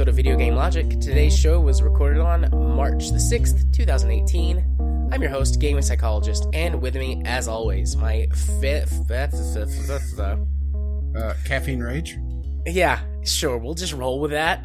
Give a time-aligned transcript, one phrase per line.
[0.00, 0.88] episode of Video Game Logic.
[1.00, 5.08] Today's show was recorded on March the 6th, 2018.
[5.12, 8.26] I'm your host, gaming psychologist, and with me, as always, my
[8.60, 9.10] fifth,
[11.16, 12.16] uh, caffeine rage.
[12.66, 14.64] yeah, sure, we'll just roll with that.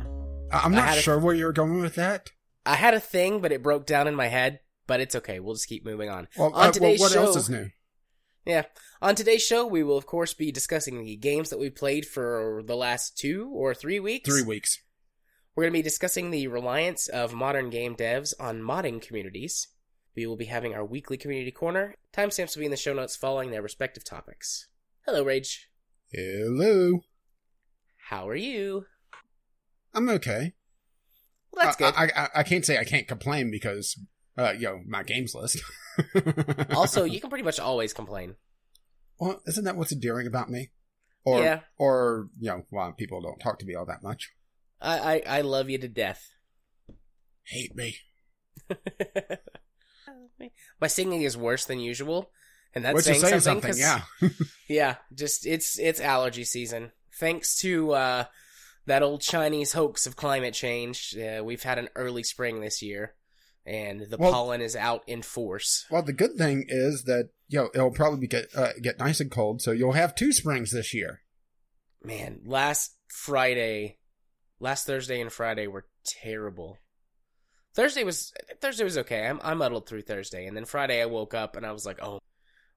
[0.52, 2.32] I'm not had a- sure where you're going with that.
[2.66, 5.39] I had a thing, but it broke down in my head, but it's okay.
[5.39, 6.28] We'll just keep moving on.
[6.37, 7.69] Well, On uh, well, today's what else show- is new?
[8.46, 8.64] Yeah.
[9.01, 12.61] On today's show, we will, of course, be discussing the games that we played for
[12.65, 14.29] the last two or three weeks.
[14.29, 14.79] Three weeks.
[15.56, 19.68] We're going to be discussing the reliance of modern game devs on modding communities.
[20.15, 21.95] We will be having our weekly community corner.
[22.14, 24.68] Timestamps will be in the show notes following their respective topics.
[25.06, 25.70] Hello, Rage.
[26.11, 27.00] Hello.
[28.09, 28.86] How are you?
[29.93, 30.54] I'm okay.
[31.55, 31.93] Well, that's I- good.
[32.17, 33.97] I, I, I can't say I can't complain because,
[34.38, 35.61] uh, you know, my games list.
[36.75, 38.36] also, you can pretty much always complain.
[39.20, 40.72] well, isn't that what's endearing about me?
[41.23, 41.62] Or, Yeah.
[41.78, 44.31] or you know, why people don't talk to me all that much.
[44.81, 46.30] I, I, I love you to death.
[47.45, 47.95] Hate me.
[50.81, 52.30] My singing is worse than usual,
[52.73, 53.73] and that's saying, saying something.
[53.73, 54.30] something, yeah.
[54.67, 56.92] Yeah, just it's it's allergy season.
[57.19, 58.25] Thanks to uh,
[58.86, 63.16] that old Chinese hoax of climate change, uh, we've had an early spring this year,
[63.66, 65.86] and the Well- pollen is out in force.
[65.89, 69.31] Well, the good thing is that, you know, it'll probably get, uh, get nice and
[69.31, 71.22] cold, so you'll have two springs this year.
[72.02, 73.97] Man, last Friday,
[74.59, 76.78] last Thursday and Friday were terrible.
[77.73, 79.28] Thursday was Thursday was okay.
[79.28, 82.00] I'm I muddled through Thursday, and then Friday I woke up and I was like,
[82.02, 82.19] oh,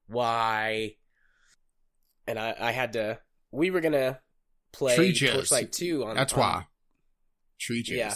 [0.06, 0.96] why?
[2.26, 3.20] And I I had to.
[3.52, 4.20] We were gonna
[4.72, 5.32] play Tree jizz.
[5.34, 6.16] Torchlight Two on.
[6.16, 6.66] That's on- why.
[7.60, 7.96] Tree juice.
[7.96, 8.14] Yeah.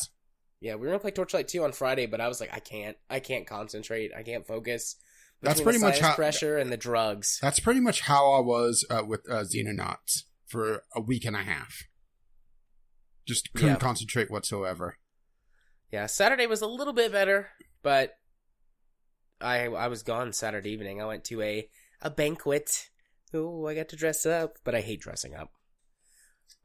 [0.60, 2.96] Yeah, we were gonna play Torchlight 2 on Friday, but I was like, I can't.
[3.10, 4.12] I can't concentrate.
[4.16, 4.94] I can't focus.
[5.40, 7.40] That's Between the pretty much how- pressure and the drugs.
[7.42, 11.40] That's pretty much how I was uh, with uh, Xenonauts for a week and a
[11.42, 11.82] half.
[13.26, 13.76] Just couldn't Yeah.
[13.78, 14.98] concentrate whatsoever.
[15.90, 17.50] Yeah, Saturday was a little bit better,
[17.82, 18.16] but
[19.40, 21.02] I I was gone Saturday evening.
[21.02, 21.68] I went to a
[22.00, 22.88] a banquet.
[23.34, 25.50] Oh, I got to dress up, but I hate dressing up.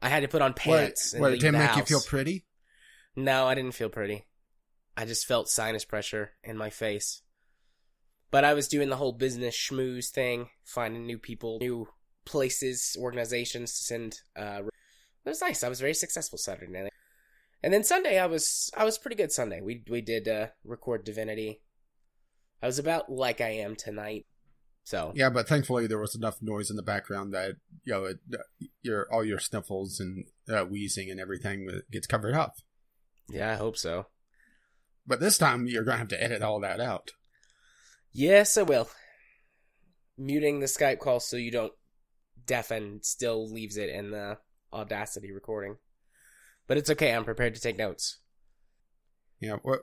[0.00, 1.12] I had to put on pants.
[1.12, 2.44] What, what leave it make you feel pretty?
[3.16, 4.26] No, I didn't feel pretty.
[4.96, 7.22] I just felt sinus pressure in my face.
[8.30, 11.88] But I was doing the whole business schmooze thing, finding new people, new
[12.24, 14.20] places, organizations to send.
[14.36, 14.62] Uh,
[15.24, 15.64] it was nice.
[15.64, 16.92] I was very successful Saturday night,
[17.62, 19.32] and then Sunday I was I was pretty good.
[19.32, 21.62] Sunday we we did uh, record Divinity.
[22.62, 24.26] I was about like I am tonight.
[24.88, 28.20] So Yeah, but thankfully there was enough noise in the background that you know it,
[28.32, 28.38] uh,
[28.80, 32.54] your all your sniffles and uh, wheezing and everything gets covered up.
[33.28, 34.06] yeah, I hope so.
[35.06, 37.10] But this time you're gonna have to edit all that out.
[38.12, 38.88] Yes, I will.
[40.16, 41.74] Muting the Skype call so you don't
[42.46, 44.38] deafen still leaves it in the
[44.72, 45.76] Audacity recording.
[46.66, 48.20] But it's okay, I'm prepared to take notes.
[49.38, 49.80] Yeah, what,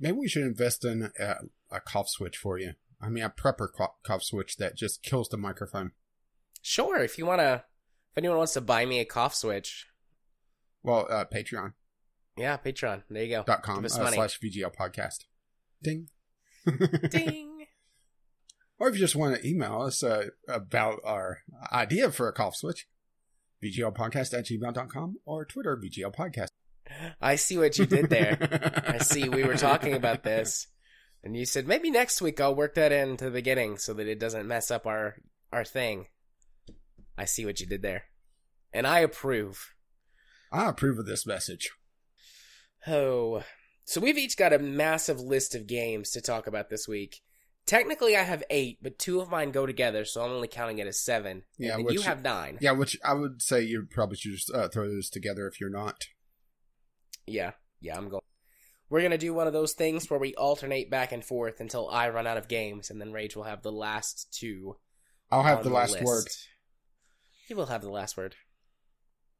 [0.00, 1.34] maybe we should invest in a,
[1.70, 2.72] a cough switch for you.
[3.00, 3.68] I mean, a prepper
[4.04, 5.92] cough, switch that just kills the microphone.
[6.62, 7.64] Sure, if you wanna
[8.12, 9.86] if anyone wants to buy me a cough switch,
[10.82, 11.74] Well, uh, Patreon.
[12.36, 13.02] yeah, Patreon.
[13.10, 13.42] There you go.
[13.44, 15.24] dot com uh, slash VGL podcast.
[15.82, 16.08] Ding.
[17.10, 17.66] Ding.
[18.78, 21.38] or if you just want to email us uh, about our
[21.72, 22.86] idea for a cough switch,
[23.62, 26.48] VGLpodcast at gmail.com or Twitter, VGL podcast.
[27.20, 28.84] I see what you did there.
[28.88, 30.68] I see we were talking about this.
[31.22, 34.20] And you said maybe next week I'll work that into the beginning so that it
[34.20, 35.16] doesn't mess up our
[35.52, 36.06] our thing.
[37.18, 38.04] I see what you did there.
[38.72, 39.72] And I approve.
[40.52, 41.70] I approve of this message.
[42.86, 43.42] Oh.
[43.84, 47.22] So we've each got a massive list of games to talk about this week.
[47.66, 50.86] Technically I have eight, but two of mine go together, so I'm only counting it
[50.86, 51.42] as seven.
[51.58, 52.58] Yeah, and which- you have nine.
[52.60, 55.70] Yeah, which I would say you probably should just uh, throw those together if you're
[55.70, 56.04] not.
[57.26, 58.22] Yeah, yeah, I'm going.
[58.88, 62.08] We're gonna do one of those things where we alternate back and forth until I
[62.08, 64.76] run out of games, and then Rage will have the last two.
[65.30, 66.04] I'll have the last list.
[66.04, 66.26] word.
[67.48, 68.36] You will have the last word.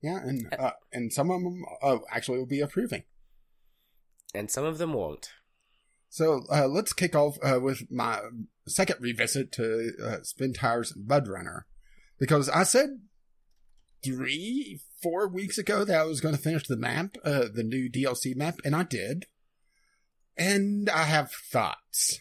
[0.02, 3.04] Yeah, and uh, and some of them uh, actually will be approving.
[4.34, 5.30] And some of them won't.
[6.08, 8.20] So uh, let's kick off uh, with my
[8.66, 11.66] second revisit to uh, Spin Tires Mud Runner,
[12.18, 13.00] because I said
[14.04, 17.90] three, four weeks ago that I was going to finish the map, uh, the new
[17.90, 19.26] DLC map, and I did.
[20.38, 22.18] And I have thoughts.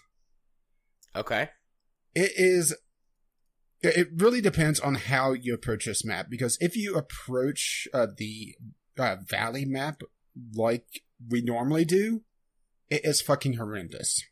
[1.15, 1.49] Okay.
[2.13, 2.75] It is.
[3.81, 8.55] It really depends on how you approach this map, because if you approach uh, the
[8.97, 10.01] uh, valley map
[10.55, 12.21] like we normally do,
[12.89, 14.23] it is fucking horrendous.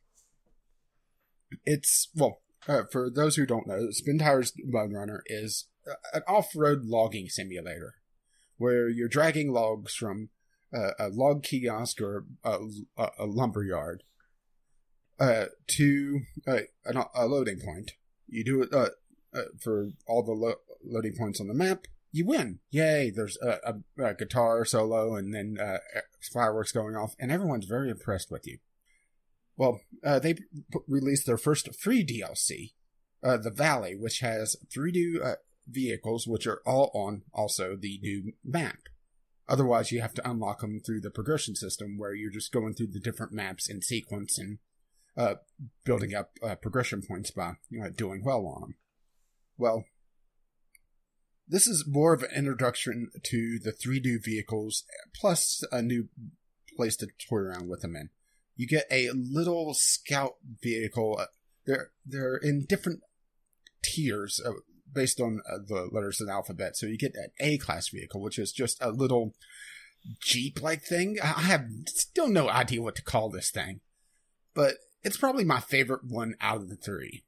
[1.65, 5.67] It's well, uh, for those who don't know, Spin Tires Mud Runner is
[6.13, 7.95] an off-road logging simulator
[8.57, 10.29] where you're dragging logs from
[10.73, 12.57] uh, a log kiosk or a,
[12.97, 14.03] a, a lumber yard
[15.19, 17.91] uh, to uh, a, a, loading point.
[18.27, 18.89] You do it uh,
[19.33, 21.85] uh, for all the lo- loading points on the map.
[22.11, 22.59] You win!
[22.69, 23.11] Yay!
[23.15, 25.79] There's a, a guitar solo and then uh,
[26.31, 28.59] fireworks going off, and everyone's very impressed with you.
[29.57, 30.43] Well, they p-
[30.87, 32.73] released their first free DLC,
[33.21, 35.23] the Valley, which has three new
[35.67, 38.89] vehicles, which are all on also the new map.
[39.47, 42.87] Otherwise, you have to unlock them through the progression system where you're just going through
[42.87, 44.59] the different maps in sequence and
[45.17, 45.35] uh,
[45.83, 48.75] building up uh, progression points by you know, doing well on them.
[49.57, 49.85] Well,
[51.47, 56.07] this is more of an introduction to the three new vehicles, plus a new
[56.75, 58.09] place to toy around with them in.
[58.55, 61.17] You get a little scout vehicle.
[61.19, 61.25] Uh,
[61.65, 63.01] they're they're in different
[63.83, 64.41] tiers.
[64.93, 66.77] Based on uh, the letters in the alphabet.
[66.77, 69.33] So you get an A class vehicle, which is just a little
[70.19, 71.17] Jeep like thing.
[71.23, 73.79] I have still no idea what to call this thing,
[74.53, 77.23] but it's probably my favorite one out of the three.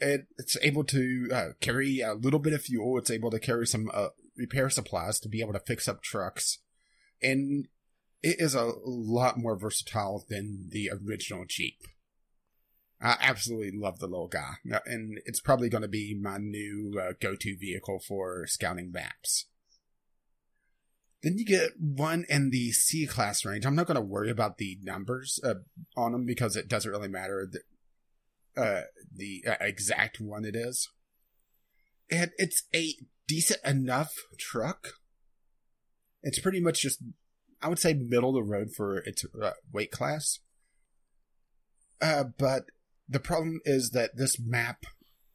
[0.00, 2.98] It, it's able to uh, carry a little bit of fuel.
[2.98, 6.58] It's able to carry some uh, repair supplies to be able to fix up trucks.
[7.22, 7.68] And
[8.22, 11.78] it is a lot more versatile than the original Jeep.
[13.00, 14.54] I absolutely love the little guy,
[14.86, 19.46] and it's probably going to be my new uh, go-to vehicle for scouting maps.
[21.22, 23.66] Then you get one in the C class range.
[23.66, 25.54] I'm not going to worry about the numbers uh,
[25.96, 28.82] on them because it doesn't really matter the, uh,
[29.14, 30.88] the uh, exact one it is.
[32.10, 32.94] And it's a
[33.26, 34.88] decent enough truck.
[36.22, 37.02] It's pretty much just,
[37.60, 40.38] I would say, middle of the road for its uh, weight class.
[42.00, 42.66] Uh, but
[43.08, 44.84] the problem is that this map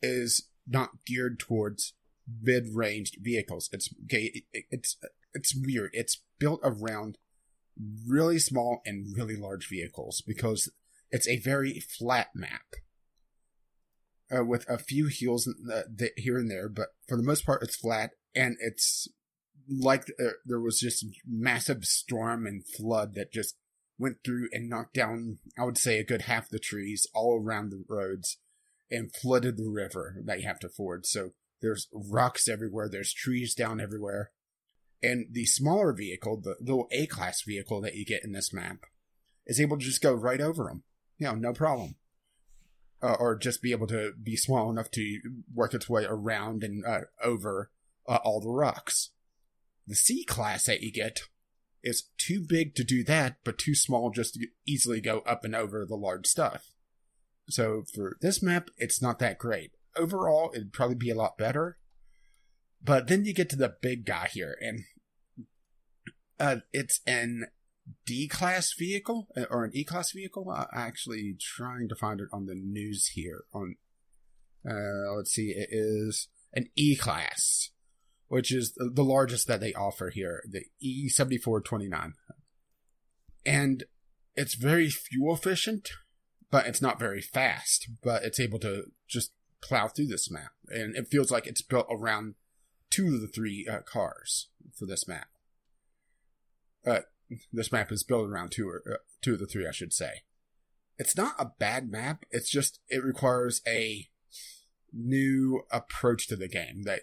[0.01, 1.93] is not geared towards
[2.41, 3.69] mid-ranged vehicles.
[3.71, 3.89] It's
[4.53, 4.97] it's
[5.33, 5.91] it's weird.
[5.93, 7.17] It's built around
[8.07, 10.71] really small and really large vehicles because
[11.09, 12.75] it's a very flat map
[14.35, 15.49] uh, with a few hills
[16.17, 19.07] here and there, but for the most part, it's flat and it's
[19.69, 23.55] like uh, there was just massive storm and flood that just
[24.01, 27.69] went through and knocked down, I would say, a good half the trees all around
[27.69, 28.37] the roads
[28.89, 31.05] and flooded the river that you have to ford.
[31.05, 31.31] So
[31.61, 34.31] there's rocks everywhere, there's trees down everywhere.
[35.03, 38.85] And the smaller vehicle, the little A class vehicle that you get in this map,
[39.45, 40.83] is able to just go right over them.
[41.17, 41.95] You know, no problem.
[43.03, 45.19] Uh, or just be able to be small enough to
[45.53, 47.71] work its way around and uh, over
[48.07, 49.11] uh, all the rocks.
[49.87, 51.21] The C class that you get
[51.83, 55.55] is too big to do that, but too small just to easily go up and
[55.55, 56.71] over the large stuff.
[57.49, 59.71] So for this map, it's not that great.
[59.95, 61.77] Overall, it'd probably be a lot better.
[62.83, 64.85] But then you get to the big guy here, and
[66.39, 67.45] uh, it's an
[68.05, 70.49] D class vehicle uh, or an E class vehicle.
[70.49, 73.43] I'm actually trying to find it on the news here.
[73.53, 73.75] On
[74.67, 77.69] uh, let's see, it is an E class
[78.31, 82.13] which is the largest that they offer here, the E7429.
[83.45, 83.83] And
[84.37, 85.89] it's very fuel efficient,
[86.49, 90.51] but it's not very fast, but it's able to just plow through this map.
[90.69, 92.35] And it feels like it's built around
[92.89, 94.47] two of the three uh, cars
[94.79, 95.27] for this map.
[96.87, 96.99] Uh,
[97.51, 100.21] this map is built around two or uh, two of the three, I should say.
[100.97, 102.23] It's not a bad map.
[102.31, 104.07] It's just it requires a
[104.93, 107.01] new approach to the game that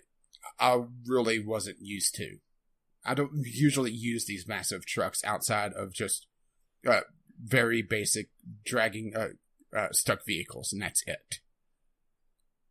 [0.59, 2.39] I really wasn't used to.
[3.05, 6.27] I don't usually use these massive trucks outside of just
[6.87, 7.01] uh,
[7.43, 8.29] very basic
[8.65, 9.29] dragging uh,
[9.77, 11.41] uh, stuck vehicles, and that's it.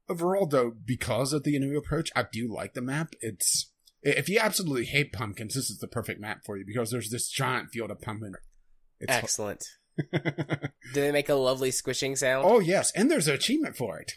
[0.09, 3.13] Overall, though, because of the new approach, I do like the map.
[3.19, 3.71] It's
[4.03, 7.29] if you absolutely hate pumpkins, this is the perfect map for you because there's this
[7.29, 8.35] giant field of pumpkin.
[8.99, 9.65] It's Excellent.
[10.13, 12.45] Do they make a lovely squishing sound?
[12.47, 14.13] Oh yes, and there's an achievement for it.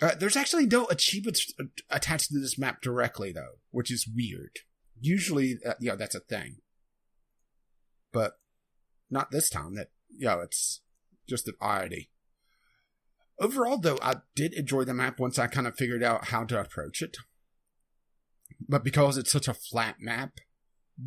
[0.00, 1.52] Uh, there's actually no achievements
[1.90, 4.58] attached to this map directly, though, which is weird.
[5.00, 6.56] Usually, uh, yeah, that's a thing,
[8.12, 8.38] but
[9.10, 9.74] not this time.
[9.74, 10.82] That yeah, it's
[11.26, 12.10] just an oddity.
[13.38, 16.60] Overall, though, I did enjoy the map once I kind of figured out how to
[16.60, 17.16] approach it.
[18.68, 20.40] But because it's such a flat map,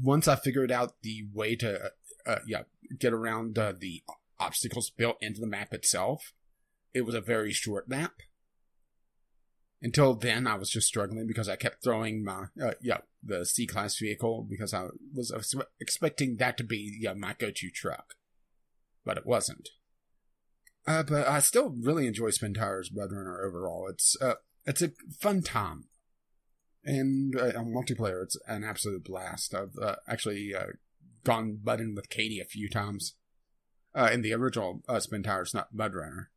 [0.01, 1.89] once I figured out the way to, uh,
[2.25, 2.63] uh yeah,
[2.99, 4.03] get around uh, the
[4.39, 6.33] obstacles built into the map itself,
[6.93, 8.13] it was a very short map
[9.81, 13.65] until then, I was just struggling because I kept throwing my, uh, yeah, the C
[13.65, 15.33] class vehicle because I was
[15.79, 18.15] expecting that to be yeah, my go to truck.
[19.05, 19.69] but it wasn't.
[20.85, 23.87] Uh, but I still really enjoy Spin Tires Mud Runner overall.
[23.89, 25.85] It's uh, it's a fun time,
[26.83, 29.53] and uh, on multiplayer, it's an absolute blast.
[29.53, 30.73] I've uh, actually uh,
[31.23, 33.15] gone budding with Katie a few times
[33.93, 36.31] uh, in the original uh, Spin Tires, not Mud Runner.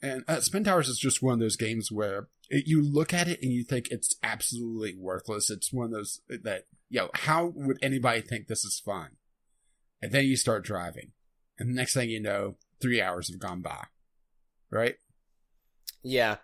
[0.00, 3.28] And uh, Spin Tires is just one of those games where it, you look at
[3.28, 5.50] it and you think it's absolutely worthless.
[5.50, 9.10] It's one of those that, yo, how would anybody think this is fun?
[10.00, 11.12] And then you start driving.
[11.58, 13.84] And the next thing you know, three hours have gone by.
[14.70, 14.96] Right?
[16.02, 16.36] Yeah.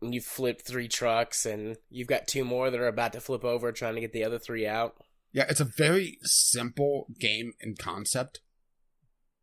[0.00, 3.44] And you flip three trucks, and you've got two more that are about to flip
[3.44, 4.94] over, trying to get the other three out.
[5.32, 8.40] Yeah, it's a very simple game in concept,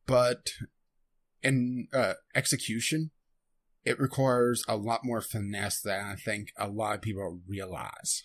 [0.07, 0.51] but
[1.43, 3.12] in uh, execution,
[3.85, 8.23] it requires a lot more finesse than I think a lot of people realize.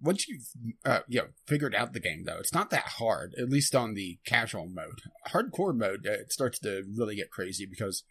[0.00, 0.46] Once you've
[0.84, 3.34] uh, you know figured out the game, though, it's not that hard.
[3.36, 7.66] At least on the casual mode, hardcore mode, uh, it starts to really get crazy
[7.66, 8.04] because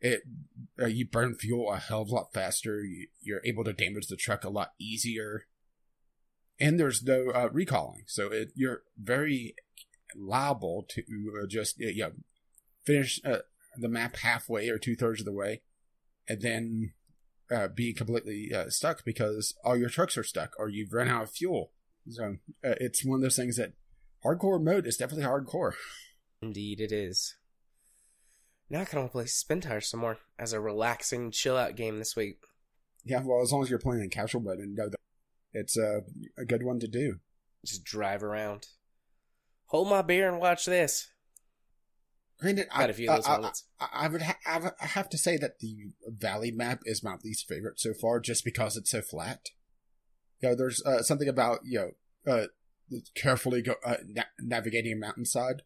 [0.00, 0.22] it
[0.80, 2.82] uh, you burn fuel a hell of a lot faster.
[2.82, 5.44] You, you're able to damage the truck a lot easier,
[6.60, 9.54] and there's no uh, recalling, so it, you're very
[10.14, 11.02] liable to
[11.42, 12.12] uh, just you know
[12.84, 13.38] finish uh,
[13.76, 15.62] the map halfway or two thirds of the way,
[16.28, 16.92] and then
[17.50, 21.24] uh, be completely uh, stuck because all your trucks are stuck or you've run out
[21.24, 21.72] of fuel.
[22.08, 23.72] So uh, it's one of those things that
[24.24, 25.72] hardcore mode is definitely hardcore.
[26.40, 27.36] Indeed, it is.
[28.68, 31.98] Now I can only play Spin Tires some more as a relaxing, chill out game
[31.98, 32.38] this week.
[33.04, 34.98] Yeah, well, as long as you're playing in casual mode and know that
[35.52, 36.02] it's a,
[36.38, 37.16] a good one to do.
[37.66, 38.66] Just drive around.
[39.66, 41.11] Hold my beer and watch this.
[42.42, 43.64] Granted, Got I, a few of those I, moments.
[43.80, 47.16] I, I would ha- I would- have to say that the valley map is my
[47.24, 49.48] least favorite so far, just because it's so flat.
[50.40, 51.94] You know, there's uh, something about you
[52.26, 52.46] know uh,
[53.14, 55.62] carefully go uh, na- navigating a mountainside,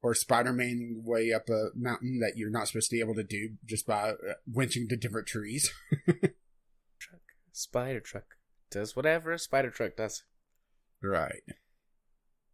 [0.00, 3.50] or Spider-Man way up a mountain that you're not supposed to be able to do
[3.66, 4.14] just by uh,
[4.50, 5.72] winching to different trees.
[6.06, 7.20] Truck.
[7.52, 8.24] Spider truck.
[8.70, 10.22] Does whatever a spider truck does.
[11.02, 11.42] right.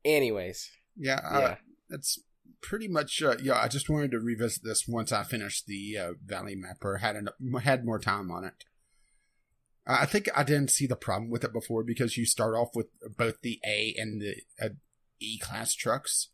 [0.04, 0.70] Anyways.
[0.96, 1.20] Yeah.
[1.24, 1.56] Uh, Yeah.
[1.90, 2.18] That's
[2.60, 3.22] pretty much.
[3.22, 3.60] Uh, yeah.
[3.60, 7.28] I just wanted to revisit this once I finished the uh, valley mapper had an,
[7.62, 8.64] had more time on it.
[9.86, 12.70] Uh, I think I didn't see the problem with it before because you start off
[12.74, 12.86] with
[13.16, 14.70] both the A and the uh,
[15.20, 16.30] E class trucks.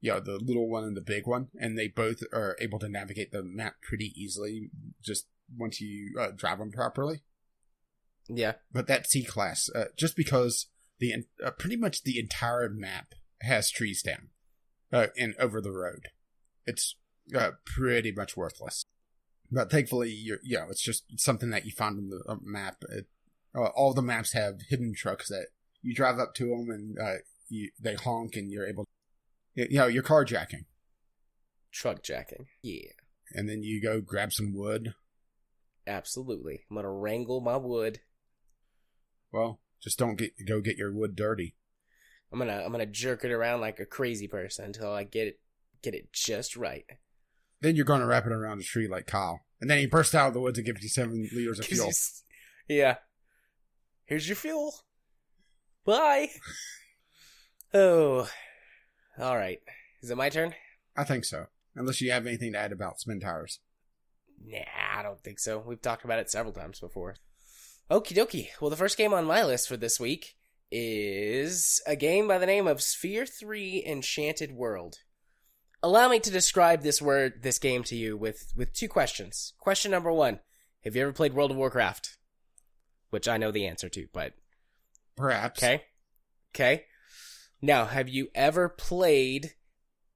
[0.00, 3.32] yeah the little one and the big one, and they both are able to navigate
[3.32, 4.70] the map pretty easily
[5.02, 7.22] just once you uh, drive them properly.
[8.28, 8.54] Yeah.
[8.72, 10.66] But that C class, uh, just because
[10.98, 14.28] the uh, pretty much the entire map has trees down
[14.92, 16.08] uh, and over the road,
[16.66, 16.96] it's
[17.36, 18.84] uh, pretty much worthless.
[19.50, 22.76] But thankfully, you're, you know, it's just something that you find on the uh, map.
[22.90, 23.06] It,
[23.54, 25.46] uh, all the maps have hidden trucks that
[25.82, 27.18] you drive up to them and uh,
[27.48, 28.84] you, they honk and you're able,
[29.56, 30.64] to, you know, you're carjacking,
[31.72, 32.46] Truck jacking.
[32.62, 32.90] Yeah.
[33.32, 34.94] and then you go grab some wood.
[35.86, 36.64] Absolutely.
[36.70, 38.00] I'm gonna wrangle my wood.
[39.32, 41.54] Well, just don't get go get your wood dirty.
[42.32, 45.40] I'm gonna I'm gonna jerk it around like a crazy person until I get it
[45.82, 46.84] get it just right.
[47.60, 49.40] Then you're to wrap it around a tree like Kyle.
[49.60, 51.90] And then he bursts out of the woods and gives you seven liters of fuel.
[52.68, 52.96] Yeah.
[54.04, 54.74] Here's your fuel.
[55.84, 56.28] Bye.
[57.74, 58.26] Oh.
[59.18, 59.58] All right.
[60.02, 60.54] Is it my turn?
[60.96, 61.48] I think so.
[61.76, 63.60] Unless you have anything to add about spin tires.
[64.42, 64.58] Nah,
[64.96, 65.58] I don't think so.
[65.58, 67.16] We've talked about it several times before.
[67.90, 68.48] Okie dokie.
[68.58, 70.37] Well, the first game on my list for this week
[70.70, 74.96] is a game by the name of Sphere 3 Enchanted World.
[75.82, 79.54] Allow me to describe this word, this game to you with, with two questions.
[79.58, 80.40] Question number one
[80.84, 82.16] Have you ever played World of Warcraft?
[83.10, 84.34] Which I know the answer to, but
[85.16, 85.62] Perhaps.
[85.62, 85.84] okay.
[86.54, 86.84] Okay.
[87.62, 89.54] Now, have you ever played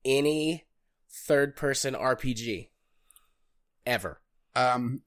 [0.04, 0.66] any
[1.10, 2.68] third person RPG?
[3.86, 4.20] Ever?
[4.54, 5.02] Um,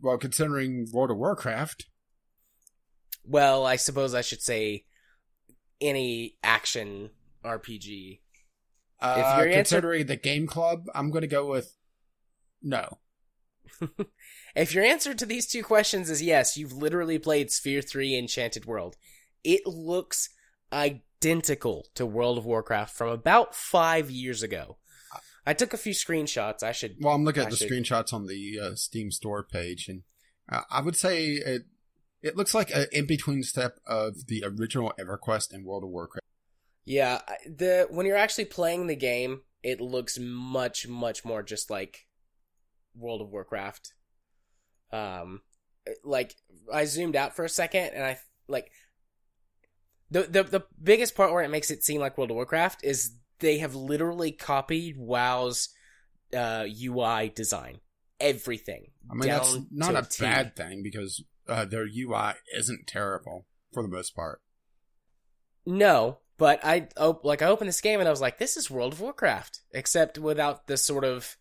[0.00, 1.86] well, considering World of Warcraft,
[3.28, 4.84] Well, I suppose I should say
[5.80, 7.10] any action
[7.44, 8.20] RPG.
[9.00, 11.74] uh, If your answer- considering the game club, I'm going to go with
[12.62, 12.98] no.
[14.56, 18.64] If your answer to these two questions is yes, you've literally played Sphere 3 Enchanted
[18.66, 18.96] World.
[19.44, 20.30] It looks
[20.72, 24.78] identical to World of Warcraft from about five years ago.
[25.46, 26.62] I took a few screenshots.
[26.64, 26.96] I should.
[27.00, 30.02] Well, I'm looking at I the should- screenshots on the uh, Steam store page, and
[30.50, 31.62] uh, I would say it
[32.22, 36.24] it looks like an in between step of the original EverQuest and World of Warcraft.
[36.84, 42.06] Yeah, the when you're actually playing the game, it looks much much more just like
[42.94, 43.92] World of Warcraft.
[44.92, 45.42] Um,
[46.04, 46.34] like
[46.72, 48.70] I zoomed out for a second, and I like
[50.10, 53.12] the the the biggest part where it makes it seem like World of Warcraft is
[53.40, 55.68] they have literally copied WoW's
[56.34, 57.80] uh, UI design.
[58.20, 58.90] Everything.
[59.10, 60.24] I mean, that's not a T.
[60.24, 64.40] bad thing because uh, their UI isn't terrible for the most part.
[65.64, 68.70] No, but I op- like I opened this game and I was like, this is
[68.70, 71.36] World of Warcraft, except without the sort of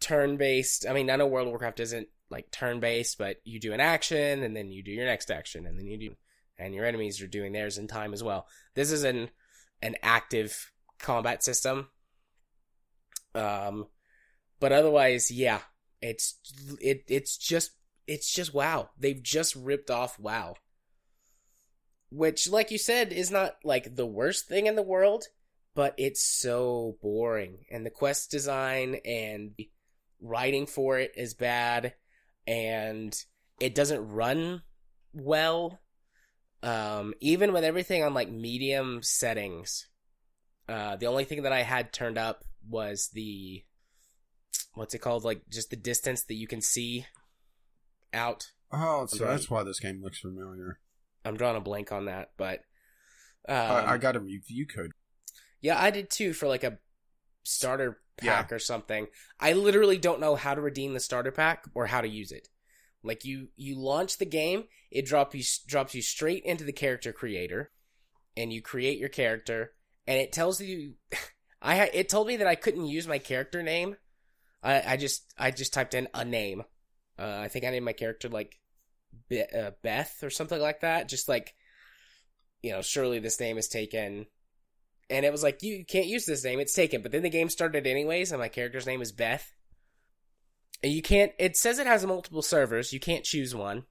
[0.00, 0.86] turn-based.
[0.88, 4.42] I mean, I know World of Warcraft isn't like turn-based, but you do an action
[4.42, 6.16] and then you do your next action and then you do,
[6.58, 8.46] and your enemies are doing theirs in time as well.
[8.74, 9.30] This is an
[9.82, 11.88] an active combat system.
[13.34, 13.86] Um,
[14.58, 15.60] but otherwise, yeah,
[16.00, 16.36] it's
[16.80, 17.72] it it's just
[18.06, 18.90] it's just wow.
[18.98, 20.56] They've just ripped off WoW.
[22.10, 25.24] Which like you said is not like the worst thing in the world
[25.74, 27.66] but it's so boring.
[27.70, 29.52] And the quest design and
[30.22, 31.92] writing for it is bad
[32.46, 33.14] and
[33.60, 34.62] it doesn't run
[35.12, 35.78] well.
[36.62, 39.88] Um even with everything on like medium settings
[40.68, 43.62] uh the only thing that i had turned up was the
[44.76, 45.24] what's it called?
[45.24, 47.06] Like just the distance that you can see
[48.16, 50.80] out Oh, so that's why this game looks familiar.
[51.24, 52.60] i'm drawing a blank on that but
[53.48, 54.90] um, I, I got a review code.
[55.60, 56.78] Yeah, I did too for like a
[57.44, 59.06] starter pack or something.
[59.38, 62.48] I literally don't know how to redeem the starter pack or how to use it.
[63.04, 67.12] Like you you launch the game, it drop you drops you straight into the character
[67.12, 67.70] creator
[68.36, 69.74] and you create your character
[70.08, 70.94] and it tells you
[71.62, 73.96] I it told me that I couldn't use my character name.
[74.60, 76.64] I I just I just typed in a name.
[77.18, 78.58] Uh, I think I named my character like
[79.28, 81.08] Be- uh, Beth or something like that.
[81.08, 81.54] Just like
[82.62, 84.26] you know, surely this name is taken.
[85.08, 86.58] And it was like you can't use this name.
[86.58, 87.02] It's taken.
[87.02, 89.52] But then the game started anyways and my character's name is beth.
[90.82, 92.92] And you can't it says it has multiple servers.
[92.92, 93.84] You can't choose one.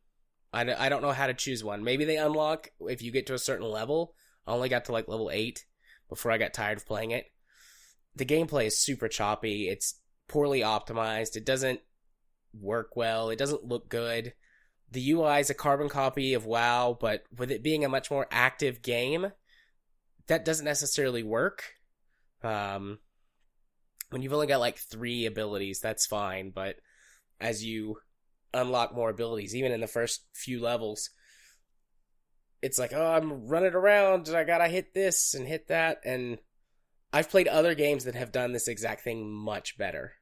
[0.52, 1.84] I, I don't know how to choose one.
[1.84, 4.14] Maybe they unlock if you get to a certain level.
[4.46, 5.66] I only got to like level 8
[6.08, 7.26] before i got tired of playing it.
[8.16, 9.70] The gameplay is super choppy.
[9.70, 11.36] It's poorly optimized.
[11.36, 11.80] It doesn't
[12.60, 14.34] work well it doesn't look good
[14.92, 18.28] the ui is a carbon copy of wow but with it being a much more
[18.32, 19.32] active game
[20.28, 21.64] that doesn't necessarily work.
[22.44, 23.00] Um,
[24.10, 26.52] when you've only got like three abilities, that's fine.
[26.52, 26.78] But
[27.40, 27.98] as you
[28.54, 31.10] unlock more abilities, even in the first few levels,
[32.62, 36.00] it's like, oh, I'm running around and I gotta hit this and hit that.
[36.06, 36.40] And
[37.14, 40.14] I've played other games that have done this exact thing much better.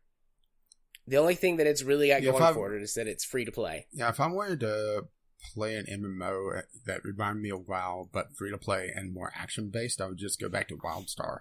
[1.07, 3.45] The only thing that it's really got Yeah, going for it is that it's free
[3.45, 3.87] to play.
[3.91, 5.05] Yeah, if I wanted to
[5.53, 9.69] play an MMO that reminded me of WoW, but free to play and more action
[9.69, 11.39] based, I would just go back to WildStar.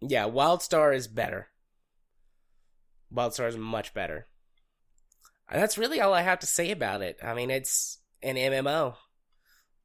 [0.00, 1.48] Yeah, WildStar is better.
[3.14, 4.28] WildStar is much better.
[5.48, 7.18] And that's really all I have to say about it.
[7.22, 8.94] I mean, it's an MMO.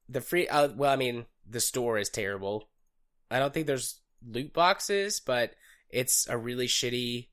[0.08, 2.70] The free, uh, well, I mean, the store is terrible.
[3.30, 5.52] I don't think there's loot boxes, but
[5.90, 7.28] it's a really shitty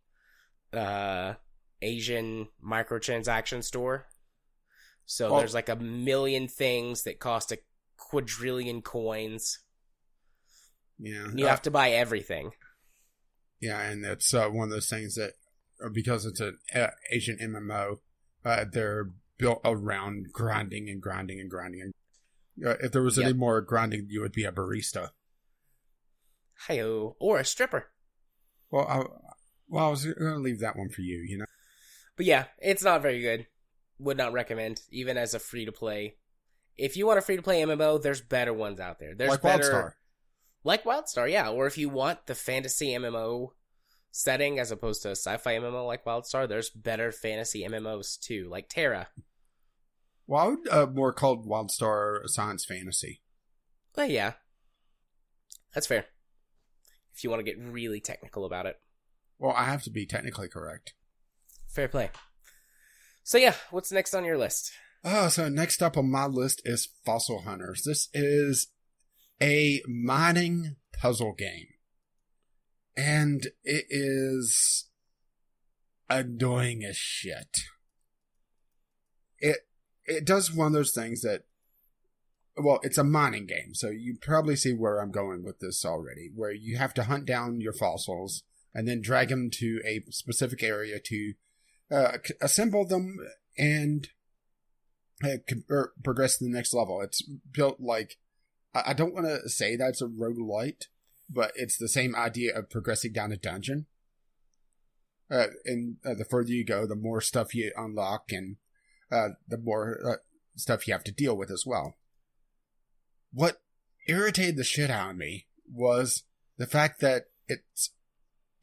[0.72, 1.34] uh,
[1.84, 4.06] Asian microtransaction store.
[5.06, 7.58] So Well- there's like a million things that cost a
[7.96, 9.58] quadrillion coins.
[10.98, 12.52] Yeah, You uh, have to buy everything.
[13.60, 15.34] yeah, and it's uh, one of those things that
[15.84, 17.98] uh, because it's an uh, Asian MMO,
[18.44, 21.80] uh, they're built around grinding and grinding and grinding.
[21.82, 25.10] And, uh, if there was any more grinding, you would be a barista.
[26.66, 27.16] Hi-yo.
[27.18, 27.90] Or a stripper.
[28.70, 29.04] Well, I,
[29.68, 31.18] well, I was going to leave that one for you.
[31.18, 31.46] You know,
[32.16, 33.46] But yeah, it's not very good.
[33.98, 36.16] Would not recommend, even as a free to play.
[36.76, 39.14] If you want a free to play MMO, there's better ones out there.
[39.14, 39.92] There's like better, WildStar.
[40.64, 41.50] like WildStar, yeah.
[41.50, 43.50] Or if you want the fantasy MMO
[44.10, 48.68] setting as opposed to a sci-fi MMO like WildStar, there's better fantasy MMOs too, like
[48.68, 49.08] TERA.
[50.26, 53.20] Well, I would uh, more called WildStar science fantasy.
[53.96, 54.32] Well, yeah,
[55.72, 56.06] that's fair.
[57.14, 58.80] If you want to get really technical about it,
[59.38, 60.94] Well, I have to be technically correct.
[61.74, 62.10] Fair play.
[63.24, 64.72] So yeah, what's next on your list?
[65.04, 67.82] Oh, so next up on my list is Fossil Hunters.
[67.84, 68.68] This is
[69.42, 71.66] a mining puzzle game.
[72.96, 74.86] And it is
[76.08, 77.58] annoying as shit.
[79.38, 79.66] It
[80.06, 81.44] it does one of those things that
[82.56, 86.30] well, it's a mining game, so you probably see where I'm going with this already,
[86.32, 90.62] where you have to hunt down your fossils and then drag them to a specific
[90.62, 91.34] area to
[91.90, 93.18] uh, assemble them
[93.58, 94.08] and
[95.22, 95.64] uh, con-
[96.02, 97.00] progress to the next level.
[97.00, 98.18] It's built like
[98.74, 100.86] I, I don't want to say that's a roguelite,
[101.30, 103.86] but it's the same idea of progressing down a dungeon.
[105.30, 108.56] Uh, and uh, the further you go, the more stuff you unlock, and
[109.10, 110.16] uh, the more uh,
[110.54, 111.96] stuff you have to deal with as well.
[113.32, 113.62] What
[114.06, 116.24] irritated the shit out of me was
[116.58, 117.90] the fact that it's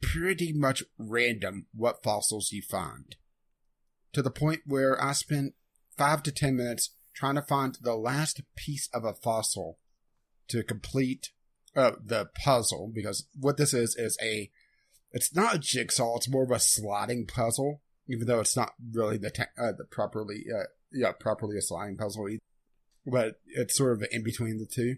[0.02, 3.16] pretty much random what fossils you find.
[4.12, 5.54] To the point where I spent
[5.96, 9.78] five to ten minutes trying to find the last piece of a fossil
[10.48, 11.30] to complete
[11.76, 14.50] uh, the puzzle because what this is is a
[15.12, 19.16] it's not a jigsaw it's more of a sliding puzzle even though it's not really
[19.16, 22.40] the te- uh, the properly uh, yeah properly a sliding puzzle either.
[23.06, 24.96] but it's sort of in between the two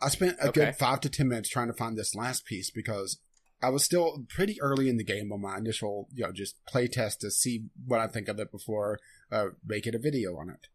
[0.00, 0.64] i spent a Okay.
[0.66, 3.20] good five to ten minutes trying to find this last piece because
[3.62, 6.86] i was still pretty early in the game on my initial you know just play
[6.86, 8.98] test to see what i think of it before
[9.30, 10.68] uh, making a video on it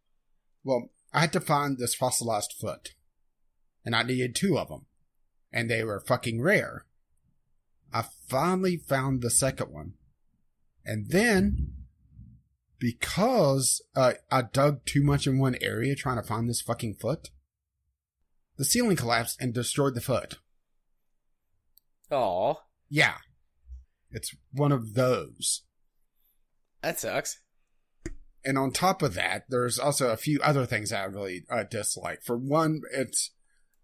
[0.64, 2.94] well i had to find this fossilized foot
[3.86, 4.86] and I needed two of them,
[5.52, 6.86] and they were fucking rare.
[7.94, 9.94] I finally found the second one,
[10.86, 11.74] and then
[12.80, 17.30] because uh, I dug too much in one area trying to find this fucking foot,
[18.58, 20.40] the ceiling collapsed and destroyed the foot.
[22.12, 22.56] Aw,
[22.94, 23.16] Yeah,
[24.12, 25.64] it's one of those.
[26.84, 27.40] that sucks.
[28.46, 32.22] and on top of that, there's also a few other things I really uh, dislike.
[32.22, 33.32] For one, it's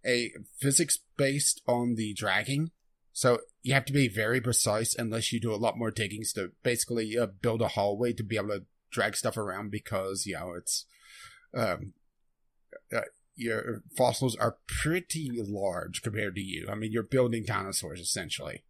[0.05, 2.69] a physics based on the dragging,
[3.11, 6.51] so you have to be very precise unless you do a lot more diggings to
[6.61, 10.53] basically uh, build a hallway to be able to drag stuff around because you know
[10.55, 10.85] it's
[11.55, 11.93] um
[12.95, 13.01] uh,
[13.35, 16.67] your fossils are pretty large compared to you.
[16.69, 18.65] I mean, you're building dinosaurs essentially.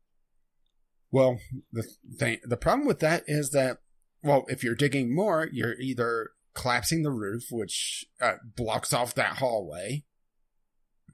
[1.11, 1.39] Well,
[1.71, 1.83] the
[2.17, 3.79] thing, the problem with that is that
[4.23, 9.37] well, if you're digging more, you're either collapsing the roof, which uh, blocks off that
[9.37, 10.03] hallway.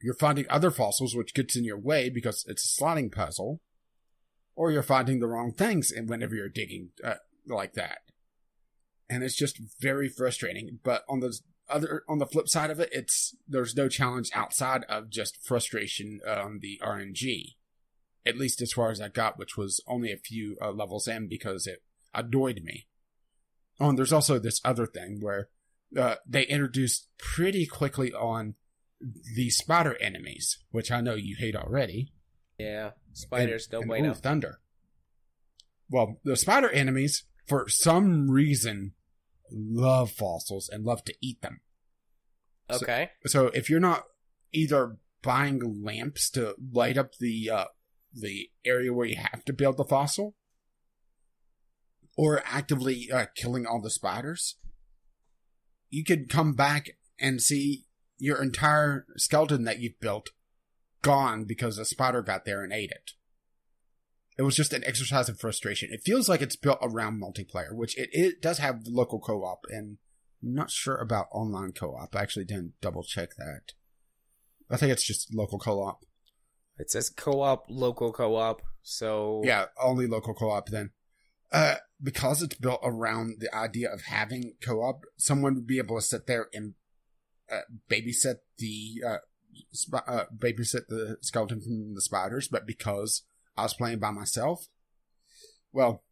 [0.02, 3.62] You're finding other fossils, which gets in your way because it's a sliding puzzle,
[4.56, 5.92] or you're finding the wrong things.
[5.92, 7.16] And whenever you're digging uh,
[7.48, 8.00] like that,
[9.10, 10.80] and it's just very frustrating.
[10.84, 14.84] But on the other, on the flip side of it, it's there's no challenge outside
[14.90, 17.56] of just frustration on the RNG.
[18.26, 21.28] At least as far as I got, which was only a few uh, levels in
[21.28, 21.84] because it
[22.14, 22.88] annoyed me.
[23.80, 25.50] Oh, and there's also this other thing where
[25.98, 28.56] uh, they introduced pretty quickly on
[29.36, 32.14] the spider enemies, which I know you hate already.
[32.58, 34.12] Yeah, spiders And- don't bueno.
[34.12, 34.60] ooh, thunder.
[35.90, 38.94] Well, the spider enemies, for some reason,
[39.52, 41.60] love fossils and love to eat them.
[42.72, 43.12] so- Okay.
[43.28, 44.06] So if you're not
[44.52, 47.66] either buying lamps to light up the uh,
[48.16, 50.36] the area where you have to build the fossil,
[52.18, 54.56] or actively uh, killing all the spiders,
[55.90, 57.86] you could come back and see
[58.18, 60.30] your entire skeleton that you've built
[61.02, 63.12] gone because a spider got there and ate it.
[64.38, 65.90] It was just an exercise of frustration.
[65.92, 69.98] It feels like it's built around multiplayer, which it, it does have local co-op, and
[70.44, 72.16] I'm not sure about online co-op.
[72.16, 73.74] I actually didn't double check that.
[74.70, 76.04] I think it's just local co-op.
[76.78, 78.62] It says co-op, local co-op.
[78.84, 80.92] So Yeah, only local co-op then.
[81.52, 86.06] Uh, because it's built around the idea of having co-op, someone would be able to
[86.06, 86.74] sit there and
[87.52, 89.18] uh, babysit the uh,
[89.72, 92.48] sp- uh, babysit the skeleton from the spiders.
[92.48, 93.24] But because
[93.56, 94.68] I was playing by myself,
[95.72, 96.04] well,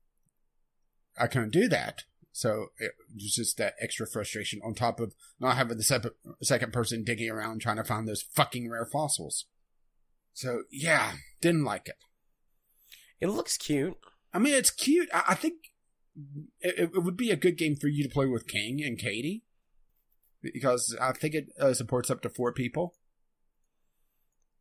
[1.20, 2.04] I couldn't do that.
[2.32, 6.74] So it was just that extra frustration on top of not having the sep- second
[6.74, 9.46] person digging around trying to find those fucking rare fossils.
[10.34, 11.98] So yeah, didn't like it.
[13.22, 13.98] it looks cute.
[14.34, 15.10] I mean, it's cute.
[15.14, 15.56] I, I think
[16.60, 19.44] it, it would be a good game for you to play with King and Katie
[20.42, 22.96] because I think it uh, supports up to four people.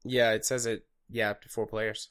[0.04, 0.86] Yeah, it says it.
[1.10, 2.10] Yeah, up to four players.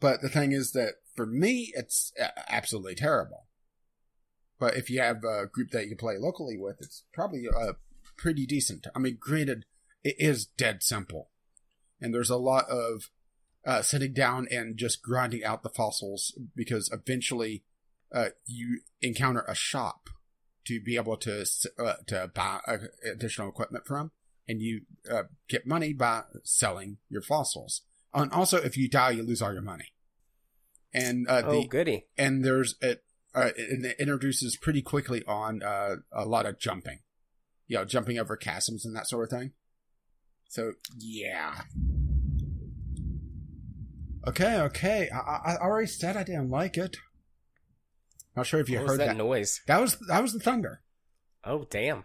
[0.00, 2.12] But the thing is that for me, it's
[2.48, 3.46] absolutely terrible.
[4.58, 7.74] But if you have a group that you play locally with, it's probably uh,
[8.16, 8.86] pretty decent.
[8.94, 9.64] I mean, granted,
[10.02, 11.30] it is dead simple,
[12.04, 13.08] and there's a lot of
[13.66, 17.64] uh, sitting down and just grinding out the fossils because eventually
[18.14, 20.10] uh, you encounter a shop
[20.66, 21.46] to be able to
[21.78, 22.76] uh, to buy uh,
[23.10, 24.10] additional equipment from,
[24.46, 27.80] and you uh, get money by selling your fossils.
[28.12, 29.94] And also, if you die, you lose all your money.
[30.92, 32.06] And uh, oh, goody.
[32.18, 33.02] and and there's it,
[33.34, 36.98] uh, it it introduces pretty quickly on uh, a lot of jumping,
[37.66, 39.52] you know, jumping over chasms and that sort of thing.
[40.48, 41.62] So yeah.
[44.26, 45.08] Okay, okay.
[45.12, 46.96] I, I already said I didn't like it.
[48.36, 49.16] Not sure if you what heard that, that.
[49.16, 49.60] noise?
[49.66, 50.80] That was that was the thunder.
[51.44, 52.04] Oh, damn.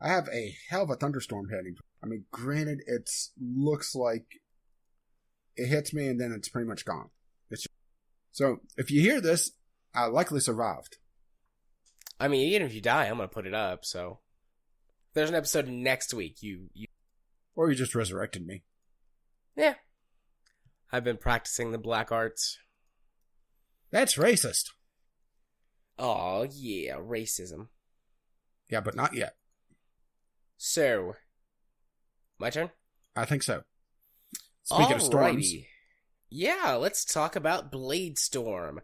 [0.00, 1.76] I have a hell of a thunderstorm heading.
[2.02, 4.24] I mean, granted, it's looks like
[5.56, 7.10] it hits me and then it's pretty much gone.
[7.50, 7.74] It's just...
[8.32, 9.50] so if you hear this,
[9.94, 10.96] I likely survived.
[12.18, 13.84] I mean, even if you die, I'm gonna put it up.
[13.84, 14.20] So
[15.14, 16.42] there's an episode next week.
[16.42, 16.86] You, you,
[17.54, 18.62] Or you just resurrected me.
[19.56, 19.74] yeah.
[20.92, 22.58] I've been practicing the black arts.
[23.90, 24.70] That's racist.
[25.98, 27.68] Oh, yeah, racism.
[28.68, 29.34] Yeah, but not yet.
[30.56, 31.14] So,
[32.38, 32.70] my turn?
[33.16, 33.62] I think so.
[34.62, 35.52] Speaking of storms,
[36.28, 38.80] Yeah, let's talk about Blade Storm.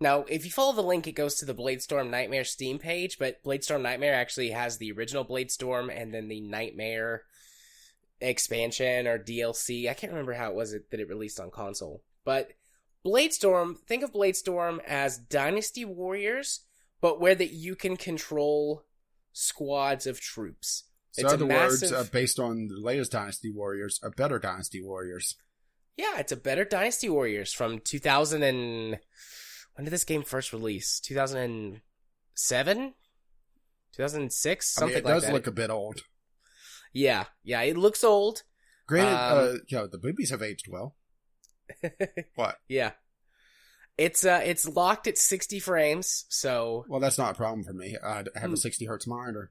[0.00, 3.18] Now, if you follow the link, it goes to the Blade Storm Nightmare Steam page,
[3.18, 7.24] but Blade Storm Nightmare actually has the original Blade Storm and then the Nightmare
[8.20, 9.88] expansion or DLC.
[9.88, 12.02] I can't remember how it was it, that it released on console.
[12.24, 12.52] But
[13.06, 16.60] Bladestorm, think of Bladestorm as Dynasty Warriors,
[17.00, 18.84] but where that you can control
[19.32, 20.84] squads of troops.
[21.12, 24.38] so It's a other words, massive- uh, based on the latest Dynasty Warriors, a better
[24.38, 25.36] Dynasty Warriors.
[25.96, 28.98] Yeah, it's a better Dynasty Warriors from 2000 and
[29.74, 31.00] when did this game first release?
[31.00, 32.94] 2007?
[33.92, 34.78] 2006?
[34.78, 35.10] I mean, Something it like that.
[35.10, 36.02] It does look a bit old.
[36.92, 38.42] Yeah, yeah, it looks old.
[38.86, 39.38] Granted, Um,
[39.72, 40.94] uh, know, the boobies have aged well.
[42.34, 42.58] What?
[42.68, 42.92] yeah.
[43.96, 47.96] It's uh it's locked at 60 frames, so Well, that's not a problem for me.
[48.02, 48.52] I have Hmm.
[48.52, 49.50] a 60 hertz monitor.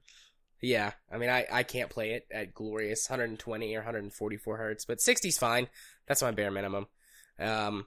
[0.62, 0.92] yeah.
[1.12, 5.38] I mean, I I can't play it at glorious 120 or 144 hertz, but 60's
[5.38, 5.68] fine.
[6.06, 6.86] That's my bare minimum.
[7.38, 7.86] Um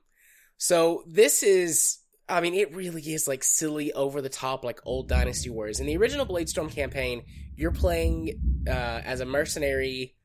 [0.58, 1.98] so this is
[2.30, 5.82] I mean, it really is like silly, over the top, like old Dynasty Warriors.
[5.82, 7.24] In the original Bladestorm campaign,
[7.58, 10.16] you're playing uh, as a mercenary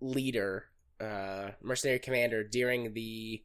[0.00, 0.64] leader,
[1.00, 3.42] uh, mercenary commander during the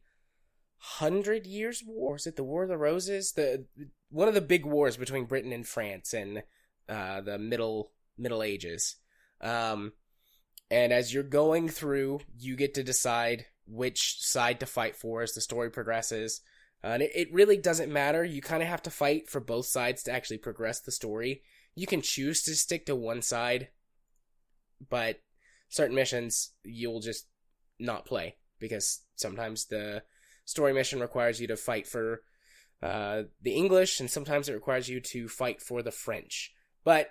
[0.78, 2.16] Hundred Years' War.
[2.16, 3.32] Is it the War of the Roses?
[3.32, 3.66] The
[4.10, 6.42] one of the big wars between Britain and France in
[6.88, 8.96] uh, the middle Middle Ages.
[9.40, 9.92] Um,
[10.70, 15.32] and as you're going through, you get to decide which side to fight for as
[15.32, 16.40] the story progresses.
[16.82, 18.24] Uh, and it, it really doesn't matter.
[18.24, 21.42] You kind of have to fight for both sides to actually progress the story.
[21.74, 23.68] You can choose to stick to one side,
[24.88, 25.20] but
[25.68, 27.26] certain missions you'll just
[27.78, 30.02] not play because sometimes the
[30.44, 32.22] story mission requires you to fight for
[32.82, 36.52] uh, the English, and sometimes it requires you to fight for the French.
[36.84, 37.10] But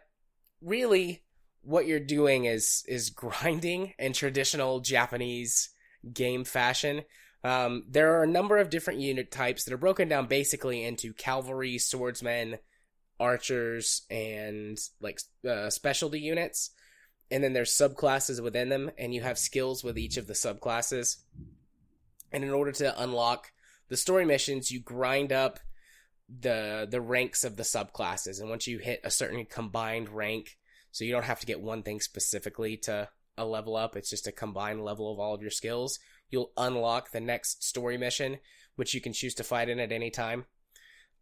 [0.61, 1.23] really,
[1.61, 5.69] what you're doing is is grinding in traditional Japanese
[6.11, 7.03] game fashion.
[7.43, 11.13] Um, there are a number of different unit types that are broken down basically into
[11.13, 12.57] cavalry, swordsmen,
[13.19, 16.71] archers, and like uh, specialty units.
[17.31, 21.17] And then there's subclasses within them, and you have skills with each of the subclasses.
[22.31, 23.51] And in order to unlock
[23.89, 25.59] the story missions, you grind up
[26.27, 28.39] the the ranks of the subclasses.
[28.39, 30.57] And once you hit a certain combined rank,
[30.91, 34.27] so you don't have to get one thing specifically to a level up, it's just
[34.27, 38.37] a combined level of all of your skills you'll unlock the next story mission,
[38.75, 40.45] which you can choose to fight in at any time.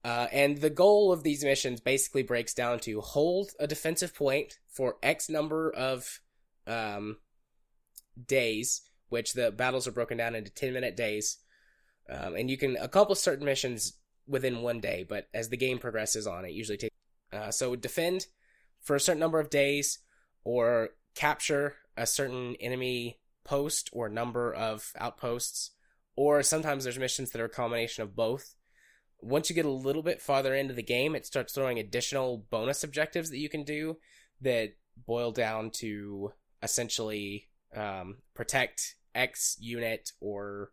[0.04, 4.60] Uh, and the goal of these missions basically breaks down to hold a defensive point
[4.68, 6.20] for X number of
[6.68, 7.18] um,
[8.28, 11.38] days, which the battles are broken down into 10 minute days.
[12.10, 13.94] Um, and you can accomplish certain missions
[14.28, 16.96] within one day, but as the game progresses on, it usually takes.
[17.32, 18.28] Uh, so defend
[18.82, 20.00] for a certain number of days,
[20.44, 25.72] or capture a certain enemy post or number of outposts,
[26.16, 28.56] or sometimes there's missions that are a combination of both.
[29.22, 32.84] Once you get a little bit farther into the game, it starts throwing additional bonus
[32.84, 33.98] objectives that you can do
[34.42, 34.74] that
[35.06, 40.72] boil down to essentially um, protect X unit or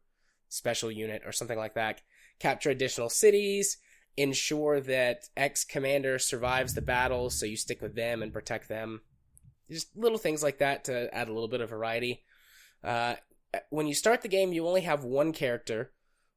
[0.48, 2.02] special unit or something like that,
[2.38, 3.78] capture additional cities,
[4.16, 9.02] ensure that X commander survives the battle, so you stick with them and protect them.
[9.70, 12.24] Just little things like that to add a little bit of variety.
[12.82, 13.14] Uh,
[13.70, 15.92] when you start the game, you only have one character,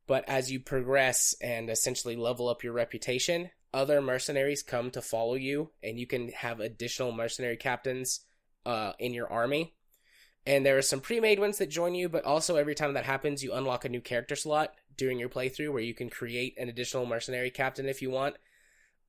[0.08, 5.36] but as you progress and essentially level up your reputation, other mercenaries come to follow
[5.36, 8.22] you, and you can have additional mercenary captains
[8.66, 9.74] uh, in your army.
[10.46, 13.44] And there are some pre-made ones that join you, but also every time that happens,
[13.44, 17.06] you unlock a new character slot during your playthrough where you can create an additional
[17.06, 18.36] mercenary captain if you want.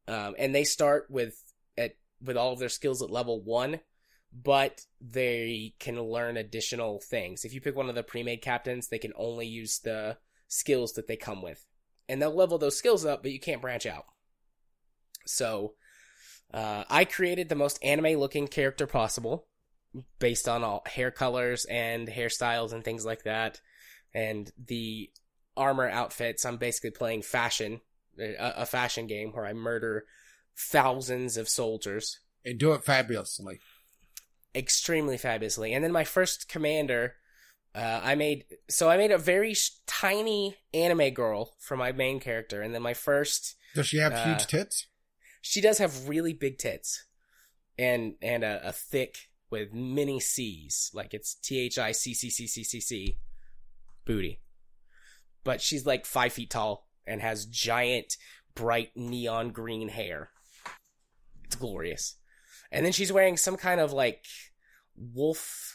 [0.07, 1.35] Um, and they start with
[1.77, 3.81] at with all of their skills at level one,
[4.33, 7.45] but they can learn additional things.
[7.45, 10.17] If you pick one of the pre-made captains, they can only use the
[10.55, 11.65] skills that they come with,
[12.09, 14.05] and they'll level those skills up, but you can't branch out.
[15.27, 15.75] So,
[16.53, 19.47] uh, I created the most anime-looking character possible
[20.19, 23.61] based on all hair colors and hairstyles and things like that.
[24.13, 25.11] And the
[25.57, 27.81] armor outfits, I'm basically playing fashion,
[28.19, 30.05] a, a fashion game where I murder
[30.57, 33.61] thousands of soldiers And do it fabulously.
[34.55, 35.73] extremely fabulously.
[35.73, 37.15] And then my first commander,
[37.75, 42.21] uh, I made, so I made a very sh- tiny anime girl for my main
[42.21, 42.63] character.
[42.63, 44.87] And then my first, Does she have Uh, huge tits?
[45.43, 47.07] she does have really big tits
[47.79, 49.17] and, and a, a thick
[49.51, 50.91] with many C's.
[50.95, 53.19] Like it's T H I C C C C C C
[54.05, 54.41] booty.
[55.45, 58.17] but she's like five feet tall and has giant,
[58.55, 60.31] bright neon green hair.
[61.45, 62.17] It's glorious.
[62.73, 64.25] And then she's wearing some kind of like
[64.97, 65.74] wolf,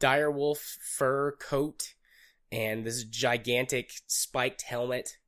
[0.00, 1.94] dire wolf fur coat
[2.52, 5.18] and this gigantic spiked helmet.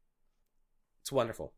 [1.02, 1.55] It's wonderful.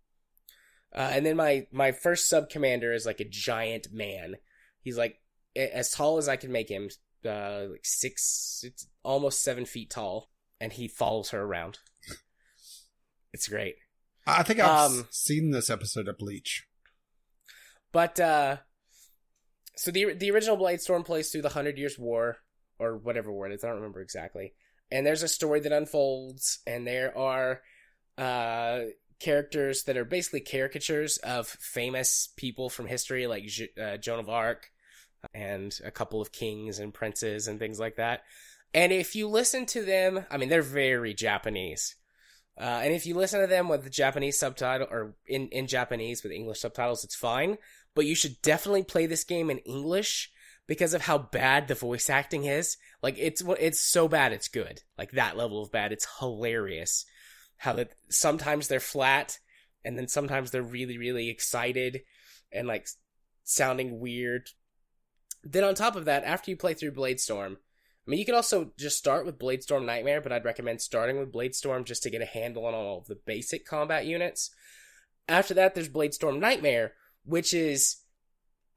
[0.94, 4.37] Uh, and then my my first sub commander is like a giant man.
[4.81, 5.21] He's like
[5.57, 6.88] as tall as I can make him,
[7.27, 11.79] uh, like six, it's almost seven feet tall, and he follows her around.
[13.33, 13.75] It's great.
[14.27, 16.66] I think I've Um, seen this episode of Bleach.
[17.92, 18.59] But uh
[19.77, 22.38] so the the original Bladestorm plays through the Hundred Years War
[22.79, 23.64] or whatever word it is.
[23.64, 24.53] I don't remember exactly.
[24.91, 27.61] And there's a story that unfolds, and there are
[28.17, 28.81] uh
[29.21, 34.71] characters that are basically caricatures of famous people from history, like uh, Joan of Arc,
[35.35, 38.23] and a couple of kings and princes and things like that.
[38.75, 41.97] And if you listen to them, I mean, they're very Japanese.
[42.61, 46.23] Uh, and if you listen to them with the Japanese subtitle or in, in Japanese
[46.23, 47.57] with English subtitles, it's fine.
[47.95, 50.31] But you should definitely play this game in English
[50.69, 52.77] because of how bad the voice acting is.
[53.03, 54.83] Like it's it's so bad it's good.
[54.97, 55.91] Like that level of bad.
[55.91, 57.05] It's hilarious.
[57.57, 59.39] How that sometimes they're flat
[59.85, 62.03] and then sometimes they're really really excited
[62.53, 62.87] and like
[63.43, 64.51] sounding weird.
[65.43, 68.73] Then on top of that, after you play through Bladestorm, I mean, you can also
[68.79, 72.27] just start with Bladestorm Nightmare, but I'd recommend starting with Bladestorm just to get a
[72.27, 74.51] handle on all of the basic combat units.
[75.29, 77.99] After that, there's Bladestorm Nightmare, which is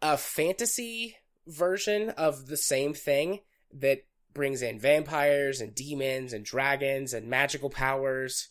[0.02, 1.16] a fantasy
[1.52, 3.40] version of the same thing
[3.74, 8.50] that brings in vampires and demons and dragons and magical powers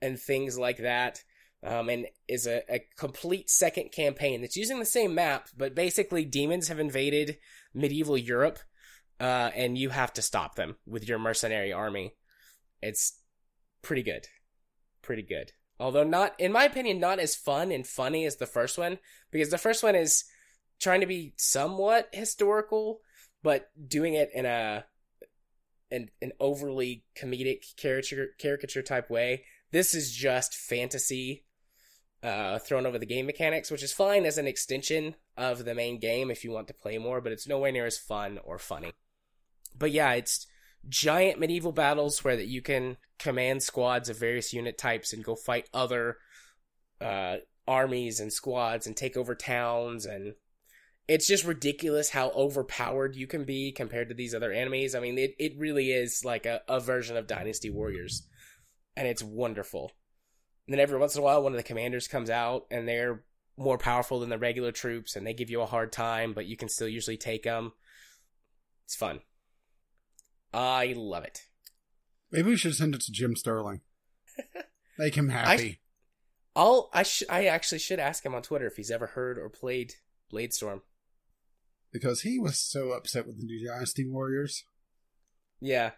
[0.00, 1.22] and things like that.
[1.60, 6.24] Um, and is a, a complete second campaign that's using the same map, but basically
[6.24, 7.36] demons have invaded
[7.74, 8.60] medieval Europe
[9.20, 12.14] uh, and you have to stop them with your mercenary army.
[12.80, 13.18] It's
[13.82, 14.28] pretty good,
[15.02, 15.52] pretty good.
[15.80, 18.98] Although not, in my opinion, not as fun and funny as the first one,
[19.30, 20.24] because the first one is
[20.80, 23.00] trying to be somewhat historical,
[23.42, 24.84] but doing it in a
[25.90, 29.44] an an overly comedic caricature caricature type way.
[29.70, 31.44] This is just fantasy
[32.22, 36.00] uh, thrown over the game mechanics, which is fine as an extension of the main
[36.00, 38.92] game if you want to play more, but it's nowhere near as fun or funny
[39.78, 40.46] but yeah, it's
[40.88, 45.34] giant medieval battles where that you can command squads of various unit types and go
[45.34, 46.16] fight other
[47.00, 47.36] uh,
[47.66, 50.34] armies and squads and take over towns and
[51.08, 54.94] it's just ridiculous how overpowered you can be compared to these other enemies.
[54.94, 58.28] I mean, it, it really is like a, a version of Dynasty Warriors.
[58.94, 59.92] And it's wonderful.
[60.66, 63.24] And then every once in a while, one of the commanders comes out and they're
[63.56, 66.56] more powerful than the regular troops and they give you a hard time, but you
[66.56, 67.72] can still usually take them.
[68.84, 69.20] It's fun.
[70.52, 71.42] I love it.
[72.30, 73.80] Maybe we should send it to Jim Sterling.
[74.98, 75.80] Make him happy.
[76.54, 79.48] I'll I sh- I actually should ask him on Twitter if he's ever heard or
[79.48, 79.94] played
[80.32, 80.82] Bladestorm.
[81.92, 84.64] Because he was so upset with the new Dynasty Warriors.
[85.60, 85.92] Yeah.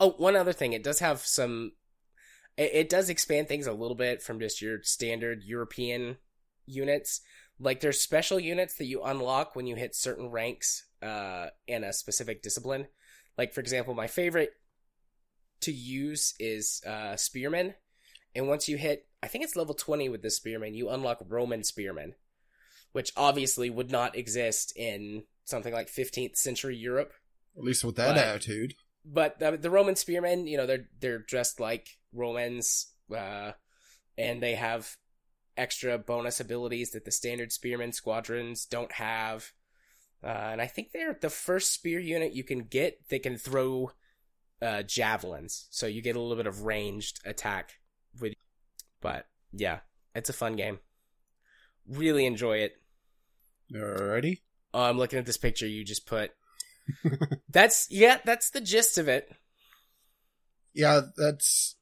[0.00, 1.72] Oh, one other thing, it does have some.
[2.56, 6.18] It, it does expand things a little bit from just your standard European
[6.66, 7.20] units.
[7.58, 11.92] Like there's special units that you unlock when you hit certain ranks uh, in a
[11.92, 12.86] specific discipline.
[13.36, 14.50] Like for example, my favorite
[15.62, 17.74] to use is uh, Spearman,
[18.34, 21.64] and once you hit, I think it's level twenty with the Spearman, you unlock Roman
[21.64, 22.14] Spearman,
[22.92, 27.12] which obviously would not exist in something like 15th century Europe
[27.56, 28.74] At least with that But- attitude.
[29.04, 33.52] but the, the Roman spearmen, you know, they're they're dressed like Romans, uh,
[34.16, 34.96] and they have
[35.56, 39.52] extra bonus abilities that the standard spearmen squadrons don't have.
[40.22, 43.92] Uh, and I think they're the first spear unit you can get that can throw
[44.60, 47.74] uh, javelins, so you get a little bit of ranged attack
[48.20, 48.34] with.
[49.00, 49.80] But yeah,
[50.14, 50.80] it's a fun game.
[51.88, 52.72] Really enjoy it.
[53.72, 54.40] Alrighty.
[54.74, 56.32] Oh, I'm looking at this picture you just put.
[57.50, 59.30] that's yeah, that's the gist of it.
[60.74, 61.76] Yeah, that's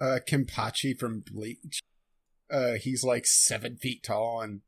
[0.00, 1.80] uh Kenpachi from Bleach.
[2.50, 4.60] Uh he's like seven feet tall and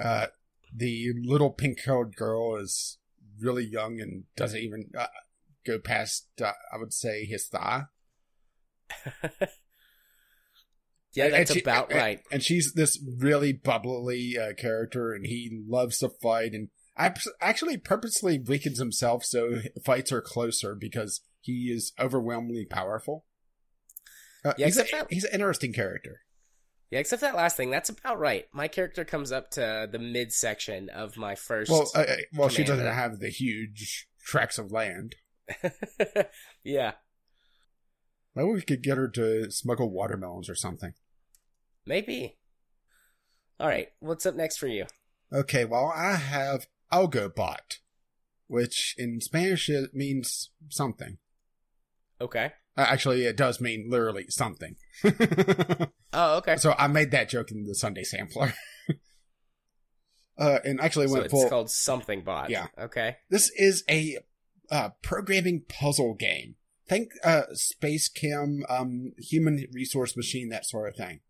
[0.00, 0.26] uh
[0.74, 2.98] the little pink haired girl is
[3.40, 5.06] really young and doesn't even uh,
[5.64, 7.84] go past uh, I would say his thigh.
[11.16, 12.20] Yeah, that's she- about right.
[12.30, 16.68] And she's this really bubbly uh, character, and he loves to fight, and
[17.40, 23.24] actually purposely weakens himself so fights are closer because he is overwhelmingly powerful.
[24.44, 26.20] Uh, Yeah, he's, a, except that- he's an interesting character.
[26.90, 27.70] Yeah, except that last thing.
[27.70, 28.46] That's about right.
[28.52, 31.68] My character comes up to the midsection of my first.
[31.70, 35.16] Well, uh, uh, well, she doesn't have the huge tracts of land.
[36.64, 36.92] yeah,
[38.36, 40.92] Maybe we could get her to smuggle watermelons or something.
[41.86, 42.36] Maybe.
[43.58, 44.86] All right, what's up next for you?
[45.32, 47.78] Okay, well, I have Algobot,
[48.48, 51.18] which in Spanish it means something.
[52.20, 52.52] Okay.
[52.76, 54.76] Uh, actually, it does mean literally something.
[56.18, 56.56] Oh, okay.
[56.56, 58.54] so I made that joke in the Sunday sampler.
[60.38, 61.46] uh, and actually So went it's full.
[61.50, 62.48] called something bot.
[62.48, 62.68] Yeah.
[62.78, 63.16] Okay.
[63.28, 64.16] This is a
[64.70, 66.54] uh, programming puzzle game.
[66.88, 71.20] Think uh, SpaceChem, um, Human Resource Machine, that sort of thing.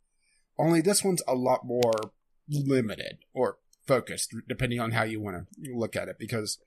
[0.59, 2.13] Only this one's a lot more
[2.49, 6.19] limited or focused, depending on how you want to look at it.
[6.19, 6.59] Because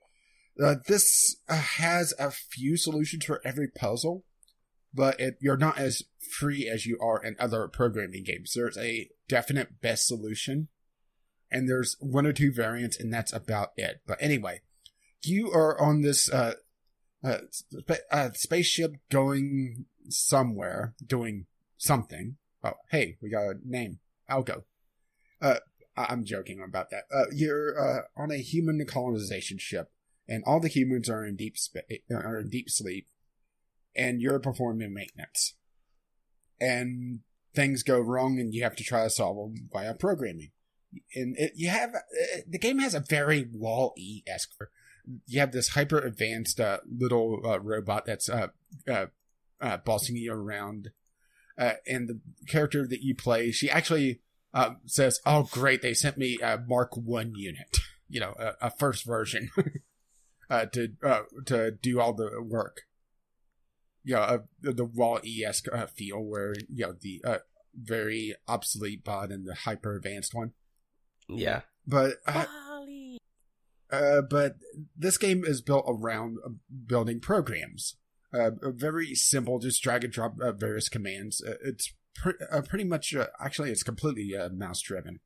[0.62, 4.24] uh, this has a few solutions for every puzzle,
[4.92, 6.02] but it, you're not as
[6.38, 8.52] free as you are in other programming games.
[8.54, 10.68] There's a definite best solution,
[11.50, 14.02] and there's one or two variants, and that's about it.
[14.06, 14.60] But anyway,
[15.22, 16.54] you are on this uh,
[17.22, 22.36] uh, sp- uh, spaceship going somewhere, doing something.
[22.62, 23.98] Oh, hey, we got a name,
[24.30, 24.64] Algo.
[25.40, 25.56] Uh,
[25.96, 27.04] I- I'm joking about that.
[27.12, 29.90] Uh, you're uh, on a human colonization ship,
[30.28, 31.80] and all the humans are in deep spa-
[32.10, 33.08] are in deep sleep,
[33.96, 35.54] and you're performing maintenance,
[36.60, 37.20] and
[37.54, 40.50] things go wrong, and you have to try to solve them via programming.
[41.14, 44.52] And it, you have uh, the game has a very Wall E esque.
[45.26, 48.48] You have this hyper advanced uh, little uh, robot that's uh,
[49.84, 50.90] bossing you around,
[51.60, 54.20] uh, and the character that you play, she actually
[54.52, 55.82] uh, says, "Oh, great!
[55.82, 57.76] They sent me a Mark One unit,
[58.08, 59.50] you know, a, a first version,
[60.50, 62.82] uh, to uh, to do all the work."
[64.02, 67.38] You know, uh, the, the raw esque uh, feel where you know the uh,
[67.74, 70.52] very obsolete bot and the hyper advanced one,
[71.28, 71.60] Yeah.
[71.86, 72.46] but uh,
[73.92, 74.56] uh, but
[74.96, 76.50] this game is built around uh,
[76.86, 77.96] building programs.
[78.32, 81.42] Uh, very simple, just drag and drop uh, various commands.
[81.42, 85.20] Uh, it's pre- uh, pretty much, uh, actually, it's completely uh, mouse driven.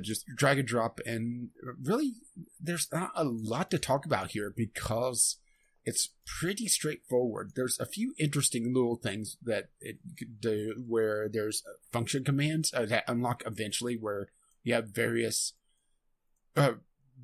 [0.00, 1.50] Just drag and drop, and
[1.82, 2.14] really,
[2.58, 5.36] there's not a lot to talk about here because
[5.84, 7.52] it's pretty straightforward.
[7.54, 11.62] There's a few interesting little things that it could do where there's
[11.92, 14.30] function commands that unlock eventually, where
[14.62, 15.52] you have various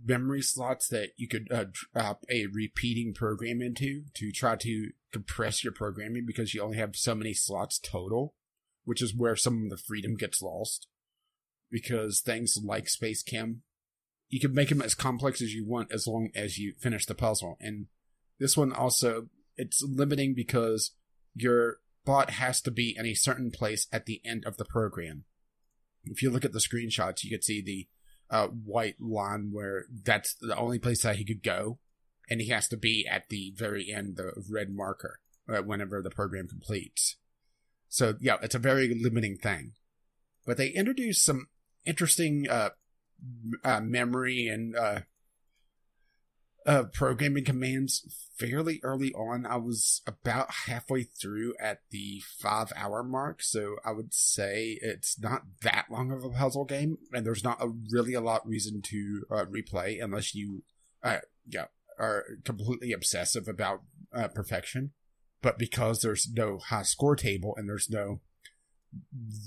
[0.04, 5.64] memory slots that you could uh, drop a repeating program into to try to compress
[5.64, 8.34] your programming because you only have so many slots total,
[8.84, 10.86] which is where some of the freedom gets lost.
[11.70, 13.58] Because things like SpaceChem,
[14.28, 17.14] you can make them as complex as you want as long as you finish the
[17.14, 17.56] puzzle.
[17.60, 17.86] And
[18.38, 20.92] this one also, it's limiting because
[21.34, 25.24] your bot has to be in a certain place at the end of the program.
[26.04, 27.86] If you look at the screenshots, you can see the
[28.30, 31.78] uh, white line where that's the only place that he could go,
[32.28, 36.10] and he has to be at the very end, the red marker, uh, whenever the
[36.10, 37.16] program completes.
[37.88, 39.72] So yeah, it's a very limiting thing.
[40.46, 41.48] But they introduced some
[41.84, 42.70] interesting uh,
[43.64, 45.00] uh memory and uh,
[46.66, 49.46] uh, programming commands fairly early on.
[49.46, 55.18] I was about halfway through at the five hour mark, so I would say it's
[55.18, 58.82] not that long of a puzzle game, and there's not a really a lot reason
[58.82, 60.62] to uh, replay unless you,
[61.02, 61.66] uh, yeah,
[61.98, 63.82] are completely obsessive about
[64.14, 64.92] uh, perfection.
[65.42, 68.20] But because there's no high score table and there's no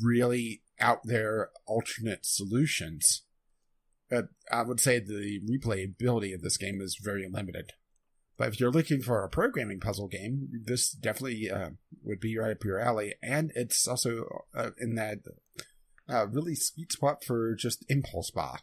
[0.02, 3.24] really out there alternate solutions,
[4.14, 7.72] uh, I would say the replayability of this game is very limited.
[8.38, 11.70] But if you're looking for a programming puzzle game, this definitely uh,
[12.04, 13.14] would be right up your alley.
[13.22, 15.20] And it's also uh, in that
[16.10, 18.60] uh, really sweet spot for just impulse buy.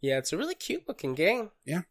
[0.00, 1.50] Yeah, it's a really cute looking game.
[1.64, 1.82] Yeah.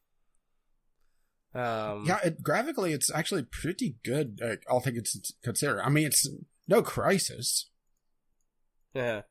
[1.53, 5.81] Um, Yeah, it, graphically, it's actually pretty good, uh, all things considered.
[5.81, 6.27] I mean, it's
[6.67, 7.65] no Crysis,
[8.93, 9.23] Yeah.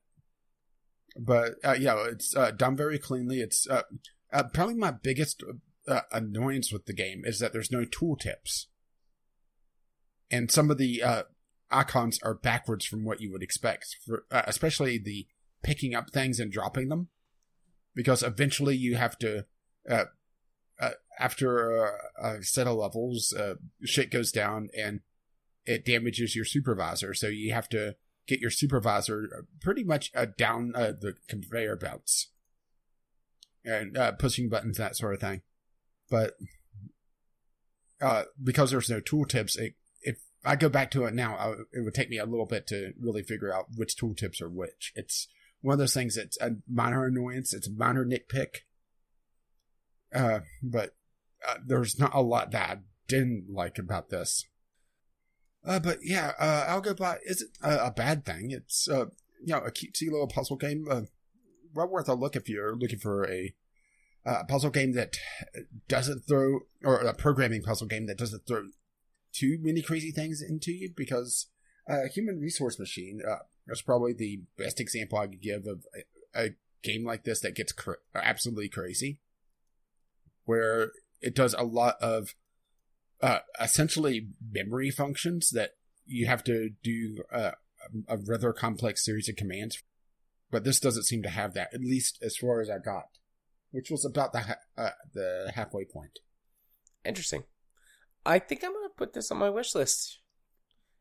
[1.16, 3.40] But uh, yeah, it's uh, done very cleanly.
[3.40, 3.82] It's uh,
[4.52, 5.42] probably my biggest
[5.86, 8.66] uh, annoyance with the game is that there's no tooltips,
[10.30, 11.22] and some of the uh,
[11.70, 15.26] icons are backwards from what you would expect, for, uh, especially the
[15.62, 17.08] picking up things and dropping them,
[17.94, 19.46] because eventually you have to.
[21.16, 23.32] After a, a set of levels,
[23.84, 25.00] shit goes down and
[25.64, 27.14] it damages your supervisor.
[27.14, 27.94] So you have to
[28.26, 32.30] get your supervisor pretty much uh, down uh, the conveyor belts
[33.64, 35.42] and uh, pushing buttons, that sort of thing.
[36.10, 36.34] But
[38.00, 39.56] uh, because there's no tooltips,
[40.02, 42.66] if I go back to it now, I, it would take me a little bit
[42.68, 44.92] to really figure out which tooltips are which.
[44.94, 45.28] It's
[45.60, 47.54] one of those things that's a minor annoyance.
[47.54, 48.58] It's a minor nitpick.
[50.14, 50.94] Uh, but
[51.48, 52.76] uh, there's not a lot that I
[53.08, 54.44] didn't like about this.
[55.64, 58.50] Uh, but yeah, uh, Algobot isn't a, a bad thing.
[58.50, 59.06] It's uh,
[59.40, 60.86] you know a cutesy little puzzle game.
[60.90, 61.02] Uh,
[61.74, 63.54] well worth a look if you're looking for a
[64.48, 65.16] puzzle game that
[65.88, 68.62] doesn't throw or a programming puzzle game that doesn't throw
[69.32, 71.48] too many crazy things into you because
[71.88, 76.44] uh, Human Resource Machine uh, is probably the best example I could give of a,
[76.46, 76.50] a
[76.82, 79.18] game like this that gets cr- absolutely crazy,
[80.44, 82.34] where it does a lot of
[83.20, 85.70] uh, essentially memory functions that
[86.06, 87.52] you have to do uh,
[88.08, 89.82] a rather complex series of commands.
[90.50, 93.06] But this doesn't seem to have that, at least as far as I got,
[93.72, 96.18] which was about the ha- uh, the halfway point.
[97.04, 97.44] Interesting.
[98.24, 100.20] I think I'm gonna put this on my wish list.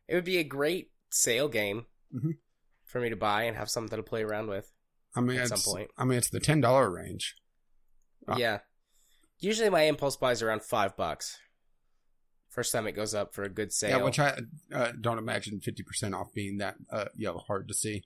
[0.08, 2.38] It would be a great sale game Mhm.
[2.86, 4.72] for me to buy and have something to play around with.
[5.16, 5.92] I mean, At some point.
[5.98, 7.36] I mean, it's the ten dollar range.
[8.28, 8.38] Ah.
[8.38, 8.60] Yeah.
[9.40, 11.38] Usually my impulse buys around five bucks.
[12.54, 13.98] First time it goes up for a good sale.
[13.98, 14.38] Yeah, which I
[14.72, 18.04] uh, don't imagine fifty percent off being that uh, you know hard to see.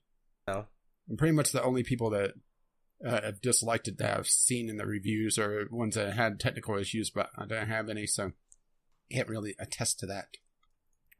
[0.47, 0.67] No.
[1.09, 2.31] And pretty much the only people that
[3.05, 6.77] uh, have disliked it that I've seen in the reviews are ones that had technical
[6.77, 8.31] issues, but I don't have any, so
[9.11, 10.37] can't really attest to that.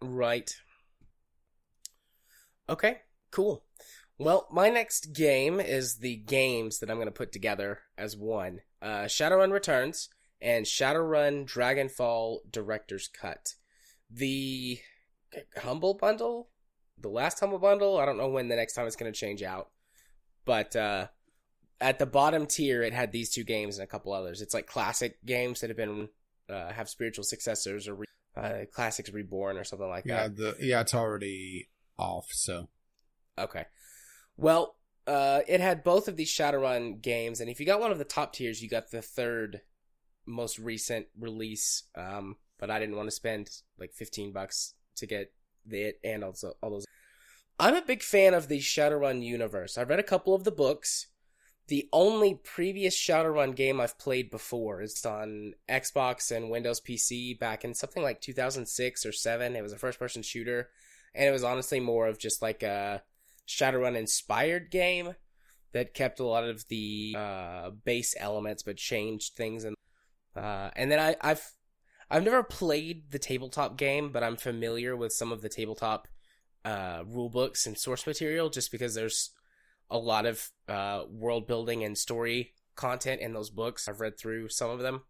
[0.02, 0.52] Right.
[2.70, 3.00] Okay,
[3.32, 3.66] cool.
[4.18, 8.62] Well, my next game is the games that I'm going to put together as one
[8.82, 10.10] uh, Shadowrun Returns
[10.42, 13.54] and Shadowrun Dragonfall Director's Cut.
[14.10, 14.80] The
[15.58, 16.50] Humble Bundle?
[17.00, 17.98] The last Humble Bundle?
[17.98, 19.70] I don't know when the next time it's going to change out.
[20.46, 21.08] But uh,
[21.82, 24.42] at the bottom tier, it had these two games and a couple others.
[24.42, 26.10] It's like classic games that have been.
[26.50, 28.06] Uh, have spiritual successors or re-
[28.38, 30.38] uh, classics reborn or something like Yeah, that.
[30.38, 31.68] the yeah, it's already
[32.00, 32.28] off.
[32.32, 32.70] So
[33.38, 33.66] Okay.
[34.38, 37.98] Well, uh, it had both of these Shadowrun games, and if you got one of
[37.98, 39.60] the top tiers, you got the third
[40.28, 41.84] most recent release.
[41.96, 43.50] Um, but I didn't want to spend
[43.80, 45.32] like fifteen bucks to get
[45.70, 46.86] it and also all those.
[47.60, 49.78] I'm a big fan of the Shadowrun universe.
[49.78, 51.08] I've read a couple of the books.
[51.68, 57.66] The only previous Shadowrun game I've played before is on Xbox and Windows PC back
[57.66, 59.56] in something like 2006 or 7.
[59.56, 60.70] It was a first person shooter,
[61.14, 63.02] and it was honestly more of just like a
[63.48, 65.16] Shadowrun inspired game
[65.74, 69.66] that kept a lot of the uh, base elements but changed things.
[69.66, 69.76] And
[70.38, 71.54] uh, and then I, I've
[72.10, 76.08] I've never played the tabletop game, but I'm familiar with some of the tabletop
[76.64, 79.32] uh, rule books and source material just because there's
[79.90, 83.88] a lot of uh, world building and story content in those books.
[83.88, 85.02] I've read through some of them.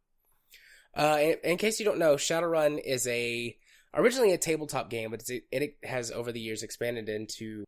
[0.95, 3.55] Uh, in, in case you don't know, Shadowrun is a
[3.93, 7.65] originally a tabletop game, but it's, it has over the years expanded into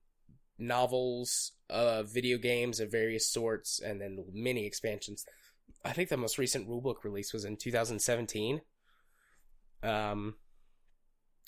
[0.58, 5.26] novels, uh, video games of various sorts, and then mini expansions.
[5.84, 8.62] I think the most recent rulebook release was in 2017.
[9.82, 10.36] Um,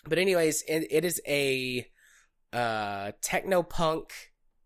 [0.06, 1.88] but anyways, it, it is a
[2.54, 4.14] uh, techno punk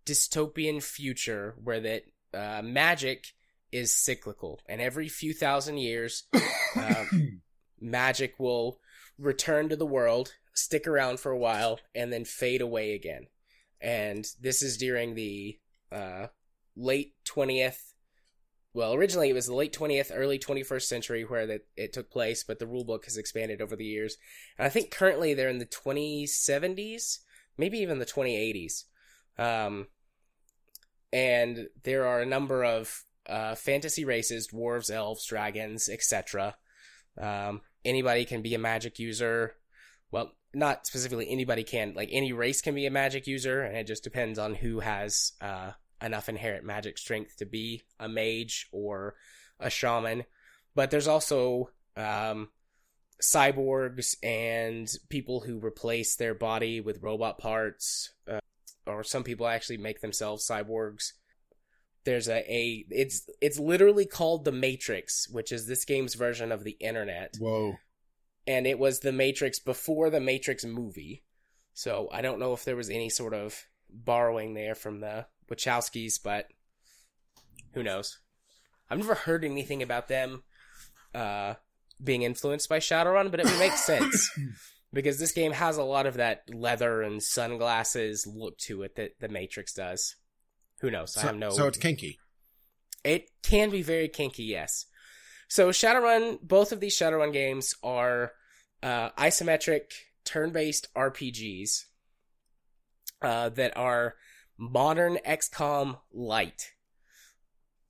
[0.06, 2.03] dystopian future where that
[2.34, 3.26] uh, magic
[3.72, 6.24] is cyclical, and every few thousand years,
[6.76, 7.41] um,
[7.80, 8.80] magic will
[9.18, 13.28] return to the world, stick around for a while, and then fade away again.
[13.82, 15.60] And this is during the
[15.91, 16.28] uh,
[16.76, 17.80] late 20th.
[18.76, 22.43] Well, originally it was the late 20th, early 21st century where that it took place,
[22.43, 24.17] but the rulebook has expanded over the years.
[24.57, 27.19] And I think currently they're in the 2070s,
[27.57, 28.84] maybe even the 2080s.
[29.38, 29.88] Um,
[31.13, 36.57] and there are a number of uh, fantasy races dwarves, elves, dragons, etc.
[37.17, 39.55] Um, anybody can be a magic user.
[40.11, 43.88] Well, not specifically anybody can, like any race can be a magic user, and it
[43.88, 45.71] just depends on who has uh,
[46.06, 49.16] enough inherent magic strength to be a mage or
[49.60, 50.24] a shaman.
[50.76, 52.49] But there's also um,
[53.22, 58.39] cyborgs and people who replace their body with robot parts, uh,
[58.86, 61.14] or some people actually make themselves cyborgs.
[62.03, 66.64] There's a, a it's it's literally called the Matrix, which is this game's version of
[66.64, 67.76] the internet whoa,
[68.45, 71.24] and it was the Matrix before the Matrix movie.
[71.74, 76.19] So I don't know if there was any sort of borrowing there from the Wachowskis,
[76.23, 76.47] but
[77.73, 78.19] who knows?
[78.89, 80.43] I've never heard anything about them
[81.13, 81.55] uh,
[82.03, 84.29] being influenced by Shadowrun, but it would make sense
[84.93, 89.19] because this game has a lot of that leather and sunglasses look to it that
[89.19, 90.15] the Matrix does.
[90.81, 91.17] Who knows?
[91.17, 91.51] I have no.
[91.51, 92.19] so it's kinky.
[93.03, 94.85] It can be very kinky, yes.
[95.47, 98.33] So Shadowrun, both of these Shadowrun games are
[98.81, 99.91] uh, isometric
[100.25, 101.85] turn-based RPGs
[103.21, 104.15] uh, that are
[104.58, 106.72] modern XCOM light.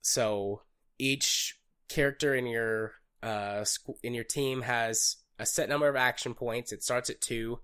[0.00, 0.62] So
[0.98, 1.58] each
[1.88, 2.92] character in your
[3.22, 3.64] uh,
[4.02, 6.72] in your team has a set number of action points.
[6.72, 7.60] It starts at two,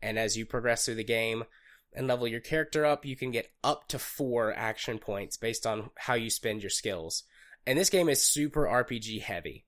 [0.00, 1.44] And as you progress through the game
[1.92, 5.90] and level your character up, you can get up to four action points based on
[5.96, 7.24] how you spend your skills.
[7.66, 9.66] And this game is super RPG heavy.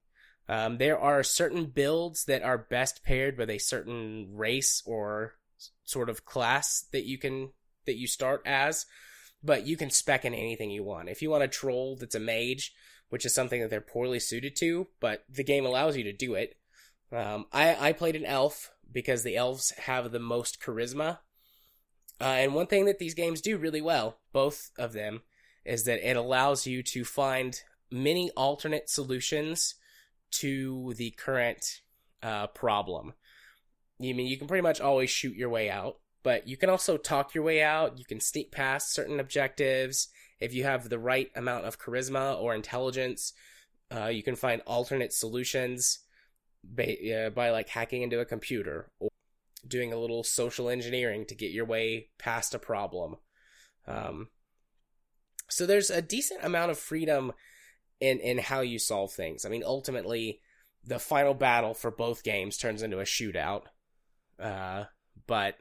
[0.49, 5.35] Um, there are certain builds that are best paired with a certain race or
[5.85, 7.53] sort of class that you can
[7.87, 8.87] that you start as,
[9.43, 11.09] but you can spec in anything you want.
[11.09, 12.72] If you want a troll that's a mage,
[13.11, 16.35] which is something that they're poorly suited to, but the game allows you to do
[16.35, 16.57] it.
[17.12, 21.18] Um, I I played an elf because the elves have the most charisma,
[22.20, 25.22] uh, and one thing that these games do really well, both of them,
[25.64, 27.61] is that it allows you to find
[27.91, 29.74] many alternate solutions
[30.30, 31.82] to the current
[32.22, 33.12] uh, problem.
[33.99, 36.96] You mean you can pretty much always shoot your way out, but you can also
[36.96, 37.98] talk your way out.
[37.98, 40.08] You can sneak past certain objectives
[40.40, 43.32] if you have the right amount of charisma or intelligence.
[43.94, 46.00] Uh, you can find alternate solutions
[46.64, 49.10] by, uh, by like hacking into a computer or
[49.68, 53.16] doing a little social engineering to get your way past a problem.
[53.86, 54.28] Um,
[55.50, 57.32] so there's a decent amount of freedom
[58.00, 59.44] in in how you solve things.
[59.44, 60.40] I mean, ultimately,
[60.82, 63.64] the final battle for both games turns into a shootout.
[64.40, 64.84] Uh,
[65.26, 65.56] but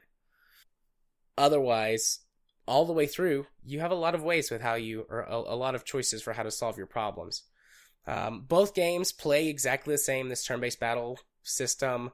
[1.36, 2.20] otherwise,
[2.66, 5.34] all the way through, you have a lot of ways with how you, or a,
[5.34, 7.42] a lot of choices for how to solve your problems.
[8.06, 10.28] Um, both games play exactly the same.
[10.28, 12.12] This turn-based battle system.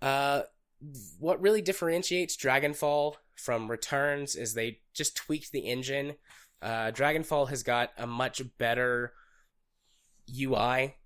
[0.00, 0.42] Uh,
[1.18, 6.14] what really differentiates Dragonfall from Returns is they just tweaked the engine.
[6.62, 9.12] Uh, Dragonfall has got a much better
[10.38, 10.96] UI.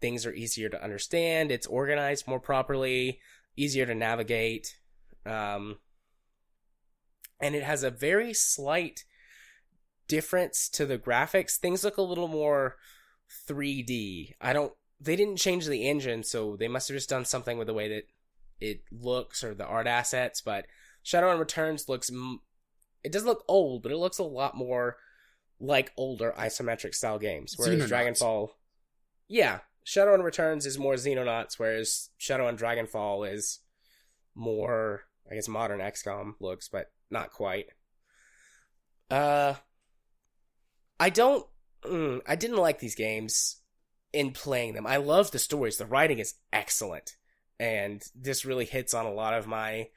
[0.00, 1.50] Things are easier to understand.
[1.52, 3.20] It's organized more properly,
[3.56, 4.78] easier to navigate.
[5.26, 5.78] Um,
[7.40, 9.04] and it has a very slight
[10.08, 11.56] difference to the graphics.
[11.56, 12.76] Things look a little more
[13.48, 14.34] 3D.
[14.40, 17.66] I don't, they didn't change the engine, so they must have just done something with
[17.66, 18.04] the way that
[18.60, 20.40] it looks or the art assets.
[20.40, 20.66] But
[21.02, 22.10] Shadow Shadowrun Returns looks,
[23.02, 24.96] it does look old, but it looks a lot more
[25.58, 27.54] like older isometric style games.
[27.56, 28.18] Whereas Xenonauts.
[28.18, 28.48] Dragonfall
[29.30, 33.60] yeah, Shadow Shadowrun Returns is more Xenonauts, whereas Shadow Shadowrun Dragonfall is
[34.34, 37.66] more, I guess, modern XCOM looks, but not quite.
[39.10, 39.54] Uh,
[40.98, 41.46] I don't,
[41.84, 43.60] mm, I didn't like these games
[44.12, 44.86] in playing them.
[44.86, 45.76] I love the stories.
[45.76, 47.16] The writing is excellent,
[47.58, 49.88] and this really hits on a lot of my,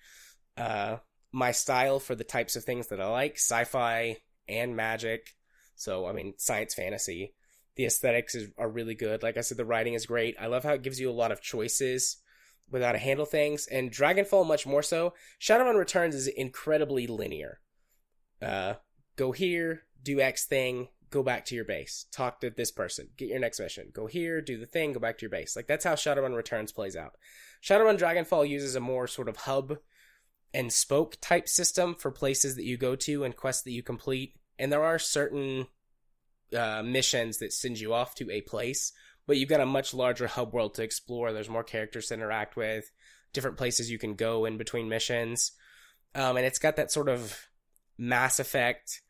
[0.58, 0.98] uh,
[1.32, 5.36] my style for the types of things that I like: sci-fi and magic.
[5.76, 7.34] So, I mean, science fantasy
[7.76, 9.24] the aesthetics is, are really good.
[9.24, 10.36] Like I said, the writing is great.
[10.40, 12.18] I love how it gives you a lot of choices
[12.70, 13.68] with how to handle things.
[13.68, 15.14] And Dragonfall, much more so.
[15.40, 17.60] Shadowrun Returns is incredibly linear.
[18.42, 18.76] Uh,
[19.16, 23.30] go here, do X thing, go back to your base, talk to this person, get
[23.30, 23.92] your next mission.
[23.94, 25.56] Go here, do the thing, go back to your base.
[25.56, 27.14] Like that's how Shadowrun Returns plays out.
[27.64, 29.78] Shadowrun Dragonfall uses a more sort of hub
[30.54, 34.36] and spoke type system for places that you go to and quests that you complete.
[34.60, 35.68] And there are certain
[36.56, 38.92] uh, missions that send you off to a place,
[39.28, 41.32] but you've got a much larger hub world to explore.
[41.32, 42.92] There's more characters to interact with,
[43.34, 45.52] different places you can go in between missions.
[46.16, 47.48] Um, and it's got that sort of
[47.98, 49.02] Mass Effect.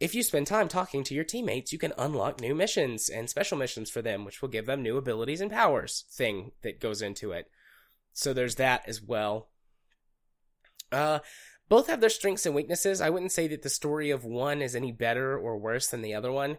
[0.00, 3.58] If you spend time talking to your teammates, you can unlock new missions and special
[3.58, 7.32] missions for them, which will give them new abilities and powers thing that goes into
[7.32, 7.50] it.
[8.12, 9.48] So there's that as well.
[10.90, 11.18] Uh,
[11.68, 13.00] both have their strengths and weaknesses.
[13.00, 16.14] I wouldn't say that the story of one is any better or worse than the
[16.14, 16.58] other one.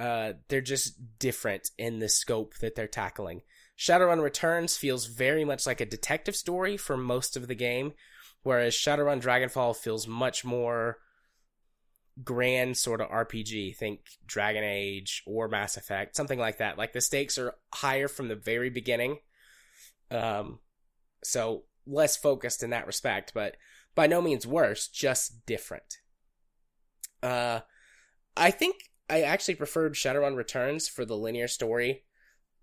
[0.00, 3.42] Uh, they're just different in the scope that they're tackling.
[3.78, 7.92] Shadowrun Returns feels very much like a detective story for most of the game,
[8.42, 10.96] whereas Shadowrun Dragonfall feels much more
[12.24, 13.76] grand sort of RPG.
[13.76, 16.78] Think Dragon Age or Mass Effect, something like that.
[16.78, 19.18] Like the stakes are higher from the very beginning.
[20.10, 20.60] Um,
[21.22, 23.58] so less focused in that respect, but
[23.94, 25.98] by no means worse, just different.
[27.22, 27.60] Uh,
[28.34, 32.04] I think I actually preferred Shadowrun Returns for the linear story,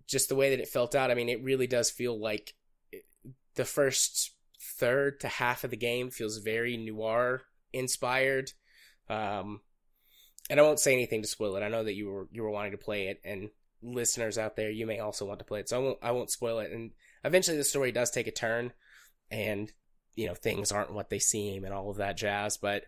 [0.07, 1.11] just the way that it felt out.
[1.11, 2.53] I mean, it really does feel like
[3.55, 7.43] the first third to half of the game feels very noir
[7.73, 8.51] inspired.
[9.09, 9.61] Um,
[10.49, 11.63] and I won't say anything to spoil it.
[11.63, 13.49] I know that you were you were wanting to play it, and
[13.81, 15.69] listeners out there, you may also want to play it.
[15.69, 16.71] So I won't I won't spoil it.
[16.71, 16.91] And
[17.23, 18.71] eventually, the story does take a turn,
[19.29, 19.71] and
[20.15, 22.57] you know things aren't what they seem, and all of that jazz.
[22.57, 22.85] But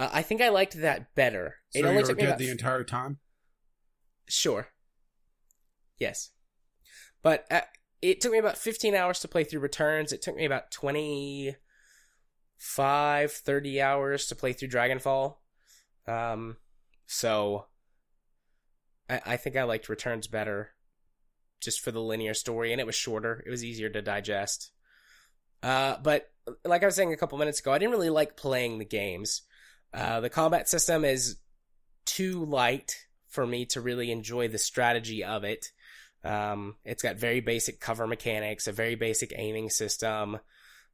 [0.00, 1.56] uh, I think I liked that better.
[1.70, 3.18] So it only took me about the entire time.
[4.28, 4.68] Sure.
[5.98, 6.30] Yes.
[7.22, 7.60] But uh,
[8.00, 10.10] it took me about 15 hours to play through Returns.
[10.10, 15.36] It took me about 25, 30 hours to play through Dragonfall.
[16.06, 16.56] Um,
[17.06, 17.66] so
[19.10, 20.70] I, I think I liked Returns better
[21.60, 23.44] just for the linear story, and it was shorter.
[23.46, 24.72] It was easier to digest.
[25.62, 26.30] Uh, but
[26.64, 29.42] like I was saying a couple minutes ago, I didn't really like playing the games.
[29.92, 31.36] Uh, the combat system is
[32.04, 32.94] too light
[33.28, 35.66] for me to really enjoy the strategy of it.
[36.22, 40.38] Um, it's got very basic cover mechanics, a very basic aiming system.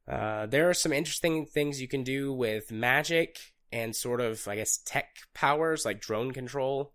[0.07, 3.39] Uh, there are some interesting things you can do with magic
[3.71, 6.93] and sort of, I guess, tech powers like drone control.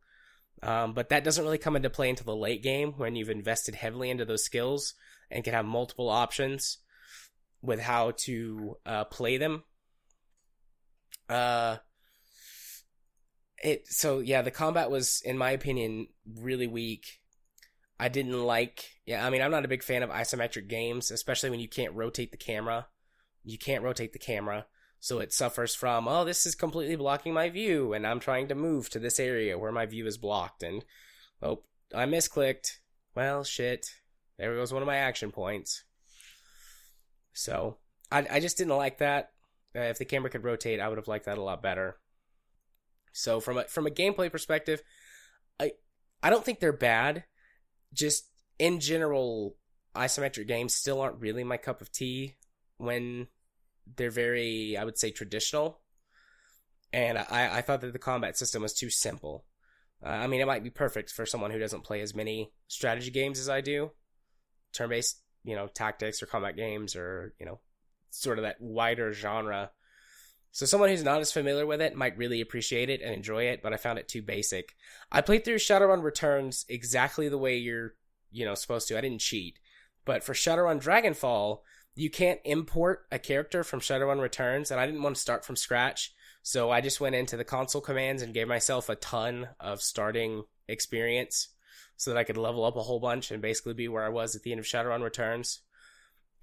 [0.63, 3.75] Um, but that doesn't really come into play until the late game when you've invested
[3.75, 4.95] heavily into those skills
[5.31, 6.79] and can have multiple options
[7.61, 9.65] with how to uh, play them.
[11.29, 11.79] Uh,
[13.63, 16.09] it so yeah, the combat was, in my opinion,
[16.41, 17.21] really weak.
[17.99, 18.85] I didn't like.
[19.07, 21.95] Yeah, I mean, I'm not a big fan of isometric games, especially when you can't
[21.95, 22.89] rotate the camera.
[23.45, 24.67] You can't rotate the camera,
[24.99, 28.55] so it suffers from oh, this is completely blocking my view, and I'm trying to
[28.55, 30.85] move to this area where my view is blocked, and
[31.41, 31.63] oh,
[31.95, 32.79] I misclicked.
[33.15, 33.89] Well, shit.
[34.39, 35.85] There goes one of my action points.
[37.33, 37.79] So
[38.11, 39.31] I I just didn't like that.
[39.75, 41.97] Uh, if the camera could rotate, I would have liked that a lot better.
[43.13, 44.83] So from a from a gameplay perspective,
[45.61, 45.73] I
[46.23, 47.25] I don't think they're bad.
[47.93, 49.57] Just in general,
[49.95, 52.37] isometric games still aren't really my cup of tea
[52.79, 53.29] when
[53.97, 55.81] they're very, I would say, traditional.
[56.93, 59.45] And I, I thought that the combat system was too simple.
[60.05, 63.11] Uh, I mean, it might be perfect for someone who doesn't play as many strategy
[63.11, 63.93] games as I do,
[64.73, 67.61] turn based, you know, tactics or combat games or, you know,
[68.11, 69.71] sort of that wider genre.
[70.55, 73.63] So someone who's not as familiar with it might really appreciate it and enjoy it,
[73.63, 74.77] but I found it too basic.
[75.11, 77.95] I played through Shadowrun Returns exactly the way you're,
[78.31, 78.99] you know, supposed to.
[78.99, 79.59] I didn't cheat.
[80.05, 81.61] But for Shadowrun Dragonfall,
[81.95, 85.57] you can't import a character from Shadowrun Returns, and I didn't want to start from
[85.57, 86.13] scratch.
[86.43, 90.45] So I just went into the console commands and gave myself a ton of starting
[90.69, 91.49] experience
[91.97, 94.37] so that I could level up a whole bunch and basically be where I was
[94.37, 95.61] at the end of Shadowrun Returns.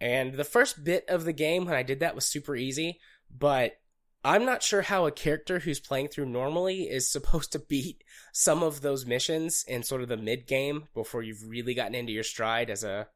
[0.01, 2.99] And the first bit of the game when I did that was super easy,
[3.29, 3.77] but
[4.23, 8.03] I'm not sure how a character who's playing through normally is supposed to beat
[8.33, 12.11] some of those missions in sort of the mid game before you've really gotten into
[12.11, 13.07] your stride as a,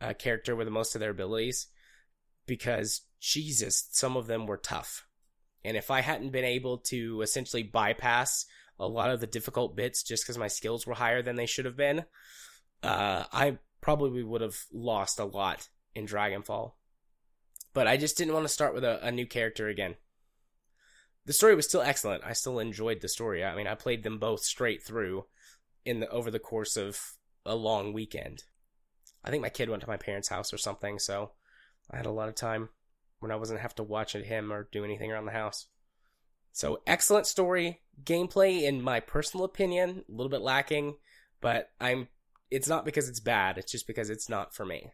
[0.00, 1.68] a character with most of their abilities.
[2.46, 5.06] Because, Jesus, some of them were tough.
[5.64, 8.44] And if I hadn't been able to essentially bypass
[8.78, 11.64] a lot of the difficult bits just because my skills were higher than they should
[11.64, 12.04] have been,
[12.82, 16.72] uh, I probably would have lost a lot in Dragonfall.
[17.72, 19.94] But I just didn't want to start with a, a new character again
[21.26, 22.24] the story was still excellent.
[22.24, 23.44] I still enjoyed the story.
[23.44, 25.26] I mean, I played them both straight through
[25.84, 27.00] in the over the course of
[27.46, 28.44] a long weekend.
[29.24, 31.32] I think my kid went to my parents' house or something, so
[31.90, 32.68] I had a lot of time
[33.20, 35.66] when I wasn't have to watch at him or do anything around the house.
[36.52, 40.96] So excellent story, gameplay in my personal opinion, a little bit lacking,
[41.40, 42.08] but I'm
[42.50, 44.92] it's not because it's bad, it's just because it's not for me.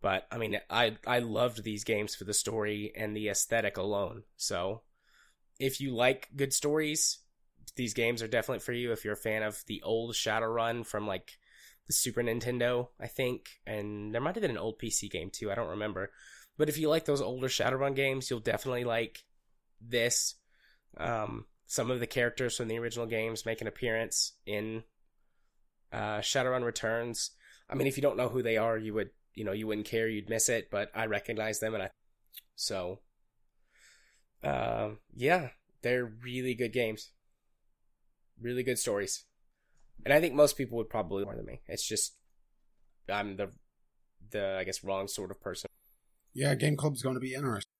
[0.00, 4.24] But I mean, I I loved these games for the story and the aesthetic alone.
[4.36, 4.82] So
[5.58, 7.18] if you like good stories,
[7.76, 8.92] these games are definitely for you.
[8.92, 11.38] If you're a fan of the old Shadowrun from like
[11.86, 15.50] the Super Nintendo, I think, and there might have been an old PC game too.
[15.50, 16.10] I don't remember.
[16.56, 19.24] But if you like those older Shadowrun games, you'll definitely like
[19.80, 20.36] this.
[20.96, 24.84] Um, some of the characters from the original games make an appearance in
[25.92, 27.30] uh, Shadowrun Returns.
[27.68, 29.86] I mean, if you don't know who they are, you would, you know, you wouldn't
[29.86, 30.70] care, you'd miss it.
[30.70, 31.90] But I recognize them, and I
[32.56, 33.00] so
[34.44, 35.48] uh, yeah,
[35.82, 37.10] they're really good games.
[38.40, 39.24] Really good stories.
[40.04, 41.60] And I think most people would probably more than me.
[41.66, 42.16] It's just
[43.08, 43.50] I'm the
[44.30, 45.68] the I guess wrong sort of person.
[46.32, 47.70] Yeah, Game Club's going to be interesting.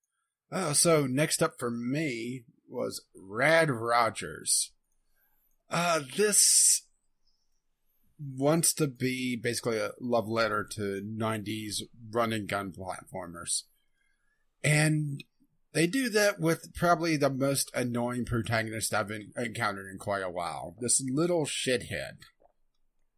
[0.52, 4.70] Uh, so next up for me was Rad Rogers.
[5.68, 6.82] Uh, this
[8.18, 13.64] wants to be basically a love letter to 90s run and gun platformers.
[14.62, 15.24] And
[15.74, 20.76] they do that with probably the most annoying protagonist I've encountered in quite a while.
[20.80, 22.22] This little shithead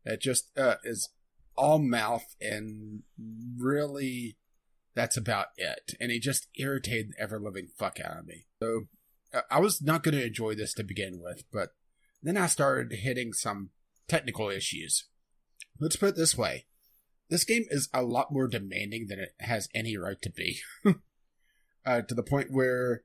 [0.05, 1.11] that just uh, is
[1.55, 3.03] all mouth and
[3.59, 4.37] really
[4.95, 5.95] that's about it.
[6.01, 8.47] And he just irritated the ever living fuck out of me.
[8.59, 8.87] So
[9.35, 11.71] uh, I was not going to enjoy this to begin with, but
[12.23, 13.71] then I started hitting some
[14.09, 15.05] technical issues.
[15.79, 16.67] Let's put it this way
[17.29, 20.59] this game is a lot more demanding than it has any right to be.
[21.87, 23.03] uh, to the point where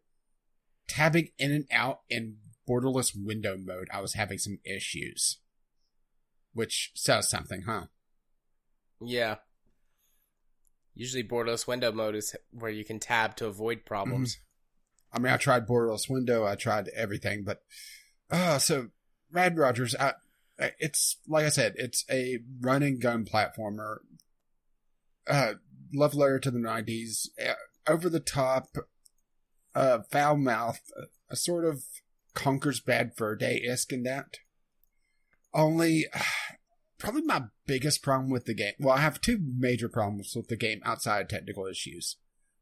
[0.87, 5.37] tabbing in and out in borderless window mode, I was having some issues.
[6.53, 7.85] Which says something, huh?
[8.99, 9.35] Yeah.
[10.93, 14.35] Usually, borderless window mode is where you can tab to avoid problems.
[14.35, 15.15] Mm-hmm.
[15.15, 17.61] I mean, I tried borderless window, I tried everything, but
[18.29, 18.87] uh, so
[19.31, 20.13] Rad Rogers, I,
[20.79, 23.97] it's like I said, it's a run and gun platformer.
[25.27, 25.53] Uh,
[25.93, 27.27] love letter to the '90s
[27.87, 28.75] over the top,
[29.75, 30.81] uh, foul mouth,
[31.29, 31.83] a sort of
[32.33, 34.37] Conker's Bad Fur Day esque in that.
[35.53, 36.07] Only,
[36.97, 38.73] probably my biggest problem with the game.
[38.79, 42.17] Well, I have two major problems with the game outside technical issues.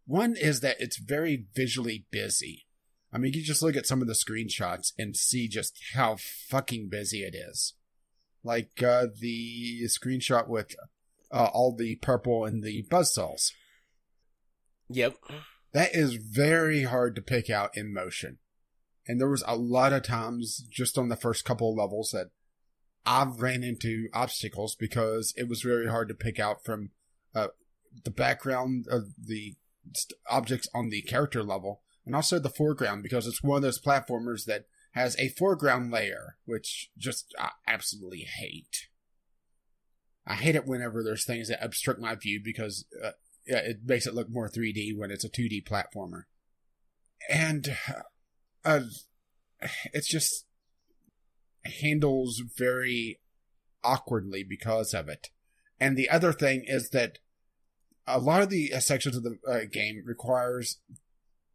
[0.05, 2.65] One is that it's very visually busy.
[3.11, 6.17] I mean, you just look at some of the screenshots and see just how
[6.47, 7.73] fucking busy it is.
[8.43, 10.75] Like uh, the screenshot with
[11.31, 13.51] uh, all the purple and the buzzsaws.
[14.89, 15.15] Yep.
[15.73, 18.39] That is very hard to pick out in motion.
[19.07, 22.27] And there was a lot of times just on the first couple levels that
[23.05, 26.91] I've ran into obstacles because it was very hard to pick out from
[27.33, 27.47] uh,
[28.03, 29.55] the background of the
[30.29, 34.45] objects on the character level and also the foreground because it's one of those platformers
[34.45, 38.87] that has a foreground layer, which just I absolutely hate.
[40.25, 43.11] I hate it whenever there's things that obstruct my view because uh,
[43.45, 46.23] it makes it look more 3D when it's a 2D platformer.
[47.29, 47.75] And
[48.65, 48.81] uh,
[49.93, 50.45] it's just
[51.81, 53.19] handles very
[53.83, 55.27] awkwardly because of it.
[55.79, 57.19] And the other thing is that
[58.05, 60.79] a lot of the uh, sections of the uh, game requires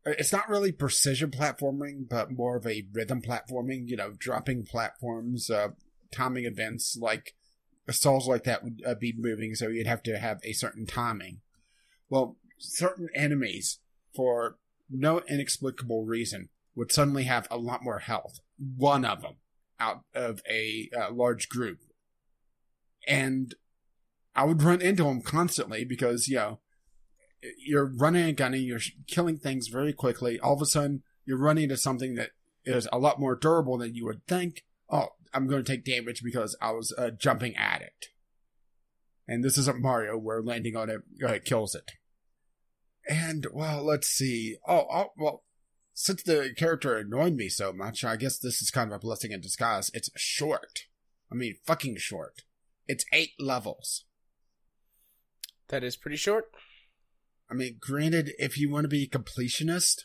[0.06, 5.48] it's not really precision platforming, but more of a rhythm platforming, you know, dropping platforms,
[5.48, 5.68] uh,
[6.12, 7.34] timing events like
[7.90, 11.40] stalls like that would uh, be moving, so you'd have to have a certain timing.
[12.14, 13.80] Well, certain enemies,
[14.14, 14.58] for
[14.88, 18.38] no inexplicable reason, would suddenly have a lot more health.
[18.56, 19.38] One of them
[19.80, 21.80] out of a uh, large group.
[23.08, 23.52] And
[24.36, 26.60] I would run into them constantly because, you know,
[27.58, 30.38] you're running and gunning, you're killing things very quickly.
[30.38, 32.30] All of a sudden, you're running into something that
[32.64, 34.62] is a lot more durable than you would think.
[34.88, 38.06] Oh, I'm going to take damage because I was uh, jumping at it.
[39.26, 41.90] And this isn't Mario where landing on it uh, kills it.
[43.08, 44.56] And, well, let's see.
[44.66, 45.44] Oh, oh, well,
[45.92, 49.32] since the character annoyed me so much, I guess this is kind of a blessing
[49.32, 49.90] in disguise.
[49.94, 50.84] It's short.
[51.30, 52.42] I mean, fucking short.
[52.86, 54.04] It's eight levels.
[55.68, 56.50] That is pretty short.
[57.50, 60.02] I mean, granted, if you want to be a completionist,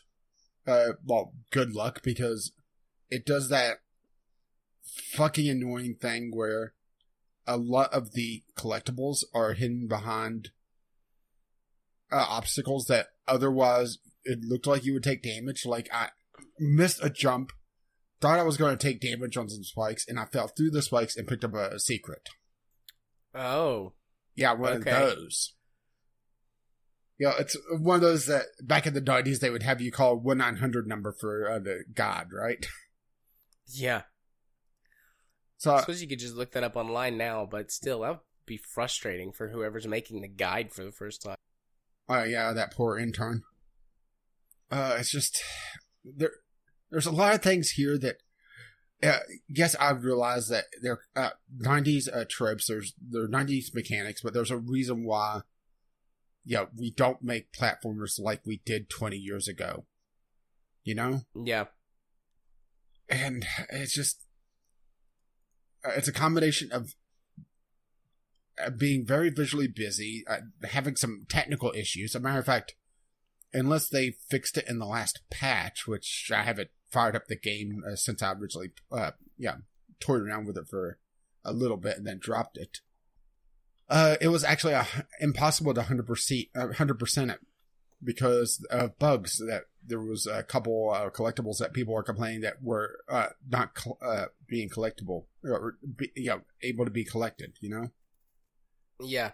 [0.66, 2.52] uh, well, good luck because
[3.10, 3.78] it does that
[4.82, 6.74] fucking annoying thing where
[7.46, 10.50] a lot of the collectibles are hidden behind
[12.12, 15.64] uh, obstacles that otherwise it looked like you would take damage.
[15.64, 16.08] Like I
[16.58, 17.52] missed a jump,
[18.20, 20.82] thought I was going to take damage on some spikes, and I fell through the
[20.82, 22.28] spikes and picked up a secret.
[23.34, 23.92] Oh,
[24.34, 24.90] yeah, one okay.
[24.90, 25.54] of those.
[27.18, 29.92] You know, it's one of those that back in the nineties they would have you
[29.92, 32.64] call one nine hundred number for uh, the god, right?
[33.66, 34.02] Yeah.
[35.58, 38.20] So I suppose you could just look that up online now, but still, that would
[38.46, 41.36] be frustrating for whoever's making the guide for the first time.
[42.10, 43.42] Oh yeah, that poor intern.
[44.68, 45.40] Uh, it's just
[46.04, 46.32] there.
[46.90, 48.16] There's a lot of things here that.
[49.02, 52.66] Uh, yes, I realize that they're uh, 90s uh, tropes.
[52.66, 55.40] There's there 90s mechanics, but there's a reason why.
[56.44, 59.86] Yeah, we don't make platformers like we did 20 years ago.
[60.84, 61.20] You know?
[61.34, 61.66] Yeah.
[63.08, 64.26] And it's just
[65.84, 66.94] uh, it's a combination of
[68.76, 72.14] being very visually busy, uh, having some technical issues.
[72.14, 72.74] As a matter of fact,
[73.52, 77.82] unless they fixed it in the last patch, which I haven't fired up the game
[77.90, 79.56] uh, since I originally, uh, yeah,
[80.00, 80.98] toyed around with it for
[81.44, 82.78] a little bit and then dropped it.
[83.88, 84.84] Uh, it was actually uh,
[85.20, 87.40] impossible to 100%, 100% it
[88.02, 92.62] because of bugs that there was a couple uh, collectibles that people were complaining that
[92.62, 97.68] were uh, not uh, being collectible or be, you know, able to be collected, you
[97.68, 97.90] know?
[99.02, 99.32] Yeah.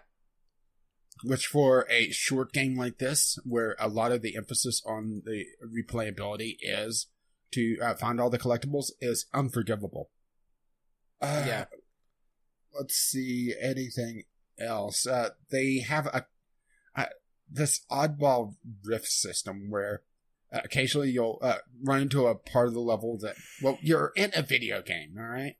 [1.23, 5.45] Which for a short game like this, where a lot of the emphasis on the
[5.65, 7.07] replayability is
[7.53, 10.11] to uh, find all the collectibles, is unforgivable.
[11.21, 11.65] Uh, yeah.
[12.77, 14.23] Let's see anything
[14.59, 15.07] else.
[15.07, 16.25] Uh, they have a
[17.49, 20.03] this oddball rift system where
[20.51, 24.31] uh, occasionally you'll uh, run into a part of the level that well you're in
[24.35, 25.55] a video game all right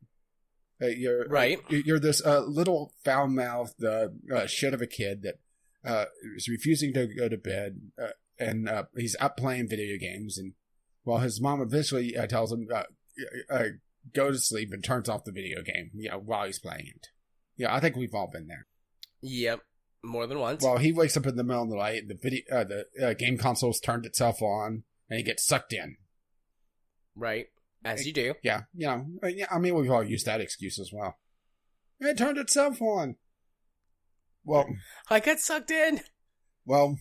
[0.82, 5.24] uh, you're right you're this uh, little foul mouthed uh, uh, shit of a kid
[5.24, 7.80] that is refusing to go to bed
[8.40, 10.54] and he's up playing video games and
[11.04, 12.68] while his mom eventually tells him
[14.14, 17.08] go to sleep and turns off the video game you know while he's playing it
[17.56, 18.68] yeah i think we've all been there
[19.22, 19.62] yep
[20.04, 20.64] more than once.
[20.64, 22.08] Well, he wakes up in the middle of the night.
[22.08, 25.98] The video, uh, the uh, game console's turned itself on, and he gets sucked in.
[27.16, 27.48] Right,
[27.88, 28.34] as you do.
[28.44, 29.06] Yeah, you know.
[29.24, 31.18] Uh, I mean, we've all used that excuse as well.
[32.00, 33.16] It turned itself on.
[34.44, 34.68] Well,
[35.10, 36.02] I got sucked in.
[36.66, 36.98] Well,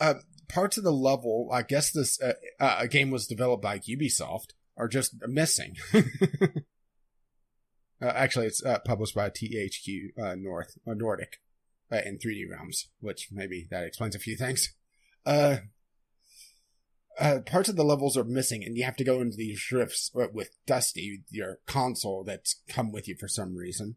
[0.00, 0.14] uh,
[0.48, 4.88] parts of the level, I guess this uh, uh, game was developed by Ubisoft, are
[4.88, 5.76] just missing.
[5.92, 6.00] uh,
[8.02, 11.40] actually, it's uh, published by THQ uh, North uh, Nordic
[11.92, 14.74] uh, in 3D Realms, which maybe that explains a few things.
[17.20, 19.62] Uh, uh, parts of the levels are missing, and you have to go into these
[19.68, 23.96] drifts with Dusty, your console that's come with you for some reason.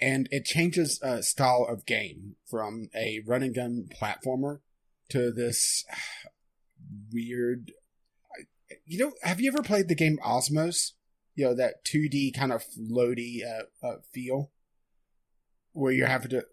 [0.00, 4.58] And it changes uh, style of game from a run and gun platformer
[5.10, 5.84] to this
[7.12, 7.72] weird.
[8.84, 10.92] You know, have you ever played the game Osmos?
[11.36, 14.50] You know that 2D kind of floaty uh, uh, feel,
[15.72, 16.44] where you're having to.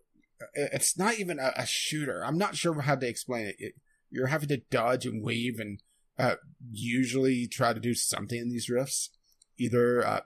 [0.54, 2.26] It's not even a, a, shooter.
[2.26, 3.56] I'm not sure how to explain it.
[3.60, 3.74] it
[4.12, 5.82] you're having to dodge and weave and
[6.20, 6.36] uh,
[6.72, 9.09] usually try to do something in these rifts.
[9.57, 10.22] Either uh,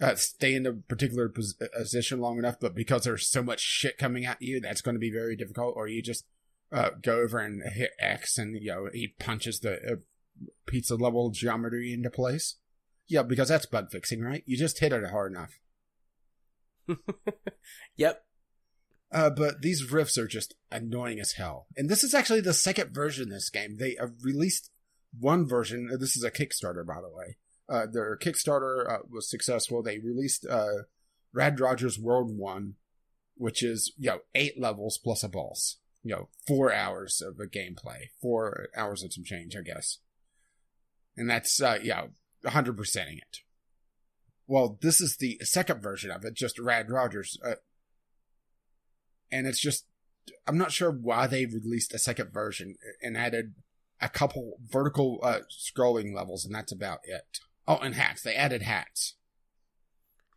[0.00, 3.98] uh, stay in a particular pos- position long enough, but because there's so much shit
[3.98, 5.74] coming at you, that's going to be very difficult.
[5.76, 6.24] Or you just
[6.72, 9.96] uh, go over and hit X, and you know he punches the uh,
[10.66, 12.56] pizza level geometry into place.
[13.08, 14.42] Yeah, because that's bug fixing, right?
[14.46, 15.58] You just hit it hard enough.
[17.96, 18.24] yep.
[19.12, 21.66] Uh, but these riffs are just annoying as hell.
[21.76, 23.76] And this is actually the second version of this game.
[23.78, 24.70] They uh, released
[25.18, 25.90] one version.
[25.92, 27.36] Uh, this is a Kickstarter, by the way.
[27.68, 29.82] Uh, their Kickstarter uh, was successful.
[29.82, 30.84] They released uh,
[31.32, 32.74] Rad Rogers World 1,
[33.36, 35.76] which is, you know, eight levels plus a boss.
[36.02, 38.08] You know, four hours of a gameplay.
[38.20, 39.98] Four hours and some change, I guess.
[41.16, 42.06] And that's, uh, yeah,
[42.44, 43.38] 100%ing it.
[44.46, 47.38] Well, this is the second version of it, just Rad Rogers.
[47.44, 47.54] Uh,
[49.32, 49.86] and it's just
[50.46, 53.54] I'm not sure why they released a second version and added
[54.00, 57.38] a couple vertical uh, scrolling levels, and that's about it.
[57.66, 58.22] Oh, and hats.
[58.22, 59.16] They added hats.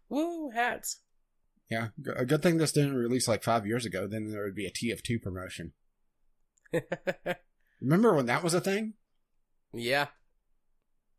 [0.09, 0.99] Woo, hats.
[1.69, 4.07] Yeah, a good thing this didn't release like five years ago.
[4.07, 5.73] Then there would be a TF2 promotion.
[7.81, 8.93] Remember when that was a thing?
[9.73, 10.07] Yeah,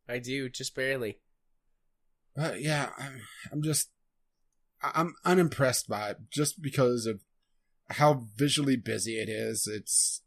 [0.08, 1.18] I do, just barely.
[2.38, 3.20] Uh, yeah, I'm,
[3.50, 3.90] I'm just,
[4.80, 7.22] I'm unimpressed by it just because of
[7.90, 9.68] how visually busy it is.
[9.72, 10.22] It's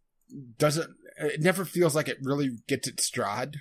[0.57, 3.57] doesn't it never feels like it really gets its stride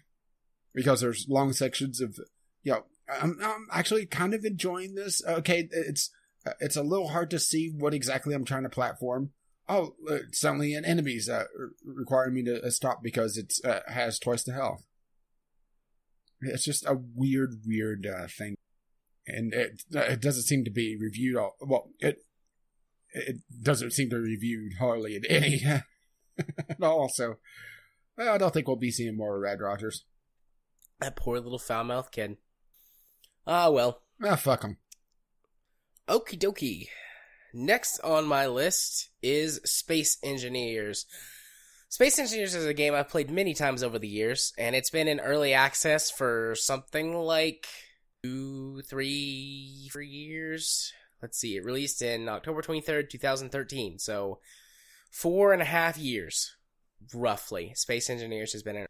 [0.75, 2.19] because there's long sections of
[2.63, 5.23] you know I'm, I'm actually kind of enjoying this.
[5.27, 6.11] Okay, it's
[6.61, 9.31] it's a little hard to see what exactly I'm trying to platform.
[9.69, 11.45] Oh, uh, suddenly an enemy's uh,
[11.85, 14.87] requiring me to uh, stop because it uh, has twice the health.
[16.41, 18.57] It's just a weird, weird uh, thing,
[19.27, 21.91] and it it doesn't seem to be reviewed all well.
[21.99, 22.25] It
[23.13, 25.63] it doesn't seem to be reviewed hardly in any
[26.39, 27.09] at all.
[27.09, 27.37] So
[28.19, 30.05] I don't think we'll be seeing more Rad Rogers.
[31.01, 32.37] That poor little foul mouth kid.
[33.47, 34.03] Ah, well.
[34.23, 34.79] Ah, fuck him.
[36.09, 36.89] Okie dokie.
[37.55, 41.07] Next on my list is Space Engineers.
[41.89, 45.09] Space Engineers is a game I've played many times over the years, and it's been
[45.09, 47.67] in early access for something like
[48.23, 50.93] two, three, three years
[51.23, 53.99] let's see, it released in October 23rd, 2013.
[53.99, 54.39] So
[55.11, 56.57] four and a half years,
[57.15, 57.73] roughly.
[57.75, 58.87] Space Engineers has been in.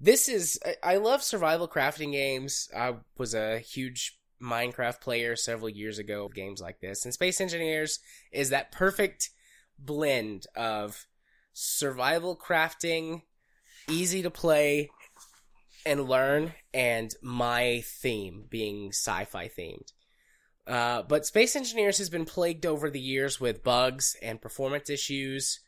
[0.00, 2.68] This is, I love survival crafting games.
[2.76, 7.04] I was a huge Minecraft player several years ago games like this.
[7.04, 8.00] And Space Engineers
[8.32, 9.30] is that perfect
[9.78, 11.06] blend of
[11.52, 13.22] survival crafting,
[13.88, 14.90] easy to play
[15.86, 19.92] and learn, and my theme being sci fi themed.
[20.66, 25.60] Uh, but Space Engineers has been plagued over the years with bugs and performance issues,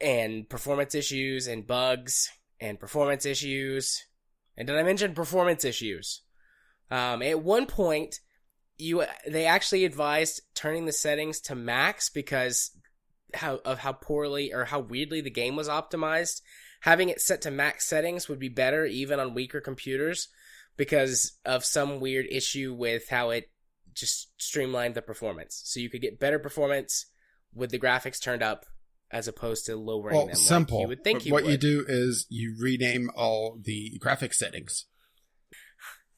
[0.00, 4.04] and performance issues and bugs and performance issues.
[4.56, 6.22] And did I mention performance issues?
[6.90, 8.20] Um, at one point,
[8.78, 12.70] you they actually advised turning the settings to max because
[13.34, 16.40] how of how poorly or how weirdly the game was optimized.
[16.82, 20.28] Having it set to max settings would be better even on weaker computers
[20.78, 23.50] because of some weird issue with how it
[23.94, 27.06] just streamlined the performance, so you could get better performance
[27.54, 28.66] with the graphics turned up
[29.10, 30.36] as opposed to lowering well, them.
[30.36, 30.78] Simple.
[30.78, 31.42] Like you would think you would.
[31.42, 31.62] what would.
[31.62, 34.86] you do is you rename all the graphic settings.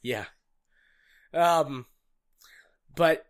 [0.02, 0.26] Yeah.
[1.32, 1.86] Um,
[2.94, 3.24] but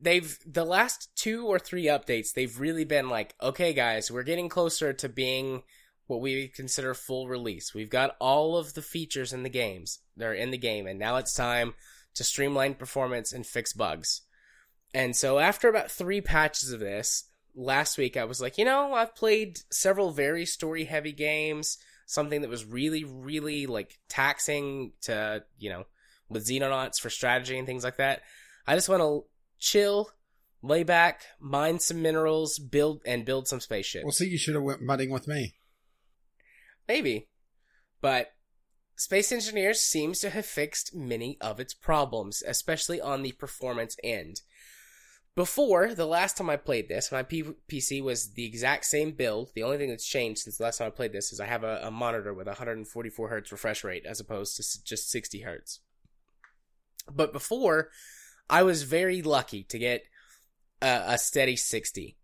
[0.00, 4.48] they've the last two or three updates they've really been like, okay, guys, we're getting
[4.48, 5.62] closer to being
[6.06, 7.74] what we consider full release.
[7.74, 10.00] We've got all of the features in the games.
[10.16, 11.74] They're in the game, and now it's time
[12.14, 14.22] to streamline performance and fix bugs.
[14.92, 18.94] And so after about three patches of this, last week I was like, you know,
[18.94, 25.42] I've played several very story heavy games, something that was really, really like taxing to,
[25.58, 25.84] you know,
[26.28, 28.22] with Xenonauts for strategy and things like that.
[28.66, 29.24] I just want to
[29.58, 30.10] chill,
[30.62, 34.04] lay back, mine some minerals, build and build some spaceship.
[34.04, 35.54] Well, see, you should have went mudding with me.
[36.88, 37.28] maybe.
[38.00, 38.32] But
[38.96, 44.42] Space Engineers seems to have fixed many of its problems, especially on the performance end.
[45.34, 49.50] Before, the last time I played this, my P- PC was the exact same build.
[49.54, 51.64] The only thing that's changed since the last time I played this is I have
[51.64, 55.80] a, a monitor with 144 hertz refresh rate as opposed to just 60 hertz.
[57.12, 57.90] But before,
[58.48, 60.04] I was very lucky to get
[60.80, 62.16] a steady 60.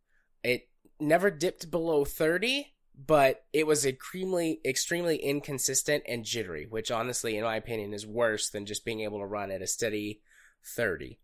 [0.45, 0.69] It
[1.01, 2.75] never dipped below 30,
[3.07, 8.51] but it was extremely, extremely inconsistent and jittery, which honestly, in my opinion, is worse
[8.51, 10.21] than just being able to run at a steady
[10.65, 11.19] 30.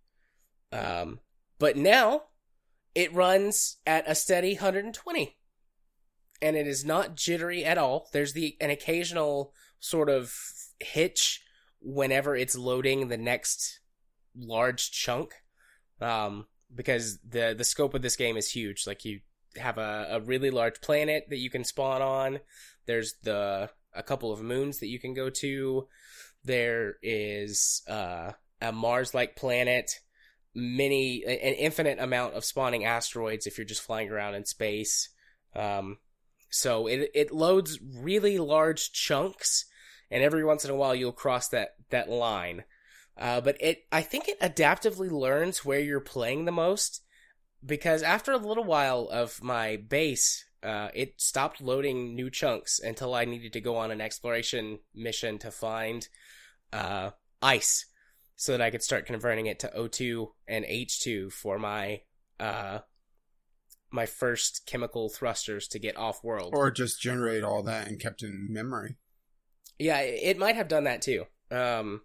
[0.73, 1.21] Um,
[1.59, 2.23] but now
[2.95, 5.37] it runs at a steady 120.
[6.41, 8.09] And it is not jittery at all.
[8.13, 10.35] There's the an occasional sort of
[10.81, 11.43] hitch
[11.81, 13.81] whenever it's loading the next
[14.35, 15.33] large chunk.
[16.01, 18.87] Um, because the the scope of this game is huge.
[18.87, 19.21] Like you
[19.57, 22.41] have a, a really large planet that you can spawn on.
[22.87, 25.89] There's the a couple of moons that you can go to.
[26.45, 30.01] There is uh, a Mars like planet
[30.57, 35.11] many an infinite amount of spawning asteroids if you're just flying around in space.
[35.55, 35.99] Um,
[36.51, 39.67] so it it loads really large chunks,
[40.11, 42.65] and every once in a while you'll cross that that line.
[43.19, 47.03] Uh, but it I think it adaptively learns where you're playing the most
[47.65, 53.15] because after a little while of my base, uh, it stopped loading new chunks until
[53.15, 56.09] I needed to go on an exploration mission to find
[56.73, 57.11] uh,
[57.43, 57.87] ice
[58.37, 62.03] so that I could start converting it to O2 and H2 for my
[62.39, 62.81] uh
[63.91, 66.53] my first chemical thrusters to get off world.
[66.55, 68.97] Or just generate all that and kept in memory.
[69.79, 71.25] yeah, it might have done that too.
[71.51, 72.03] Um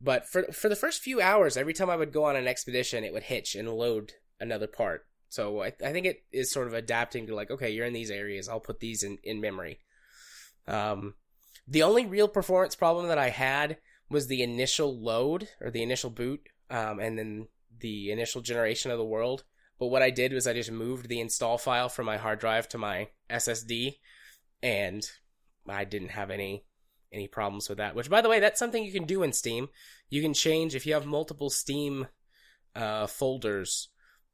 [0.00, 3.04] but for for the first few hours, every time I would go on an expedition,
[3.04, 5.06] it would hitch and load another part.
[5.28, 8.10] So I, I think it is sort of adapting to like, okay, you're in these
[8.10, 9.80] areas, I'll put these in, in memory.
[10.66, 11.14] Um,
[11.66, 13.78] the only real performance problem that I had
[14.10, 17.48] was the initial load or the initial boot, um, and then
[17.80, 19.44] the initial generation of the world.
[19.78, 22.68] But what I did was I just moved the install file from my hard drive
[22.70, 23.96] to my SSD,
[24.62, 25.08] and
[25.68, 26.64] I didn't have any
[27.12, 27.94] any problems with that.
[27.94, 29.68] Which, by the way, that's something you can do in Steam.
[30.10, 32.08] You can change if you have multiple Steam
[32.74, 33.88] uh, folders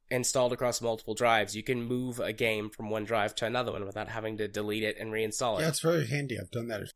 [0.09, 1.55] installed across multiple drives.
[1.55, 4.83] You can move a game from one drive to another one without having to delete
[4.83, 5.61] it and reinstall it.
[5.61, 6.37] Yeah, it's very handy.
[6.39, 6.91] I've done that.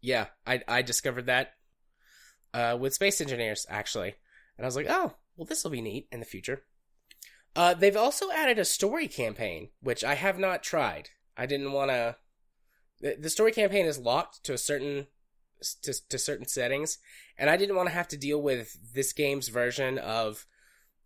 [0.00, 1.54] Yeah, I I discovered that
[2.54, 4.14] uh, with Space Engineers actually,
[4.56, 6.64] and I was like, oh, well, this will be neat in the future.
[7.56, 11.10] Uh, they've also added a story campaign, which I have not tried.
[11.36, 12.16] I didn't want to.
[13.00, 15.06] The, the story campaign is locked to a certain
[15.82, 16.98] to, to certain settings,
[17.36, 20.46] and I didn't want to have to deal with this game's version of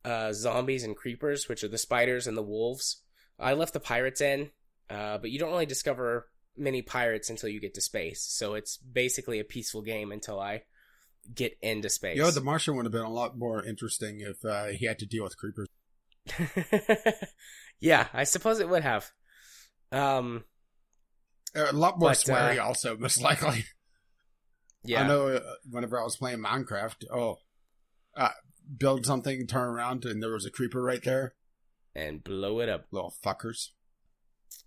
[0.04, 3.02] uh, zombies and creepers, which are the spiders and the wolves.
[3.38, 4.50] I left the pirates in,
[4.90, 8.22] uh, but you don't really discover many pirates until you get to space.
[8.22, 10.62] So it's basically a peaceful game until I
[11.34, 12.16] get into space.
[12.18, 15.06] Yo, the Martian would have been a lot more interesting if uh, he had to
[15.06, 15.68] deal with creepers.
[17.80, 19.10] yeah, I suppose it would have.
[19.90, 20.44] Um,
[21.54, 23.64] A lot more But, sweary, uh, also, most likely.
[24.84, 25.04] yeah.
[25.04, 25.40] I know uh,
[25.70, 27.38] whenever I was playing Minecraft, oh,
[28.16, 28.28] uh,
[28.76, 31.34] build something, turn around, and there was a creeper right there.
[31.94, 32.86] And blow it up.
[32.90, 33.68] Little fuckers.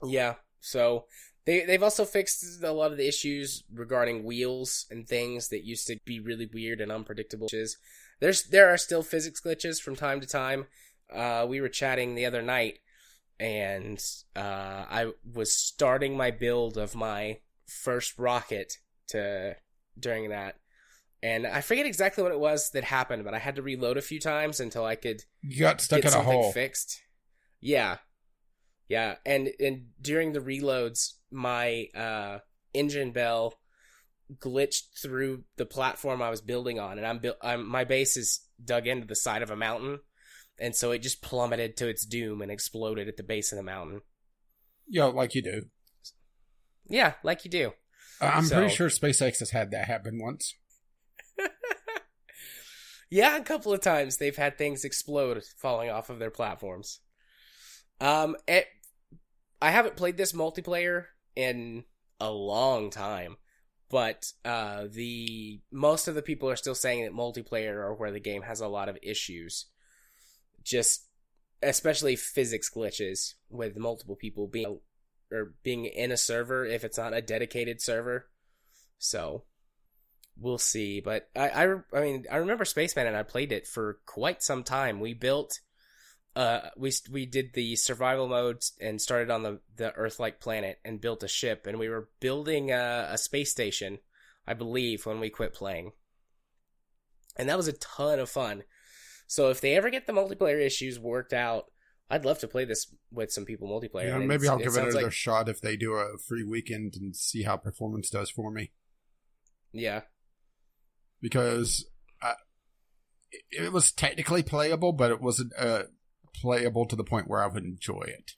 [0.04, 0.36] Yeah.
[0.60, 1.06] So
[1.46, 5.88] they they've also fixed a lot of the issues regarding wheels and things that used
[5.88, 7.48] to be really weird and unpredictable.
[8.20, 10.68] There's there are still physics glitches from time to time.
[11.14, 12.80] Uh, we were chatting the other night,
[13.40, 14.00] and
[14.36, 18.78] uh, I was starting my build of my first rocket
[19.10, 19.56] to
[20.00, 20.56] during that.
[21.26, 24.02] And I forget exactly what it was that happened, but I had to reload a
[24.02, 26.52] few times until I could You got stuck get in a something hole.
[26.52, 27.02] fixed.
[27.62, 27.98] Yeah,
[28.88, 32.40] yeah, and and during the reloads, my uh,
[32.76, 33.56] engine bell
[34.38, 37.38] glitched through the platform I was building on, and I'm built.
[37.42, 40.00] I'm my base is dug into the side of a mountain,
[40.60, 43.64] and so it just plummeted to its doom and exploded at the base of the
[43.64, 44.02] mountain.
[44.88, 45.64] Yeah, like you do.
[46.88, 47.74] Yeah, like you do.
[48.22, 50.54] Uh, I'm So- pretty sure SpaceX has had that happen once.
[53.10, 57.00] Yeah, a couple of times they've had things explode falling off of their platforms.
[58.02, 58.68] Um, it,
[59.62, 61.06] I haven't played this multiplayer
[61.36, 61.86] in
[62.20, 63.38] a long time,
[63.90, 68.20] but uh, the most of the people are still saying that multiplayer are where the
[68.20, 69.68] game has a lot of issues.
[70.64, 71.08] Just
[71.62, 74.80] especially physics glitches with multiple people being
[75.32, 78.28] or being in a server if it's not a dedicated server.
[78.98, 79.44] So
[80.40, 81.00] we'll see.
[81.02, 84.64] But I, I, I mean, I remember Spaceman and I played it for quite some
[84.64, 85.00] time.
[85.00, 85.60] We built
[86.36, 91.00] uh, we we did the survival mode and started on the the Earth-like planet and
[91.00, 94.00] built a ship, and we were building a, a space station,
[94.46, 95.94] I believe, when we quit playing,
[97.38, 98.64] and that was a ton of fun.
[99.28, 101.66] So if they ever get the multiplayer issues worked out,
[102.10, 104.08] I'd love to play this with some people multiplayer.
[104.08, 106.96] Yeah, maybe I'll give it sounds another like- shot if they do a free weekend
[106.98, 108.72] and see how performance does for me.
[109.72, 110.02] yeah,
[111.26, 111.84] Because
[112.22, 112.34] uh,
[113.32, 115.84] it, it was technically playable, but it wasn't uh,
[116.36, 118.34] playable to the point where I would enjoy it.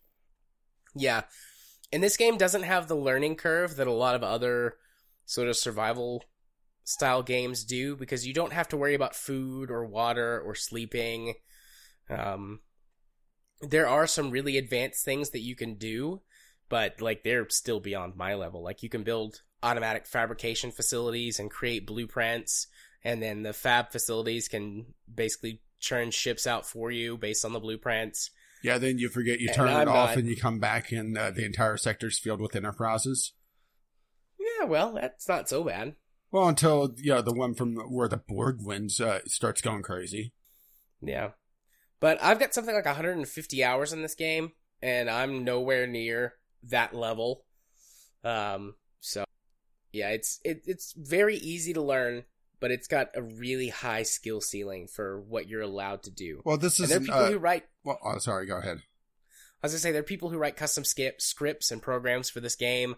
[0.96, 1.24] Yeah.
[1.92, 4.76] And this game doesn't have the learning curve that a lot of other
[5.26, 6.24] sort of survival
[6.86, 11.34] style games do because you don't have to worry about food or water or sleeping.
[12.10, 12.62] Um,
[13.60, 16.22] there are some really advanced things that you can do,
[16.70, 18.64] but like they're still beyond my level.
[18.64, 22.68] Like you can build automatic fabrication facilities and create blueprints,
[23.08, 27.60] and then the fab facilities can basically churn ships out for you based on the
[27.60, 28.32] blueprints.
[28.62, 30.92] Yeah, then you forget you And turn it I'm off not- and you come back
[30.92, 33.32] and uh, the entire sector's filled with enterprises.
[34.40, 35.96] Yeah, well, that's not so bad.
[36.32, 40.34] Well, until you know the one from where the Borg wins uh, starts going crazy.
[41.02, 41.30] Yeah.
[42.02, 44.52] But I've got something like 150 hours in this game,
[44.82, 47.46] and I'm nowhere near that level.
[48.24, 49.24] Um, so
[49.94, 52.26] yeah, it's it, it's very easy to learn,
[52.60, 56.42] but it's got a really high skill ceiling for what you're allowed to do.
[56.46, 57.64] Well, this And is there are people uh, who write.
[57.84, 58.00] well.
[58.04, 58.82] Oh, sorry, go ahead.
[59.64, 62.30] As I was gonna say there are people who write custom skip scripts and programs
[62.30, 62.96] for this game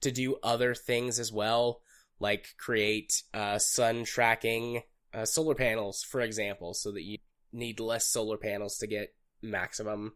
[0.00, 1.80] to do other things as well,
[2.18, 4.82] like create uh, sun tracking
[5.14, 7.18] uh, solar panels, for example, so that you
[7.52, 10.14] need less solar panels to get maximum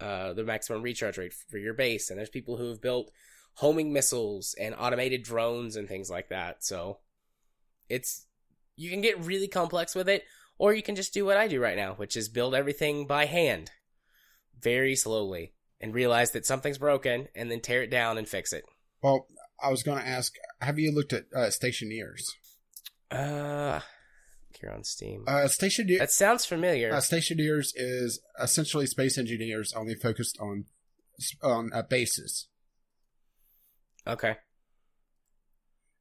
[0.00, 2.10] uh, the maximum recharge rate for your base.
[2.10, 3.10] And there's people who have built
[3.54, 6.62] homing missiles and automated drones and things like that.
[6.62, 6.98] So
[7.88, 8.26] it's
[8.76, 10.24] you can get really complex with it,
[10.58, 13.26] or you can just do what I do right now, which is build everything by
[13.26, 13.70] hand
[14.60, 18.64] very slowly and realize that something's broken and then tear it down and fix it.
[19.02, 19.26] Well,
[19.62, 22.22] I was going to ask, have you looked at uh, Stationeers?
[23.10, 23.80] Uh,
[24.60, 25.24] here on Steam.
[25.26, 26.92] Uh, Stationeer, that sounds familiar.
[26.92, 30.64] uh, Stationeers is essentially space engineers only focused on
[31.42, 32.48] on uh, bases.
[34.06, 34.36] okay.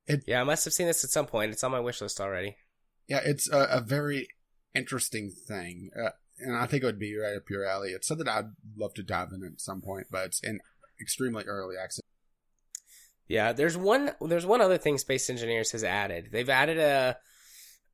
[0.07, 1.52] It- yeah, I must have seen this at some point.
[1.52, 2.57] It's on my wish list already.
[3.07, 4.27] Yeah, it's a, a very
[4.73, 6.10] interesting thing, uh,
[6.40, 7.91] and I think it would be right up your alley.
[7.91, 10.60] It's something I'd love to dive in at some point, but it's in
[10.99, 12.02] extremely early access.
[13.27, 14.11] Yeah, there's one.
[14.22, 16.30] There's one other thing Space Engineers has added.
[16.32, 17.18] They've added a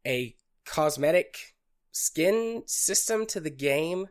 [0.06, 0.36] a
[0.66, 1.38] cosmetic
[1.92, 4.08] skin system to the game,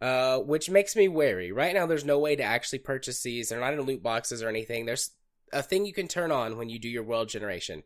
[0.00, 1.52] uh, which makes me wary.
[1.52, 3.48] Right now, there's no way to actually purchase these.
[3.48, 4.84] They're not in loot boxes or anything.
[4.86, 5.10] There's
[5.52, 7.82] a thing you can turn on when you do your world generation,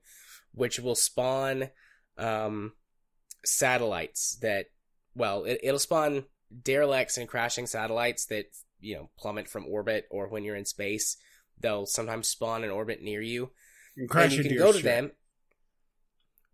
[0.52, 1.70] which will spawn
[2.18, 2.72] um,
[3.44, 4.66] satellites that,
[5.14, 6.24] well, it, it'll spawn
[6.62, 8.46] derelicts and crashing satellites that
[8.80, 11.16] you know plummet from orbit or when you're in space
[11.62, 13.50] they'll sometimes spawn in orbit near you.
[13.96, 15.12] And and you can go to them.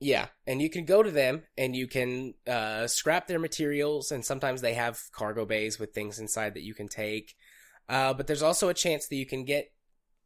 [0.01, 4.25] Yeah and you can go to them and you can uh, scrap their materials and
[4.25, 7.35] sometimes they have cargo bays with things inside that you can take.
[7.89, 9.73] Uh, but there's also a chance that you can get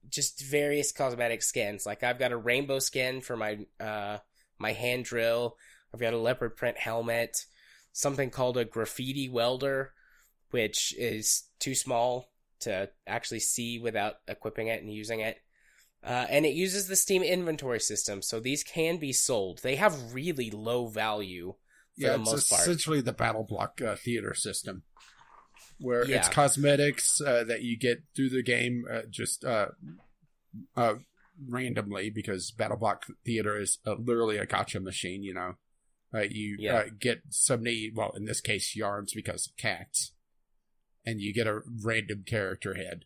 [0.09, 4.19] just various cosmetic skins like i've got a rainbow skin for my uh,
[4.59, 5.57] my hand drill
[5.93, 7.47] i've got a leopard print helmet
[7.93, 9.93] something called a graffiti welder
[10.51, 15.39] which is too small to actually see without equipping it and using it.
[16.05, 19.61] Uh, and it uses the Steam inventory system, so these can be sold.
[19.63, 21.55] They have really low value
[21.95, 22.63] for yeah, the it's most part.
[22.63, 24.83] essentially the BattleBlock uh, theater system,
[25.83, 29.69] where it's cosmetics uh, that you get through the game uh, just uh,
[30.77, 30.95] uh,
[31.49, 35.23] randomly because battle block theater is uh, literally a gacha machine.
[35.23, 35.55] You know,
[36.15, 36.75] uh, you Yeah.
[36.77, 40.13] uh, get so many, well, in this case, yarns because of cats,
[41.05, 43.05] and you get a random character head,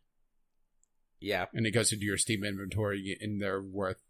[1.21, 4.03] Yeah, and it goes into your Steam inventory, and they're worth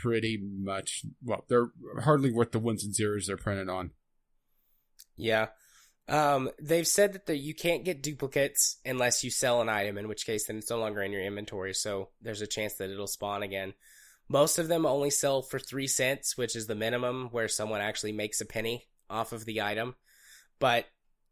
[0.00, 3.90] pretty much well, they're hardly worth the ones and zeros they're printed on.
[5.16, 5.48] yeah.
[6.08, 10.08] Um, they've said that the, you can't get duplicates unless you sell an item, in
[10.08, 13.06] which case then it's no longer in your inventory, so there's a chance that it'll
[13.06, 13.74] spawn again.
[14.28, 18.12] Most of them only sell for three cents, which is the minimum where someone actually
[18.12, 19.94] makes a penny off of the item.
[20.58, 20.86] But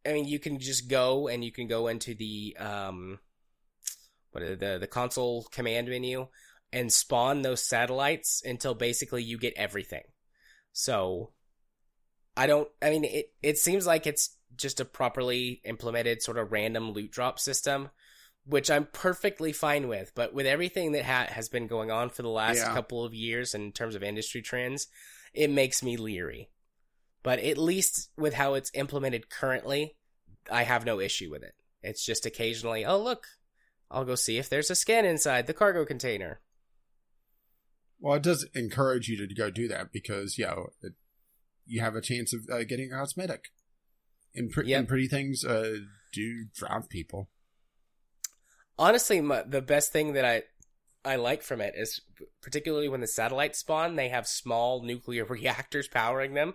[0.06, 3.18] I mean, you can just go and you can go into the um,
[4.32, 6.28] what the the console command menu
[6.72, 10.04] and spawn those satellites until basically you get everything.
[10.72, 11.32] So
[12.36, 12.68] I don't.
[12.82, 17.10] I mean, it it seems like it's just a properly implemented sort of random loot
[17.10, 17.90] drop system,
[18.44, 20.12] which I'm perfectly fine with.
[20.14, 22.72] But with everything that ha- has been going on for the last Yeah.
[22.74, 24.88] couple of years in terms of industry trends,
[25.32, 26.50] it makes me leery.
[27.22, 29.96] But at least with how it's implemented currently,
[30.50, 31.54] I have no issue with it.
[31.82, 33.26] It's just occasionally, oh look,
[33.90, 36.40] I'll go see if there's a skin inside the cargo container.
[37.98, 40.94] Well, it does encourage you to go do that because you know it,
[41.66, 43.50] you have a chance of uh, getting a cosmetic,
[44.34, 44.78] and, pre- Yep.
[44.78, 45.78] and pretty things uh,
[46.12, 47.28] do drive people.
[48.78, 50.42] honestly my, the best thing that i
[51.04, 52.00] i like from it is
[52.42, 56.54] particularly when the satellites spawn they have small nuclear reactors powering them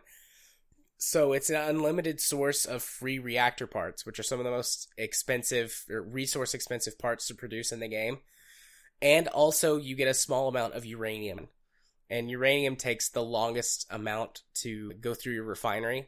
[0.97, 4.87] so it's an unlimited source of free reactor parts which are some of the most
[4.97, 8.17] expensive or resource expensive parts to produce in the game
[9.01, 11.49] and also you get a small amount of uranium
[12.09, 16.07] and uranium takes the longest amount to go through your refinery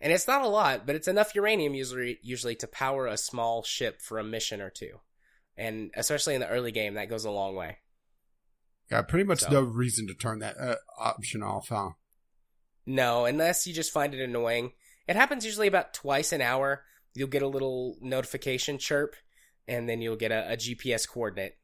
[0.00, 3.62] and it's not a lot but it's enough uranium usually usually to power a small
[3.62, 5.00] ship for a mission or two
[5.56, 7.78] and especially in the early game, that goes a long way.
[8.90, 11.90] Yeah, pretty much So- no reason to turn that uh, option off, huh?
[12.84, 14.72] No, unless you just find it annoying.
[15.08, 16.84] It happens usually about twice an hour.
[17.14, 19.16] You'll get a little notification chirp,
[19.66, 21.56] and then you'll get a, a GPS coordinate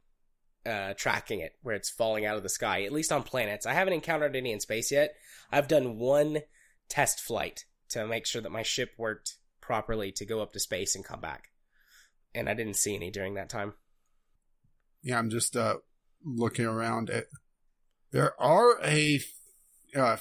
[0.64, 2.84] uh, tracking it where it's falling out of the sky.
[2.84, 3.66] At least on planets.
[3.66, 5.14] I haven't encountered any in space yet.
[5.50, 6.38] I've done one
[6.88, 10.94] test flight to make sure that my ship worked properly to go up to space
[10.94, 11.48] and come back,
[12.34, 13.74] and I didn't see any during that time.
[15.02, 15.76] Yeah, I'm just uh,
[16.24, 17.10] looking around.
[17.10, 17.26] At,
[18.12, 19.20] there are a
[19.96, 20.16] uh,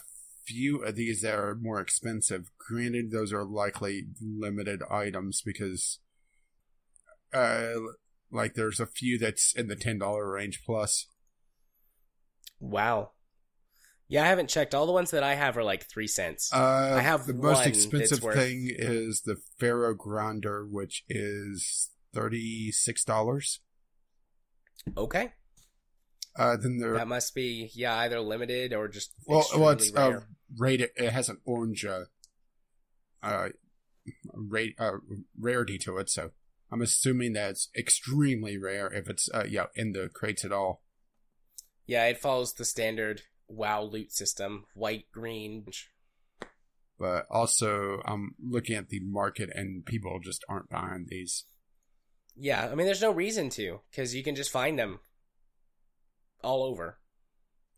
[0.46, 2.52] few of these that are more expensive.
[2.58, 6.00] Granted, those are likely limited items because,
[7.34, 7.74] uh,
[8.32, 11.08] like there's a few that's in the ten dollar range plus.
[12.60, 13.12] Wow.
[14.12, 14.76] Yeah, I haven't checked.
[14.76, 16.52] All the ones that I have are like three cents.
[16.54, 22.72] Uh, I have the most expensive worth- thing is the Pharaoh Grinder, which is thirty
[22.74, 23.62] six dollars.
[24.98, 25.32] okay.
[26.38, 30.10] Uh, then there, That must be yeah, either limited or just well, well, it's uh,
[30.10, 30.28] rare.
[30.58, 30.90] rated.
[30.98, 32.06] It has an orange uh,
[33.24, 33.50] uh,
[34.34, 34.98] rate, uh,
[35.40, 36.32] rarity to it, so
[36.72, 40.82] I'm assuming that it's extremely rare if it's uh, yeah in the crates at all.
[41.86, 43.22] yeah, it follows the standard
[43.52, 45.66] WoW loot system: white, green.
[46.98, 51.46] But also, I'm looking at the market, and people just aren't buying these.
[52.36, 55.00] Yeah, I mean, there's no reason to because you can just find them
[56.44, 57.00] all over.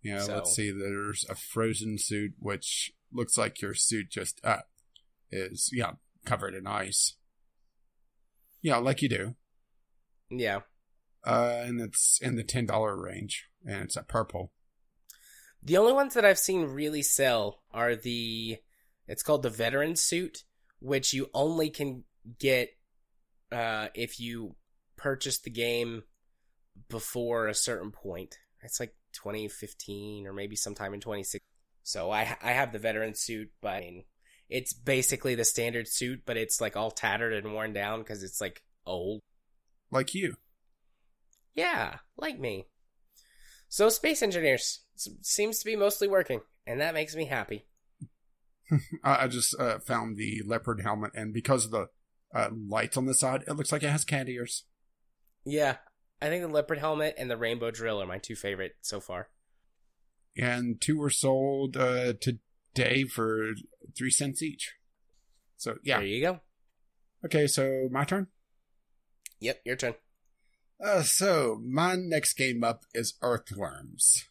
[0.02, 0.72] Yeah, So- let's see.
[0.72, 4.62] There's a frozen suit, which looks like your suit just uh
[5.32, 5.94] is yeah
[6.26, 7.16] covered in ice.
[8.62, 9.36] Yeah, like you do.
[10.30, 10.62] Yeah,
[11.26, 14.52] Uh, and it's in the ten dollar range, and it's a purple.
[15.65, 18.57] The only ones that I've seen really sell are the.
[19.07, 20.44] It's called the veteran suit,
[20.80, 22.03] which you only can
[22.40, 22.69] get
[23.52, 24.56] uh, if you
[24.95, 26.03] purchase the game
[26.90, 28.38] before a certain point.
[28.61, 31.41] It's like 2015 or maybe sometime in 2016.
[31.84, 34.03] So I I have the veteran suit, but I mean,
[34.49, 38.40] it's basically the standard suit, but it's like all tattered and worn down because it's
[38.40, 39.22] like old.
[39.91, 40.35] like you.
[41.56, 42.68] Yeah, like me.
[43.68, 47.65] So space engineers seems to be mostly working, and that makes me happy.
[49.03, 51.88] I, just uh, found the leopard helmet, and because of the
[52.34, 54.64] uh, lights on the side, it looks like it has cat ears.
[55.45, 55.78] Yeah,
[56.22, 59.28] I think the leopard helmet and the rainbow drill are my two favorite so far.
[60.38, 63.52] And two were sold uh, today for
[63.95, 64.74] three cents each.
[65.57, 66.40] So yeah, There you go.
[67.26, 67.45] okay.
[67.45, 68.28] So my turn.
[69.40, 69.94] Yep, your turn.
[70.84, 74.26] Uh, so my next game up is Earthworms.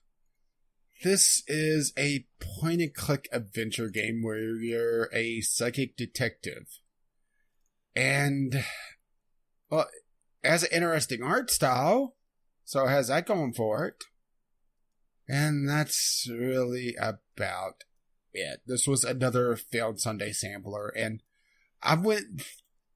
[1.03, 6.67] This is a point and click adventure game where you're a psychic detective.
[7.95, 8.65] And,
[9.69, 9.89] well,
[10.43, 12.15] it has an interesting art style.
[12.65, 14.05] So it has that going for it.
[15.29, 17.85] And that's really about
[18.33, 18.61] it.
[18.67, 21.23] This was another failed Sunday sampler and
[21.83, 22.43] I went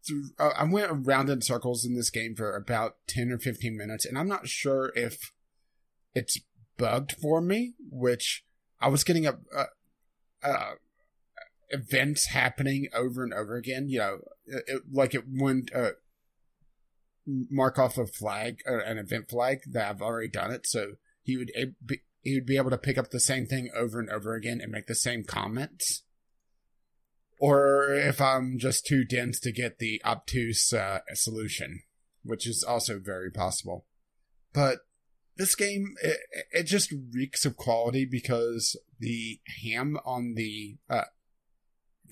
[0.07, 3.77] through, uh, I went around in circles in this game for about 10 or 15
[3.77, 5.33] minutes, and I'm not sure if
[6.15, 6.39] it's
[6.77, 8.45] bugged for me, which
[8.81, 9.65] I was getting a, uh,
[10.43, 10.75] uh,
[11.71, 13.89] events happening over and over again.
[13.89, 15.93] You know, it, it- like it wouldn't uh,
[17.27, 20.93] mark off a flag, uh, an event flag that I've already done it, so
[21.23, 21.51] he would
[21.85, 24.61] be, he would be able to pick up the same thing over and over again
[24.61, 26.03] and make the same comments
[27.39, 31.83] or if I'm just too dense to get the obtuse uh, solution,
[32.23, 33.85] which is also very possible.
[34.53, 34.79] But
[35.37, 36.19] this game, it,
[36.53, 41.03] it just reeks of quality because the ham on the uh,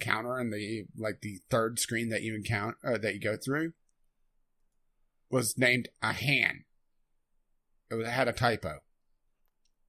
[0.00, 3.72] counter and the like the third screen that you encounter uh, that you go through
[5.30, 6.64] was named a han.
[7.90, 8.80] It was- it had a typo.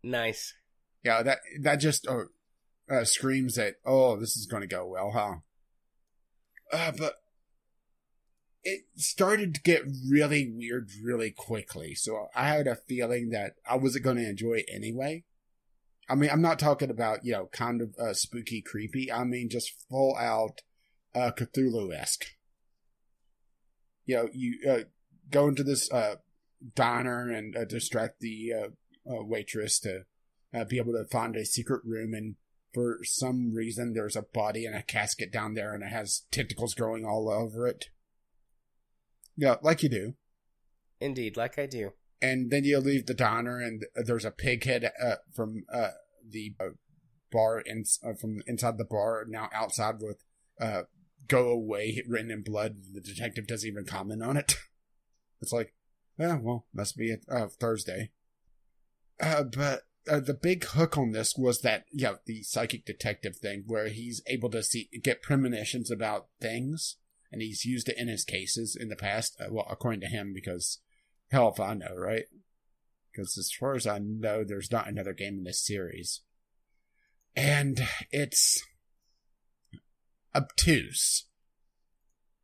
[0.04, 0.54] Nice.
[1.04, 2.26] Yeah, that that just uh,
[2.90, 5.36] uh, screams that oh, this is going to go well, huh?
[6.72, 7.16] Uh, but
[8.66, 11.94] it started to get really weird really quickly.
[11.94, 15.24] So I had a feeling that I wasn't going to enjoy it anyway.
[16.10, 19.12] I mean, I'm not talking about, you know, kind of uh, spooky, creepy.
[19.12, 20.62] I mean, just full out
[21.14, 22.26] uh, Cthulhu esque.
[24.06, 24.84] You know, you uh,
[25.32, 26.16] go into this uh,
[26.74, 28.68] diner and uh, distract the uh,
[29.06, 30.06] waitress to
[30.70, 32.36] be able to find a secret room and
[32.74, 36.74] for some reason there's a body in a casket down there and it has tentacles
[36.74, 37.90] growing all over it.
[39.38, 40.14] Yeah, like you do.
[41.00, 41.94] Indeed, like I do.
[42.22, 45.92] And then you leave the diner and there's a pig head uh, from uh,
[46.28, 46.70] the uh,
[47.32, 50.24] bar in, uh, from inside the bar now outside with
[50.60, 50.84] uh,
[51.28, 52.78] "Go away" written in blood.
[52.94, 54.56] The detective doesn't even comment on it.
[55.42, 55.74] It's like,
[56.18, 58.12] yeah, well, must be uh, Thursday.
[59.20, 63.36] Uh, but uh, the big hook on this was that, you know, the psychic detective
[63.38, 66.98] thing where he's able to see, get premonitions about things
[67.36, 69.36] and he's used it in his cases in the past.
[69.42, 70.80] Uh, well, according to him, because
[71.32, 72.24] hell if I know, right?
[73.12, 76.22] Because as far as I know, there's not another game in this series.
[77.36, 78.64] And it's
[80.34, 81.26] obtuse.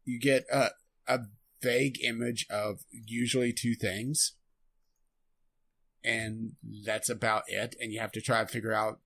[0.04, 0.72] You get a,
[1.08, 1.20] a
[1.62, 4.34] vague image of usually two things.
[6.04, 6.56] And
[6.86, 7.76] that's about it.
[7.80, 9.00] And you have to try to figure out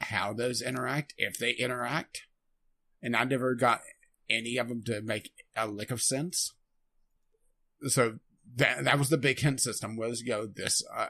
[0.00, 2.22] how those interact, if they interact.
[3.00, 3.82] And I never got
[4.30, 6.54] any of them to make a lick of sense.
[7.86, 8.18] So
[8.56, 11.08] that that was the big hint system was you know this uh,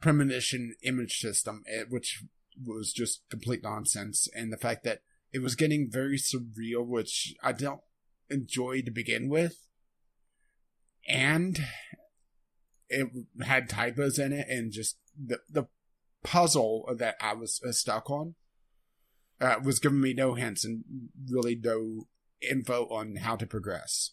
[0.00, 2.24] premonition image system, eh, which
[2.62, 5.02] was just complete nonsense, and the fact that
[5.32, 7.80] it was getting very surreal, which I don't
[8.28, 9.66] enjoy to begin with
[11.10, 11.60] and
[12.88, 13.08] it
[13.42, 15.64] had typos in it, and just the the
[16.22, 18.34] puzzle that I was uh, stuck on
[19.40, 20.84] uh, was giving me no hints and
[21.28, 22.06] really no
[22.48, 24.12] info on how to progress.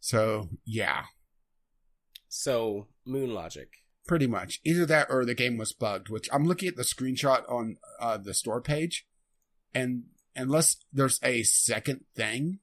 [0.00, 1.04] So yeah.
[2.28, 3.68] So moon logic.
[4.06, 4.60] Pretty much.
[4.64, 8.18] Either that or the game was bugged, which I'm looking at the screenshot on uh,
[8.18, 9.06] the store page,
[9.74, 10.04] and
[10.36, 12.58] unless there's a second thing,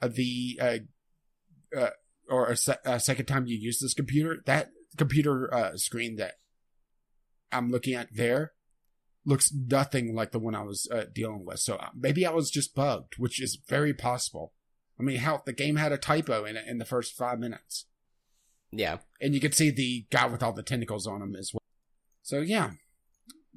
[0.00, 0.78] uh, the uh,
[1.76, 1.90] uh,
[2.30, 6.34] or a, se- a, second time you use this computer, that computer uh, screen that
[7.52, 8.52] I'm looking at there
[9.26, 11.58] looks nothing like the one I was uh, dealing with.
[11.58, 14.52] So uh, maybe I was just bugged, which is very possible.
[14.98, 17.86] I mean, how the game had a typo in it in the first five minutes.
[18.72, 21.60] Yeah, and you could see the guy with all the tentacles on him as well.
[22.22, 22.70] So yeah,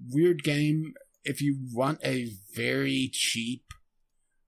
[0.10, 0.94] weird game.
[1.24, 3.64] If you want a very cheap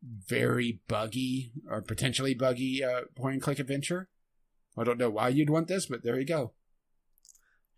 [0.04, 4.10] very buggy or potentially buggy uh, point and click adventure.
[4.78, 6.54] I don't know why you'd want this, but there you go.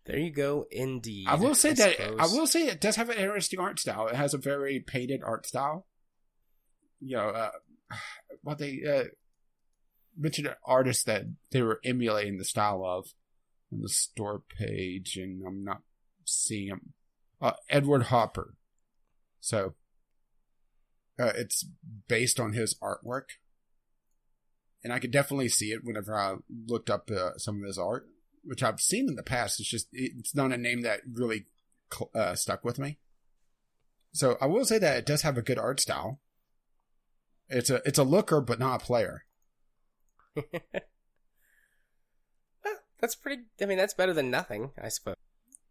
[0.06, 1.26] There you go, indeed.
[1.28, 2.16] I will say I that suppose.
[2.20, 4.06] I will say it does have an interesting art style.
[4.08, 5.86] It has a very painted art style.
[7.00, 7.50] You know, uh,
[8.42, 9.04] what they uh,
[10.16, 13.14] mentioned an artist that they were emulating the style of
[13.72, 15.82] on the store page, and I'm not
[16.24, 16.92] seeing him.
[17.40, 18.54] Uh, Edward Hopper.
[19.40, 19.74] So
[21.18, 21.66] uh, it's
[22.08, 23.36] based on his artwork,
[24.82, 26.36] and I could definitely see it whenever I
[26.66, 28.06] looked up uh, some of his art,
[28.44, 29.60] which I've seen in the past.
[29.60, 31.46] It's just it's not a name that really
[32.14, 32.98] uh, stuck with me.
[34.12, 36.20] So I will say that it does have a good art style.
[37.48, 39.24] It's a it's a looker, but not a player.
[43.00, 43.42] that's pretty.
[43.60, 45.16] I mean, that's better than nothing, I suppose.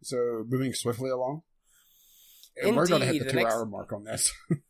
[0.01, 1.43] So moving swiftly along.
[2.55, 3.53] Indeed, we're going to hit the, the two next...
[3.53, 4.31] hour mark on this.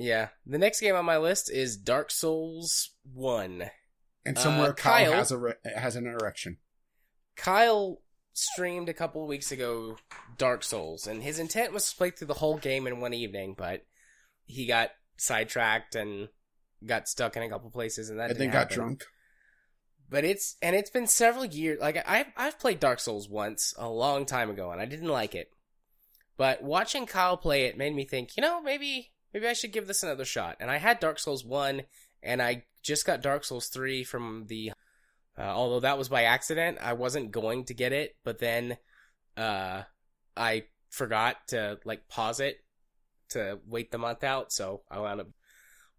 [0.00, 0.28] Yeah.
[0.46, 3.64] The next game on my list is Dark Souls 1.
[4.24, 6.58] And somewhere uh, Kyle, Kyle, has a re- has an erection.
[7.40, 8.02] Kyle
[8.34, 9.96] streamed a couple weeks ago
[10.36, 13.54] Dark Souls, and his intent was to play through the whole game in one evening,
[13.56, 13.86] but
[14.44, 16.28] he got sidetracked and
[16.84, 19.04] got stuck in a couple places, and that and then got drunk.
[20.10, 21.80] But it's and it's been several years.
[21.80, 25.34] Like I've I've played Dark Souls once a long time ago, and I didn't like
[25.34, 25.50] it.
[26.36, 29.86] But watching Kyle play it made me think, you know, maybe maybe I should give
[29.86, 30.58] this another shot.
[30.60, 31.82] And I had Dark Souls 1,
[32.22, 34.72] and I just got Dark Souls 3 from the.
[35.40, 38.76] Uh, although that was by accident, I wasn't going to get it, but then
[39.38, 39.82] uh,
[40.36, 42.58] I forgot to like pause it
[43.30, 45.28] to wait the month out, so I wound up.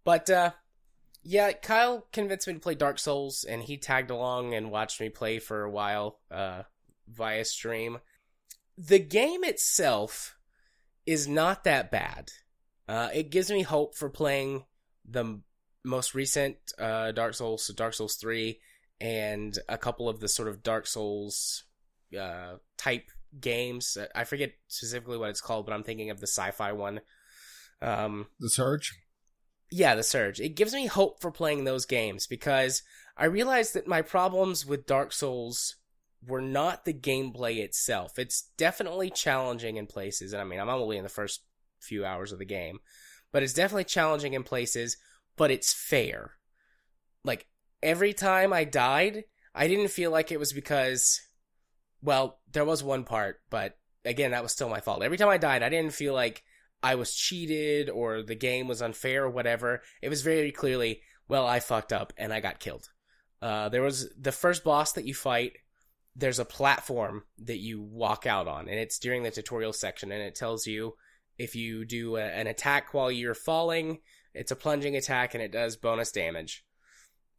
[0.03, 0.51] But uh,
[1.23, 5.09] yeah, Kyle convinced me to play Dark Souls, and he tagged along and watched me
[5.09, 6.63] play for a while uh,
[7.07, 7.97] via stream.
[8.77, 10.37] The game itself
[11.07, 12.31] is not that bad.
[12.87, 14.65] Uh, it gives me hope for playing
[15.03, 15.41] the
[15.83, 18.59] most recent uh, Dark Souls, so Dark Souls 3,
[19.01, 21.63] and a couple of the sort of Dark Souls
[22.17, 23.09] uh, type
[23.39, 23.97] games.
[24.13, 27.01] I forget specifically what it's called, but I'm thinking of the sci fi one.
[27.81, 28.93] Um, the Surge?
[29.71, 30.39] Yeah, the Surge.
[30.39, 32.83] It gives me hope for playing those games because
[33.17, 35.77] I realized that my problems with Dark Souls
[36.27, 38.19] were not the gameplay itself.
[38.19, 41.41] It's definitely challenging in places, and I mean, I'm only in the first
[41.79, 42.79] few hours of the game,
[43.31, 44.97] but it's definitely challenging in places,
[45.35, 46.33] but it's fair.
[47.23, 47.47] Like,
[47.81, 51.21] every time I died, I didn't feel like it was because,
[52.01, 55.03] well, there was one part, but again, that was still my fault.
[55.03, 56.43] Every time I died, I didn't feel like
[56.83, 59.81] I was cheated or the game was unfair or whatever.
[60.01, 62.89] It was very clearly, well, I fucked up and I got killed.
[63.41, 65.53] Uh, there was the first boss that you fight.
[66.15, 70.21] There's a platform that you walk out on, and it's during the tutorial section, and
[70.21, 70.95] it tells you
[71.37, 73.99] if you do a, an attack while you're falling,
[74.33, 76.63] it's a plunging attack and it does bonus damage.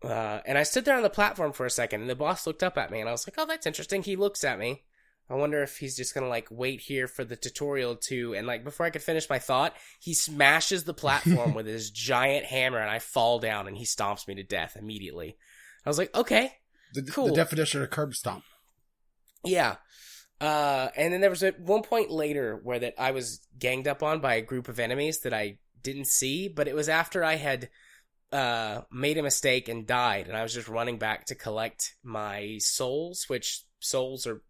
[0.05, 2.63] Uh, and I stood there on the platform for a second, and the boss looked
[2.63, 4.83] up at me, and I was like, "Oh, that's interesting." He looks at me.
[5.31, 8.65] I wonder if he's just gonna like wait here for the tutorial to, and like
[8.65, 12.91] before I could finish my thought, he smashes the platform with his giant hammer, and
[12.91, 15.37] I fall down, and he stomps me to death immediately.
[15.87, 16.53] I was like, "Okay,
[16.95, 17.29] The, Cool.
[17.29, 18.45] the definition of curb stomp.
[19.45, 19.77] yeah."
[20.41, 24.03] Uh, and then there was at one point later where that I was ganged up
[24.03, 27.37] on by a group of enemies that I didn't see, but it was after I
[27.37, 27.69] had
[28.33, 32.59] uh made a mistake and died, and I was just running back to collect my
[32.59, 34.43] souls, which souls are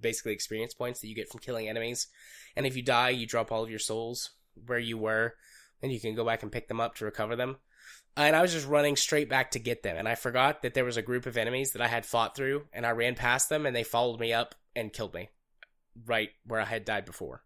[0.00, 2.08] basically experience points that you get from killing enemies.
[2.56, 4.30] And if you die, you drop all of your souls
[4.66, 5.34] where you were,
[5.82, 7.56] and you can go back and pick them up to recover them.
[8.16, 10.84] And I was just running straight back to get them, and I forgot that there
[10.84, 13.66] was a group of enemies that I had fought through, and I ran past them,
[13.66, 15.28] and they followed me up and killed me,
[16.06, 17.44] right where I had died before.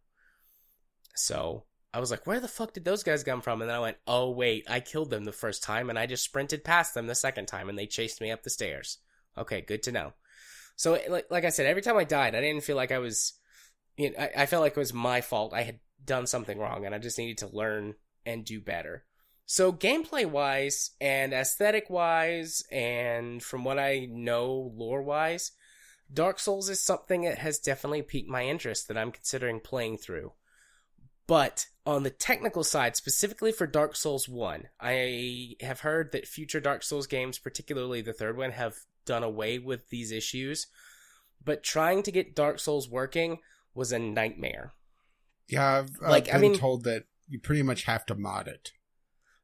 [1.14, 1.64] So
[1.94, 3.62] I was like, where the fuck did those guys come from?
[3.62, 6.24] And then I went, oh wait, I killed them the first time, and I just
[6.24, 8.98] sprinted past them the second time, and they chased me up the stairs.
[9.38, 10.12] Okay, good to know.
[10.74, 13.34] So, like, like I said, every time I died, I didn't feel like I was,
[13.96, 15.54] you know, I, I felt like it was my fault.
[15.54, 17.94] I had done something wrong, and I just needed to learn
[18.26, 19.04] and do better.
[19.46, 25.52] So, gameplay wise, and aesthetic wise, and from what I know lore wise,
[26.12, 30.32] Dark Souls is something that has definitely piqued my interest that I'm considering playing through.
[31.26, 36.60] But on the technical side, specifically for Dark Souls 1, I have heard that future
[36.60, 38.74] Dark Souls games, particularly the third one, have
[39.06, 40.66] done away with these issues.
[41.42, 43.38] But trying to get Dark Souls working
[43.74, 44.72] was a nightmare.
[45.48, 48.48] Yeah, I've, I've Like, I been mean- told that you pretty much have to mod
[48.48, 48.72] it.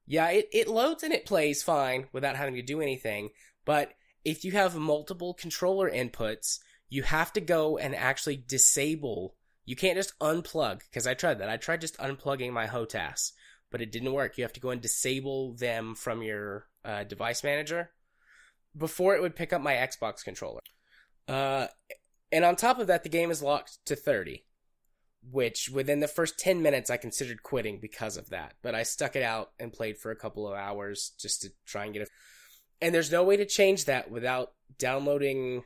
[0.06, 3.30] Yeah, it, it loads and it plays fine without having to do anything,
[3.64, 3.92] but
[4.24, 6.58] if you have multiple controller inputs,
[6.88, 9.36] you have to go and actually disable.
[9.70, 11.48] You can't just unplug, because I tried that.
[11.48, 13.30] I tried just unplugging my HOTAS,
[13.70, 14.36] but it didn't work.
[14.36, 17.92] You have to go and disable them from your uh, device manager
[18.76, 20.58] before it would pick up my Xbox controller.
[21.28, 21.68] Uh,
[22.32, 24.44] and on top of that, the game is locked to 30
[25.30, 28.54] which within the first 10 minutes I considered quitting because of that.
[28.62, 31.84] But I stuck it out and played for a couple of hours just to try
[31.84, 32.06] and get a.
[32.80, 35.62] And there's no way to change that without downloading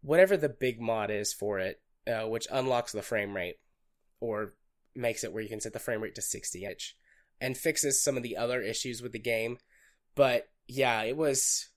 [0.00, 3.56] whatever the big mod is for it, uh, which unlocks the frame rate
[4.20, 4.54] or
[4.94, 6.96] makes it where you can set the frame rate to 60 inch
[7.40, 9.58] and fixes some of the other issues with the game.
[10.14, 11.68] But yeah, it was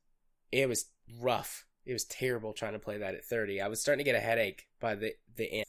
[0.51, 0.85] it was
[1.19, 1.65] rough.
[1.85, 3.61] It was terrible trying to play that at 30.
[3.61, 5.65] I was starting to get a headache by the the end.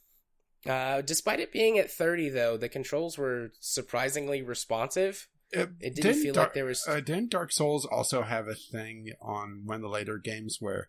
[0.67, 5.29] Uh, despite it being at 30, though, the controls were surprisingly responsive.
[5.53, 9.63] It didn't feel like there was- Uh, didn't Dark Souls also have a thing on
[9.65, 10.89] one of the later games where,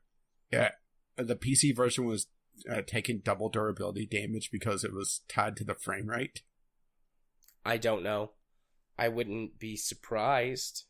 [0.51, 0.71] yeah,
[1.15, 2.25] the PC version was
[2.71, 6.41] uh, taking double durability damage because it was tied to the frame rate?
[7.65, 8.31] I don't know.
[8.97, 10.85] I wouldn't be surprised.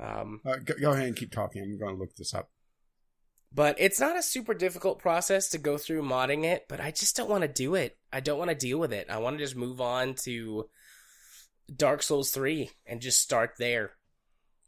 [0.00, 1.62] Um, Uh, go, go ahead and keep talking.
[1.62, 2.50] I'm going to look this up.
[3.52, 7.14] but it's not a super difficult process to go through modding it, but I just
[7.16, 7.96] don't want to do it.
[8.12, 9.08] I don't want to deal with it.
[9.08, 10.68] I want to just move on to
[11.74, 13.92] Dark Souls 3 and just start there.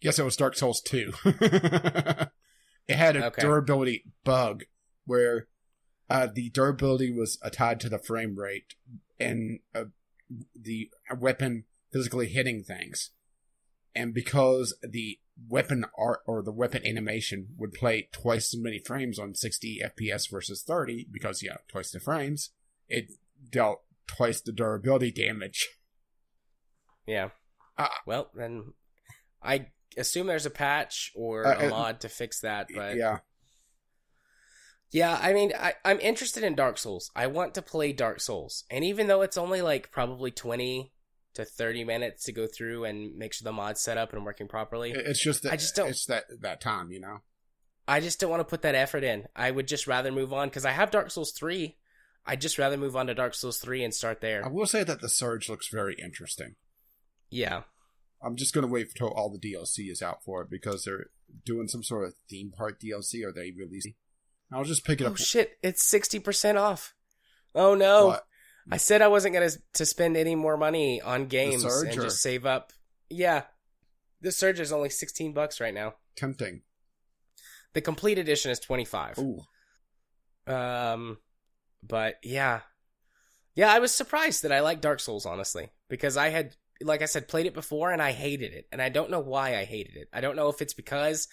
[0.00, 1.12] Yes, it was Dark Souls 2.
[1.24, 2.30] it
[2.96, 3.42] had a Okay.
[3.42, 4.64] durability bug
[5.06, 5.48] where
[6.08, 8.74] uh, the durability was uh, tied to the frame rate
[9.18, 9.84] and uh,
[10.54, 13.10] the weapon physically hitting things.
[13.94, 15.18] And because the
[15.48, 20.30] weapon art or the weapon animation would play twice as many frames on 60 FPS
[20.30, 22.50] versus 30, because, yeah, twice the frames,
[22.88, 23.12] it
[23.50, 25.68] dealt twice the durability damage.
[27.06, 27.30] Yeah.
[27.78, 28.74] Uh, well, then
[29.42, 33.18] I assume there's a patch or Uh, a uh, mod to fix that, but yeah.
[34.92, 37.10] Yeah, I mean, I, I'm interested in Dark Souls.
[37.14, 38.64] I want to play Dark Souls.
[38.70, 40.92] And even though it's only like probably 20
[41.34, 44.48] to 30 minutes to go through and make sure the mod's set up and working
[44.48, 47.18] properly, It's just that I just don't- it's that that time, you know.
[47.88, 49.26] I just don't want to put that effort in.
[49.36, 51.76] I would just rather move on because I have Dark Souls 3.
[52.24, 54.44] I'd just rather move on to Dark Souls 3 and start there.
[54.44, 56.56] I will say that the surge looks very interesting.
[57.30, 57.62] Yeah.
[58.22, 61.10] I'm just gonna wait until all the DLC is out for it because they're
[61.44, 63.86] doing some sort of theme park DLC or they release.
[64.52, 65.16] I'll just pick it Oh up.
[65.16, 65.58] shit!
[65.62, 66.94] It's sixty percent off.
[67.54, 68.06] Oh no!
[68.08, 68.24] What?
[68.70, 72.20] I said I wasn't gonna to spend any more money on games and or- just
[72.20, 72.72] save up.
[73.10, 73.42] Yeah,
[74.20, 75.94] the Surge is only sixteen bucks right now.
[76.16, 76.62] Tempting.
[77.74, 79.18] The complete edition is twenty five.
[79.18, 79.40] Ooh.
[80.46, 81.18] Um,
[81.82, 82.60] but yeah,
[83.54, 87.06] yeah, I was surprised that I like Dark Souls honestly because I had, like I
[87.06, 89.96] said, played it before and I hated it, and I don't know why I hated
[89.96, 90.08] it.
[90.12, 91.26] I don't know if it's because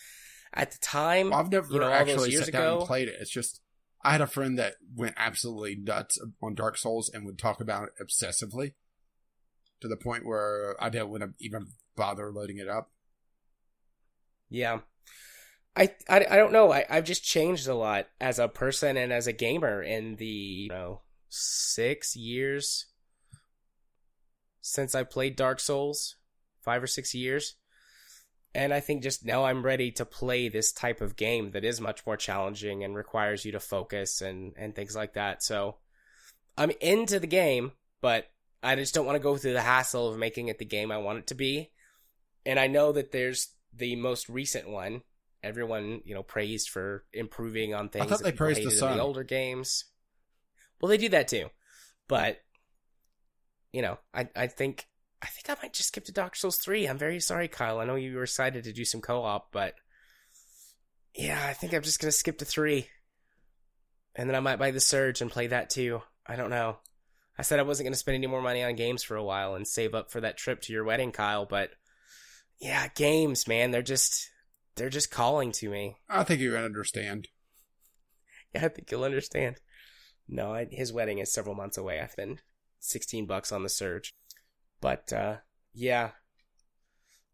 [0.53, 3.17] at the time, Well, I've never you know, actually sat down ago- and played it.
[3.19, 3.61] It's just
[4.03, 7.89] I had a friend that went absolutely nuts on Dark Souls and would talk about
[7.89, 8.73] it obsessively
[9.81, 12.91] to the point where I didn't want to even bother loading it up.
[14.49, 14.80] Yeah.
[15.75, 16.71] I, I, I don't know.
[16.71, 20.25] I, I've just changed a lot as a person and as a gamer in the,
[20.25, 22.88] you know, six years
[24.61, 26.17] since I played Dark Souls.
[26.61, 27.55] Five or six years.
[28.55, 31.81] And I think just now I'm ready to play this type of game that is
[31.81, 35.41] much more challenging and requires you to focus and, and things like that.
[35.41, 35.77] So
[36.57, 37.71] I'm into the game,
[38.01, 38.27] but
[38.61, 40.97] I just don't want to go through the hassle of making it the game I
[40.97, 41.71] want it to be.
[42.45, 45.01] And I know that there's the most recent one.
[45.41, 48.05] Everyone, you know, praised for improving on things.
[48.05, 48.97] I thought they praised the Sun.
[48.97, 49.85] the older games.
[50.80, 51.49] Well, they do that too,
[52.07, 52.39] but
[53.73, 54.88] you know, I I think
[55.24, 56.86] I think I might just skip to Dark Souls three.
[56.86, 57.80] I'm very sorry, Kyle.
[57.80, 59.74] I know you were excited to do some co-op, but
[61.16, 62.90] yeah, I think I'm just gonna skip to three,
[64.16, 66.02] and then I might buy the Surge and play that too.
[66.28, 66.78] I don't know.
[67.38, 69.66] I said I wasn't gonna spend any more money on games for a while and
[69.66, 71.70] save up for that trip to your wedding, Kyle, but
[72.60, 74.30] yeah, games, man, they're just
[74.76, 75.95] they're just calling to me.
[76.10, 77.30] I think you understand.
[78.56, 79.56] Yeah, I think you'll understand.
[80.28, 82.00] No, I, his wedding is several months away.
[82.00, 82.38] I've been
[82.80, 84.14] sixteen bucks on the surge,
[84.84, 85.38] but uh,
[85.73, 86.10] yeah,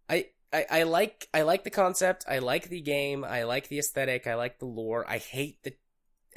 [0.07, 2.23] I, I I like I like the concept.
[2.29, 3.25] I like the game.
[3.25, 4.27] I like the aesthetic.
[4.27, 5.03] I like the lore.
[5.09, 5.73] I hate the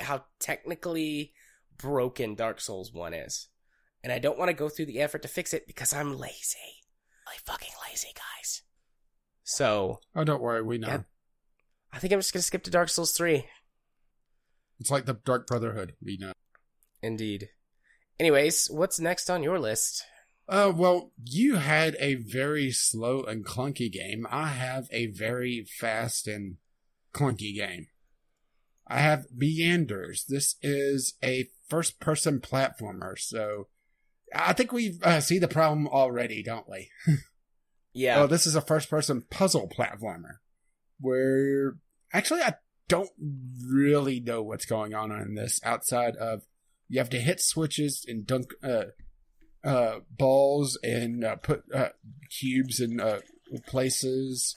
[0.01, 1.35] how technically
[1.77, 3.49] broken Dark Souls one is,
[4.03, 6.81] and I don't want to go through the effort to fix it because I'm lazy.
[7.27, 8.63] Really fucking lazy, guys.
[9.45, 10.89] So Oh, don't worry, we know.
[10.89, 11.01] Yeah.
[11.93, 13.45] I think I'm just gonna skip to Dark Souls three.
[14.81, 15.93] It's like the Dark Brotherhood.
[16.03, 16.33] We know.
[17.03, 17.51] Indeed.
[18.19, 20.07] Anyways, what's next on your list?
[20.53, 24.27] Uh, well, you had a very slow and clunky game.
[24.31, 26.57] I have a very fast and
[27.15, 27.87] clunky game.
[28.87, 30.27] I have Meanders.
[30.29, 33.69] This is a first person platformer, so
[34.35, 36.91] I think we uh, see the problem already, don't we?
[37.95, 38.21] Yeah.
[38.23, 40.37] Oh, this is a first person puzzle platformer
[40.99, 41.75] where
[42.11, 42.55] actually I
[42.89, 43.11] don't
[43.69, 46.41] really know what's going on in this outside of
[46.89, 48.85] you have to hit switches and dunk uh,
[49.65, 51.91] uh, balls and uh, put uh,
[52.31, 53.21] cubes in uh,
[53.67, 54.57] places.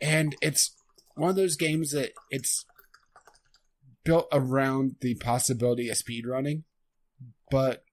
[0.00, 0.74] And it's
[1.14, 2.64] one of those games that it's
[4.04, 6.64] built around the possibility of speedrunning,
[7.50, 7.84] but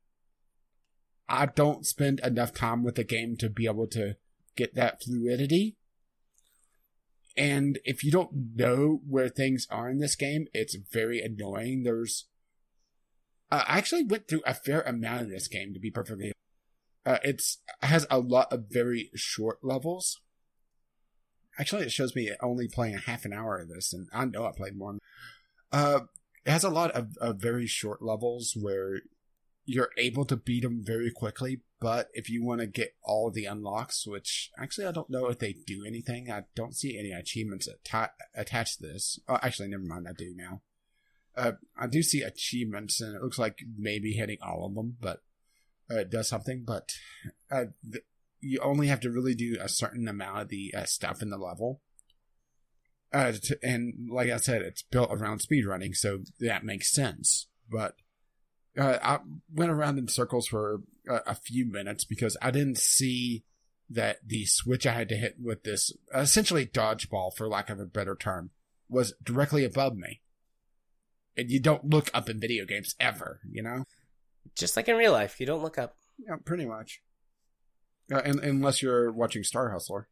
[1.29, 4.15] I don't spend enough time with the game to be able to
[4.55, 5.75] get that fluidity.
[7.35, 11.83] And if you don't know where things are in this game, it's very annoying.
[11.83, 12.27] There's,
[13.51, 16.33] uh, I actually went through a fair amount of this game to be perfectly.
[17.05, 20.19] Uh, it's has a lot of very short levels.
[21.59, 24.51] Actually, it shows me only playing half an hour of this, and I know I
[24.55, 24.97] played more.
[25.71, 26.01] Uh,
[26.45, 29.01] it has a lot of, of very short levels where
[29.65, 31.61] you're able to beat them very quickly.
[31.79, 35.39] But if you want to get all the unlocks, which actually I don't know if
[35.39, 39.19] they do anything, I don't see any achievements atta- attached to this.
[39.27, 40.61] Oh, actually, never mind, I do now.
[41.37, 45.21] Uh, I do see achievements, and it looks like maybe hitting all of them, but
[45.91, 46.63] uh, it does something.
[46.65, 46.91] But
[47.51, 48.03] uh, th-
[48.41, 51.37] you only have to really do a certain amount of the uh, stuff in the
[51.37, 51.81] level.
[53.13, 57.47] Uh, to, and like I said, it's built around speedrunning, so that makes sense.
[57.69, 57.95] But
[58.77, 59.19] uh, I
[59.53, 63.43] went around in circles for a, a few minutes because I didn't see
[63.89, 67.85] that the switch I had to hit with this essentially dodgeball, for lack of a
[67.85, 68.51] better term,
[68.89, 70.21] was directly above me.
[71.37, 73.85] And you don't look up in video games ever, you know?
[74.55, 75.95] Just like in real life, you don't look up.
[76.17, 77.01] Yeah, pretty much.
[78.11, 80.07] Uh, and, unless you're watching Star Hustler,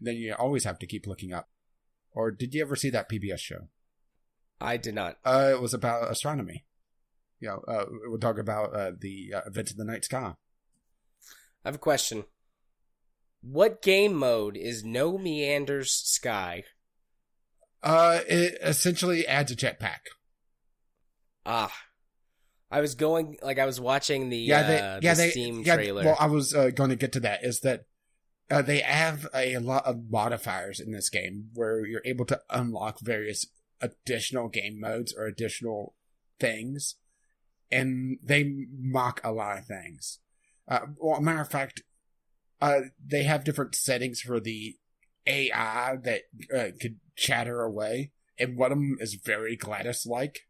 [0.00, 1.48] then you always have to keep looking up.
[2.12, 3.68] Or did you ever see that PBS show?
[4.60, 5.18] I did not.
[5.24, 6.64] Uh, it was about astronomy.
[7.40, 10.34] You know, uh, we'll talk about uh, the uh, events of the night sky.
[11.64, 12.24] I have a question.
[13.42, 16.64] What game mode is No Meanders Sky?
[17.82, 20.00] Uh, it essentially adds a jetpack.
[21.44, 21.72] Ah.
[22.70, 25.62] I was going, like, I was watching the, Yeah, they, uh, yeah, the they, Steam
[25.64, 26.04] yeah, trailer.
[26.04, 27.44] Well, I was uh, going to get to that.
[27.44, 27.86] Is that
[28.50, 33.00] uh, they have a lot of modifiers in this game where you're able to unlock
[33.00, 33.46] various
[33.80, 35.94] additional game modes or additional
[36.38, 36.96] things,
[37.70, 40.18] and they mock a lot of things.
[40.68, 41.82] Uh, well, matter of fact,
[42.60, 44.76] uh, they have different settings for the
[45.26, 46.22] AI that
[46.54, 50.40] uh, could chatter away, and one of them is very GLaDOS like.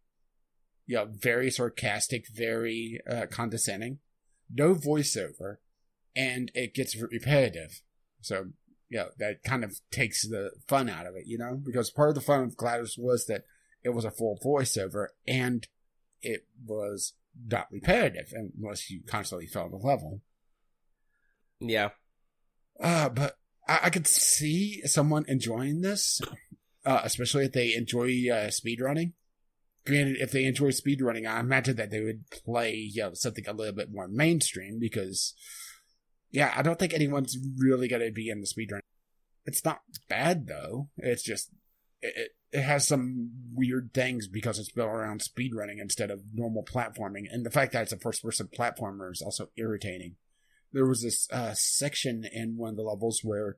[0.90, 4.00] You know, very sarcastic, very uh, condescending.
[4.52, 5.58] No voiceover,
[6.16, 7.80] and it gets repetitive.
[8.22, 8.46] So,
[8.90, 11.54] yeah, that kind of takes the fun out of it, you know?
[11.64, 13.44] Because part of the fun of GLaDOS was that
[13.84, 15.68] it was a full voiceover and
[16.22, 17.12] it was
[17.46, 20.22] not repetitive unless you constantly fell the level.
[21.60, 21.90] Yeah.
[22.80, 23.38] Uh, but
[23.68, 26.20] I, I could see someone enjoying this,
[26.84, 29.12] uh, especially if they enjoy uh, speedrunning.
[29.86, 33.52] Granted, if they enjoy speedrunning, I imagine that they would play you know, something a
[33.52, 35.35] little bit more mainstream because
[36.31, 38.81] yeah, I don't think anyone's really going to be in the speedrun.
[39.44, 40.89] It's not bad though.
[40.98, 41.51] It's just
[42.02, 47.24] it, it has some weird things because it's built around speedrunning instead of normal platforming,
[47.31, 50.16] and the fact that it's a first-person platformer is also irritating.
[50.73, 53.57] There was this uh, section in one of the levels where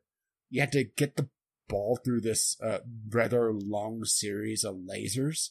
[0.50, 1.28] you had to get the
[1.68, 2.78] ball through this uh,
[3.10, 5.50] rather long series of lasers,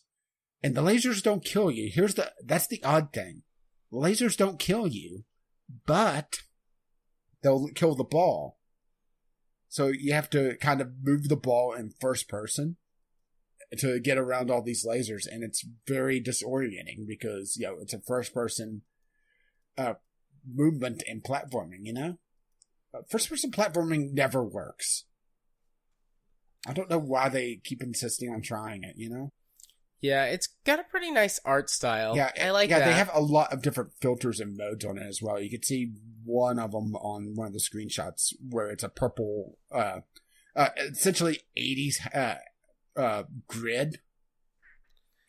[0.63, 1.89] and the lasers don't kill you.
[1.91, 3.43] Here's the that's the odd thing:
[3.91, 5.23] lasers don't kill you,
[5.85, 6.41] but
[7.41, 8.57] they'll kill the ball.
[9.69, 12.75] So you have to kind of move the ball in first person
[13.77, 18.01] to get around all these lasers, and it's very disorienting because you know it's a
[18.01, 18.81] first person
[19.77, 19.93] uh,
[20.45, 21.79] movement and platforming.
[21.83, 22.17] You know,
[22.93, 25.05] uh, first person platforming never works.
[26.67, 28.95] I don't know why they keep insisting on trying it.
[28.97, 29.31] You know.
[30.01, 32.15] Yeah, it's got a pretty nice art style.
[32.15, 32.85] Yeah, I like yeah, that.
[32.85, 35.39] they have a lot of different filters and modes on it as well.
[35.39, 35.93] You can see
[36.25, 39.99] one of them on one of the screenshots where it's a purple, uh,
[40.55, 43.99] uh essentially 80s uh, uh, grid.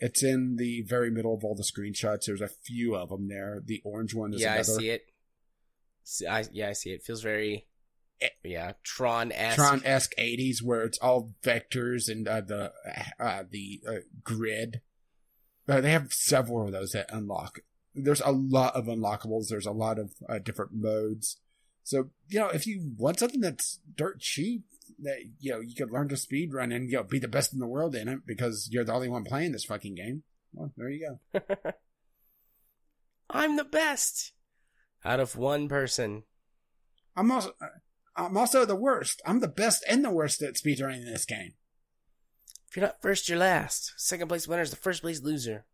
[0.01, 2.25] It's in the very middle of all the screenshots.
[2.27, 3.63] There's a few of them there.
[3.65, 4.73] The orange one is yeah, another.
[4.73, 5.03] I see it.
[6.29, 7.03] I, yeah, I see it.
[7.05, 7.67] Feels very.
[8.43, 9.57] Yeah, Tron esque.
[9.57, 12.73] Tron esque 80s where it's all vectors and uh, the
[13.19, 13.93] uh, the uh,
[14.23, 14.81] grid.
[15.69, 17.61] Uh, they have several of those that unlock.
[17.95, 19.49] There's a lot of unlockables.
[19.49, 21.39] There's a lot of uh, different modes.
[21.85, 24.65] So you know, if you want something that's dirt cheap,
[25.03, 27.53] that you know you could learn to speed run and you know be the best
[27.53, 30.23] in the world in it because you're the only one playing this fucking game.
[30.53, 31.41] Well, there you go.
[33.31, 34.33] I'm the best
[35.05, 36.25] out of one person.
[37.17, 37.53] I'm also
[38.17, 39.23] I'm also the worst.
[39.25, 41.55] I'm the best and the worst at speedrunning this game.
[42.69, 43.93] If you're not first, you're last.
[43.97, 45.67] Second place winner is the first place loser.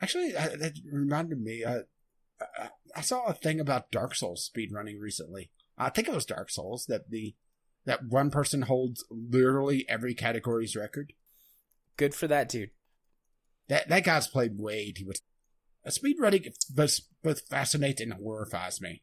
[0.00, 1.64] Actually, uh, that reminded me.
[1.64, 1.80] Uh,
[2.58, 5.50] I- I saw a thing about Dark Souls speedrunning recently.
[5.76, 7.34] I think it was Dark Souls that the
[7.86, 11.12] that one person holds literally every category's record.
[11.96, 12.70] Good for that dude.
[13.68, 15.18] That that guy's played way too much.
[15.88, 19.02] Speedrunning both both fascinates and horrifies me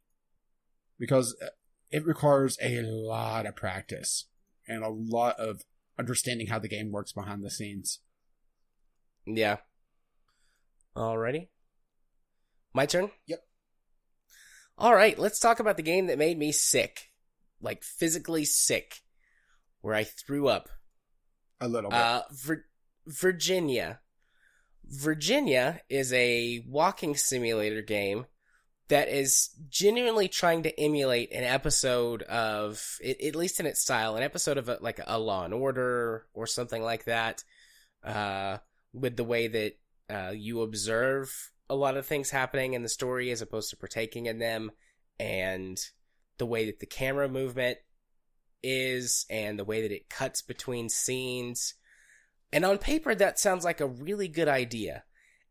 [0.98, 1.48] because uh,
[1.92, 4.26] it requires a lot of practice
[4.68, 5.64] and a lot of
[6.00, 8.00] understanding how the game works behind the scenes.
[9.26, 9.58] Yeah.
[10.96, 11.50] Alrighty.
[12.74, 13.12] My turn?
[13.28, 13.44] Yep.
[14.80, 17.12] Alright, let's talk about the game that made me sick.
[17.62, 19.02] Like, physically sick.
[19.82, 20.70] Where I threw up.
[21.60, 22.00] A little bit.
[22.00, 22.66] Uh, Vir-
[23.06, 24.00] Virginia.
[24.86, 28.26] Virginia is a walking simulator game
[28.92, 34.24] that is genuinely trying to emulate an episode of, at least in its style, an
[34.24, 37.42] episode of a, like a Law and Order or something like that.
[38.04, 38.58] Uh,
[38.94, 39.78] with the way that
[40.10, 44.26] uh, you observe a lot of things happening in the story as opposed to partaking
[44.26, 44.72] in them,
[45.18, 45.80] and
[46.38, 47.78] the way that the camera movement
[48.62, 51.76] is, and the way that it cuts between scenes.
[52.52, 55.06] And on paper, that sounds like a really good idea.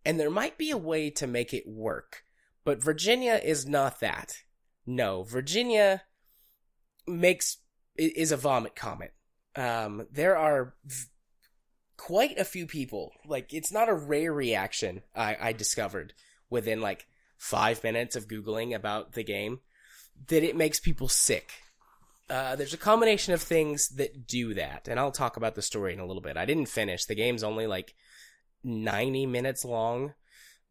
[0.05, 2.25] And there might be a way to make it work.
[2.65, 4.33] But Virginia is not that.
[4.87, 6.03] No, Virginia
[7.07, 7.59] makes,
[7.97, 9.15] is a vomit comet.
[9.57, 11.07] Um, there are v-
[11.97, 16.15] quite a few people, like, it's not a rare reaction I, I discovered
[16.49, 17.07] within like
[17.37, 19.61] five minutes of Googling about the game
[20.29, 21.53] that it makes people sick.
[22.29, 25.93] Uh, there's a combination of things that do that, and I'll talk about the story
[25.93, 26.37] in a little bit.
[26.37, 27.05] I didn't finish.
[27.05, 27.95] The game's only like
[28.63, 30.15] 90 minutes long.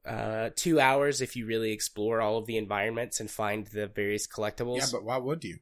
[0.05, 4.27] Uh, two hours if you really explore all of the environments and find the various
[4.27, 4.77] collectibles.
[4.77, 5.59] yeah, but why would you?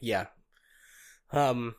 [0.00, 0.26] Yeah.
[1.32, 1.74] Um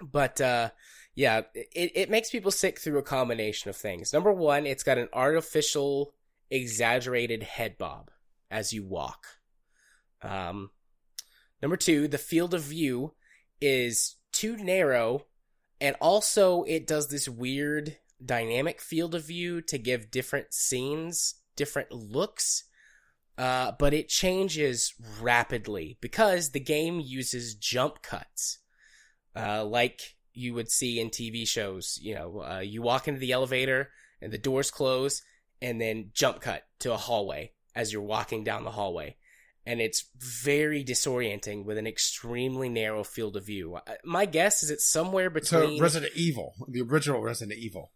[0.00, 0.70] but uh
[1.14, 4.12] yeah, it it makes people sick through a combination of things.
[4.12, 6.14] Number 1, it's got an artificial
[6.50, 8.10] exaggerated head bob
[8.50, 9.26] as you walk.
[10.22, 10.70] Um
[11.60, 13.14] Number two, the field of view
[13.60, 15.26] is too narrow,
[15.80, 21.92] and also it does this weird dynamic field of view to give different scenes different
[21.92, 22.64] looks.
[23.36, 28.58] Uh, but it changes rapidly because the game uses jump cuts,
[29.36, 31.98] uh, like you would see in TV shows.
[32.02, 33.90] You know, uh, you walk into the elevator
[34.20, 35.22] and the doors close,
[35.62, 39.16] and then jump cut to a hallway as you're walking down the hallway
[39.68, 43.74] and it's very disorienting with an extremely narrow field of view.
[43.74, 47.92] Uh, My guess is it's somewhere between So Resident Evil, the original Resident Evil.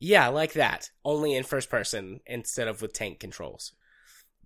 [0.00, 3.72] Yeah, like that, only in first person instead of with tank controls.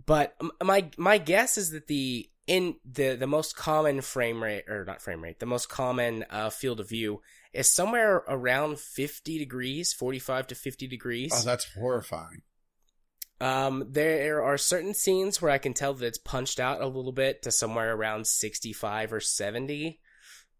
[0.04, 4.84] But my my guess is that the in the the most common frame rate or
[4.84, 7.22] not frame rate, the most common uh, field of view
[7.52, 11.32] is somewhere around 50 degrees, 45 to 50 degrees.
[11.32, 12.42] Oh, that's horrifying.
[13.40, 17.12] Um, there are certain scenes where I can tell that it's punched out a little
[17.12, 20.00] bit to somewhere around 65 or 70.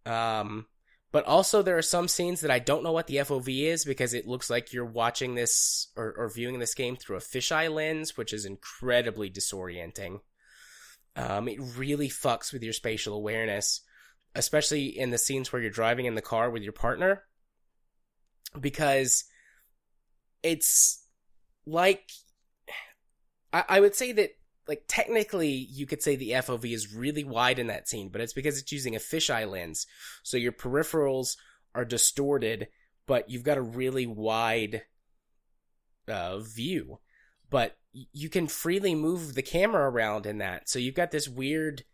[0.07, 0.67] Um,
[1.15, 4.15] but also there are some scenes that I don't know what the FOV is because
[4.15, 8.17] it looks like you're watching this or, or viewing this game through a fisheye lens,
[8.17, 10.23] which is incredibly disorienting.
[11.15, 13.83] Um, it really fucks with your spatial awareness,
[14.35, 17.23] especially in the scenes where you're driving in the car with your partner,
[18.61, 19.23] because
[20.43, 21.01] it's
[21.65, 22.11] like
[23.53, 24.31] I, I would say that
[24.67, 28.33] like technically you could say the FOV is really wide in that scene, but it's
[28.33, 29.87] because it's using a fisheye lens.
[30.23, 31.37] So your peripherals
[31.75, 32.69] are distorted,
[33.07, 34.83] but you've got a really wide
[36.09, 37.01] uh, view.
[37.51, 40.69] But you can freely move the camera around in that.
[40.69, 41.85] So you've got this weird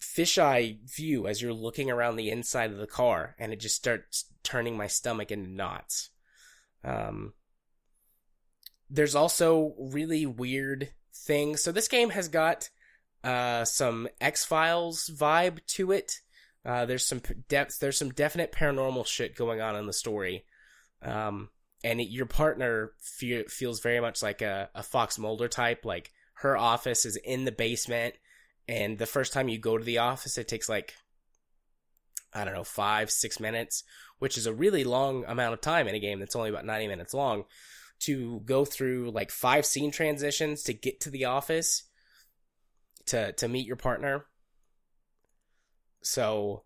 [0.00, 4.26] fisheye view as you're looking around the inside of the car, and it just starts
[4.42, 6.10] turning my stomach into knots.
[6.82, 7.32] Um,
[8.90, 11.62] there's also really weird things.
[11.62, 12.68] So this game has got
[13.22, 16.20] uh, some X Files vibe to it.
[16.64, 17.78] Uh, there's some depth.
[17.80, 20.44] There's some definite paranormal shit going on in the story,
[21.02, 21.50] um,
[21.82, 25.84] and it, your partner fe- feels very much like a, a Fox Mulder type.
[25.84, 28.14] Like her office is in the basement,
[28.66, 30.94] and the first time you go to the office, it takes like
[32.32, 33.84] I don't know five six minutes,
[34.18, 36.88] which is a really long amount of time in a game that's only about ninety
[36.88, 37.44] minutes long
[38.00, 41.84] to go through like five scene transitions to get to the office
[43.06, 44.26] to to meet your partner.
[46.02, 46.64] So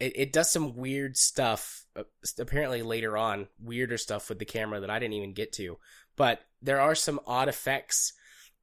[0.00, 2.02] it, it does some weird stuff uh,
[2.38, 5.78] apparently later on, weirder stuff with the camera that I didn't even get to.
[6.16, 8.12] But there are some odd effects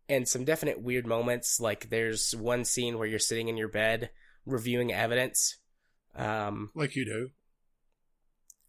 [0.10, 4.10] and some definite weird moments like there's one scene where you're sitting in your bed
[4.46, 5.58] reviewing evidence
[6.16, 7.30] um Like you do.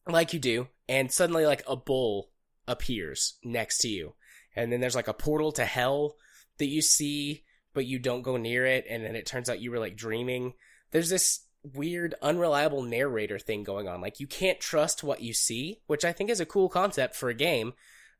[0.06, 2.29] like you do and suddenly like a bull
[2.70, 4.14] appears next to you.
[4.54, 6.16] And then there's like a portal to hell
[6.58, 8.84] that you see but you don't go near it.
[8.88, 10.54] And then it turns out you were like dreaming.
[10.90, 14.00] There's this weird unreliable narrator thing going on.
[14.00, 17.28] Like you can't trust what you see which i think is a cool concept for
[17.28, 17.74] a game.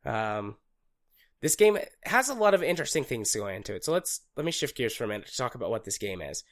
[0.05, 0.57] Um
[1.41, 3.83] this game has a lot of interesting things going into it.
[3.83, 6.21] So let's let me shift gears for a minute to talk about what this game
[6.21, 6.43] is.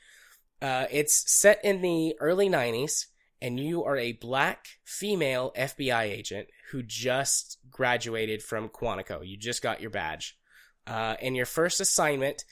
[0.62, 3.06] Uh, it's set in the early 90s
[3.42, 9.26] and you are a black female FBI agent who just graduated from Quantico.
[9.26, 10.38] You just got your badge.
[10.86, 12.44] Uh, and your first assignment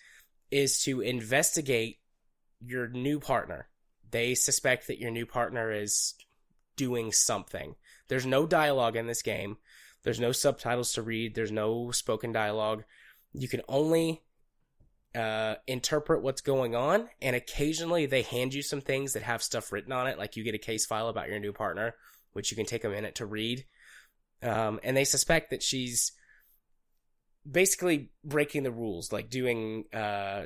[0.52, 2.00] is to investigate
[2.60, 3.68] your new partner.
[4.10, 6.14] They suspect that your new partner is
[6.78, 7.76] doing something.
[8.08, 9.58] There's no dialogue in this game.
[10.04, 11.36] There's no subtitles to read.
[11.36, 12.86] There's no spoken dialogue.
[13.34, 14.24] You can only
[15.18, 19.72] uh, interpret what's going on, and occasionally they hand you some things that have stuff
[19.72, 21.96] written on it, like you get a case file about your new partner,
[22.34, 23.66] which you can take a minute to read.
[24.44, 26.12] Um, and they suspect that she's
[27.50, 30.44] basically breaking the rules, like doing uh,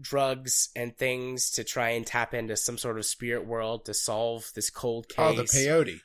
[0.00, 4.50] drugs and things to try and tap into some sort of spirit world to solve
[4.54, 5.18] this cold case.
[5.18, 6.00] Oh, the peyote.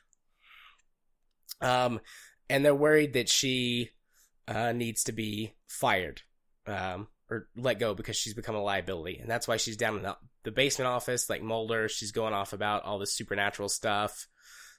[1.62, 2.00] Um,
[2.50, 3.92] and they're worried that she
[4.46, 6.20] uh, needs to be fired
[6.66, 9.18] um, or let go because she's become a liability.
[9.18, 11.88] And that's why she's down in the, the basement office, like Mulder.
[11.88, 14.26] She's going off about all this supernatural stuff.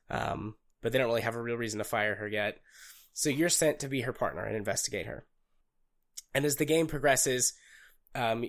[0.10, 2.60] Um, but they don't really have a real reason to fire her yet.
[3.14, 5.26] So you're sent to be her partner and investigate her.
[6.34, 7.54] And as the game progresses,
[8.14, 8.46] um,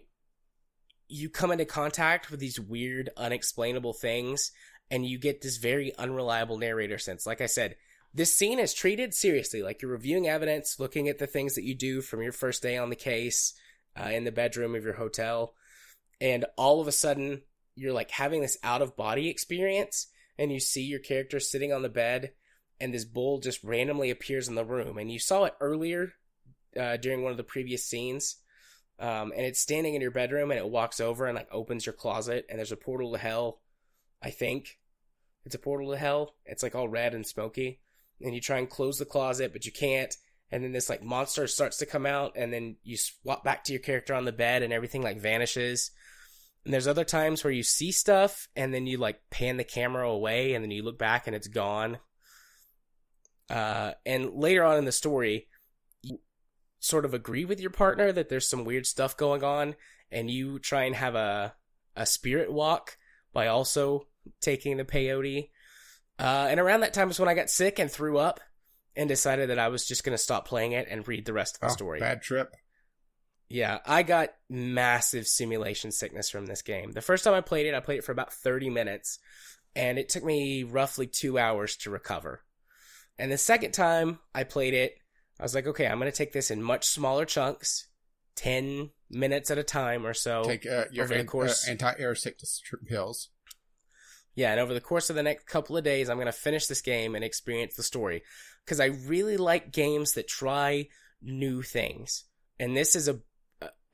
[1.09, 4.51] you come into contact with these weird, unexplainable things,
[4.91, 7.27] and you get this very unreliable narrator sense.
[7.27, 7.77] Like I said,
[8.13, 11.75] this scene is treated seriously, like you're reviewing evidence, looking at the things that you
[11.75, 13.55] do from your first day on the case
[13.99, 15.55] uh, in the bedroom of your hotel,
[16.21, 17.43] and all of a sudden
[17.75, 20.09] you're like having this out of body experience,
[20.39, 22.33] and you see your character sitting on the bed,
[22.81, 26.13] and this bull just randomly appears in the room, and you saw it earlier
[26.79, 28.37] uh, during one of the previous scenes.
[28.99, 31.93] Um, and it's standing in your bedroom and it walks over and like opens your
[31.93, 33.61] closet and there's a portal to hell.
[34.23, 34.79] I think
[35.45, 36.35] it's a portal to hell.
[36.47, 37.81] It's like all red and smoky.
[38.23, 40.15] And you try and close the closet, but you can't.
[40.51, 43.73] And then this like monster starts to come out and then you swap back to
[43.73, 45.91] your character on the bed and everything like vanishes.
[46.65, 50.09] And there's other times where you see stuff and then you like pan the camera
[50.09, 51.99] away and then you look back and it's gone.
[53.51, 55.49] Uh, and later on in the story,
[56.03, 56.19] you
[56.81, 59.75] sort of agree with your partner that there's some weird stuff going on
[60.11, 61.55] and you try and have a,
[61.97, 62.97] a spirit walk
[63.33, 64.07] by also
[64.41, 65.51] taking the peyote.
[66.19, 68.41] Uh, and around that time is when I got sick and threw up
[68.97, 71.57] and decided that I was just going to stop playing it and read the rest
[71.57, 72.01] of the Oh, story.
[72.01, 72.55] bad trip.
[73.49, 76.93] Yeah, I got massive simulation sickness from this game.
[76.93, 79.19] The first time I played it, I played it for about 30 minutes,
[79.77, 82.43] and it took me roughly two hours to recover.
[83.19, 84.97] And the second time I played it,
[85.39, 87.87] I was like, okay, I'm going to take this in much smaller chunks,
[88.37, 90.43] 10 minutes at a time or so.
[90.45, 93.29] Take uh, your over the an- course- uh, anti-air sickness pills.
[94.37, 96.67] Yeah, and over the course of the next couple of days, I'm going to finish
[96.67, 98.23] this game and experience the story.
[98.65, 100.89] Because I really like games that try
[101.23, 102.25] new things.
[102.61, 103.19] And this is a,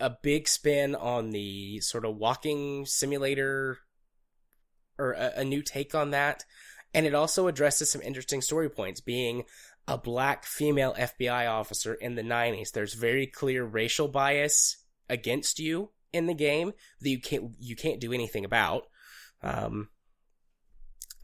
[0.01, 3.79] a- big spin on the sort of walking simulator,
[4.99, 6.45] or a, a new take on that.
[6.93, 9.45] And it also addresses some interesting story points, being
[9.87, 12.73] a black female FBI officer in the 90s.
[12.73, 14.77] There's very clear racial bias
[15.09, 18.85] against you in the game that you can't you can't do anything about.
[19.43, 19.89] Um,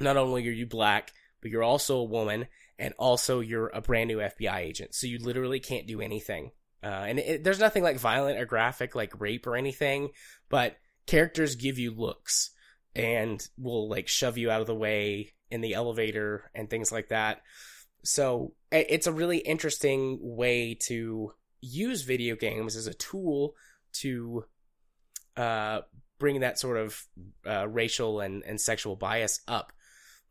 [0.00, 2.46] not only are you black, but you're also a woman,
[2.78, 4.94] and also you're a brand new FBI agent.
[4.94, 6.52] So you literally can't do anything.
[6.82, 10.10] Uh, and it, there's nothing like violent or graphic, like rape or anything,
[10.48, 10.76] but
[11.06, 12.50] characters give you looks
[12.94, 17.08] and will like shove you out of the way in the elevator and things like
[17.08, 17.42] that.
[18.04, 23.54] So it's a really interesting way to use video games as a tool
[23.94, 24.44] to
[25.36, 25.80] uh,
[26.18, 27.04] bring that sort of
[27.46, 29.72] uh, racial and, and sexual bias up.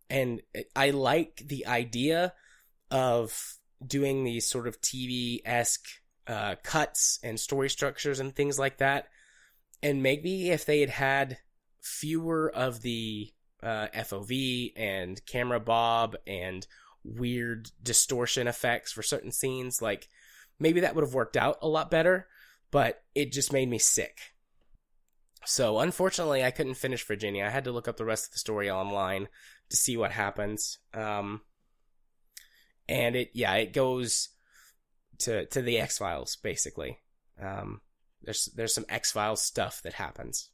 [0.09, 0.41] And
[0.75, 2.33] I like the idea
[2.89, 5.87] of doing these sort of TV esque
[6.27, 9.07] uh, cuts and story structures and things like that.
[9.83, 11.37] And maybe if they had had
[11.81, 13.31] fewer of the
[13.61, 16.65] uh, FOV and camera bob and
[17.03, 20.07] weird distortion effects for certain scenes, like
[20.59, 22.27] maybe that would have worked out a lot better.
[22.71, 24.19] But it just made me sick.
[25.45, 27.45] So unfortunately, I couldn't finish Virginia.
[27.45, 29.29] I had to look up the rest of the story online
[29.69, 30.79] to see what happens.
[30.93, 31.41] Um,
[32.87, 34.29] and it, yeah, it goes
[35.19, 36.99] to to the X Files basically.
[37.41, 37.81] Um,
[38.21, 40.49] there's there's some X Files stuff that happens.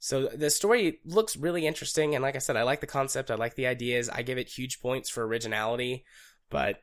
[0.00, 3.32] So the story looks really interesting, and like I said, I like the concept.
[3.32, 4.08] I like the ideas.
[4.08, 6.04] I give it huge points for originality,
[6.50, 6.82] but,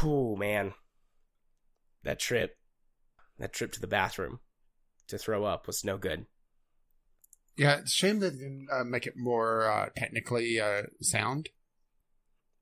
[0.00, 0.72] whew, man,
[2.02, 2.56] that trip,
[3.38, 4.40] that trip to the bathroom
[5.08, 6.24] to throw up was no good.
[7.56, 11.50] Yeah, it's a shame they didn't uh, make it more uh, technically uh, sound.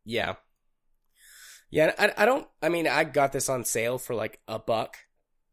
[0.05, 0.35] Yeah.
[1.71, 4.97] Yeah, I, I don't, I mean, I got this on sale for like a buck.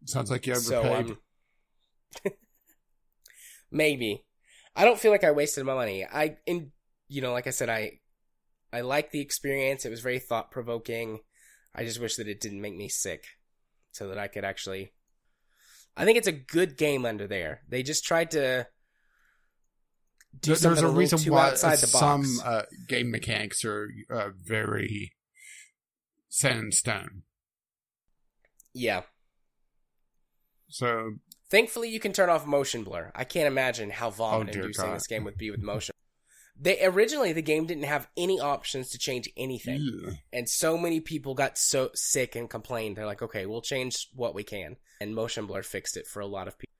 [0.06, 1.18] Sounds like you overpaid.
[2.24, 2.34] So, um,
[3.72, 4.26] maybe.
[4.76, 6.06] I don't feel like I wasted my money.
[6.06, 6.72] I, in,
[7.08, 8.00] you know, like I said, I,
[8.74, 9.86] I like the experience.
[9.86, 11.20] It was very thought provoking.
[11.76, 13.26] I just wish that it didn't make me sick
[13.92, 14.94] so that I could actually,
[15.96, 17.62] I think it's a good game under there.
[17.70, 18.68] They just tried to
[20.40, 22.00] do There- There's a little reason too why outside the box.
[22.00, 25.14] some uh, game mechanics are uh, very
[26.30, 27.24] set in stone.
[28.74, 29.02] yeah.
[30.70, 31.14] So
[31.50, 33.10] Thankfully, you can turn off motion blur.
[33.16, 34.96] I can't imagine how vomit oh, inducing God.
[34.96, 35.94] this game would be with motion.
[36.60, 40.14] They originally the game didn't have any options to change anything, yeah.
[40.34, 42.98] and so many people got so sick and complained.
[42.98, 46.26] They're like, "Okay, we'll change what we can," and motion blur fixed it for a
[46.26, 46.74] lot of people.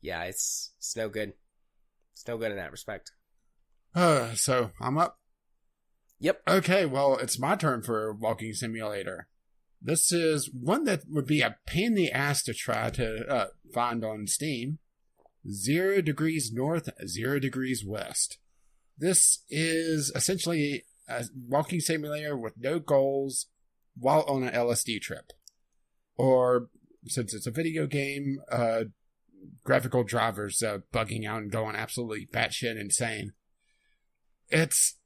[0.00, 1.32] Yeah, it's it's no good.
[2.26, 3.12] No good in that respect.
[3.94, 5.18] Uh, so I'm up.
[6.20, 6.42] Yep.
[6.48, 9.28] Okay, well, it's my turn for walking simulator.
[9.82, 13.46] This is one that would be a pain in the ass to try to uh,
[13.74, 14.78] find on Steam.
[15.50, 18.38] Zero degrees north, zero degrees west.
[18.96, 23.46] This is essentially a walking simulator with no goals
[23.98, 25.32] while on an LSD trip.
[26.16, 26.68] Or,
[27.06, 28.84] since it's a video game, uh,
[29.64, 33.32] graphical drivers uh, bugging out and going absolutely batshit insane.
[34.48, 34.96] It's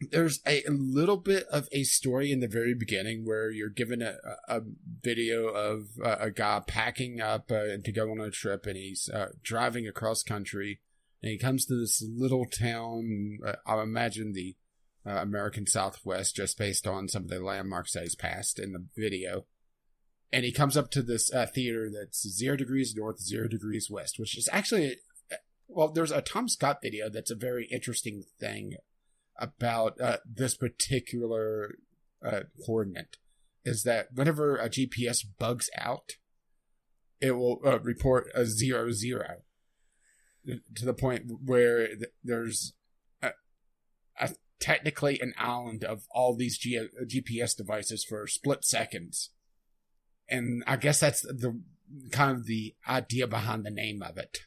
[0.00, 4.16] there's a little bit of a story in the very beginning where you're given a,
[4.46, 4.60] a
[5.02, 9.08] video of uh, a guy packing up uh, to go on a trip and he's
[9.12, 10.80] uh, driving across country
[11.22, 14.54] and he comes to this little town uh, i imagine the
[15.04, 18.84] uh, american southwest just based on some of the landmarks that he's passed in the
[18.96, 19.46] video
[20.32, 24.18] and he comes up to this uh, theater that's zero degrees north, zero degrees west,
[24.18, 24.96] which is actually,
[25.66, 28.74] well, there's a Tom Scott video that's a very interesting thing
[29.38, 31.76] about uh, this particular
[32.24, 33.16] uh, coordinate.
[33.64, 36.12] Is that whenever a GPS bugs out,
[37.20, 39.42] it will uh, report a zero zero
[40.46, 41.88] to the point where
[42.24, 42.74] there's
[43.22, 43.32] a,
[44.20, 44.30] a,
[44.60, 49.30] technically an island of all these G- GPS devices for split seconds
[50.28, 51.60] and I guess that's the
[52.12, 54.38] kind of the idea behind the name of it,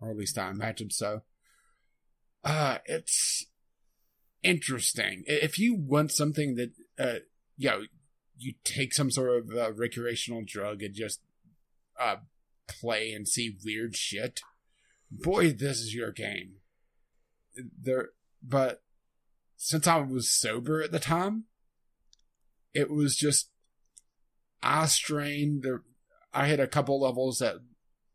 [0.00, 1.22] or at least I imagine so.
[2.42, 3.46] Uh, it's
[4.42, 5.24] interesting.
[5.26, 7.20] If you want something that, uh,
[7.56, 7.82] you know,
[8.36, 11.20] you take some sort of uh, recreational drug and just
[11.98, 12.16] uh,
[12.68, 14.40] play and see weird shit,
[15.10, 16.56] boy, this is your game.
[17.80, 18.10] There,
[18.42, 18.82] but
[19.56, 21.44] since I was sober at the time,
[22.74, 23.50] it was just
[24.62, 25.60] eye strain.
[25.62, 25.82] There,
[26.32, 27.56] I had a couple levels that,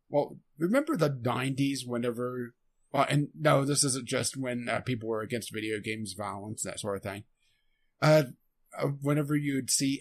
[0.10, 2.54] well, remember the '90s whenever,
[2.92, 6.80] well, and no, this isn't just when uh, people were against video games, violence, that
[6.80, 7.24] sort of thing.
[8.02, 8.24] Uh,
[8.78, 10.00] uh whenever you'd see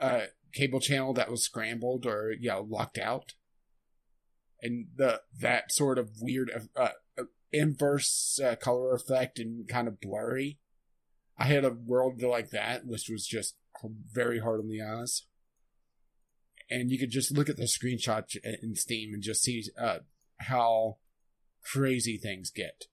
[0.00, 3.34] a uh, cable channel that was scrambled or you know locked out,
[4.60, 10.00] and the that sort of weird uh, uh inverse uh, color effect and kind of
[10.00, 10.58] blurry.
[11.38, 13.56] I had a world like that, which was just
[14.12, 15.22] very hard on the eyes
[16.72, 19.98] and you could just look at the screenshot in Steam and just see uh,
[20.38, 20.96] how
[21.62, 22.86] crazy things get.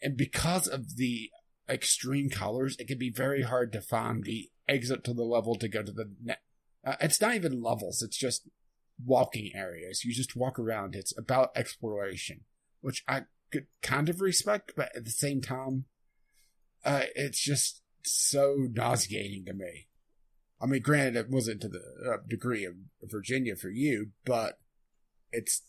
[0.00, 1.30] And because of the
[1.68, 5.68] extreme colors, it can be very hard to find the exit to the level to
[5.68, 6.40] go to the net.
[6.84, 8.48] Uh, it's not even levels; it's just
[9.04, 10.04] walking areas.
[10.04, 10.94] You just walk around.
[10.94, 12.40] It's about exploration,
[12.80, 15.84] which I could kind of respect, but at the same time,
[16.84, 19.88] uh, it's just so nauseating to me.
[20.64, 24.58] I mean, granted, it wasn't to the uh, degree of Virginia for you, but
[25.30, 25.62] it's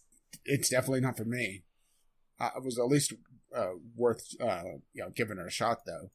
[0.45, 1.63] it's definitely not for me.
[2.39, 3.11] It was at least
[3.53, 4.63] uh, worth uh,
[4.93, 6.11] you know giving it a shot, though.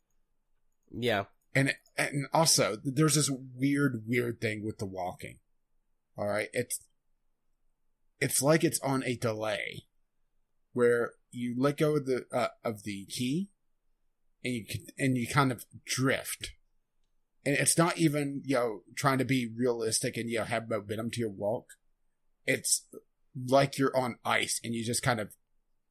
[0.91, 1.25] Yeah,
[1.55, 5.41] and and also there's this weird weird thing with the walking.
[6.17, 6.81] All right, it's
[8.19, 9.85] it's like it's on a delay,
[10.73, 13.51] where you let go of the uh, of the key,
[14.43, 14.65] and you
[14.99, 16.53] and you kind of drift
[17.45, 21.11] and it's not even you know trying to be realistic and you know have momentum
[21.13, 21.67] to your walk.
[22.47, 22.87] It's
[23.47, 25.33] like you're on ice and you just kind of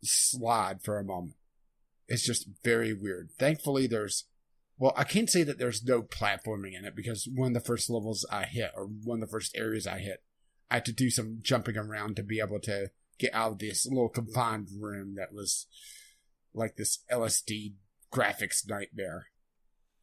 [0.03, 1.35] slide for a moment.
[2.07, 3.30] It's just very weird.
[3.38, 4.26] Thankfully, there's
[4.77, 7.89] well, I can't say that there's no platforming in it because one of the first
[7.89, 10.23] levels I hit or one of the first areas I hit,
[10.71, 12.89] I had to do some jumping around to be able to
[13.19, 15.67] get out of this little confined room that was
[16.53, 17.73] like this LSD
[18.11, 19.26] graphics nightmare.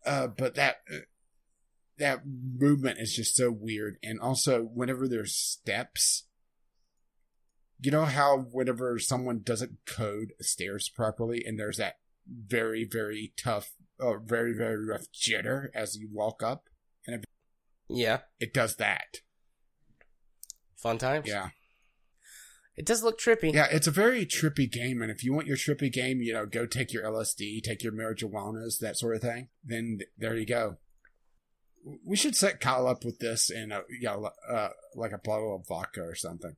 [0.05, 0.77] Uh, but that
[1.99, 3.97] that movement is just so weird.
[4.03, 6.25] And also, whenever there's steps,
[7.81, 11.97] you know how whenever someone doesn't code stairs properly, and there's that
[12.27, 13.71] very very tough,
[14.01, 16.69] uh, very very rough jitter as you walk up,
[17.07, 17.25] and it,
[17.89, 19.21] yeah, it does that.
[20.77, 21.29] Fun times.
[21.29, 21.51] Yeah.
[22.77, 23.55] It does look trippy.
[23.55, 26.45] Yeah, it's a very trippy game, and if you want your trippy game, you know,
[26.45, 29.49] go take your LSD, take your marijuanas, that sort of thing.
[29.65, 30.77] Then there you go
[32.05, 35.55] we should set Kyle up with this in a you know, uh, like a bottle
[35.55, 36.57] of vodka or something.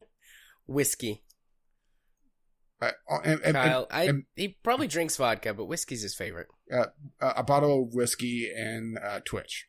[0.67, 1.23] Whiskey.
[2.81, 2.93] Uh,
[3.25, 6.47] and, and, Kyle, and, I, he probably drinks vodka, but whiskey's his favorite.
[6.73, 6.87] Uh,
[7.21, 9.67] a bottle of whiskey and uh, Twitch,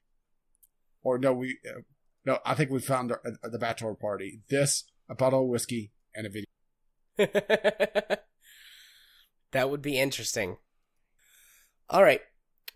[1.01, 1.81] or no, we uh,
[2.23, 4.41] no, I think we found uh, the bachelor party.
[4.49, 6.45] This a bottle of whiskey and a video.
[9.51, 10.57] that would be interesting.
[11.89, 12.21] All right,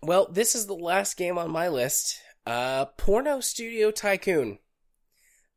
[0.02, 2.18] well, this is the last game on my list.
[2.46, 4.58] Uh, Porno Studio Tycoon.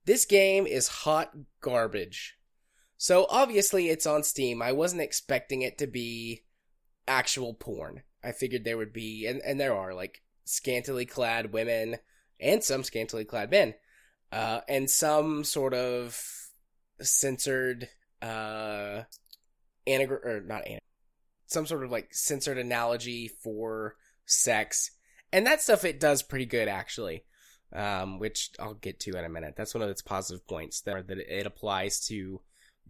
[0.06, 2.38] This game is hot garbage.
[2.98, 4.62] So obviously it's on Steam.
[4.62, 6.44] I wasn't expecting it to be
[7.08, 8.04] actual porn.
[8.24, 11.98] I figured there would be, and, and there are, like, scantily clad women
[12.40, 13.74] and some scantily clad men.
[14.32, 16.22] Uh, and some sort of
[17.02, 17.88] censored,
[18.22, 19.04] uh,
[19.86, 20.80] anagram, or not anagram,
[21.46, 23.96] some sort of like censored analogy for
[24.26, 24.92] sex
[25.32, 27.24] and that stuff it does pretty good actually
[27.74, 29.56] um, which i'll get to in a minute.
[29.58, 32.42] That's one of its positive points there that it applies to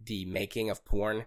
[0.02, 1.26] the making of porn.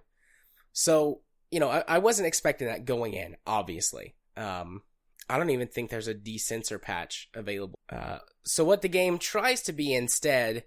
[0.74, 4.16] So you know i, I wasn't expecting that going in obviously.
[4.38, 4.84] Um,
[5.30, 7.78] i don't even think there's a decensor patch available.
[7.90, 10.64] Uh, so what the game tries to be instead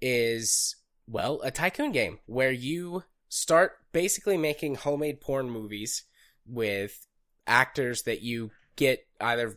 [0.00, 0.76] is
[1.08, 6.04] well a tycoon game where you start basically making homemade porn movies
[6.46, 7.06] with
[7.46, 9.56] actors that you get either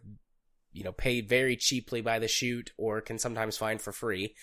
[0.72, 4.36] you know, paid very cheaply by the shoot or can sometimes find for free.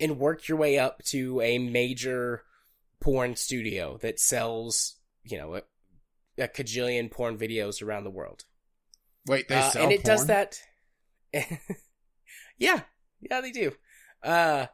[0.00, 2.42] and work your way up to a major
[3.00, 5.62] porn studio that sells, you know, a,
[6.42, 8.44] a cajillion porn videos around the world.
[9.26, 10.58] Wait, they Uh, sell and it does that.
[12.58, 12.80] yeah,
[13.20, 13.72] yeah, they do.
[14.22, 14.66] Uh,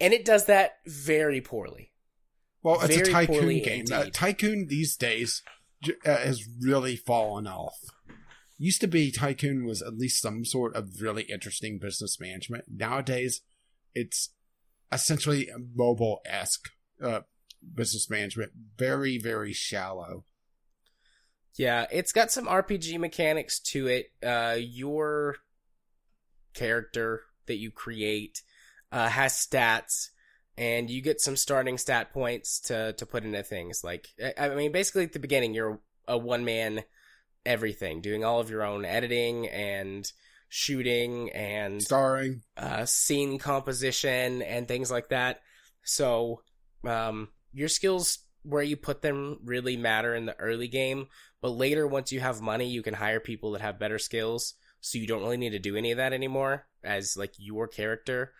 [0.00, 1.92] and it does that very poorly.
[2.62, 3.84] Well, it's a tycoon game.
[3.92, 5.42] Uh, tycoon these days
[6.06, 7.76] uh, has really fallen off.
[8.64, 12.64] Used to be Tycoon was at least some sort of really interesting business management.
[12.66, 13.42] Nowadays,
[13.94, 14.30] it's
[14.90, 16.70] essentially mobile esque
[17.02, 17.20] uh,
[17.74, 18.52] business management.
[18.78, 20.24] Very, very shallow.
[21.56, 24.06] Yeah, it's got some RPG mechanics to it.
[24.22, 25.36] Uh, your
[26.54, 28.40] character that you create
[28.90, 30.08] uh, has stats,
[30.56, 33.84] and you get some starting stat points to to put into things.
[33.84, 34.08] Like,
[34.38, 36.82] I, mean, basically at the beginning, you're a one man
[37.46, 40.10] everything, doing all of your own editing and
[40.48, 42.42] shooting and Starring.
[42.56, 45.40] uh, scene composition and things like that.
[45.82, 46.42] So,
[46.84, 51.08] um, your skills where you put them really matter in the early game,
[51.40, 54.54] but later, once you have money, you can hire people that have better skills.
[54.80, 58.32] So you don't really need to do any of that anymore as like your character.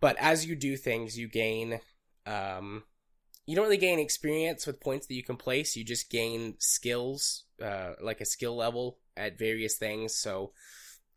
[0.00, 1.80] But as you do things, you gain,
[2.26, 2.84] um,
[3.46, 5.76] you don't really gain experience with points that you can place.
[5.76, 10.14] You just gain skills, uh, like a skill level at various things.
[10.14, 10.52] So,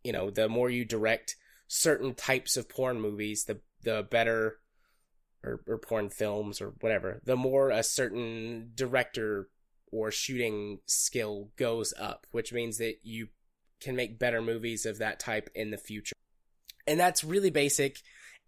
[0.04, 1.36] you know, the more you direct
[1.68, 4.60] certain types of porn movies, the the better,
[5.44, 9.50] or, or porn films or whatever, the more a certain director
[9.92, 13.28] or shooting skill goes up, which means that you
[13.80, 16.16] can make better movies of that type in the future.
[16.88, 17.98] And that's really basic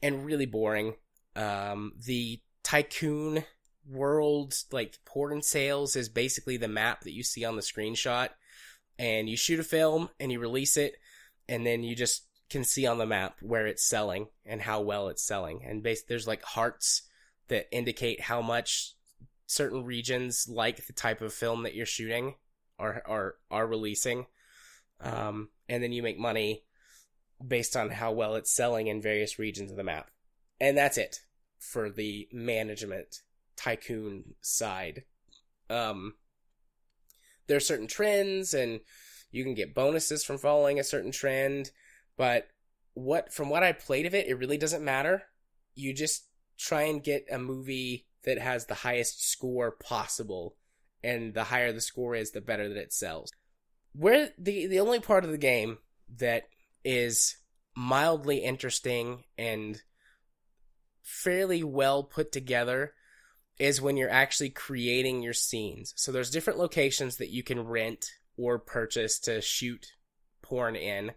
[0.02, 0.96] and really boring.
[1.36, 3.44] Um, the tycoon
[3.90, 8.30] world, like port and sales, is basically the map that you see on the screenshot.
[8.98, 10.96] And you shoot a film and you release it,
[11.50, 15.10] and then you just can see on the map where it's selling and how well
[15.10, 15.62] it's selling.
[15.66, 17.04] And there's like hearts
[17.48, 18.94] that indicate how much
[19.48, 22.36] certain regions like the type of film that you're shooting
[22.80, 24.26] are are are releasing.
[25.02, 26.64] Um, and then you make money
[27.46, 30.10] based on how well it's selling in various regions of the map.
[30.60, 31.22] And that's it
[31.60, 33.22] for the management
[33.56, 35.04] tycoon side.
[35.70, 36.16] Um,
[37.48, 38.82] there are certain trends and
[39.32, 41.72] you can get bonuses from following a certain trend,
[42.18, 42.48] but
[42.94, 45.24] what from what I played of it, it really doesn't matter.
[45.76, 46.28] You just
[46.58, 50.56] try and get a movie that has the highest score possible,
[51.04, 53.32] and the higher the score is, the better that it sells.
[53.94, 55.80] Where the the only part of the game
[56.18, 56.44] that
[56.84, 57.36] is
[57.76, 59.82] mildly interesting and
[61.02, 62.94] fairly well put together
[63.58, 65.94] is when you're actually creating your scenes.
[65.96, 69.94] So there's different locations that you can rent or purchase to shoot
[70.42, 71.12] porn in.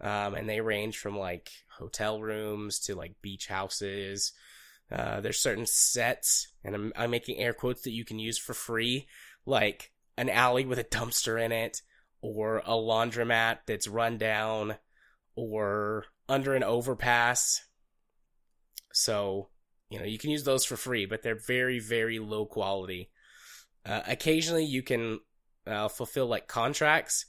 [0.00, 4.32] Um, and they range from like hotel rooms to like beach houses.
[4.90, 8.54] Uh, there's certain sets, and I'm, I'm making air quotes that you can use for
[8.54, 9.06] free,
[9.46, 11.82] like an alley with a dumpster in it,
[12.22, 14.76] or a laundromat that's run down,
[15.36, 17.62] or under an overpass.
[18.92, 19.48] So,
[19.90, 23.10] you know, you can use those for free, but they're very, very low quality.
[23.84, 25.20] Uh, occasionally, you can
[25.66, 27.26] uh, fulfill like contracts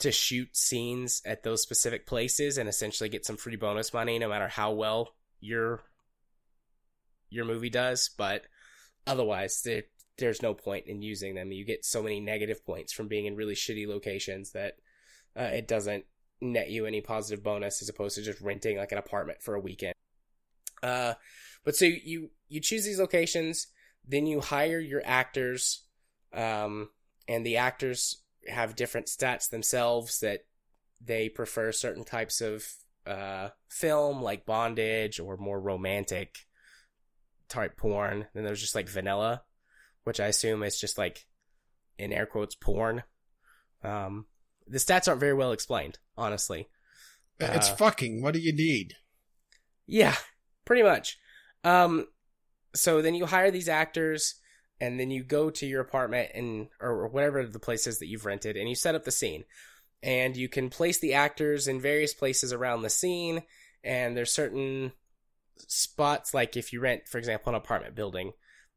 [0.00, 4.28] to shoot scenes at those specific places and essentially get some free bonus money, no
[4.28, 5.84] matter how well your
[7.30, 8.10] your movie does.
[8.18, 8.42] But
[9.06, 9.84] otherwise, there
[10.18, 11.52] there's no point in using them.
[11.52, 14.74] You get so many negative points from being in really shitty locations that
[15.38, 16.04] uh, it doesn't
[16.40, 19.60] net you any positive bonus as opposed to just renting like an apartment for a
[19.60, 19.94] weekend.
[20.82, 21.14] Uh,
[21.64, 23.66] but so you you choose these locations,
[24.06, 25.82] then you hire your actors,
[26.32, 26.90] um,
[27.28, 30.40] and the actors have different stats themselves that
[31.04, 32.66] they prefer certain types of
[33.06, 36.36] uh, film, like bondage or more romantic
[37.48, 38.26] type porn.
[38.34, 39.42] Then there's just like vanilla,
[40.04, 41.26] which I assume is just like
[41.98, 43.02] in air quotes porn.
[43.82, 44.26] Um,
[44.66, 46.68] the stats aren't very well explained, honestly.
[47.38, 48.22] It's Uh, fucking.
[48.22, 48.94] What do you need?
[49.86, 50.16] Yeah,
[50.64, 51.18] pretty much.
[51.64, 52.06] Um,
[52.74, 54.34] so then you hire these actors,
[54.80, 58.26] and then you go to your apartment and or whatever the place is that you've
[58.26, 59.44] rented, and you set up the scene.
[60.02, 63.42] And you can place the actors in various places around the scene,
[63.82, 64.92] and there's certain
[65.66, 68.32] spots like if you rent, for example, an apartment building,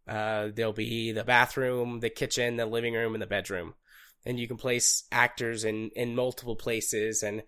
[0.07, 3.73] uh, there'll be the bathroom, the kitchen, the living room, and the bedroom,
[4.25, 7.43] and you can place actors in in multiple places and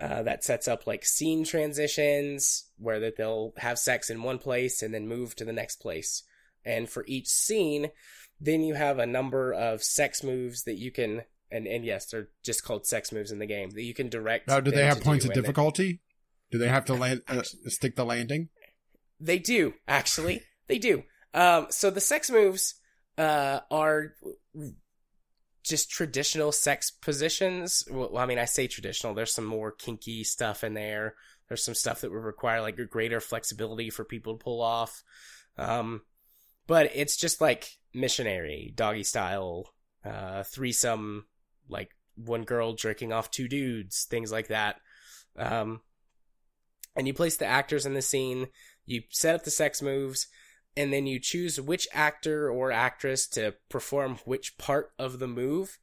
[0.00, 4.82] uh, that sets up like scene transitions where that they'll have sex in one place
[4.82, 6.22] and then move to the next place.
[6.64, 7.90] And for each scene,
[8.40, 12.28] then you have a number of sex moves that you can, and, and yes, they're
[12.42, 14.48] just called sex moves in the game that you can direct.
[14.48, 16.00] Now, do they have points of difficulty?
[16.50, 18.48] Do they have to land uh, stick the landing?
[19.20, 20.42] They do, actually.
[20.66, 21.04] they do.
[21.32, 22.74] Um, so the sex moves,
[23.16, 24.14] uh, are
[25.64, 27.84] just traditional sex positions.
[27.90, 29.14] Well, I mean, I say traditional.
[29.14, 31.14] There's some more kinky stuff in there.
[31.48, 35.02] There's some stuff that would require like greater flexibility for people to pull off.
[35.56, 36.02] Um,
[36.66, 39.72] but it's just like missionary, doggy style,
[40.04, 41.26] uh, threesome,
[41.68, 44.76] like one girl jerking off two dudes, things like that.
[45.36, 45.80] Um,
[46.96, 48.48] and you place the actors in the scene,
[48.86, 50.28] you set up the sex moves,
[50.76, 55.78] and then you choose which actor or actress to perform which part of the move.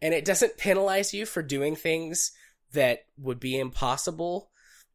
[0.00, 2.32] And it doesn't penalize you for doing things
[2.72, 4.50] that would be impossible.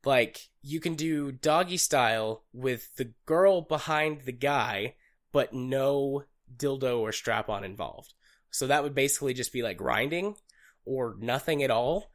[0.05, 4.95] Like, you can do doggy style with the girl behind the guy,
[5.31, 6.23] but no
[6.55, 8.13] dildo or strap on involved.
[8.51, 10.35] So that would basically just be like grinding
[10.85, 12.10] or nothing at all.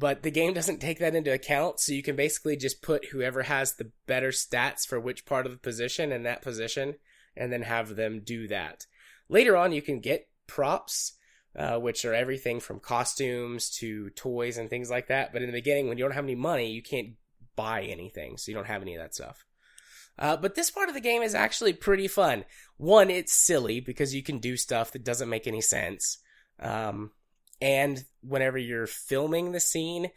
[0.00, 3.42] But the game doesn't take that into account, so you can basically just put whoever
[3.42, 6.94] has the better stats for which part of the position in that position,
[7.36, 8.86] and then have them do that.
[9.28, 11.12] Later on, you can get props,
[11.54, 15.34] uh, which are everything from costumes to toys and things like that.
[15.34, 17.10] But in the beginning, when you don't have any money, you can't
[17.54, 19.44] buy anything, so you don't have any of that stuff.
[20.18, 22.46] Uh, but this part of the game is actually pretty fun.
[22.78, 26.16] One, it's silly because you can do stuff that doesn't make any sense.
[26.58, 27.10] Um,
[27.60, 30.10] and whenever you're filming the scene,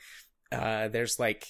[0.52, 1.48] uh, there's like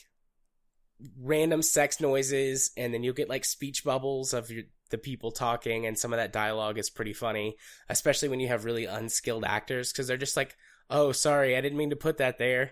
[1.19, 5.85] random sex noises, and then you'll get like speech bubbles of your, the people talking,
[5.85, 7.55] and some of that dialogue is pretty funny,
[7.89, 10.55] especially when you have really unskilled actors because they're just like,
[10.89, 12.71] "Oh, sorry, I didn't mean to put that there."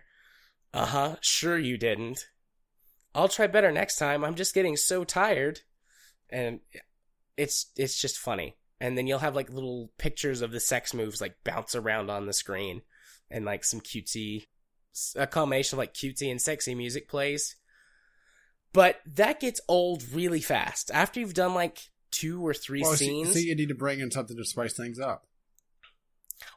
[0.73, 1.15] Uh huh.
[1.22, 2.27] Sure, you didn't.
[3.14, 4.23] I'll try better next time.
[4.23, 5.61] I'm just getting so tired,
[6.30, 6.61] and
[7.38, 8.56] it's it's just funny.
[8.80, 12.26] And then you'll have like little pictures of the sex moves like bounce around on
[12.26, 12.81] the screen
[13.31, 14.47] and like some cutesy,
[15.15, 17.55] a combination of like cutesy and sexy music plays.
[18.73, 20.91] But that gets old really fast.
[20.93, 23.29] After you've done like two or three well, scenes.
[23.29, 25.25] So, so you need to bring in something to spice things up.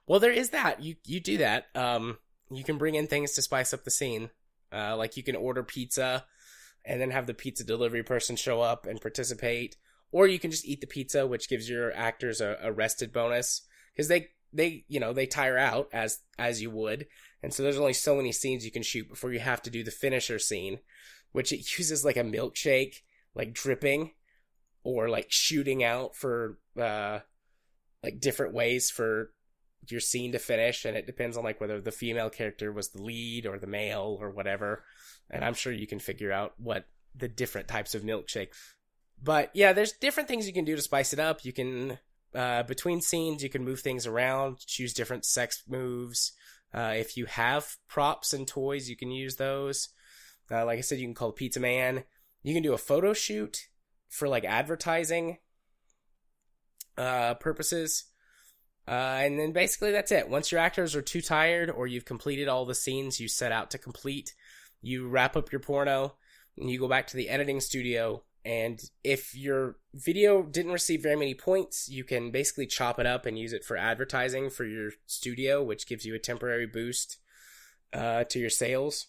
[0.07, 0.83] Well, there is that.
[0.83, 1.67] You you do that.
[1.75, 2.19] Um,
[2.51, 4.31] you can bring in things to spice up the scene.
[4.73, 6.25] Uh, like you can order pizza,
[6.85, 9.77] and then have the pizza delivery person show up and participate,
[10.11, 13.63] or you can just eat the pizza, which gives your actors a, a rested bonus
[13.93, 17.07] because they they you know they tire out as as you would.
[17.43, 19.85] And so there's only so many scenes you can shoot before you have to do
[19.85, 20.79] the finisher scene
[21.35, 23.03] which it uses like a milkshake
[23.35, 24.13] like dripping
[24.83, 27.19] or like shooting out for uh
[28.03, 29.33] like different ways for
[29.89, 30.87] your scene to finish.
[30.87, 34.17] And it depends on like whether the female character was the lead or the male
[34.19, 34.85] or whatever.
[35.31, 38.49] And i'm sure you can figure out what the different types of milkshake
[39.23, 41.45] but yeah there's different things you can do to spice it up.
[41.45, 41.99] You can
[42.35, 46.33] uh, between scenes, you can move things around, choose different sex moves.
[46.73, 49.91] Uh, if you have props and toys, you can use those.
[50.51, 52.05] Uh, like I said, you can call Pizza Man.
[52.43, 53.69] You can do a photo shoot
[54.09, 55.39] for like advertising
[56.99, 58.05] uh, purposes.
[58.87, 58.91] Uh,
[59.23, 60.29] and then basically that's it.
[60.29, 63.71] Once your actors are too tired or you've completed all the scenes you set out
[63.71, 64.35] to complete,
[64.83, 66.17] you wrap up your porno
[66.59, 71.17] and you go back to the editing studio and if your video didn't receive very
[71.17, 74.91] many points, you can basically chop it up and use it for advertising for your
[75.07, 77.19] studio, which gives you a temporary boost
[77.93, 79.07] uh, to your sales.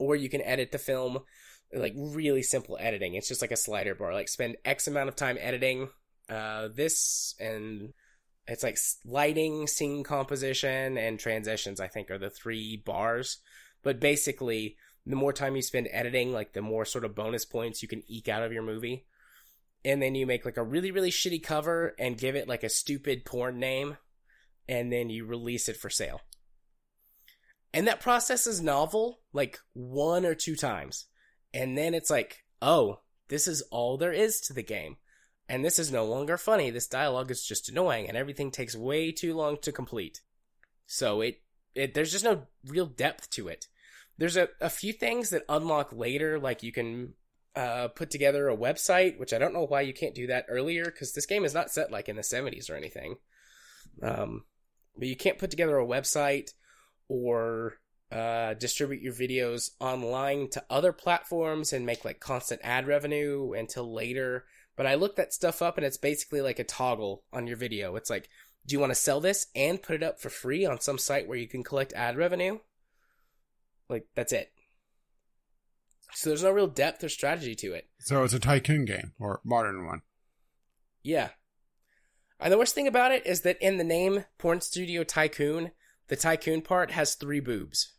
[0.00, 1.20] Or you can edit the film
[1.72, 3.14] like really simple editing.
[3.14, 4.12] It's just like a slider bar.
[4.12, 5.88] Like spend X amount of time editing
[6.28, 7.92] uh, this, and
[8.46, 11.80] it's like lighting, scene composition, and transitions.
[11.80, 13.38] I think are the three bars.
[13.82, 14.76] But basically,
[15.06, 18.02] the more time you spend editing, like the more sort of bonus points you can
[18.06, 19.06] eke out of your movie.
[19.84, 22.68] And then you make like a really, really shitty cover and give it like a
[22.68, 23.96] stupid porn name,
[24.68, 26.20] and then you release it for sale.
[27.74, 31.06] And that process is novel, like one or two times.
[31.52, 34.98] And then it's like, oh, this is all there is to the game.
[35.48, 36.70] And this is no longer funny.
[36.70, 40.20] This dialogue is just annoying, and everything takes way too long to complete.
[40.86, 41.40] So it,
[41.74, 43.66] it there's just no real depth to it
[44.18, 47.14] there's a, a few things that unlock later, like you can
[47.56, 50.84] uh, put together a website, which I don't know why you can't do that earlier,
[50.84, 53.16] because this game is not set like in the 70s or anything.
[54.02, 54.44] Um,
[54.96, 56.50] but you can't put together a website
[57.08, 57.74] or
[58.10, 63.92] uh, distribute your videos online to other platforms and make like constant ad revenue until
[63.92, 64.44] later.
[64.76, 67.96] But I looked that stuff up and it's basically like a toggle on your video.
[67.96, 68.28] It's like,
[68.66, 71.26] do you want to sell this and put it up for free on some site
[71.26, 72.58] where you can collect ad revenue?
[73.92, 74.50] Like that's it.
[76.14, 77.88] So there's no real depth or strategy to it.
[78.00, 80.00] So it's a tycoon game or modern one.
[81.02, 81.28] Yeah.
[82.40, 85.72] And the worst thing about it is that in the name Porn Studio Tycoon,
[86.08, 87.92] the tycoon part has three boobs.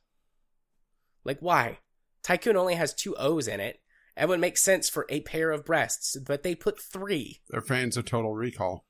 [1.23, 1.77] Like why?
[2.23, 3.81] Tycoon only has two O's in it,
[4.15, 7.41] That would make sense for a pair of breasts, but they put three.
[7.49, 8.85] They're fans of Total Recall.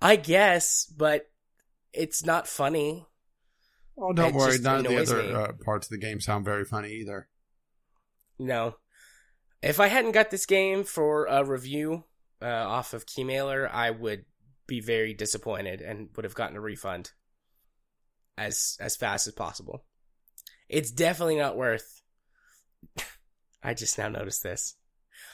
[0.00, 1.30] I guess, but
[1.92, 3.06] it's not funny.
[3.96, 4.58] Oh, don't It worry.
[4.58, 7.28] None of the other uh, parts of the game sound very funny either.
[8.38, 8.76] No.
[9.62, 12.04] If I hadn't got this game for a review
[12.42, 14.24] uh, off of Keymailer, I would
[14.66, 17.12] be very disappointed and would have gotten a refund
[18.36, 19.84] as as fast as possible.
[20.68, 22.02] It's definitely not worth.
[23.62, 24.76] I just now noticed this.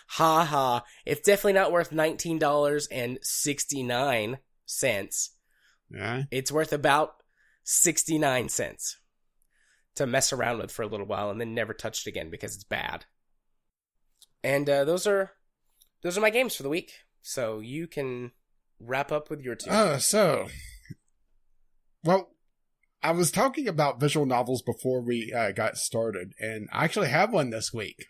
[0.09, 0.85] Ha ha!
[1.07, 5.31] It's definitely not worth nineteen dollars and sixty nine cents.
[5.91, 6.25] Yeah.
[6.31, 7.15] It's worth about
[7.71, 8.99] sixty nine cents
[9.95, 12.55] to mess around with for a little while and then never touch it again because
[12.55, 13.05] it's bad.
[14.43, 15.33] And uh, those are
[16.03, 16.93] those are my games for the week.
[17.23, 18.33] So you can
[18.81, 19.71] wrap up with your two.
[19.71, 20.49] Uh, so,
[22.03, 22.31] well,
[23.03, 27.33] I was talking about visual novels before we uh, got started, and I actually have
[27.33, 28.07] one this week.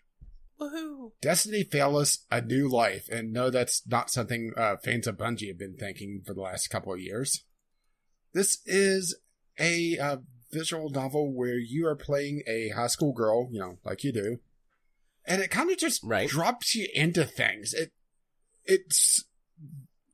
[0.59, 1.11] Woohoo!
[1.21, 5.49] Destiny Fail Us A New Life, and no, that's not something uh, fans of Bungie
[5.49, 7.43] have been thinking for the last couple of years.
[8.33, 9.19] This is
[9.59, 10.17] a uh,
[10.51, 14.37] visual novel where you are playing a high school girl, you know, like you do,
[15.25, 16.29] and it kind of just Right.
[16.29, 17.73] drops you into things.
[17.73, 17.91] It
[18.63, 19.25] it's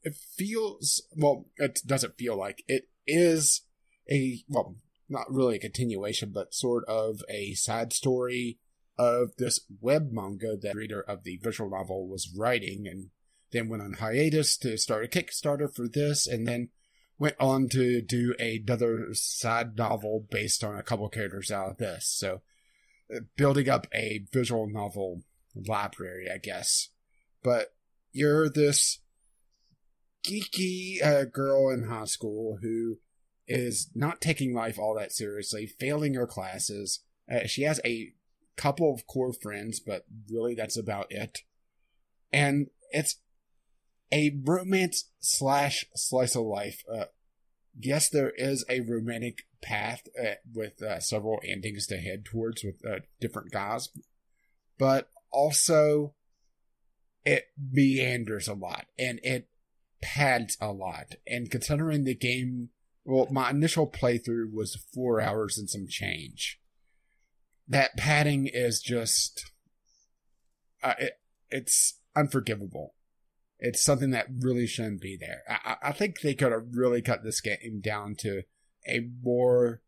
[0.04, 1.46] it feels well.
[1.58, 3.64] It doesn't feel like it is
[4.10, 4.76] a well,
[5.10, 8.60] not really a continuation, but sort of a side story
[8.98, 13.10] of this web manga that the reader of the visual novel was writing and
[13.52, 16.70] then went on hiatus to start a Kickstarter for this and then
[17.20, 22.08] went on to do another side novel based on a couple characters out of this.
[22.08, 22.42] So
[23.14, 25.22] uh, building up a visual novel
[25.56, 26.90] library, I guess.
[27.44, 27.74] But
[28.12, 29.00] you're this
[30.26, 32.98] geeky uh, girl in high school who
[33.48, 37.00] is not taking life all that seriously, failing her classes.
[37.32, 38.12] Uh, she has a
[38.58, 41.40] couple of core friends, but really that's about it.
[42.32, 43.20] And it's
[44.12, 46.84] a romance slash slice of life.
[46.92, 47.06] Uh,
[47.80, 52.76] yes, there is a romantic path uh, with uh, several endings to head towards with
[52.86, 53.90] uh, different guys,
[54.78, 56.14] but also
[57.26, 59.50] it meanders a lot and it
[60.02, 61.16] pads a lot.
[61.26, 62.70] And considering the game,
[63.04, 66.60] well, my initial playthrough was four hours and some change.
[67.68, 69.52] That padding is just,
[70.82, 71.20] uh, it,
[71.50, 72.94] it's unforgivable.
[73.60, 75.42] It's something that really shouldn't be there.
[75.50, 78.44] I, I think they could have really cut this game down to
[78.88, 79.82] a more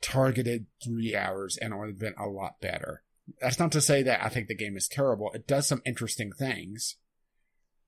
[0.00, 3.02] targeted three hours and it would have been a lot better.
[3.40, 5.30] That's not to say that I think the game is terrible.
[5.32, 6.96] It does some interesting things,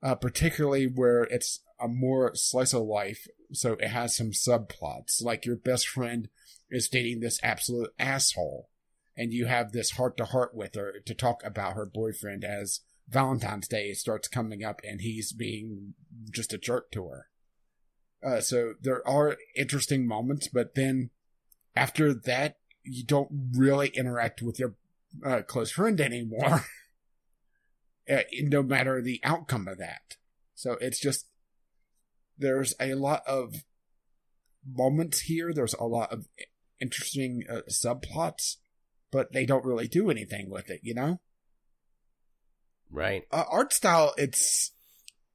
[0.02, 3.26] uh, particularly where it's a more slice of life.
[3.52, 6.28] So it has some subplots, like your best friend
[6.70, 8.70] is dating this absolute asshole,
[9.16, 12.80] and you have this heart to heart with her to talk about her boyfriend as
[13.12, 15.94] Valentine's Day starts coming up and he's being
[16.30, 17.28] just a jerk to her.
[18.24, 21.10] Uh, so there are interesting moments, but then
[21.74, 24.74] after that, you don't really interact with your
[25.24, 26.64] uh, close friend anymore.
[28.10, 30.16] uh, no matter the outcome of that.
[30.54, 31.26] So it's just,
[32.38, 33.64] there's a lot of
[34.66, 35.52] moments here.
[35.52, 36.26] There's a lot of
[36.80, 38.56] interesting uh, subplots,
[39.10, 41.20] but they don't really do anything with it, you know?
[42.92, 43.24] Right.
[43.32, 44.72] uh, art style it's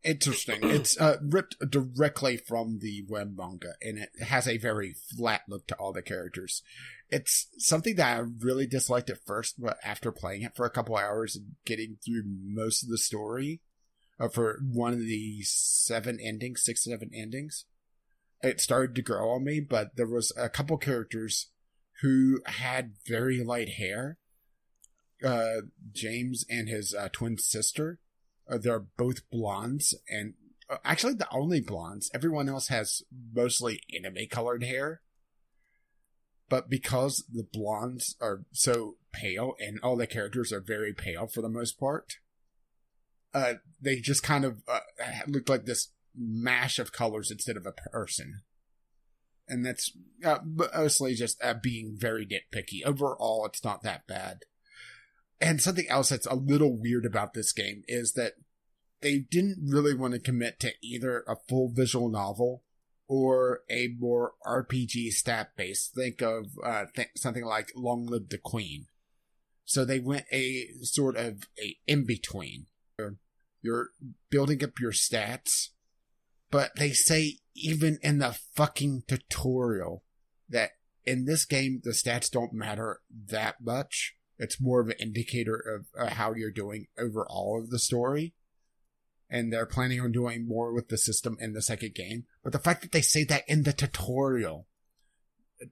[0.04, 5.42] interesting it's uh, ripped directly from the web manga and it has a very flat
[5.50, 6.62] look to all the characters
[7.10, 10.96] it's something that i really disliked at first but after playing it for a couple
[10.96, 13.62] hours and getting through most of the story
[14.20, 17.66] uh, for one of the seven endings six seven endings
[18.42, 21.50] it started to grow on me but there was a couple characters
[22.02, 24.18] who had very light hair
[25.24, 25.62] uh,
[25.92, 28.00] James and his uh, twin sister.
[28.50, 30.36] Uh, they're both blondes, and
[30.70, 32.10] uh, actually the only blondes.
[32.14, 33.02] Everyone else has
[33.34, 35.02] mostly anime colored hair.
[36.50, 41.42] But because the blondes are so pale, and all the characters are very pale for
[41.42, 42.14] the most part,
[43.34, 44.80] uh, they just kind of uh,
[45.28, 48.44] look like this mash of colors instead of a person.
[49.50, 49.92] And that's
[50.24, 52.84] uh, mostly just uh, being very nitpicky.
[52.86, 54.40] Overall, it's not that bad.
[55.40, 58.34] And something else that's a little weird about this game is that
[59.02, 62.64] they didn't really want to commit to either a full visual novel
[63.08, 65.94] or a more RPG stat based.
[65.94, 68.88] Think of uh, th- something like Long Live the Queen.
[69.66, 72.68] So they went a sort of a in between.
[73.62, 73.90] You're
[74.30, 75.70] building up your stats,
[76.50, 80.04] but they say even in the fucking tutorial
[80.50, 80.72] that
[81.06, 85.86] in this game the stats don't matter that much It's more of an indicator of
[86.00, 88.34] uh, how you're doing overall of the story.
[89.30, 92.26] And they're planning on doing more with the system in the second game.
[92.44, 94.68] But the fact that they say that in the tutorial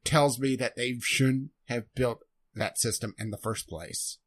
[0.03, 2.19] tells me that they shouldn't have built
[2.55, 4.17] that system in the first place.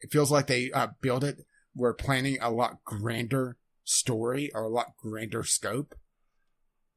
[0.00, 1.38] It feels like they uh, built it.
[1.74, 5.94] We're planning a lot grander story or a lot grander scope,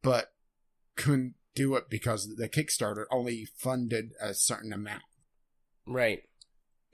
[0.02, 0.34] but
[0.96, 5.04] couldn't do it because the Kickstarter only funded a certain amount.
[5.88, 6.24] Right.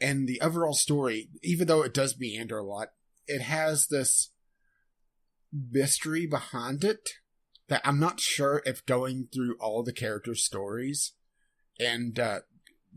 [0.02, 2.90] And the overall story, even though it does meander a lot,
[3.28, 4.32] it has this
[5.53, 7.10] mystery behind it
[7.68, 11.14] that I'm not sure if going through all the characters' stories
[11.80, 12.40] and uh,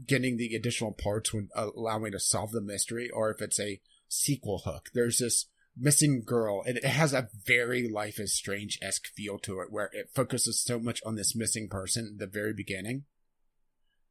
[0.07, 3.81] getting the additional parts would allow me to solve the mystery or if it's a
[4.09, 4.89] sequel hook.
[4.95, 9.61] There's this missing girl and it has a very life is strange esque feel to
[9.61, 13.05] it where it focuses so much on this missing person at the very beginning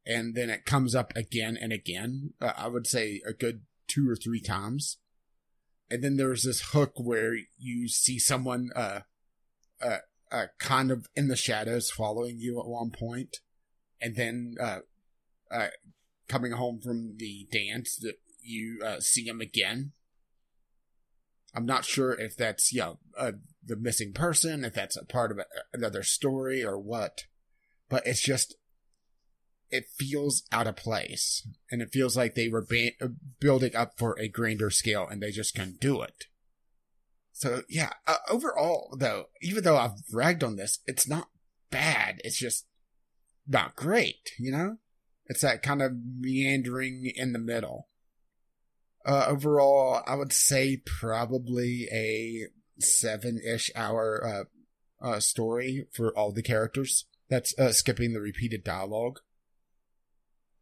[0.06, 4.08] and then it comes up again and again uh, i would say a good two
[4.08, 4.98] or three times.
[5.90, 9.00] And then there's this hook where you see someone uh
[9.82, 9.98] uh,
[10.32, 13.38] uh kind of in the shadows following you at one point
[14.00, 14.78] and then uh
[15.50, 15.68] uh
[16.28, 19.92] coming home from the dance that you uh, see him again.
[21.54, 23.32] I'm not sure if that's you know uh,
[23.62, 27.24] the missing person, if that's a part of a, another story or what,
[27.88, 28.56] but it's just
[29.74, 33.08] it feels out of place, and it feels like they were ba- uh,
[33.40, 36.26] building up for a grander scale, and they just can't do it.
[37.32, 41.28] So yeah, uh, overall though, even though I've ragged on this, it's not
[41.70, 42.20] bad.
[42.22, 42.66] It's just
[43.48, 44.76] not great, you know.
[45.26, 47.88] It's that kind of meandering in the middle.
[49.04, 52.46] Uh, overall, I would say probably a
[52.78, 54.46] seven ish hour
[55.02, 57.06] uh, uh, story for all the characters.
[57.28, 59.18] That's uh, skipping the repeated dialogue.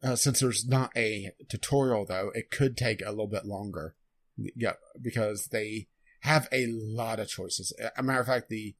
[0.03, 3.95] Uh, since there's not a tutorial, though, it could take a little bit longer.
[4.37, 5.89] Yeah, because they
[6.21, 7.73] have a lot of choices.
[7.97, 8.75] A matter of fact, the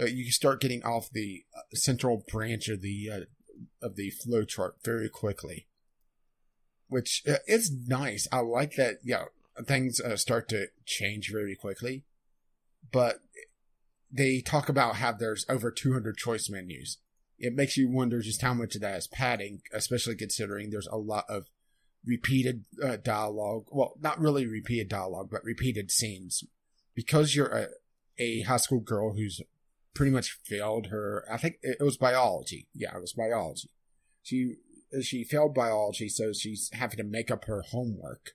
[0.00, 1.44] uh, you start getting off the
[1.74, 3.26] central branch of the
[3.82, 5.66] of the flowchart very quickly
[6.90, 8.28] which uh, is nice.
[8.30, 8.98] I like that.
[9.02, 9.26] Yeah,
[9.64, 12.04] things uh, start to change very quickly,
[12.92, 13.20] but
[14.12, 16.98] they talk about how there's over 200 choice menus.
[17.40, 20.98] It makes you wonder just how much of that is padding, especially considering there's a
[20.98, 21.48] lot of
[22.04, 23.64] repeated uh, dialogue.
[23.70, 26.44] Well, not really repeated dialogue, but repeated scenes.
[26.94, 27.68] Because you're a,
[28.18, 29.40] a high school girl who's
[29.94, 32.68] pretty much failed her, I think it was biology.
[32.74, 33.70] Yeah, it was biology.
[34.22, 34.56] She
[35.02, 38.32] she failed biology, so she's having to make up her homework.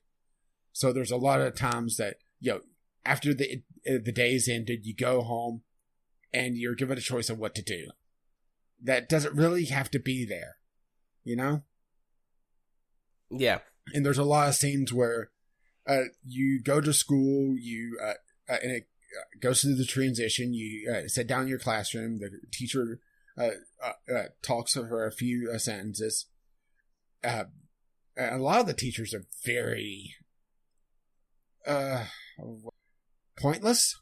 [0.72, 2.62] So there's a lot of times that you know
[3.06, 5.62] after the the day's ended, you go home
[6.34, 7.88] and you're given a choice of what to do.
[8.82, 10.58] That doesn't really have to be there,
[11.24, 11.64] you know.
[13.32, 13.60] Yeah,
[13.94, 15.32] and there's a lot of scenes where
[15.88, 18.14] uh, you go to school, you uh,
[18.52, 18.88] uh, and it
[19.18, 20.54] uh, goes through the transition.
[20.54, 22.20] You uh, sit down in your classroom.
[22.20, 23.00] The teacher
[23.38, 23.50] uh,
[24.44, 26.28] talks for a few sentences
[27.26, 27.46] uh,
[28.18, 30.16] a lot of the teachers are very
[31.68, 32.06] uh
[33.38, 34.00] pointless.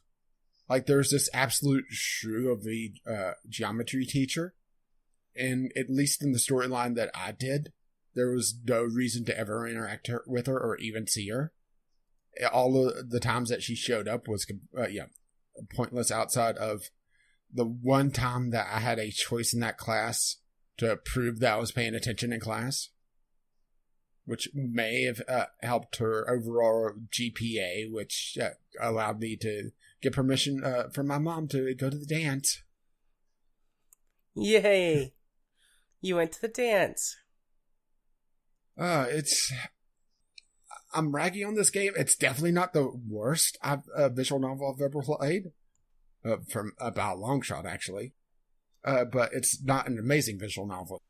[0.68, 4.54] Like there's this absolute shrew of the uh, geometry teacher,
[5.36, 7.72] and at least in the storyline that I did,
[8.14, 11.52] there was no reason to ever interact her, with her or even see her.
[12.52, 14.46] All of the times that she showed up was
[14.76, 15.06] uh, yeah
[15.74, 16.10] pointless.
[16.10, 16.82] Outside of
[17.52, 20.36] the one time that I had a choice in that class
[20.78, 22.88] to prove that I was paying attention in class
[24.26, 28.50] which may have uh, helped her overall GPA, which uh,
[28.80, 29.70] allowed me to
[30.00, 32.62] get permission uh, from my mom to go to the dance.
[34.34, 35.12] Yay!
[36.04, 37.16] You went to the dance.
[38.78, 39.52] Uh, it's.
[40.92, 41.92] I'm raggy on this game.
[41.96, 45.52] It's definitely not the worst I've, uh, visual novel I've ever played.
[46.24, 48.14] Uh, from about long shot, actually.
[48.84, 51.02] Uh, but it's not an amazing visual novel.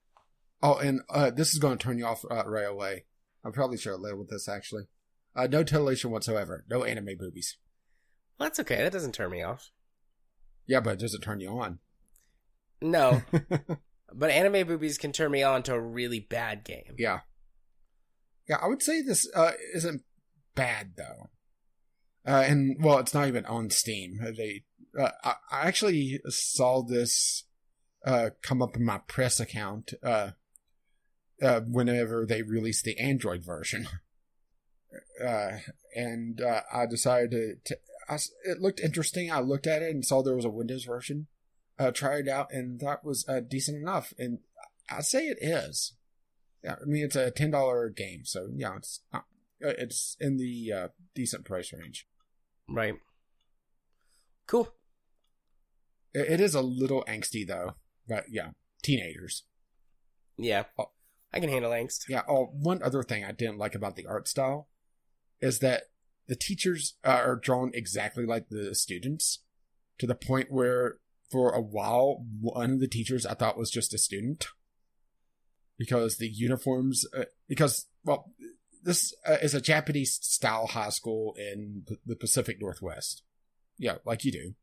[0.62, 3.04] Oh, and uh, this is going to turn you off uh, right away.
[3.44, 4.84] I'm probably have led with this actually.
[5.36, 6.64] Uh, no titillation whatsoever.
[6.70, 7.58] No anime boobies.
[8.38, 8.76] Well, that's okay.
[8.76, 9.70] That doesn't turn me off.
[10.66, 11.80] Yeah, but does it turn you on?
[12.80, 13.22] No.
[14.16, 16.94] but anime boobies can turn me on to a really bad game.
[16.98, 17.20] Yeah.
[18.48, 20.02] Yeah, I would say this uh, isn't
[20.54, 21.30] bad though.
[22.26, 24.18] Uh, and well, it's not even on Steam.
[24.36, 24.64] They,
[24.98, 27.44] uh, I, I actually saw this
[28.06, 30.30] uh, come up in my press account uh,
[31.42, 33.88] uh, whenever they released the Android version.
[35.24, 35.58] Uh,
[35.96, 36.40] and
[36.72, 37.76] I decided to,
[38.44, 39.28] it looked interesting.
[39.30, 41.26] I looked at it and saw there was a Windows version.
[41.78, 44.12] Uh, tried it out and thought was uh, decent enough.
[44.18, 44.38] And
[44.90, 45.94] I'd say it is.
[46.62, 49.24] Yeah, I mean it's a ten dollar game, so yeah, it's not,
[49.64, 52.06] uh, it's in the uh, decent price range.
[52.68, 52.94] Right.
[54.46, 54.72] Cool.
[56.14, 57.74] It, it is a little angsty though,
[58.08, 58.50] but yeah,
[58.82, 59.42] teenagers.
[60.38, 60.64] Yeah.
[60.78, 60.90] Oh.
[61.32, 62.08] I can handle angst.
[62.08, 62.22] Yeah.
[62.28, 64.68] Oh, one other thing I didn't like about the art style
[65.40, 65.90] is that
[66.28, 69.40] the teachers uh, are drawn exactly like the students,
[69.98, 70.98] to the point where
[71.30, 74.46] for a while one of the teachers I thought was just a student
[75.78, 78.30] because the uniforms uh, because well
[78.84, 83.22] this uh, is a Japanese style high school in the Pacific Northwest.
[83.78, 84.54] Yeah, like you do.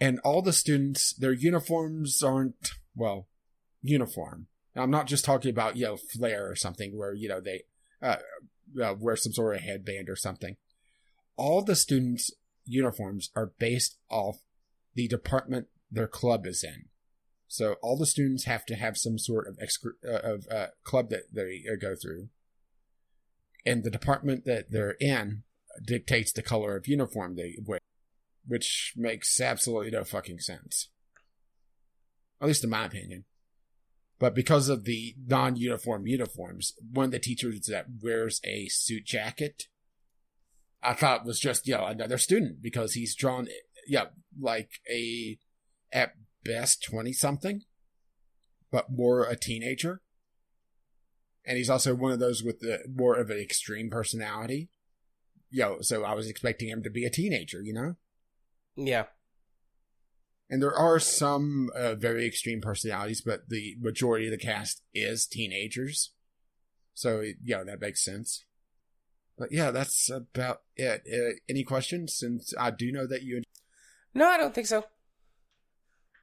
[0.00, 3.28] And all the students, their uniforms aren't, well,
[3.82, 4.46] uniform.
[4.74, 7.62] Now, I'm not just talking about, you know, flair or something where, you know, they
[8.02, 8.16] uh,
[8.80, 10.56] uh, wear some sort of headband or something.
[11.36, 12.30] All the students'
[12.64, 14.38] uniforms are based off
[14.98, 16.86] the department their club is in.
[17.46, 21.10] So all the students have to have some sort of excru- uh, of uh, club
[21.10, 22.30] that they uh, go through,
[23.64, 25.44] and the department that they're in
[25.86, 27.78] dictates the color of uniform they wear,
[28.44, 30.88] which makes absolutely no fucking sense.
[32.40, 33.24] At least in my opinion.
[34.18, 39.68] But because of the non-uniform uniforms, one of the teachers that wears a suit jacket,
[40.82, 43.46] I thought was just you know another student because he's drawn,
[43.88, 44.06] yeah,
[44.38, 45.38] like a
[45.92, 46.12] at
[46.44, 47.62] best 20 something,
[48.70, 50.02] but more a teenager.
[51.44, 54.68] And he's also one of those with the more of an extreme personality.
[55.50, 57.96] Yo, so I was expecting him to be a teenager, you know?
[58.76, 59.04] Yeah.
[60.50, 65.26] And there are some uh, very extreme personalities, but the majority of the cast is
[65.26, 66.12] teenagers.
[66.92, 68.44] So, yeah, that makes sense.
[69.38, 71.02] But yeah, that's about it.
[71.06, 72.16] Uh, any questions?
[72.16, 73.42] Since I do know that you.
[74.18, 74.84] No, I don't think so.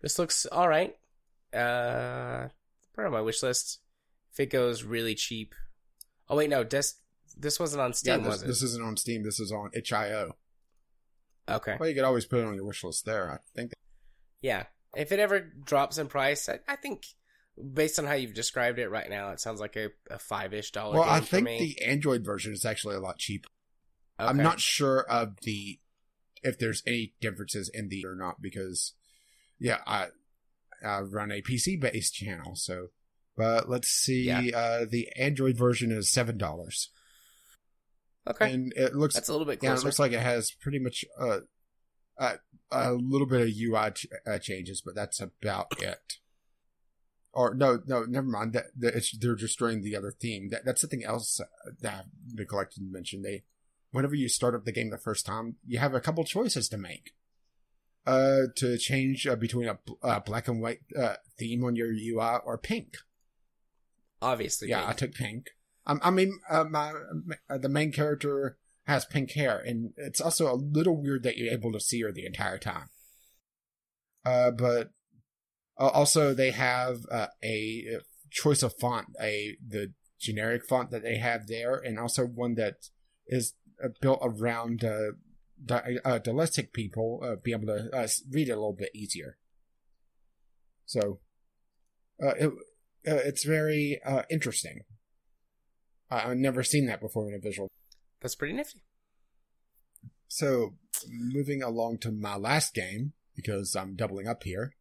[0.02, 0.94] This looks all right.
[1.54, 2.50] Uh,
[2.94, 3.80] part of my wish list.
[4.34, 5.56] If it goes really cheap.
[6.30, 6.66] Oh wait, no.
[6.66, 6.96] This
[7.38, 8.48] this wasn't on Steam, yeah, this, was it?
[8.48, 9.24] this isn't on Steam.
[9.24, 10.36] This is on itch.io.
[11.48, 11.78] Okay.
[11.80, 13.32] Well, you could always put it on your wish list there.
[13.32, 13.72] I think.
[14.42, 14.64] Yeah.
[14.94, 17.06] If it ever drops in price, I, I think
[17.74, 20.72] based on how you've described it right now, it sounds like a, a five ish
[20.72, 20.96] dollar.
[20.96, 21.60] Well, game I for think me.
[21.60, 23.48] the Android version is actually a lot cheaper.
[24.20, 24.30] Okay.
[24.30, 25.80] I'm not sure of the
[26.46, 28.94] if there's any differences in the or not because
[29.60, 30.08] yeah, I
[30.86, 32.88] I run a PC based channel, so
[33.36, 34.24] but let's see.
[34.26, 34.42] Yeah.
[34.56, 36.90] Uh, the Android version is seven dollars,
[38.28, 38.54] Okay.
[38.54, 41.04] and it looks That's a little bit yeah, it looks like it has pretty much
[41.20, 41.40] uh,
[42.18, 42.36] uh,
[42.72, 46.18] a little bit of UI ch- uh, changes, but that's about it.
[47.34, 48.54] Or no, no, never mind.
[48.54, 50.50] That, that it's, they're destroying the other theme.
[50.52, 53.24] That that's something else uh, that I've neglected to mention.
[53.24, 53.44] They,
[53.96, 56.78] whenever you start up the game the first time, you have a couple choices to
[56.78, 57.12] make.
[58.06, 61.92] Uh, to change uh, between a, bl- uh black and white uh, theme on your
[61.92, 62.98] UI or pink.
[64.22, 64.70] Obviously.
[64.70, 64.90] Yeah, pink.
[64.90, 65.48] I took pink.
[65.88, 66.94] Um, I mean, uh, my
[67.50, 71.52] uh, the main character has pink hair, and it's also a little weird that you're
[71.52, 72.90] able to see her the entire time.
[74.24, 74.90] Uh, but
[75.80, 77.98] uh, also they have uh, a
[78.32, 82.76] choice of font, a the generic font that they have there, and also one that
[83.28, 83.54] is
[84.02, 85.12] built around uh,
[85.64, 89.38] di- uh, dyslexic people uh, be able to uh, read it a little bit easier.
[90.86, 91.20] So,
[92.24, 92.48] uh, it
[93.08, 94.82] uh, it's very uh, interesting.
[96.10, 97.70] I- I've never seen that before in a visual.
[98.22, 98.82] That's pretty nifty.
[100.28, 100.76] So,
[101.08, 104.74] moving along to my last game because I'm doubling up here.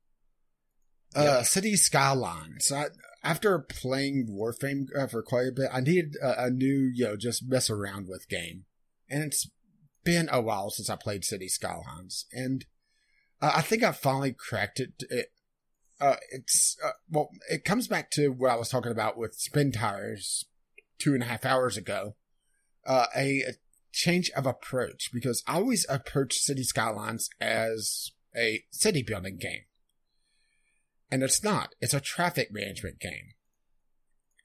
[1.14, 1.44] Uh, Yep.
[1.46, 2.72] City Skylines.
[2.72, 2.86] I,
[3.22, 7.16] after playing Warframe uh, for quite a bit, I needed a, a new, you know,
[7.16, 8.64] just mess around with game,
[9.08, 9.48] and it's
[10.04, 12.64] been a while since I played City Skylines, and
[13.40, 14.92] uh, I think I finally cracked it.
[15.10, 15.32] it
[16.00, 19.72] uh, it's uh, well, it comes back to what I was talking about with Spin
[19.72, 20.44] Tires
[20.98, 22.16] two and a half hours ago.
[22.86, 23.52] Uh, a, a
[23.92, 29.62] change of approach because I always approach City Skylines as a city building game.
[31.10, 31.74] And it's not.
[31.80, 33.33] It's a traffic management game.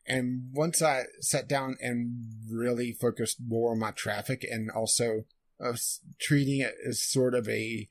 [0.10, 5.26] And once I sat down and really focused more on my traffic and also
[5.64, 5.74] uh,
[6.20, 7.88] treating it as sort of a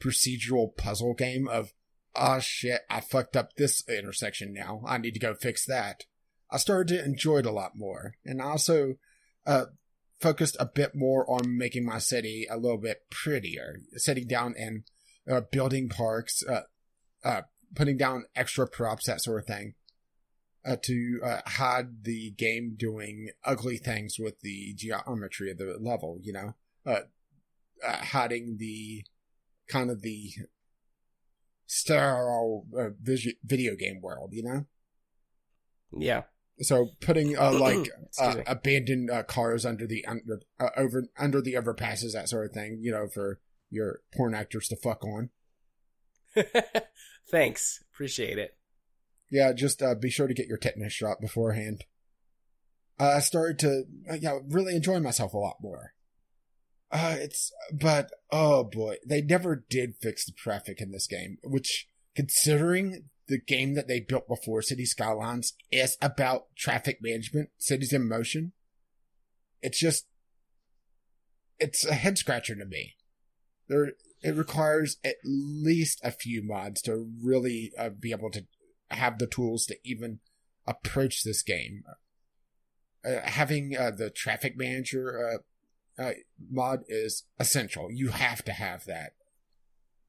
[0.00, 1.72] procedural puzzle game of,
[2.14, 4.82] oh shit, I fucked up this intersection now.
[4.86, 6.04] I need to go fix that.
[6.50, 8.14] I started to enjoy it a lot more.
[8.24, 8.94] And also,
[9.44, 9.66] uh,
[10.20, 14.84] focused a bit more on making my city a little bit prettier, sitting down and
[15.30, 16.62] uh, building parks, uh,
[17.24, 17.42] uh,
[17.74, 19.74] putting down extra props, that sort of thing,
[20.66, 26.18] uh, to uh, hide the game doing ugly things with the geometry of the level.
[26.22, 26.54] You know,
[26.84, 27.00] uh,
[27.86, 29.04] uh, hiding the
[29.68, 30.30] kind of the
[31.66, 34.30] sterile uh, vis- video game world.
[34.32, 34.66] You know.
[35.92, 36.22] Yeah.
[36.60, 37.88] So putting uh, like
[38.20, 42.52] uh, abandoned uh, cars under the under uh, over under the overpasses, that sort of
[42.52, 42.78] thing.
[42.80, 45.30] You know, for your porn actors to fuck on.
[47.30, 47.82] Thanks.
[47.92, 48.56] Appreciate it.
[49.30, 51.84] Yeah, just uh, be sure to get your tetanus shot beforehand.
[52.98, 55.92] Uh, I started to, uh, yeah, really enjoy myself a lot more.
[56.90, 61.88] Uh, it's, but, oh boy, they never did fix the traffic in this game, which,
[62.14, 68.08] considering the game that they built before City Skylines is about traffic management, Cities in
[68.08, 68.52] Motion,
[69.60, 70.06] it's just,
[71.58, 72.94] it's a head scratcher to me.
[73.68, 78.46] There, it requires at least a few mods to really uh, be able to
[78.90, 80.20] have the tools to even
[80.66, 81.84] approach this game.
[83.04, 85.40] Uh, having uh, the traffic manager
[85.98, 86.12] uh, uh,
[86.50, 87.90] mod is essential.
[87.90, 89.12] You have to have that.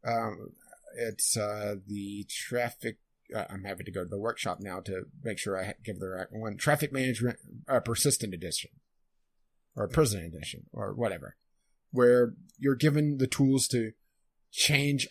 [0.06, 0.52] Um,
[0.98, 3.00] it's uh, the traffic.
[3.36, 6.08] Uh, I'm having to go to the workshop now to make sure I give the
[6.10, 6.58] right one.
[6.58, 7.38] Traffic management
[7.86, 8.72] persistent edition,
[9.76, 11.36] or prison edition, or whatever,
[11.92, 13.92] where you're given the tools to
[14.52, 15.08] change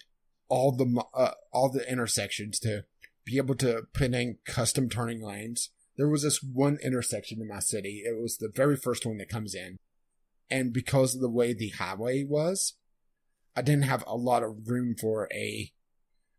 [0.48, 1.04] all the
[1.52, 2.84] all the intersections to
[3.26, 5.70] be able to put in custom turning lanes.
[5.98, 8.02] There was this one intersection in my city.
[8.06, 9.76] It was the very first one that comes in.
[10.48, 12.74] And because of the way the highway was,
[13.56, 15.72] I didn't have a lot of room for a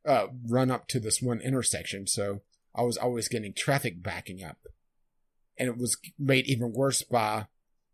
[0.07, 2.07] uh, run up to this one intersection.
[2.07, 2.41] So
[2.73, 4.59] I was always getting traffic backing up.
[5.57, 7.47] And it was made even worse by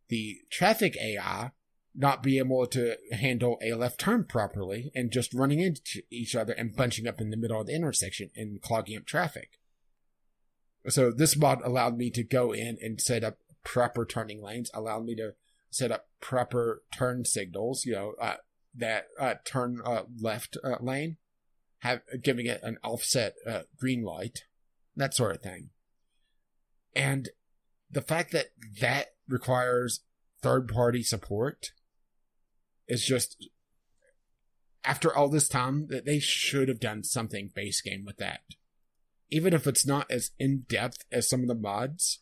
[0.09, 1.51] the traffic AI
[1.95, 6.53] not be able to handle a left turn properly and just running into each other
[6.53, 9.59] and bunching up in the middle of the intersection and clogging up traffic.
[10.87, 15.05] So this mod allowed me to go in and set up proper turning lanes, allowed
[15.05, 15.35] me to
[15.69, 18.35] set up proper turn signals, you know, uh,
[18.75, 21.17] that uh, turn uh, left uh, lane,
[21.79, 24.43] have giving it an offset uh, green light,
[24.95, 25.69] that sort of thing.
[26.95, 27.29] And
[27.89, 28.47] the fact that
[28.81, 30.01] that requires
[30.41, 31.71] third party support
[32.93, 33.49] is just
[34.85, 38.41] after all this time that they should have done something base game with that.
[39.31, 42.19] Even if it's not as in depth as some of the mods,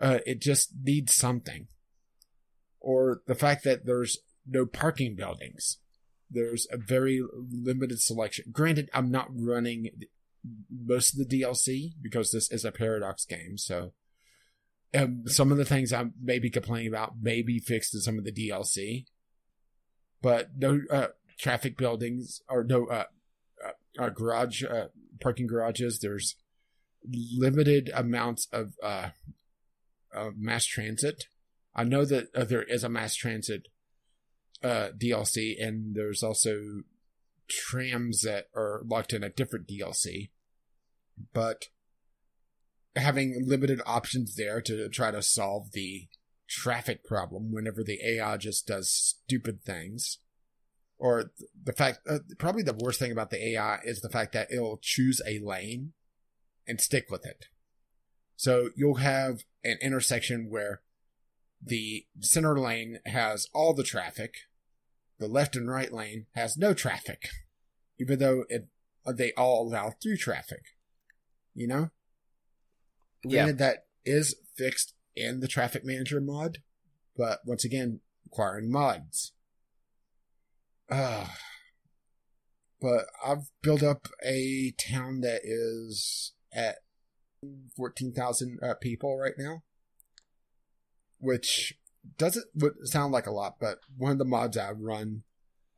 [0.00, 1.66] uh, it just needs something.
[2.78, 5.78] Or the fact that there's no parking buildings.
[6.30, 8.44] There's a very limited selection.
[8.52, 9.90] Granted, I'm not running
[10.70, 13.92] most of the DLC because this is a Paradox game, so
[14.94, 18.18] um, some of the things I may be complaining about may be fixed in some
[18.18, 19.06] of the DLC,
[20.20, 23.04] but no uh, traffic buildings or no uh,
[23.64, 24.86] uh, uh, garage uh,
[25.20, 25.98] parking garages.
[26.00, 26.36] There's
[27.08, 29.10] limited amounts of uh,
[30.14, 31.24] uh, mass transit.
[31.74, 33.68] I know that there is a mass transit
[34.62, 36.82] DLC, and there's also
[37.48, 40.30] trams that are locked in a different DLC,
[41.32, 41.66] but
[42.96, 46.08] having limited options there to try to solve the
[46.48, 50.18] traffic problem whenever the AI just does stupid things.
[50.98, 51.30] Or
[51.64, 54.78] the fact, uh, probably the worst thing about the AI is the fact that it'll
[54.82, 55.92] choose a lane
[56.66, 57.46] and stick with it.
[58.36, 60.82] So you'll have an intersection where
[61.62, 64.34] the center lane has all the traffic,
[65.18, 67.28] the left and right lane has no traffic,
[67.98, 68.68] even though it
[69.06, 70.62] they all allow through traffic.
[71.54, 71.90] You know?
[73.24, 73.52] Yeah.
[73.52, 76.58] That is fixed in the traffic manager mod,
[77.16, 79.32] but once again, requiring mods.
[80.90, 81.26] Uh,
[82.80, 86.76] but I've built up a town that is at
[87.76, 89.62] 14,000 uh, people right now,
[91.18, 91.74] which
[92.16, 92.46] doesn't
[92.84, 95.22] sound like a lot, but one of the mods I run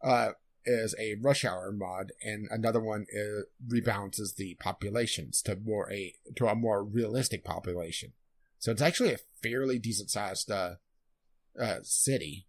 [0.02, 0.30] uh,
[0.64, 6.14] is a rush hour mod, and another one is, rebalances the populations to more a
[6.36, 8.12] to a more realistic population.
[8.58, 10.74] So it's actually a fairly decent sized uh,
[11.60, 12.46] uh, city,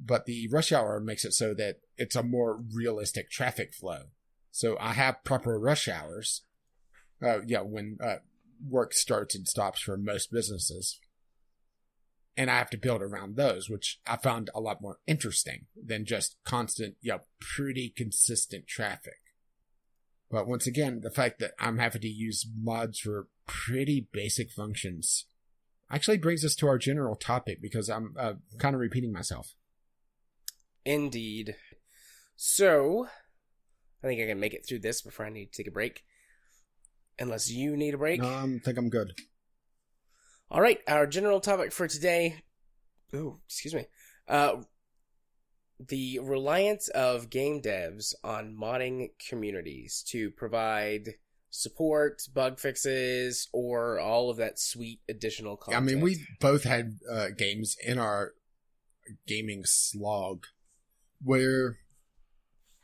[0.00, 4.04] but the rush hour makes it so that it's a more realistic traffic flow.
[4.50, 6.42] So I have proper rush hours.
[7.20, 8.16] Uh, yeah, when uh,
[8.68, 11.00] work starts and stops for most businesses
[12.36, 16.04] and I have to build around those, which I found a lot more interesting than
[16.04, 19.18] just constant, you know, pretty consistent traffic.
[20.30, 25.26] But once again, the fact that I'm having to use mods for pretty basic functions
[25.90, 29.54] actually brings us to our general topic because I'm uh, kind of repeating myself.
[30.84, 31.54] Indeed.
[32.36, 33.06] So,
[34.02, 36.04] I think I can make it through this before I need to take a break.
[37.18, 38.20] Unless you need a break.
[38.20, 39.12] No, I think I'm good.
[40.50, 42.42] All right, our general topic for today.
[43.12, 43.86] Oh, excuse me.
[44.28, 44.62] Uh,
[45.78, 51.14] the reliance of game devs on modding communities to provide
[51.50, 55.82] support, bug fixes, or all of that sweet additional content.
[55.82, 58.32] I mean, we both had uh, games in our
[59.26, 60.46] gaming slog
[61.22, 61.78] where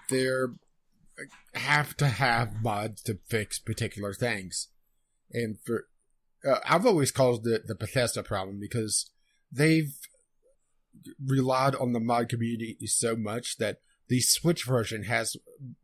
[0.09, 0.55] there
[1.55, 4.69] have to have mods to fix particular things,
[5.33, 5.87] and for
[6.45, 9.11] uh, I've always called it the Bethesda problem because
[9.53, 9.95] they've
[11.25, 13.79] relied on the mod community so much that
[14.09, 15.37] the Switch version has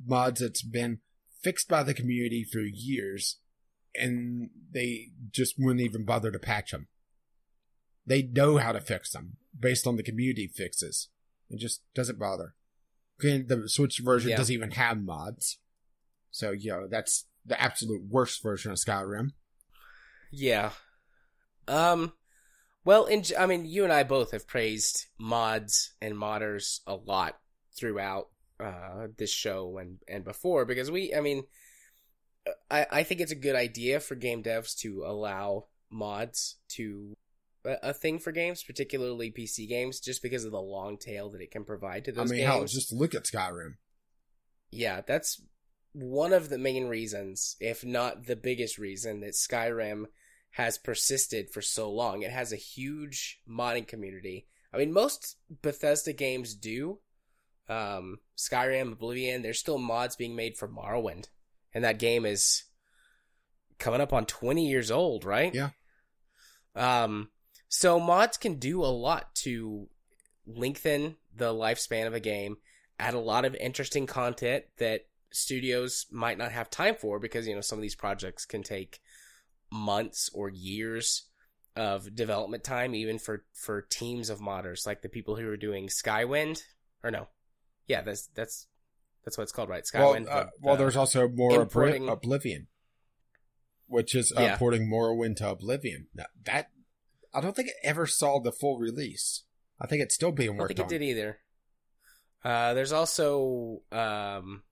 [0.04, 0.98] mods that's been
[1.42, 3.38] fixed by the community for years,
[3.94, 6.88] and they just wouldn't even bother to patch them.
[8.04, 11.08] They know how to fix them based on the community fixes.
[11.50, 12.54] It just doesn't bother.
[13.22, 14.36] And the Switch version Yeah.
[14.36, 15.58] doesn't even have mods.
[16.30, 19.30] So, you know, that's the absolute worst version of Skyrim.
[20.30, 20.70] Yeah.
[21.68, 22.12] Um.
[22.84, 27.38] Well, in I mean, you and I both have praised mods and modders a lot
[27.76, 28.28] throughout
[28.60, 31.44] uh, this show and and before because we, I mean,
[32.70, 37.16] I I think it's a good idea for game devs to allow mods to
[37.64, 41.40] a, a thing for games, particularly PC games, just because of the long tail that
[41.40, 42.52] it can provide to I those mean, games.
[42.52, 43.74] hell, just look at Skyrim.
[44.70, 45.42] Yeah, that's
[45.96, 50.04] one of the main reasons, if not the biggest reason, that Skyrim
[50.50, 52.22] has persisted for so long.
[52.22, 54.46] It has a huge modding community.
[54.74, 56.98] I mean, most Bethesda games do.
[57.68, 61.28] Um, Skyrim, Oblivion, there's still mods being made for Morrowind.
[61.72, 62.64] And that game is
[63.78, 65.54] coming up on 20 years old, right?
[65.54, 65.70] Yeah.
[66.74, 67.30] Um,
[67.68, 69.88] so mods can do a lot to
[70.46, 72.58] lengthen the lifespan of a game,
[72.98, 77.54] add a lot of interesting content that studios might not have time for because, you
[77.54, 79.00] know, some of these projects can take
[79.70, 81.28] months or years
[81.74, 85.88] of development time, even for, for teams of modders, like the people who are doing
[85.88, 86.60] Skywind,
[87.04, 87.28] or no.
[87.86, 88.66] Yeah, that's, that's,
[89.24, 89.84] that's what it's called, right?
[89.92, 90.28] Well, Skywind.
[90.28, 92.68] uh, the- well, there's also more importing- Oblivion,
[93.88, 94.56] which is uh, Yeah.
[94.56, 96.06] porting Morrowind to Oblivion.
[96.14, 96.70] Now, that
[97.34, 99.42] I don't think it ever saw the full release.
[99.78, 100.88] I think it's still being I don't worked think it on.
[100.88, 101.38] did either.
[102.42, 104.62] Uh, there's also um,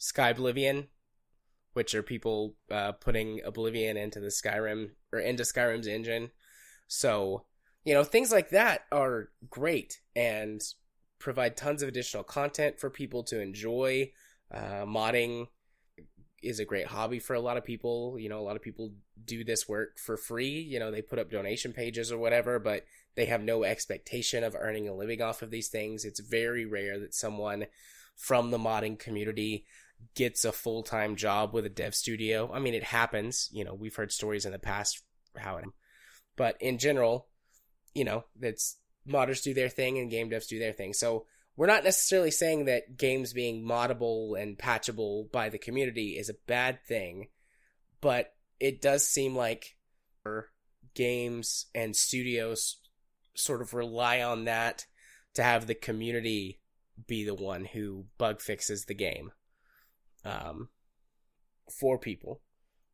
[0.00, 0.88] Skyblivion,
[1.74, 6.30] which are people uh, putting Oblivion into the Skyrim or into Skyrim's engine.
[6.88, 7.44] So
[7.84, 10.60] you know things like that are great and
[11.18, 14.10] provide tons of additional content for people to enjoy.
[14.52, 15.46] Uh, modding
[16.42, 18.16] is a great hobby for a lot of people.
[18.18, 20.60] You know, a lot of people do this work for free.
[20.60, 24.56] You know, they put up donation pages or whatever, but they have no expectation of
[24.58, 26.04] earning a living off of these things.
[26.04, 27.66] It's very rare that someone
[28.16, 29.66] from the modding community
[30.14, 32.50] gets a full time job with a dev studio.
[32.52, 33.48] I mean, it happens.
[33.52, 35.02] You know, we've heard stories in the past
[35.36, 35.64] how it,
[36.36, 37.28] but in general,
[37.94, 38.76] you know, that's
[39.08, 40.92] modders do their thing and game devs do their thing.
[40.92, 46.28] So we're not necessarily saying that games being moddable and patchable by the community is
[46.28, 47.28] a bad thing,
[48.00, 49.76] but it does seem like
[50.94, 52.78] games and studios
[53.34, 54.86] sort of rely on that
[55.34, 56.60] to have the community
[57.06, 59.32] be the one who bug fixes the game
[60.24, 60.68] um,
[61.78, 62.40] for people,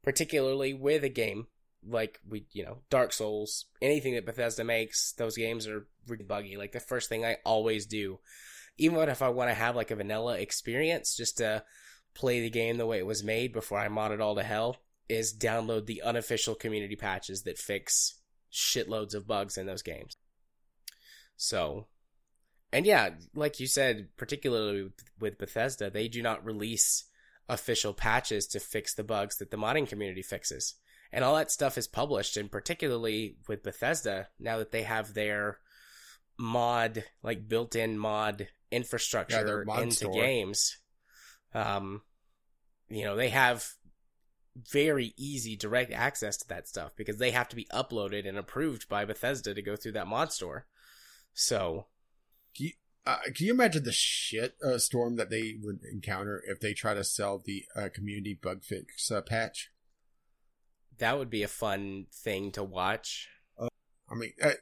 [0.03, 1.47] particularly with a game
[1.89, 6.57] like we, you know, Dark Souls, anything that Bethesda makes, those games are really buggy.
[6.57, 8.19] Like the first thing I always do,
[8.79, 11.63] even if I want to have like a vanilla experience, just to
[12.15, 14.77] play the game the way it was made before I mod it all to hell,
[15.09, 18.21] is download the unofficial community patches that fix
[18.53, 20.17] shitloads of bugs in those games.
[21.37, 21.87] So,
[22.73, 24.91] and yeah, like you said, particularly
[25.21, 27.05] with Bethesda, they do not release
[27.49, 30.75] official patches to fix the bugs that the modding community fixes.
[31.13, 35.59] And all that stuff is published, and particularly with Bethesda, now that they have their
[36.39, 40.13] mod, like built in mod infrastructure their mod into store.
[40.13, 40.79] games,
[41.55, 42.03] um,
[42.89, 43.69] you know, they have
[44.73, 48.89] very easy direct access to that stuff because they have to be uploaded and approved
[48.89, 50.67] by Bethesda to go through that mod store.
[51.35, 51.87] So,
[53.07, 56.93] Uh, can you imagine the shit uh, storm that they would encounter if they try
[56.93, 59.71] to sell the uh, community bug fix uh, patch?
[60.99, 63.29] that would be a fun thing to watch.
[63.59, 64.53] I mean, uh,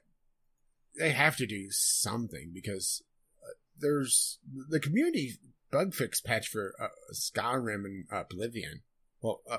[0.98, 3.02] they have to do something because
[3.42, 5.34] uh, there's the community
[5.70, 8.81] bug fix patch for uh, Skyrim and Oblivion.
[9.20, 9.58] Well, uh,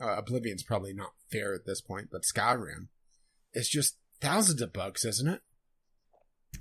[0.00, 2.88] uh, Oblivion's probably not fair at this point, but Skyrim,
[3.52, 5.42] it's just thousands of bugs, isn't it?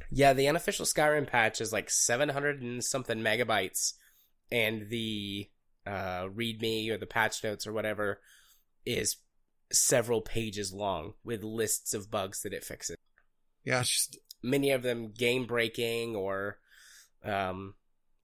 [0.10, 3.94] Yeah, the unofficial Skyrim patch is like 700 and something megabytes,
[4.52, 5.50] and the
[5.86, 8.20] uh, README or the patch notes or whatever
[8.86, 9.18] is
[9.72, 12.98] several pages long with lists of bugs that it fixes.
[13.64, 16.60] Yeah, it's just Many of them game breaking or,
[17.24, 17.74] um,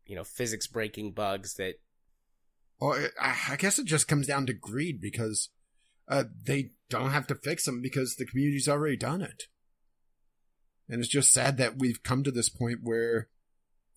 [0.06, 1.76] you know, physics breaking bugs that
[2.80, 5.50] Well, I, I guess it just comes down to greed because
[6.08, 9.44] uh, they don't have to fix them because the community's already done it.
[10.90, 13.30] And it's just sad that we've come to this point where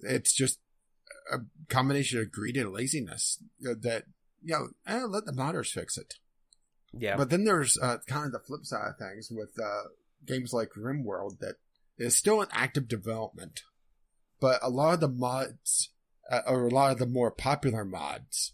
[0.01, 0.61] it's just
[1.33, 4.05] a combination of greed and laziness that,
[4.43, 6.15] you know, eh, let the modders fix it.
[6.93, 7.17] Yeah.
[7.17, 9.89] But then there's uh, kind of the flip side of things with uh,
[10.25, 11.57] games like RimWorld that
[11.99, 13.63] is still in active development.
[14.41, 15.91] But a lot of the mods,
[16.31, 18.53] uh, or a lot of the more popular mods,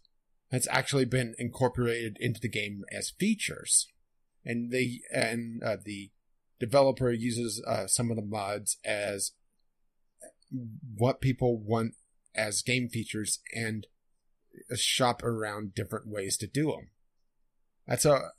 [0.51, 3.89] has actually been incorporated into the game as features.
[4.45, 6.11] And they and uh, the
[6.63, 9.33] developer uses uh, some of the mods as
[10.97, 11.95] what people want
[12.35, 13.87] as game features and
[14.75, 16.91] shop around different ways to do them.
[17.87, 18.31] That's a.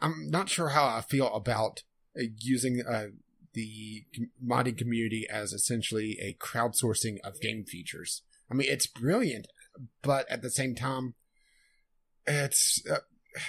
[0.00, 1.84] I'm not sure how I feel about
[2.18, 3.06] uh, using uh,
[3.54, 4.04] the
[4.44, 8.22] modding community as essentially a crowdsourcing of game features.
[8.50, 9.46] I mean, it's brilliant,
[10.02, 11.14] but at the same time,
[12.26, 12.98] it's uh,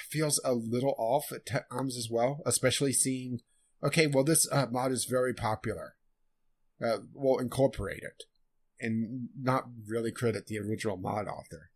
[0.09, 2.41] feels a little off at times as well.
[2.45, 3.41] Especially seeing,
[3.83, 5.95] okay, well, this uh, mod is very popular.
[6.83, 8.23] Uh, we'll incorporate it,
[8.79, 11.69] and not really credit the original mod author.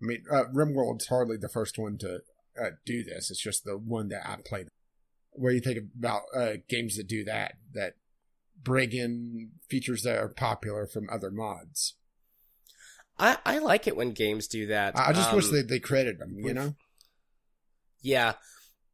[0.00, 2.20] I mean, uh, RimWorld's hardly the first one to
[2.60, 3.30] uh, do this.
[3.30, 4.68] It's just the one that I played.
[5.32, 7.54] What do you think about uh, games that do that?
[7.74, 7.94] That
[8.62, 11.94] bring in features that are popular from other mods.
[13.18, 14.96] I, I like it when games do that.
[14.96, 16.74] I just Um, wish they, they credited them, you know?
[18.02, 18.34] Yeah.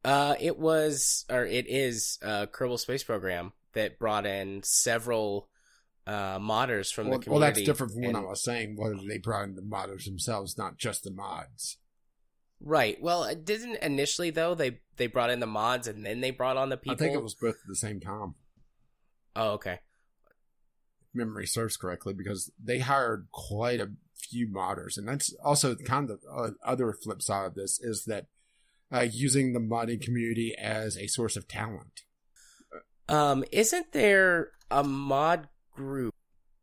[0.03, 5.49] Uh, it was, or it is, uh, Kerbal Space Program that brought in several,
[6.05, 7.29] uh, modders from Well, the community.
[7.29, 10.57] well, that's different from what I was saying, whether they brought in the modders themselves,
[10.57, 11.77] not just the mods.
[12.61, 13.01] Right.
[13.01, 14.55] Well, it didn't initially though.
[14.55, 16.93] They they brought in the mods and then they brought on the people.
[16.93, 18.35] I think it was both at the same time.
[19.35, 19.79] Oh, okay.
[21.13, 26.21] Memory serves correctly, because they hired quite a few modders, and that's also kind of
[26.21, 28.27] the uh, other flip side of this is that
[28.91, 32.01] uh, using the modding community as a source of talent.
[33.07, 36.13] Um, isn't there a mod group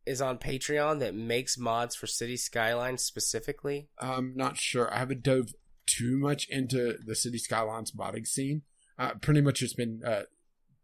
[0.05, 3.89] is on Patreon that makes mods for City Skylines specifically?
[3.99, 4.93] I'm not sure.
[4.93, 5.53] I haven't dove
[5.87, 8.63] too much into the City Skylines modding scene.
[8.99, 10.23] Uh, pretty much just been uh,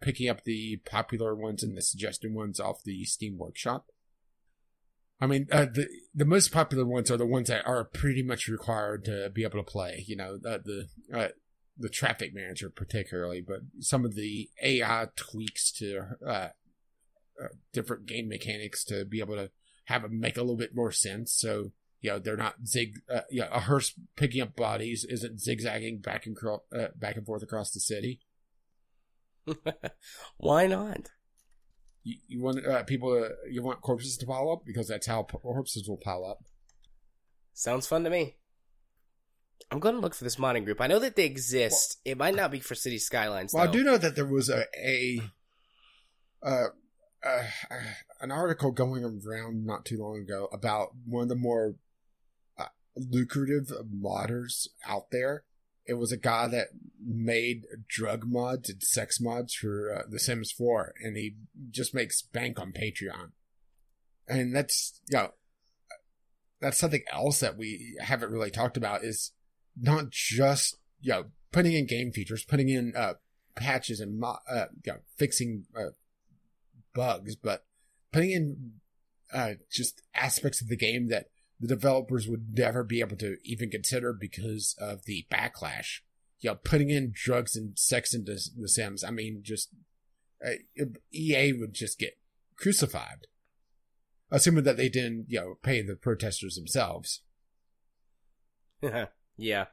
[0.00, 3.86] picking up the popular ones and the suggested ones off the Steam Workshop.
[5.20, 8.46] I mean, uh, the the most popular ones are the ones that are pretty much
[8.46, 10.04] required to be able to play.
[10.06, 11.28] You know, uh, the uh,
[11.76, 16.48] the traffic manager particularly, but some of the AI tweaks to uh,
[17.42, 19.50] uh, different game mechanics to be able to
[19.86, 21.32] have them make a little bit more sense.
[21.32, 23.00] So you know they're not zig.
[23.12, 26.62] Uh, you know, a hearse picking up bodies isn't zigzagging back and cro-
[26.94, 28.20] back and forth across the city.
[30.36, 31.10] Why not?
[32.08, 35.24] You, you want uh, people to you want corpses to pile up because that's how
[35.24, 36.38] corpses will pile up.
[37.52, 38.36] Sounds fun to me.
[39.70, 40.80] I'm going to look for this modding group.
[40.80, 41.98] I know that they exist.
[42.04, 43.52] it might not be for City Skylines.
[43.52, 45.20] Well, I do know that there was a a
[46.42, 46.68] uh,
[47.22, 47.42] uh,
[48.20, 51.74] an article going around not too long ago about one of the more
[52.58, 55.44] uh, lucrative modders out there.
[55.88, 56.68] It was a guy that
[57.04, 61.36] made drug mods and sex mods for uh, The Sims 4, and he
[61.70, 63.30] just makes bank on Patreon.
[64.28, 65.30] And that's you know
[66.60, 69.32] that's something else that we haven't really talked about is
[69.80, 73.14] not just you know putting in game features, putting in uh,
[73.54, 75.90] patches and mo- uh, you know, fixing uh,
[76.94, 77.64] bugs, but
[78.12, 78.72] putting in
[79.32, 81.26] uh, just aspects of the game that
[81.60, 86.00] the developers would never be able to even consider because of the backlash.
[86.40, 89.02] You know, putting in drugs and sex into The Sims.
[89.02, 89.70] I mean, just
[90.44, 92.18] uh, EA would just get
[92.56, 93.26] crucified,
[94.30, 97.22] assuming that they didn't, you know, pay the protesters themselves.
[99.36, 99.66] yeah.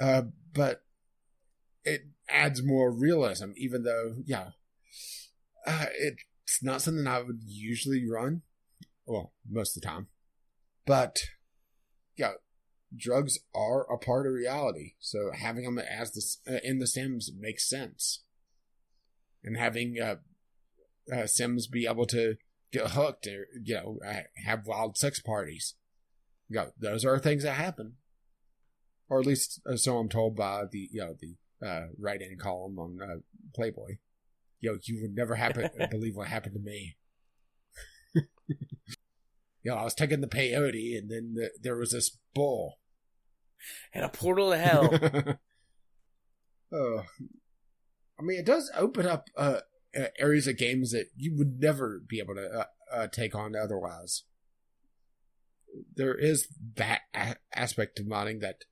[0.00, 0.22] Uh,
[0.54, 0.84] but
[1.84, 4.50] it adds more realism, even though, yeah,
[5.66, 8.42] uh, it's not something I would usually run.
[9.06, 10.08] Well, most of the time.
[10.84, 11.20] But,
[12.16, 12.32] yeah,
[12.94, 14.94] drugs are a part of reality.
[14.98, 18.22] So having them as the, uh, in the Sims makes sense.
[19.44, 20.16] And having, uh,
[21.12, 22.36] uh, Sims be able to
[22.72, 23.98] get hooked or, you know,
[24.44, 25.74] have wild sex parties.
[26.48, 27.96] You know, those are things that happen
[29.12, 31.36] or at least uh, so I'm told by the you know the
[31.66, 33.16] uh, right-hand column on uh,
[33.54, 33.96] Playboy.
[34.58, 36.96] Yo, you would never happen believe what happened to me.
[39.62, 42.78] Yo, I was taking the peyote, and then the, there was this bull.
[43.94, 44.92] And a portal to hell.
[46.72, 47.02] uh,
[48.18, 49.60] I mean, it does open up uh,
[49.96, 53.54] uh, areas of games that you would never be able to uh, uh, take on
[53.54, 54.24] otherwise.
[55.94, 58.64] there is that a- aspect of modding that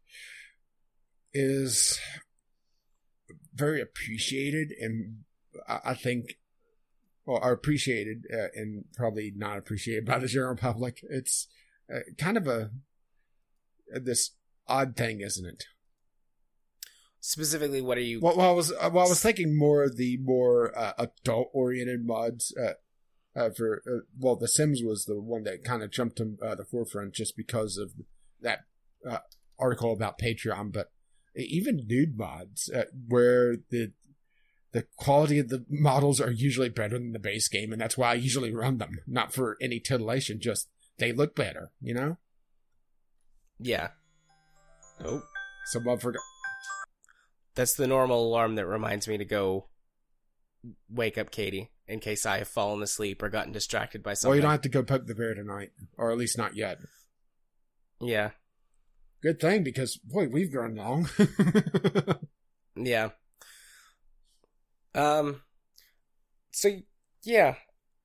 [1.32, 1.98] is
[3.54, 5.20] very appreciated and
[5.68, 6.38] I, I think
[7.30, 11.00] well are appreciated uh, and probably not appreciated by the general public.
[11.08, 11.46] It's
[11.92, 12.70] uh, kind of a
[13.92, 14.32] this
[14.66, 15.64] odd thing, isn't it?
[17.20, 18.20] Specifically, what are you?
[18.20, 21.48] Well, well I was uh, well, I was thinking more of the more uh, adult
[21.52, 22.54] oriented mods.
[22.56, 22.72] Uh,
[23.36, 26.54] uh, for uh, well, The Sims was the one that kind of jumped to uh,
[26.56, 27.92] the forefront just because of
[28.40, 28.60] that
[29.08, 29.18] uh,
[29.58, 30.72] article about Patreon.
[30.72, 30.90] But
[31.36, 33.92] even nude mods, uh, where the
[34.72, 38.10] the quality of the models are usually better than the base game, and that's why
[38.10, 39.00] I usually run them.
[39.06, 40.68] Not for any titillation, just
[40.98, 42.18] they look better, you know.
[43.58, 43.88] yeah,
[45.02, 45.22] Nope.
[45.66, 46.22] Someone forgot.
[47.54, 49.68] that's the normal alarm that reminds me to go
[50.90, 54.30] wake up Katie in case I have fallen asleep or gotten distracted by something.
[54.30, 56.78] Well, you don't have to go poke the bear tonight, or at least not yet.
[58.00, 58.30] Yeah,
[59.22, 61.08] Good thing because boy, we've grown long.
[62.76, 63.10] yeah.
[64.94, 65.42] Um.
[66.52, 66.70] So
[67.22, 67.54] yeah,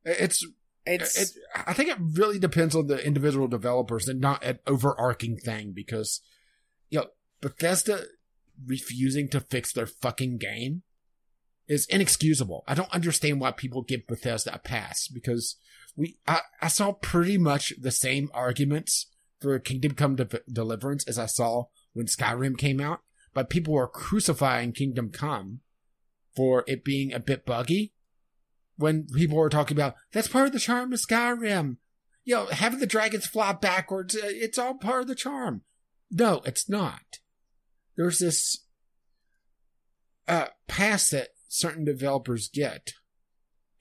[0.04, 0.46] it's
[0.86, 1.30] it's it,
[1.66, 6.22] I think it really depends on the individual developers and not an overarching thing because
[6.90, 7.08] you know
[7.42, 8.04] Bethesda
[8.66, 10.84] refusing to fix their fucking game
[11.68, 12.64] is inexcusable.
[12.68, 15.56] I don't understand why people give Bethesda a pass because
[15.96, 19.08] we I, I saw pretty much the same arguments
[19.40, 23.00] for Kingdom Come De- Deliverance as I saw when Skyrim came out,
[23.34, 25.62] but people were crucifying Kingdom Come
[26.36, 27.94] for it being a bit buggy
[28.78, 31.78] when people were talking about that's part of the charm of Skyrim.
[32.24, 35.62] You know, having the dragons fly backwards, uh, it's all part of the charm.
[36.12, 37.20] No, it's not.
[37.96, 38.66] There's this
[40.28, 42.94] uh, pass that certain developers get,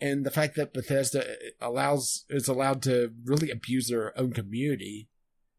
[0.01, 1.25] and the fact that Bethesda
[1.61, 5.09] allows is allowed to really abuse their own community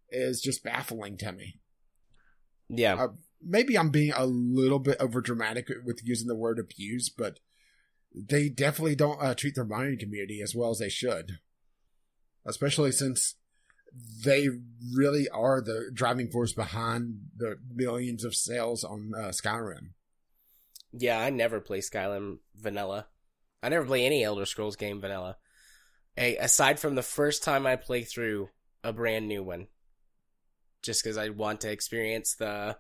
[0.10, 1.60] is just baffling to me.
[2.70, 2.96] yeah.
[2.96, 3.08] Uh,
[3.46, 7.40] maybe I'm being a little bit over dramatic with using the word abuse, but
[8.14, 11.40] they definitely don't uh, treat their mining community as well as they should.
[12.46, 13.36] Especially since
[14.24, 14.48] they
[14.94, 19.92] really are the driving force behind the millions of sales on uh, Skyrim.
[20.92, 23.08] Yeah, I never play Skyrim vanilla.
[23.64, 25.38] I never play any Elder Scrolls game vanilla.
[26.18, 28.50] Aside from the first time I play through
[28.84, 29.68] a brand new one,
[30.82, 32.78] just because I want to experience the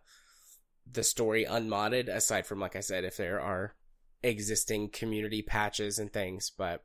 [0.91, 2.09] the story unmodded.
[2.09, 3.75] Aside from, like I said, if there are
[4.23, 6.81] existing community patches and things, but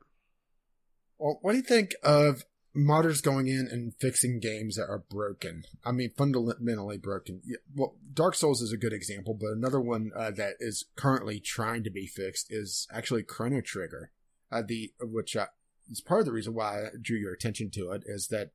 [1.17, 2.43] Well, what do you think of
[2.75, 5.63] modders going in and fixing games that are broken?
[5.83, 7.41] I mean, fundamentally broken.
[7.75, 11.83] Well, Dark Souls is a good example, but another one uh, that is currently trying
[11.83, 14.11] to be fixed is actually Chrono Trigger.
[14.51, 15.45] Uh, the which uh,
[15.89, 18.51] is part of the reason why I drew your attention to it is that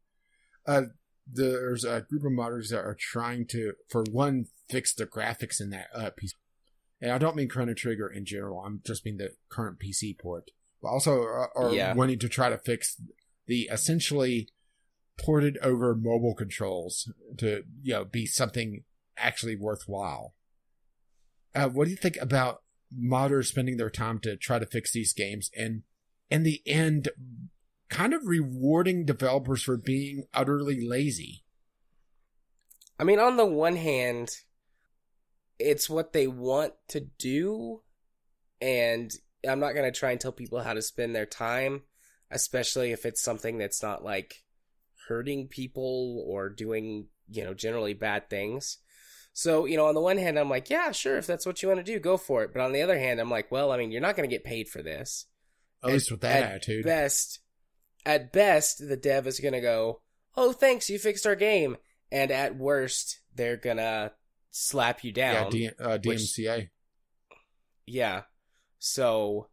[0.66, 0.83] uh,
[1.26, 5.70] there's a group of modders that are trying to, for one, fix the graphics in
[5.70, 6.34] that uh, piece.
[7.00, 8.60] And I don't mean Chrono Trigger in general.
[8.64, 10.50] I'm just mean the current PC port.
[10.82, 11.94] But also are, are Yeah.
[11.94, 13.00] wanting to try to fix
[13.46, 14.48] the essentially
[15.18, 18.84] ported over mobile controls to you know be something
[19.16, 20.34] actually worthwhile.
[21.54, 22.62] Uh, what do you think about
[22.94, 25.82] modders spending their time to try to fix these games and
[26.28, 27.08] in the end
[27.88, 31.44] kind of rewarding developers for being utterly lazy?
[32.98, 34.28] I mean, on the one hand,
[35.59, 37.83] it's what they want to do,
[38.60, 39.12] and
[39.49, 41.83] I'm not going to try and tell people how to spend their time,
[42.31, 44.44] especially if it's something that's not like
[45.09, 48.78] hurting people or doing, you know, generally bad things.
[49.33, 51.68] So, you know, on the one hand, I'm like, yeah, sure, if that's what you
[51.68, 52.52] want to do, go for it.
[52.55, 54.44] But on the other hand, I'm like, well, I mean, you're not going to get
[54.44, 55.26] paid for this.
[55.83, 56.85] At least with that at attitude.
[56.85, 57.41] best,
[58.05, 60.01] at best, the dev is gonna go,
[60.36, 61.76] "Oh, thanks, you fixed our game,"
[62.10, 64.12] and at worst, they're gonna
[64.57, 65.51] slap you yeah, down.
[65.51, 66.70] D- uh, DMCA.
[67.86, 68.23] Yeah.
[68.78, 69.49] So,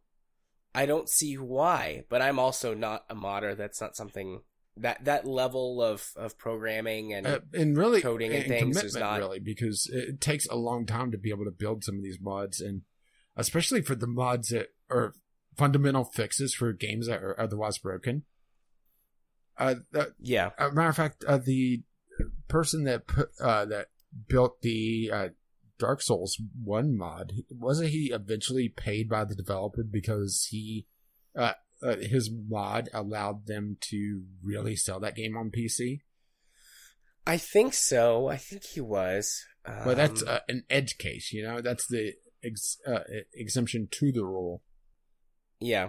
[0.74, 3.54] I don't see why, but I'm also not a modder.
[3.54, 4.40] That's not something
[4.76, 9.20] that that level of of programming and Uh, and really coding and things is not-
[9.20, 12.18] really because it takes a long time to be able to build some of these
[12.20, 12.82] mods and
[13.36, 15.14] especially for the mods that are
[15.56, 18.24] fundamental fixes for games that are otherwise broken
[19.56, 21.82] uh, uh, yeah, a matter of fact uh, the
[22.48, 23.88] person that put uh, that
[24.28, 25.28] built the uh,
[25.78, 30.86] Dark Souls one mod wasn't he eventually paid by the developer because he
[31.36, 31.52] uh,
[31.82, 36.00] uh, his mod allowed them to really sell that game on PC
[37.26, 38.28] I think so.
[38.28, 39.44] I think he was.
[39.64, 41.62] But that's Um, uh, an edge case, you know.
[41.62, 42.12] That's the
[42.42, 43.00] ex- uh,
[43.32, 44.62] exemption to the rule.
[45.58, 45.88] Yeah.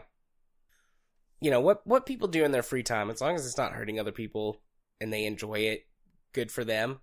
[1.41, 3.73] You know what what people do in their free time, as long as it's not
[3.73, 4.61] hurting other people,
[5.01, 5.87] and they enjoy it,
[6.31, 7.01] good for them.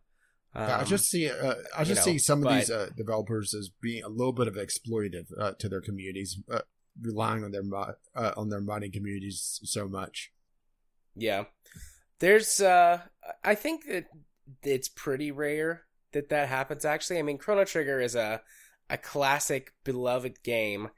[0.54, 3.54] Um, I just see uh, I just know, see some of but- these uh, developers
[3.54, 6.60] as being a little bit of exploitative uh, to their communities, uh,
[7.00, 10.30] relying on their mod, uh, on their modding communities so much.
[11.16, 11.44] Yeah.
[12.18, 13.00] There's uh
[13.42, 14.06] I think that
[14.62, 17.18] it's pretty rare that that happens actually.
[17.18, 18.42] I mean Chrono Trigger is a
[18.88, 20.90] a classic beloved game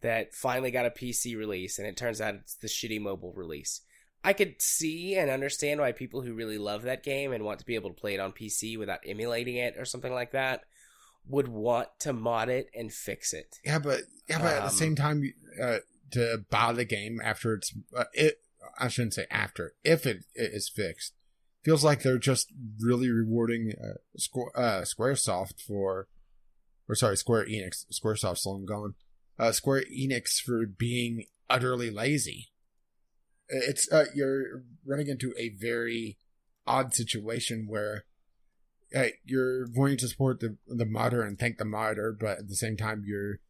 [0.00, 3.82] that finally got a PC release and it turns out it's the shitty mobile release.
[4.24, 7.66] I could see and understand why people who really love that game and want to
[7.66, 10.62] be able to play it on PC without emulating it or something like that
[11.28, 13.56] would want to mod it and fix it.
[13.64, 15.22] Yeah, but yeah, but at the Um, same time,
[15.62, 15.78] uh,
[16.12, 18.40] to buy the game after it's uh, it,
[18.78, 21.12] I shouldn't say after if it, it is fixed,
[21.62, 26.08] feels like they're just really rewarding uh, Square uh, SquareSoft for,
[26.88, 27.84] or sorry, Square Enix.
[27.92, 28.94] SquareSoft's long gone.
[29.38, 32.48] Uh, Square Enix for being utterly lazy.
[33.48, 36.18] It's uh, you're running into a very
[36.66, 38.04] odd situation where
[38.94, 42.56] uh, you're wanting to support the the modder and thank the modder, but at the
[42.56, 43.40] same time you're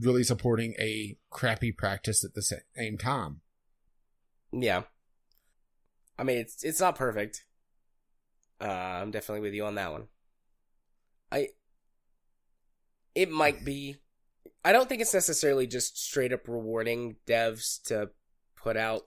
[0.00, 3.40] really supporting a crappy practice at the same time.
[4.52, 4.82] Yeah.
[6.18, 7.44] I mean, it's it's not perfect.
[8.60, 10.08] Uh, I'm definitely with you on that one.
[11.30, 11.48] I.
[13.14, 13.96] It might be.
[14.64, 18.10] I don't think it's necessarily just straight up rewarding devs to
[18.56, 19.02] put out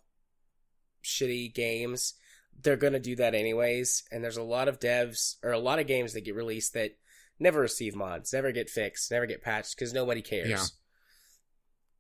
[1.04, 2.14] shitty games.
[2.62, 5.88] They're gonna do that anyways, and there's a lot of devs or a lot of
[5.88, 6.92] games that get released that
[7.40, 10.50] never receive mods, never get fixed, never get patched because nobody cares.
[10.50, 10.66] Yeah.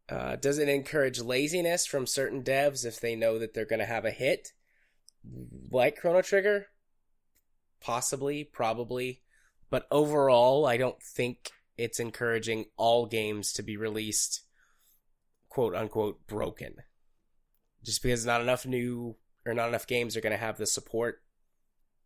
[0.09, 3.85] Uh, does it encourage laziness from certain devs if they know that they're going to
[3.85, 4.53] have a hit?
[5.71, 6.67] Like Chrono Trigger?
[7.79, 9.21] Possibly, probably.
[9.69, 14.41] But overall, I don't think it's encouraging all games to be released,
[15.47, 16.75] quote unquote, broken.
[17.83, 21.21] Just because not enough new or not enough games are going to have the support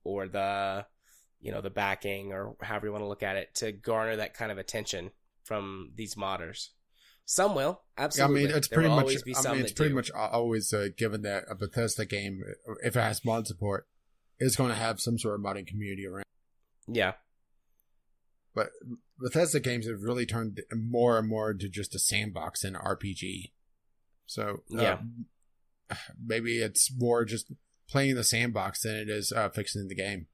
[0.04, 0.86] or the,
[1.42, 4.34] you know, the backing or however you want to look at it to garner that
[4.34, 5.12] kind of attention
[5.44, 6.70] from these modders.
[7.26, 8.44] Some will, absolutely.
[8.44, 9.16] I mean, it's There pretty much.
[9.46, 9.96] I mean, it's pretty do.
[9.96, 12.44] much always uh, given that a Bethesda game,
[12.84, 13.88] if it has mod support,
[14.40, 16.26] is going to have some sort of modding community around.
[16.86, 17.14] Yeah,
[18.54, 18.72] But
[19.18, 23.52] Bethesda games have really turned more and more into just a sandbox and RPG.
[24.26, 24.98] So uh, Yeah.
[26.24, 27.52] maybe it's more just
[27.90, 30.28] playing the sandbox than it is uh, fixing the game.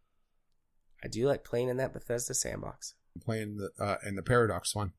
[1.03, 2.95] I do like playing in that Bethesda sandbox.
[3.23, 4.93] Playing the uh, in the Paradox one.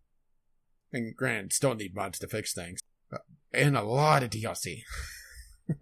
[0.93, 2.81] And granted, still need mods to fix things,
[3.53, 4.83] and a lot of DLC.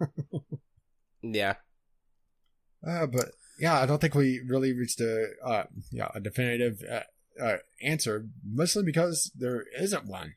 [1.23, 1.55] Yeah,
[2.87, 7.43] Uh, but yeah, I don't think we really reached a uh, yeah a definitive uh,
[7.43, 10.35] uh, answer, mostly because there isn't one.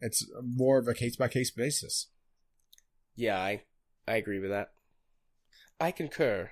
[0.00, 2.08] It's more of a case by case basis.
[3.16, 3.62] Yeah, I
[4.06, 4.70] I agree with that.
[5.80, 6.50] I concur,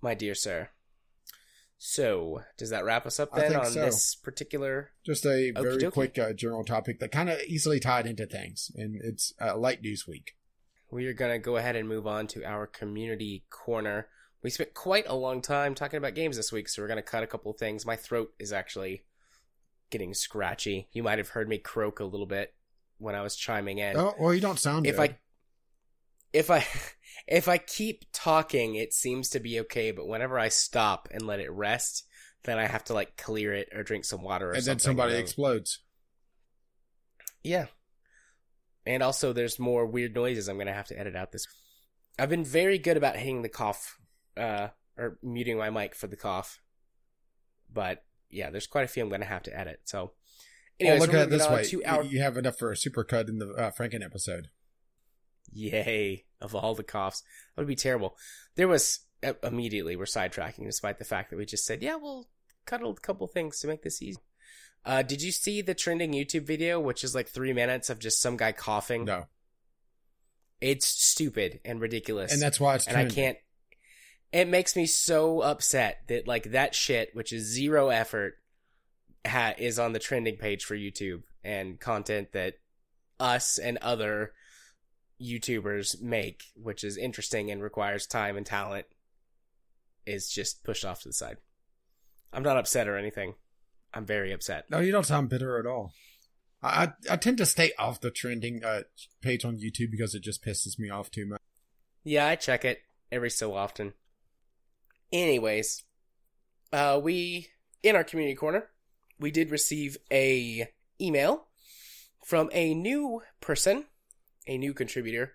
[0.00, 0.70] my dear sir.
[1.76, 3.84] So, does that wrap us up then on so.
[3.84, 4.92] this particular?
[5.04, 5.92] Just a very Okey-dokey.
[5.92, 9.82] quick uh, general topic that kind of easily tied into things, and it's uh, light
[9.82, 10.32] news week.
[10.90, 14.08] We are gonna go ahead and move on to our community corner.
[14.42, 17.22] We spent quite a long time talking about games this week, so we're gonna cut
[17.22, 17.84] a couple of things.
[17.84, 19.04] My throat is actually
[19.90, 20.88] getting scratchy.
[20.92, 22.54] You might have heard me croak a little bit
[22.98, 23.96] when I was chiming in.
[23.96, 25.10] Oh, well, you don't sound if good.
[25.10, 25.18] I
[26.34, 26.66] if I
[27.26, 31.40] if I keep talking, it seems to be okay, but whenever I stop and let
[31.40, 32.04] it rest,
[32.42, 35.14] then I have to like clear it or drink some water or and then somebody
[35.14, 35.78] and- explodes.
[37.42, 37.66] Yeah.
[38.86, 41.46] And also there's more weird noises I'm gonna have to edit out this
[42.18, 43.98] I've been very good about hitting the cough
[44.36, 46.60] uh or muting my mic for the cough.
[47.72, 49.80] But yeah, there's quite a few I'm gonna have to edit.
[49.84, 50.12] So
[50.78, 53.38] anyways, well, look at it this way: You- you have enough for a supercut in
[53.38, 54.48] the uh, Franken episode.
[55.52, 56.24] Yay!
[56.40, 57.22] Of all the coughs,
[57.54, 58.16] that would be terrible.
[58.56, 62.28] There was uh, immediately we're sidetracking, despite the fact that we just said, "Yeah, we'll
[62.66, 64.18] cut a couple things to make this easy."
[64.84, 68.20] Uh, did you see the trending YouTube video, which is like three minutes of just
[68.20, 69.06] some guy coughing?
[69.06, 69.24] No,
[70.60, 73.38] It's stupid and ridiculous, and that's why it's and I can't.
[74.32, 78.34] It makes me so upset that like that shit, which is zero effort,
[79.26, 82.54] ha- is on the trending page for YouTube and content that
[83.20, 84.32] us and other
[85.20, 88.86] YouTubers make, which is interesting and requires time and talent,
[90.06, 91.38] is just pushed off to the side.
[92.32, 93.34] I'm not upset or anything.
[93.92, 94.70] I'm very upset.
[94.70, 95.92] No, you don't sound bitter at all.
[96.62, 98.82] I I, I tend to stay off the trending uh,
[99.22, 101.40] page on YouTube because it just pisses me off too much.
[102.02, 102.80] Yeah, I check it
[103.12, 103.94] every so often.
[105.12, 105.84] Anyways,
[106.72, 107.48] uh, we
[107.82, 108.68] in our community corner,
[109.20, 110.68] we did receive a
[111.00, 111.46] email
[112.24, 113.84] from a new person,
[114.46, 115.32] a new contributor,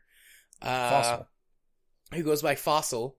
[0.61, 1.27] uh, Fossil.
[2.13, 3.17] who goes by Fossil,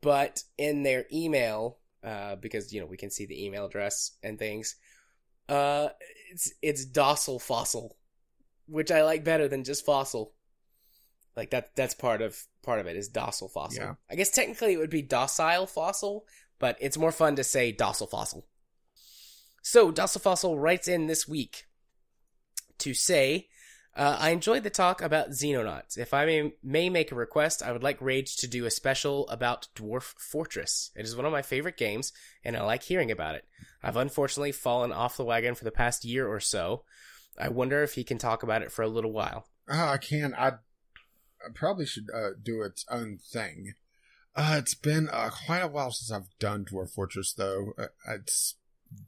[0.00, 4.38] but in their email, uh, because you know we can see the email address and
[4.38, 4.76] things,
[5.48, 5.88] uh,
[6.30, 7.96] it's it's docile fossil,
[8.66, 10.34] which I like better than just fossil.
[11.36, 13.82] Like that that's part of part of it is docile fossil.
[13.82, 13.94] Yeah.
[14.10, 16.26] I guess technically it would be docile fossil,
[16.58, 18.46] but it's more fun to say docile fossil.
[19.62, 21.64] So docile fossil writes in this week
[22.78, 23.48] to say,
[23.94, 25.98] uh, I enjoyed the talk about Xenonauts.
[25.98, 29.28] If I may, may make a request, I would like Rage to do a special
[29.28, 30.90] about Dwarf Fortress.
[30.96, 32.12] It is one of my favorite games,
[32.42, 33.44] and I like hearing about it.
[33.82, 36.84] I've unfortunately fallen off the wagon for the past year or so.
[37.38, 39.46] I wonder if he can talk about it for a little while.
[39.70, 40.34] Uh, I can.
[40.34, 43.74] I, I probably should uh, do its own thing.
[44.34, 47.72] Uh, it's been uh, quite a while since I've done Dwarf Fortress, though.
[47.76, 48.54] Uh, it's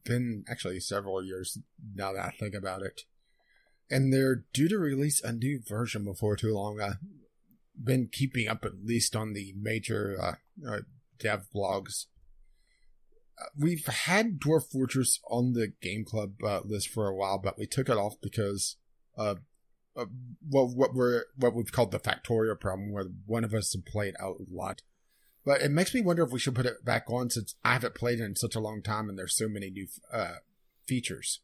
[0.04, 1.58] been actually several years
[1.94, 3.02] now that I think about it.
[3.90, 6.80] And they're due to release a new version before too long.
[6.80, 6.96] I've
[7.82, 10.34] been keeping up at least on the major uh,
[10.68, 10.80] uh,
[11.18, 12.06] dev blogs.
[13.38, 17.58] Uh, we've had Dwarf Fortress on the Game Club uh, list for a while, but
[17.58, 18.76] we took it off because
[19.18, 19.34] uh,
[20.48, 24.14] well, what we're what we've called the Factorio problem, where one of us had played
[24.20, 24.82] out a lot.
[25.44, 27.94] But it makes me wonder if we should put it back on since I haven't
[27.94, 30.36] played it in such a long time, and there's so many new uh,
[30.86, 31.40] features.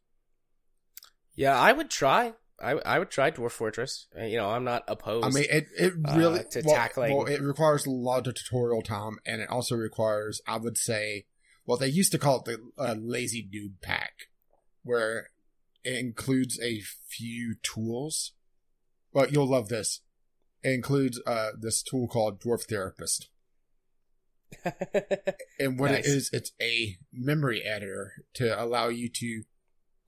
[1.34, 2.34] Yeah, I would try.
[2.62, 4.06] I, I would try Dwarf Fortress.
[4.18, 5.24] Uh, You know, I'm not opposed.
[5.26, 8.34] I mean, it it uh, really to well, tackling- Well, it requires a lot of
[8.34, 11.24] tutorial time, and it also requires, I would say,
[11.64, 14.12] well, they used to call it the uh, Lazy Newb Pack,
[14.82, 15.30] where
[15.84, 18.32] it includes a few tools.
[19.12, 20.02] But you'll love this.
[20.62, 23.28] It includes uh, this tool called Dwarf Therapist.
[25.58, 26.06] And what Nice.
[26.06, 29.42] it is, it's a memory editor to allow you to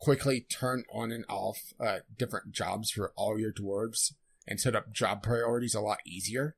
[0.03, 4.15] quickly turn on and off uh, different jobs for all your dwarves
[4.49, 6.57] and set up job priorities a lot easier.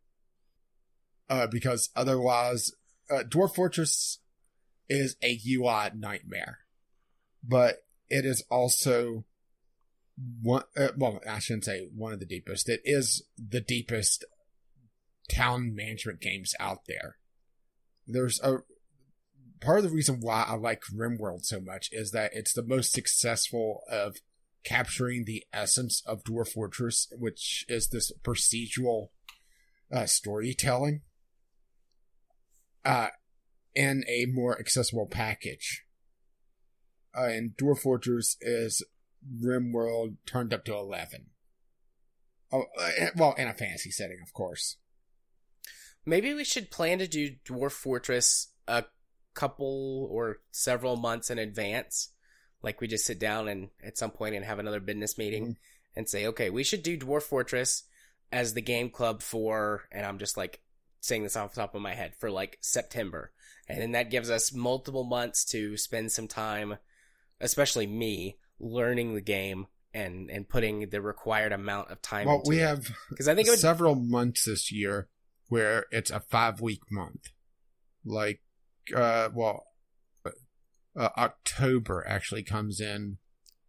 [1.29, 2.73] Uh, because otherwise,
[3.11, 4.19] uh, Dwarf Fortress
[4.89, 6.61] is a UI nightmare,
[7.47, 9.25] but it is also
[10.43, 10.65] one.
[10.77, 12.69] Uh, well, I shouldn't say one of the deepest.
[12.69, 14.25] It is the deepest
[15.31, 17.17] town management games out there.
[18.07, 18.59] There's a
[19.61, 22.93] part of the reason why I like RimWorld so much is that it's the most
[22.93, 24.17] successful of
[24.65, 29.09] capturing the essence of Dwarf Fortress, which is this procedural
[29.93, 31.03] uh, storytelling,
[32.85, 33.09] uh,
[33.75, 35.85] in a more accessible package.
[37.17, 38.85] Uh, and Dwarf Fortress is
[39.43, 41.27] RimWorld turned up to 11.
[42.53, 44.77] Oh, uh, well, in a fantasy setting, of course.
[46.07, 48.85] Maybe we should plan to do Dwarf Fortress a
[49.35, 52.11] couple or several months in advance.
[52.63, 55.57] Like we just sit down and at some point and have another business meeting Mhm.
[55.97, 57.83] and say, okay, we should do Dwarf Fortress
[58.33, 60.61] as the game club for, and I'm just like
[61.01, 63.33] saying this off the top of my head, for like September.
[63.69, 66.79] And then that gives us multiple months to spend some time,
[67.41, 72.59] especially me, learning the game and, and putting the required amount of time Well, we
[72.59, 72.63] it.
[72.63, 75.09] have Because I think it would several months this year
[75.49, 77.29] where it's a five week month.
[78.05, 78.41] Like,
[78.95, 79.67] uh, well,
[80.97, 83.19] uh, October actually comes in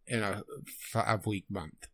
[0.06, 0.42] in a
[0.92, 1.88] five week month.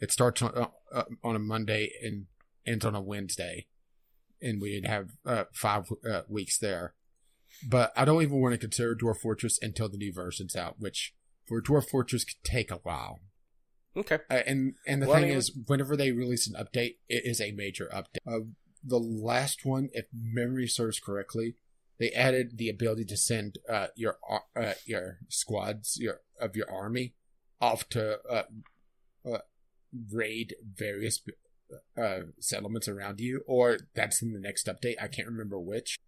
[0.00, 2.26] It starts on, uh, on a Monday and
[2.66, 3.66] ends on a Wednesday,
[4.40, 6.94] and we'd have uh, five uh, weeks there.
[7.68, 11.14] But I don't even want to consider Dwarf Fortress until the new version's out, which
[11.48, 13.18] for Dwarf Fortress could take a while.
[13.96, 14.18] Okay.
[14.30, 17.24] Uh, and and the Well, I thing mean- is, whenever they release an update, it
[17.24, 18.18] is a major update.
[18.26, 18.44] Uh,
[18.84, 21.56] the last one, if memory serves correctly,
[21.98, 24.18] they added the ability to send uh, your
[24.56, 27.14] uh, your squads your of your army
[27.60, 28.42] off to uh,
[29.28, 29.38] uh,
[30.12, 31.20] raid various
[31.96, 34.96] uh, settlements around you, or that's in the next update.
[35.00, 35.98] I can't remember which.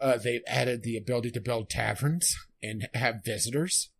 [0.00, 3.90] Uh, they've added the ability to build taverns and have visitors.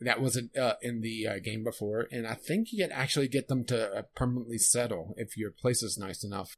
[0.00, 3.48] That wasn't uh, in the uh, game before, and I think you can actually get
[3.48, 6.56] them to uh, permanently settle if your place is nice enough.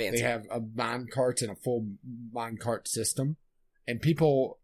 [0.00, 0.22] Fancy.
[0.22, 1.86] They have a mine cart and a full
[2.32, 3.36] mine cart system,
[3.86, 4.58] and people.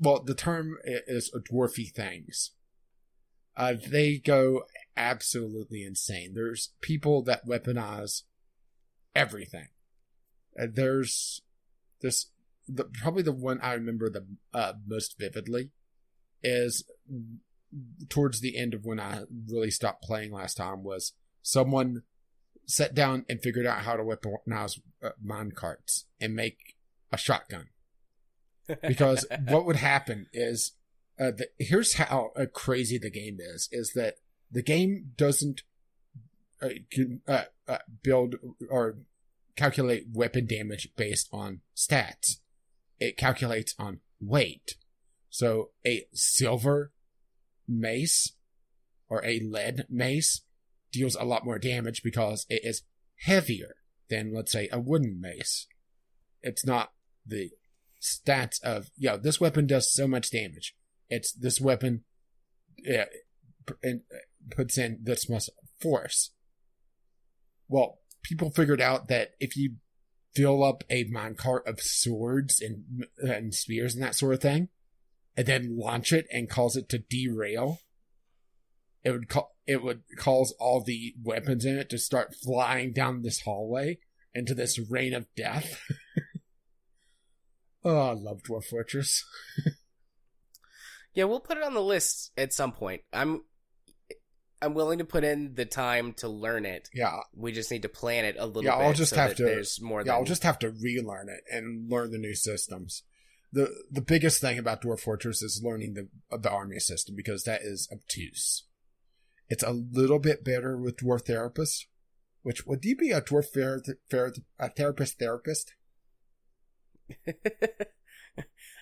[0.00, 2.50] Well, the term is dwarfy things.
[3.56, 4.64] Uh, they go
[4.96, 6.32] absolutely insane.
[6.34, 8.22] There's people that weaponize
[9.14, 9.68] everything.
[10.60, 11.42] Uh, there's
[12.00, 12.26] this
[12.66, 15.70] the probably the one I remember the uh, most vividly
[16.42, 16.84] is
[18.08, 22.02] towards the end of when I really stopped playing last time was someone
[22.66, 26.76] sat down and figured out how to weaponize uh, mine carts and make
[27.12, 27.68] a shotgun
[28.86, 30.72] because what would happen is
[31.18, 34.14] uh, the, here's how uh, crazy the game is is that
[34.50, 35.62] the game doesn't
[36.62, 36.68] uh,
[37.28, 38.36] uh, uh, build
[38.70, 38.96] or
[39.56, 42.38] calculate weapon damage based on stats.
[42.98, 44.76] It calculates on weight.
[45.28, 46.92] So a silver
[47.66, 48.32] mace
[49.08, 50.42] or a lead mace
[50.94, 52.82] deals a lot more damage because it is
[53.20, 53.76] heavier
[54.08, 55.66] than, let's say, a wooden mace.
[56.42, 56.92] It's not
[57.26, 57.50] the
[58.02, 60.74] stats of, yo, this weapon does so much damage.
[61.08, 62.04] It's this weapon
[62.78, 63.06] yeah,
[63.82, 64.18] and uh,
[64.54, 65.48] puts in this much
[65.80, 66.32] force.
[67.68, 69.76] Well, people figured out that if you
[70.34, 74.68] fill up a minecart of swords and, and spears and that sort of thing,
[75.36, 77.80] and then launch it and cause it to derail,
[79.02, 83.22] it would call it would cause all the weapons in it to start flying down
[83.22, 83.98] this hallway
[84.34, 85.80] into this rain of death.
[87.84, 89.24] oh, I love Dwarf Fortress.
[91.14, 93.02] yeah, we'll put it on the list at some point.
[93.12, 93.42] I'm
[94.60, 96.88] I'm willing to put in the time to learn it.
[96.94, 97.18] Yeah.
[97.34, 98.84] We just need to plan it a little yeah, bit.
[98.84, 101.40] I'll just so have to there's more Yeah, than I'll just have to relearn it
[101.50, 103.02] and learn the new systems.
[103.52, 107.60] The the biggest thing about Dwarf Fortress is learning the the army system because that
[107.62, 108.64] is obtuse.
[109.48, 111.86] It's a little bit better with Dwarf Therapist,
[112.42, 115.74] which would you be a Dwarf ther- ther- a therapist therapist?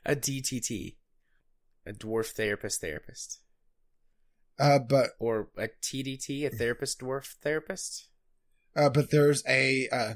[0.05, 0.97] a DTT,
[1.87, 3.41] a dwarf therapist therapist,
[4.59, 8.09] Uh, but or a TDT, a therapist dwarf therapist.
[8.77, 10.15] uh, but there's a uh,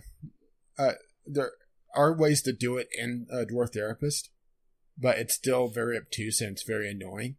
[0.78, 0.92] uh,
[1.26, 1.52] there
[1.94, 4.30] are ways to do it in a Dwarf Therapist,
[4.98, 7.36] but it's still very obtuse and it's very annoying.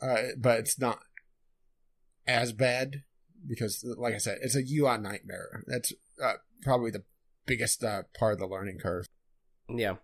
[0.00, 1.00] Uh, but it's not
[2.26, 3.02] as bad
[3.48, 5.62] because, like I said, it's a UI nightmare.
[5.66, 5.92] That's
[6.22, 7.04] uh, probably the
[7.46, 9.06] biggest uh, part of the learning curve.
[9.68, 9.96] Yeah.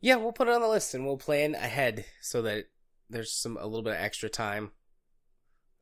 [0.00, 2.66] Yeah, we'll put it on the list and we'll plan ahead so that
[3.10, 4.70] there's some a little bit of extra time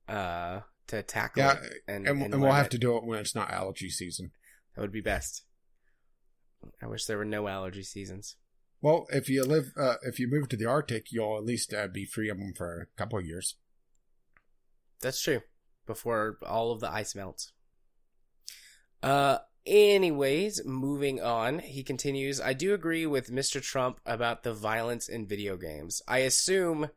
[0.09, 2.71] uh to tackle Yeah, it and, and, and and we'll have it.
[2.73, 4.31] to do it when it's not allergy season.
[4.75, 5.43] That would be best.
[6.81, 8.37] I wish there were no allergy seasons.
[8.81, 11.89] Well, if you live, uh, if you move to the Arctic, you'll at least uh,
[11.89, 13.57] be free of them for a couple of years.
[15.01, 15.41] That's true.
[15.87, 17.53] Before all of the ice melts.
[19.03, 21.59] Uh anyways, moving on.
[21.59, 23.61] He continues, I do agree with Mr.
[23.61, 26.03] Trump about the violence in video games.
[26.07, 26.89] I assume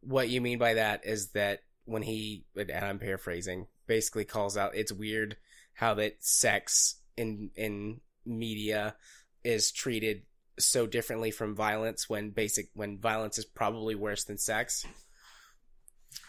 [0.00, 4.74] what you mean by that is that when he and I'm paraphrasing, basically calls out
[4.74, 5.36] it's weird
[5.74, 8.94] how that sex in in media
[9.42, 10.22] is treated
[10.58, 14.86] so differently from violence when basic when violence is probably worse than sex.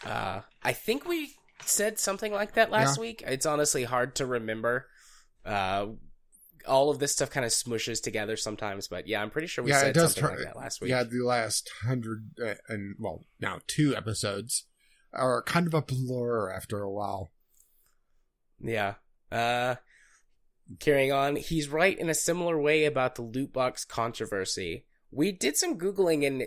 [0.04, 3.22] Uh, I think we said something like that last week.
[3.26, 4.86] It's honestly hard to remember.
[5.44, 5.86] Uh,
[6.66, 9.70] all of this stuff kind of smushes together sometimes, but yeah, I'm pretty sure we
[9.70, 10.90] Yeah, said something try- like that last week.
[10.90, 14.64] Yeah, the last hundred uh, and well, now two episodes
[15.12, 17.32] are kind of a blur after a while.
[18.60, 18.94] Yeah.
[19.30, 19.76] Uh
[20.78, 24.86] carrying on, he's right in a similar way about the loot box controversy.
[25.10, 26.46] We did some googling and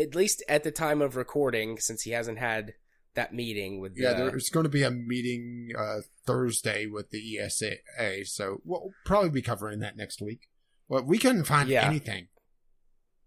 [0.00, 2.74] at least at the time of recording since he hasn't had
[3.14, 7.38] that meeting with Yeah, the, there's going to be a meeting uh, Thursday with the
[7.38, 7.76] ESA,
[8.24, 10.48] so we'll probably be covering that next week.
[10.88, 11.86] But we couldn't find Yeah.
[11.86, 12.28] anything.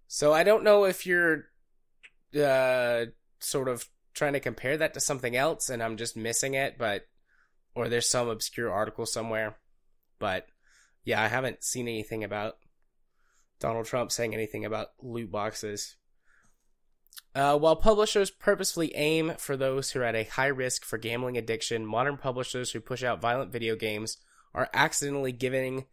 [0.08, 1.46] So I don't know if you're
[2.38, 3.06] uh
[3.40, 7.08] sort of trying to compare that to something else and I'm just missing it, but
[7.76, 9.58] or there's some obscure article somewhere.
[10.20, 10.48] But
[11.04, 12.58] yeah, I haven't seen anything about
[13.60, 15.96] Donald Trump saying anything about loot boxes.
[17.38, 21.38] Uh, while publishers purposefully aim for those who are at a high risk for gambling
[21.38, 24.18] addiction, modern publishers who push out violent video games
[24.56, 25.86] are accidentally giving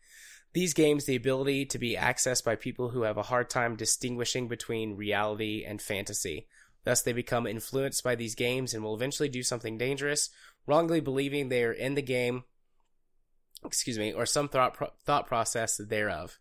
[0.55, 4.49] these games the ability to be accessed by people who have a hard time distinguishing
[4.49, 6.47] between reality and fantasy.
[6.85, 10.31] Thus, they become influenced by these games and will eventually do something dangerous,
[10.67, 12.45] wrongly believing they are in the game,
[13.63, 16.39] excuse me, or some thought pro- thought process thereof.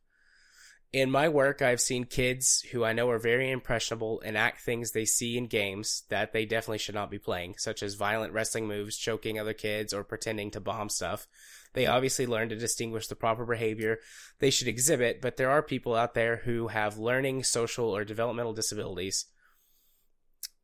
[0.93, 5.05] In my work, I've seen kids who I know are very impressionable enact things they
[5.05, 8.95] see in games that they definitely should not be playing, such as violent wrestling moves,
[8.95, 11.27] choking other kids, or pretending to bomb stuff.
[11.73, 13.97] They obviously learn to distinguish the proper behavior
[14.37, 18.53] they should exhibit, but there are people out there who have learning, social, or developmental
[18.53, 19.25] disabilities.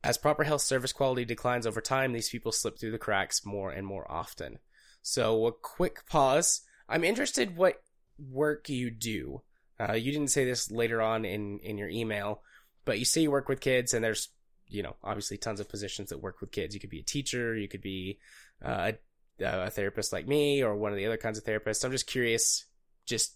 [0.03, 3.71] As proper health service quality declines over time, these people slip through the cracks more
[3.71, 4.59] and more often.
[5.01, 6.61] So, a quick pause.
[6.87, 7.81] I'm interested what
[8.19, 9.41] work you do.
[9.79, 12.41] Uh, you didn't say this later on in, in your email,
[12.85, 14.29] but you say you work with kids, and there's,
[14.67, 16.73] you know, obviously tons of positions that work with kids.
[16.73, 18.19] You could be a teacher, you could be
[18.63, 18.91] uh,
[19.39, 21.83] a, a therapist like me, or one of the other kinds of therapists.
[21.85, 22.65] I'm just curious,
[23.05, 23.35] just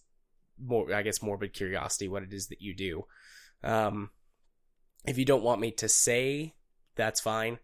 [0.59, 3.05] more, I guess, morbid curiosity, what it is that you do.
[3.63, 4.09] Um,
[5.05, 6.53] if you don't want me to say,
[6.95, 7.59] that's fine.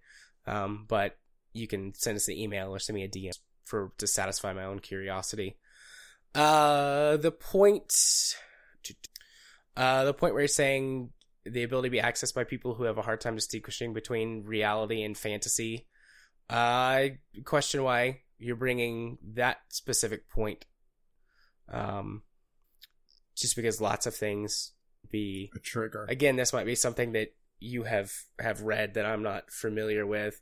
[0.47, 1.17] Um, but
[1.53, 4.63] you can send us an email or send me a DM for to satisfy my
[4.63, 5.57] own curiosity.
[6.33, 8.35] Uh, the point,
[9.77, 11.11] uh, the point where you're saying
[11.45, 15.03] the ability to be accessed by people who have a hard time distinguishing between reality
[15.03, 15.87] and fantasy.
[16.49, 20.65] Uh, I question why you're bringing that specific point.
[21.71, 22.23] Um,
[23.35, 24.73] just because lots of things
[25.11, 26.05] be A trigger.
[26.09, 30.41] again, this might be something that you have have read that I'm not familiar with.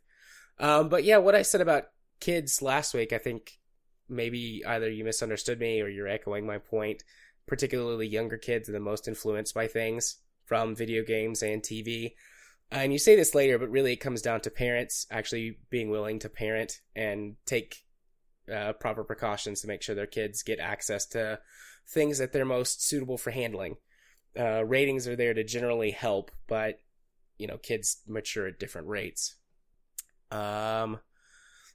[0.60, 1.86] Um, but yeah, what I said about
[2.20, 3.60] kids last week, I think
[4.10, 7.04] maybe either you misunderstood me or you're echoing my point.
[7.48, 12.14] Particularly younger kids are the most influenced by things from video games and TV.
[12.72, 16.20] And you say this later, but really it comes down to parents actually being willing
[16.20, 17.84] to parent and take
[18.54, 21.40] uh, proper precautions to make sure their kids get access to
[21.88, 23.78] things that they're most suitable for handling.
[24.38, 26.80] Uh, ratings are there to generally help, but
[27.38, 29.36] you know, kids mature at different rates.
[30.32, 31.00] Um,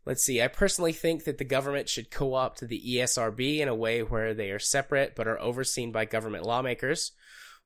[0.04, 0.42] let's see.
[0.42, 4.34] I personally think that the government should co-opt the E ESRB in a way where
[4.34, 7.12] they are separate but are overseen by government lawmakers.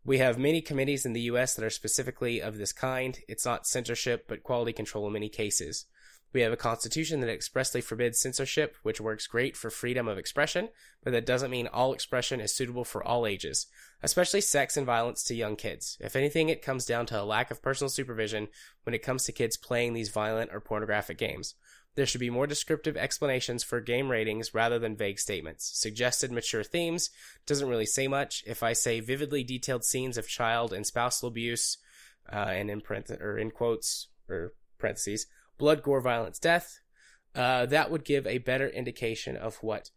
[0.05, 3.19] We have many committees in the US that are specifically of this kind.
[3.29, 5.87] It's not censorship, but quality control in many cases.
[6.33, 10.69] We have a constitution that expressly forbids censorship, which works great for freedom of expression,
[11.03, 13.69] but that doesn't mean all expression is suitable for all ages,
[14.03, 15.97] especially sex and violence to young kids.
[15.99, 18.49] If anything, it comes down to a lack of personal supervision
[18.83, 21.55] when it comes to kids playing these violent or pornographic games.
[21.97, 25.71] There should be more descriptive explanations for game ratings rather than vague statements.
[25.75, 27.11] Suggested mature themes
[27.47, 28.45] doesn't really say much.
[28.47, 31.79] If I say vividly detailed scenes of child and spousal abuse,
[32.31, 35.27] uh, and in parenth- or in quotes or parentheses,
[35.57, 36.81] blood, gore, violence, death,
[37.35, 39.91] uh, that would give a better indication of what.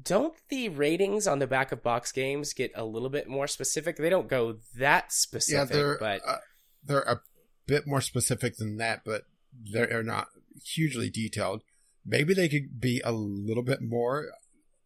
[0.00, 3.96] Don't the ratings on the back of box games get a little bit more specific?
[3.96, 6.36] They don't go that specific, yeah, they're but uh,
[6.84, 7.22] they're a
[7.66, 9.24] bit more specific than that, but
[9.72, 10.28] they're not
[10.64, 11.62] hugely detailed.
[12.04, 14.28] Maybe they could be a little bit more.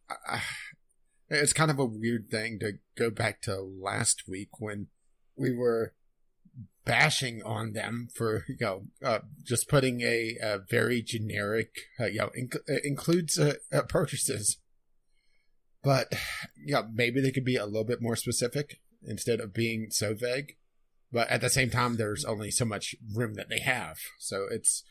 [0.09, 0.39] Uh,
[1.29, 4.87] it's kind of a weird thing to go back to last week when
[5.35, 5.93] we were
[6.85, 11.69] bashing on them for you know uh, just putting a, a very generic
[11.99, 14.57] uh, you know inc- uh, includes uh, uh, purchases
[15.81, 16.13] but
[16.63, 20.57] yeah maybe they could be a little bit more specific instead of being so vague
[21.11, 24.83] but at the same time there's only so much room that they have so it's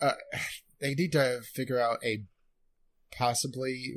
[0.00, 0.12] uh,
[0.80, 2.24] they need to figure out a
[3.16, 3.94] possibly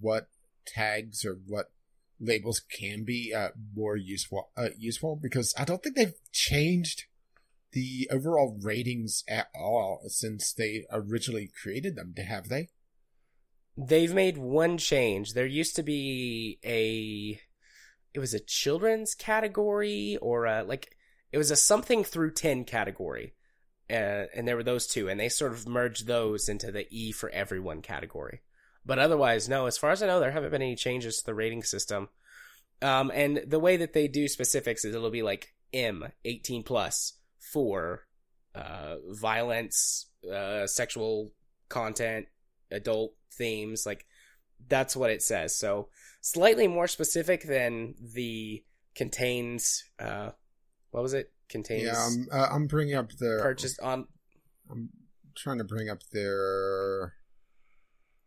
[0.00, 0.28] what
[0.66, 1.70] tags or what
[2.20, 7.04] labels can be uh, more useful uh, useful because I don't think they've changed
[7.72, 12.14] the overall ratings at all since they originally created them.
[12.16, 12.68] Have they?
[13.76, 15.32] they've made one change.
[15.32, 17.40] There used to be a
[18.12, 20.96] it was a children's category or a, like
[21.32, 23.34] it was a something through 10 category.
[23.90, 27.12] Uh, and there were those two and they sort of merged those into the E
[27.12, 28.40] for everyone category.
[28.86, 31.34] But otherwise, no, as far as I know, there haven't been any changes to the
[31.34, 32.08] rating system.
[32.82, 37.14] Um, and the way that they do specifics is it'll be like M, 18 plus,
[37.38, 38.06] for
[38.54, 41.32] uh, violence, uh, sexual
[41.68, 42.26] content,
[42.70, 43.86] adult themes.
[43.86, 44.06] Like,
[44.68, 45.56] that's what it says.
[45.56, 45.88] So,
[46.20, 48.62] slightly more specific than the
[48.94, 50.30] contains, uh,
[50.90, 51.32] what was it?
[51.54, 53.40] Contains Yeah, I'm, uh, I'm bringing up their.
[53.40, 54.08] purchased on.
[54.68, 54.88] I'm
[55.36, 57.14] trying to bring up their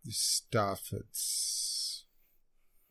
[0.08, 0.94] stuff.
[0.94, 2.06] It's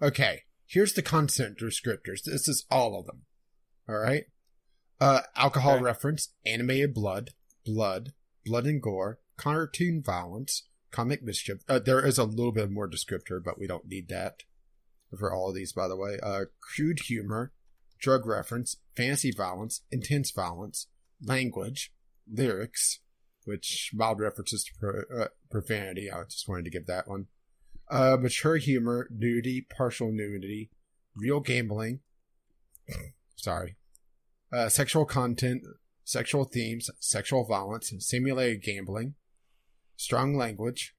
[0.02, 0.42] okay.
[0.66, 2.22] Here's the content descriptors.
[2.24, 3.22] This is all of them.
[3.88, 4.24] All right.
[5.00, 5.84] Uh, alcohol Okay.
[5.84, 7.30] reference, animated blood,
[7.64, 8.12] blood,
[8.44, 11.58] blood and gore, cartoon violence, comic mischief.
[11.66, 14.42] Uh, there is a little bit more descriptor, but we don't need that
[15.18, 16.18] for all of these, by the way.
[16.22, 17.52] Uh, crude humor,
[17.98, 20.86] drug reference, fantasy violence, intense violence,
[21.22, 21.92] language,
[22.30, 23.00] lyrics,
[23.44, 26.10] which mild references to pro, uh, profanity.
[26.10, 27.26] I just wanted to give that one.
[27.88, 30.70] Uh, mature humor, nudity, partial nudity,
[31.14, 32.00] real gambling.
[33.36, 33.76] Sorry.
[34.52, 35.62] Uh, sexual content,
[36.04, 39.14] sexual themes, sexual violence, simulated gambling,
[39.96, 40.94] strong language,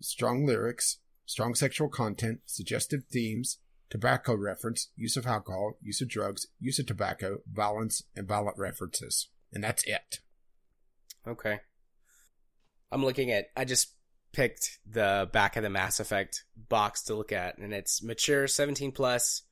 [0.00, 3.58] strong lyrics, strong sexual content, suggestive themes,
[3.92, 9.28] tobacco reference, use of alcohol, use of drugs, use of tobacco, violence, and violent references.
[9.52, 10.20] And that's it.
[11.28, 11.60] Okay.
[12.90, 13.50] I'm looking at.
[13.54, 13.92] I just
[14.32, 18.92] picked the back of the Mass Effect box to look at, and it's mature 17
[18.92, 19.42] plus,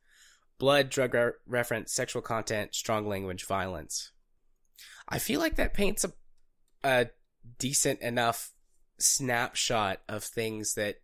[0.59, 4.11] blood, drug re- reference, sexual content, strong language, violence.
[5.07, 6.13] I feel like that paints a,
[6.83, 7.09] a
[7.59, 8.53] decent enough
[8.97, 10.97] snapshot of things that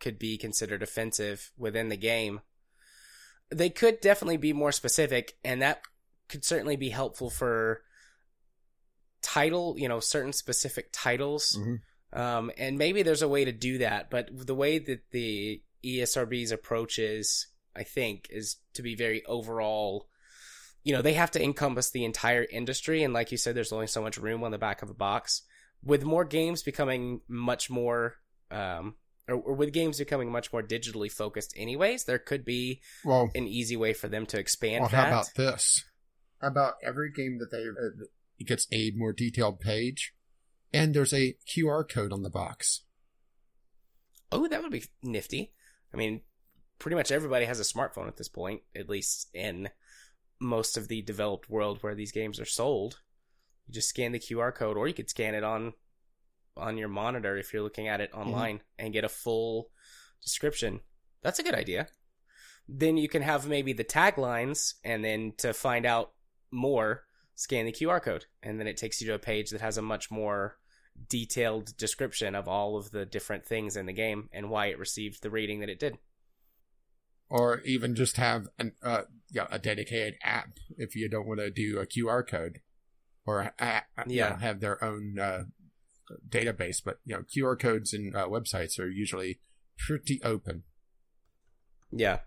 [0.00, 2.40] could be considered offensive within the game.
[3.50, 5.82] They could definitely be more specific, and that
[6.28, 7.82] could certainly be helpful for
[9.22, 11.56] title, you know, certain specific titles.
[11.58, 11.80] Mhm.
[12.12, 16.52] Um, and maybe there's a way to do that, but the way that the ESRB's
[16.52, 20.08] approach is, I think, is to be very overall.
[20.84, 23.86] You know, they have to encompass the entire industry, and like you said, there's only
[23.86, 25.42] so much room on the back of a box.
[25.82, 28.16] With more games becoming much more,
[28.50, 28.96] um,
[29.28, 33.46] or, or with games becoming much more digitally focused, anyways, there could be Well, an
[33.46, 34.96] easy way for them to expand well that.
[34.96, 35.84] how about this?
[36.40, 38.06] How about every game that they uh,
[38.38, 40.14] it gets a more detailed page,
[40.72, 42.82] and there's a QR code on the box.
[44.30, 45.52] Oh, that would be nifty.
[45.92, 46.20] I mean,
[46.78, 49.70] pretty much everybody has a smartphone at this point, at least in
[50.40, 53.00] most of the developed world where these games are sold.
[53.66, 55.72] You just scan the QR code, or you could scan it on
[56.58, 59.70] on your monitor if you're looking at it online and get a full
[60.22, 60.80] description.
[61.22, 61.88] That's a good idea.
[62.68, 66.12] Then you can have maybe the taglines, and then to find out
[66.50, 67.04] more,
[67.34, 69.82] scan the QR code, and then it takes you to a page that has a
[69.82, 70.58] much more
[71.08, 75.22] detailed description of all of the different things in the game and why it received
[75.22, 75.96] the rating that it did.
[77.30, 81.50] or even just have an uh, yeah, a dedicated app if you don't want to
[81.50, 82.60] do a QR code,
[83.26, 84.30] or a, a- you Yeah.
[84.30, 85.44] know, have their own uh,
[86.28, 86.82] database.
[86.84, 89.40] But you know, QR codes and uh, websites are usually
[89.78, 90.64] pretty open.
[91.90, 92.20] Yeah.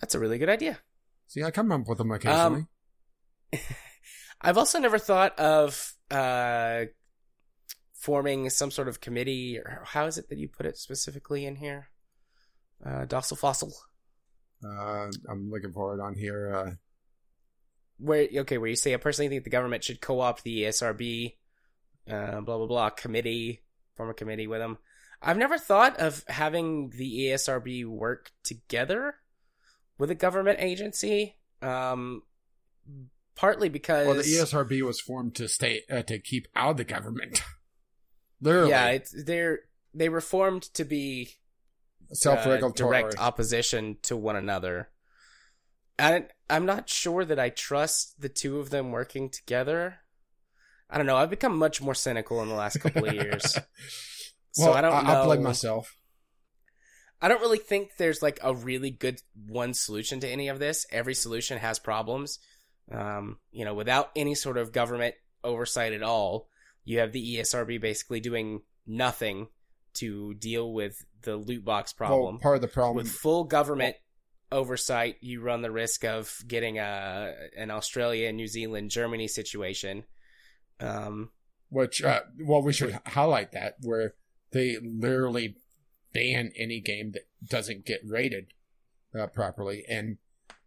[0.00, 0.78] That's a really good idea.
[1.26, 2.66] See, I come up with them occasionally.
[4.40, 6.84] I've also never thought of uh,
[7.92, 11.56] forming some sort of committee, or how is it that you put it specifically in
[11.56, 11.88] here?
[12.84, 13.72] Uh, docile fossil,
[14.64, 16.54] Uh, I'm looking for it on here.
[16.54, 16.70] Uh,
[17.98, 21.34] where okay, where you say I personally think the government should co-opt the ESRB,
[22.10, 23.62] uh, blah blah blah committee,
[23.96, 24.78] form a committee with them.
[25.20, 29.16] I've never thought of having the ESRB work together
[29.98, 31.36] with a government agency.
[31.60, 32.22] Um,
[33.34, 36.84] partly because well, the ESRB was formed to stay uh, to keep out of the
[36.84, 37.42] government.
[38.40, 39.60] Literally, yeah, it's they're
[39.94, 41.30] they were formed to be
[42.10, 42.90] uh, self-regulatory.
[42.90, 44.90] direct opposition to one another.
[45.98, 49.98] And I'm not sure that I trust the two of them working together.
[50.90, 51.16] I don't know.
[51.16, 53.54] I've become much more cynical in the last couple of years.
[54.58, 55.08] well, so I don't I- know.
[55.08, 55.94] I'll blame myself.
[57.20, 60.86] I don't really think there's like a really good one solution to any of this.
[60.92, 62.38] Every solution has problems.
[62.92, 66.48] Um, you know, without any sort of government oversight at all,
[66.84, 69.48] you have the ESRB basically doing nothing
[69.94, 72.34] to deal with the loot box problem.
[72.36, 73.96] Well, part of the problem with full government
[74.52, 80.04] oversight, you run the risk of getting a an Australia, New Zealand, Germany situation.
[80.80, 81.30] Um,
[81.70, 84.14] which uh, well we should highlight that where
[84.52, 85.56] they literally
[86.12, 88.52] ban any game that doesn't get rated
[89.18, 89.84] uh, properly.
[89.88, 90.18] And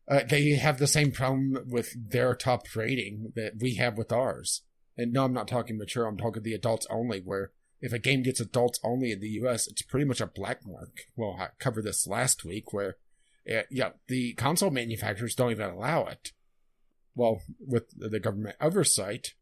[0.07, 4.61] uh, they have the same problem with their top rating that we have with ours.
[4.98, 8.22] And no i'm not talking mature i'm talking the adults only where if a game
[8.22, 11.01] gets adults only in the us it's pretty much a black mark.
[11.15, 12.98] Well i covered this last week where
[13.49, 16.33] uh, yeah the console manufacturers don't even allow it.
[17.15, 19.33] Well with the government oversight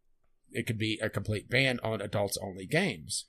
[0.51, 3.25] it could be a complete ban on adults only games.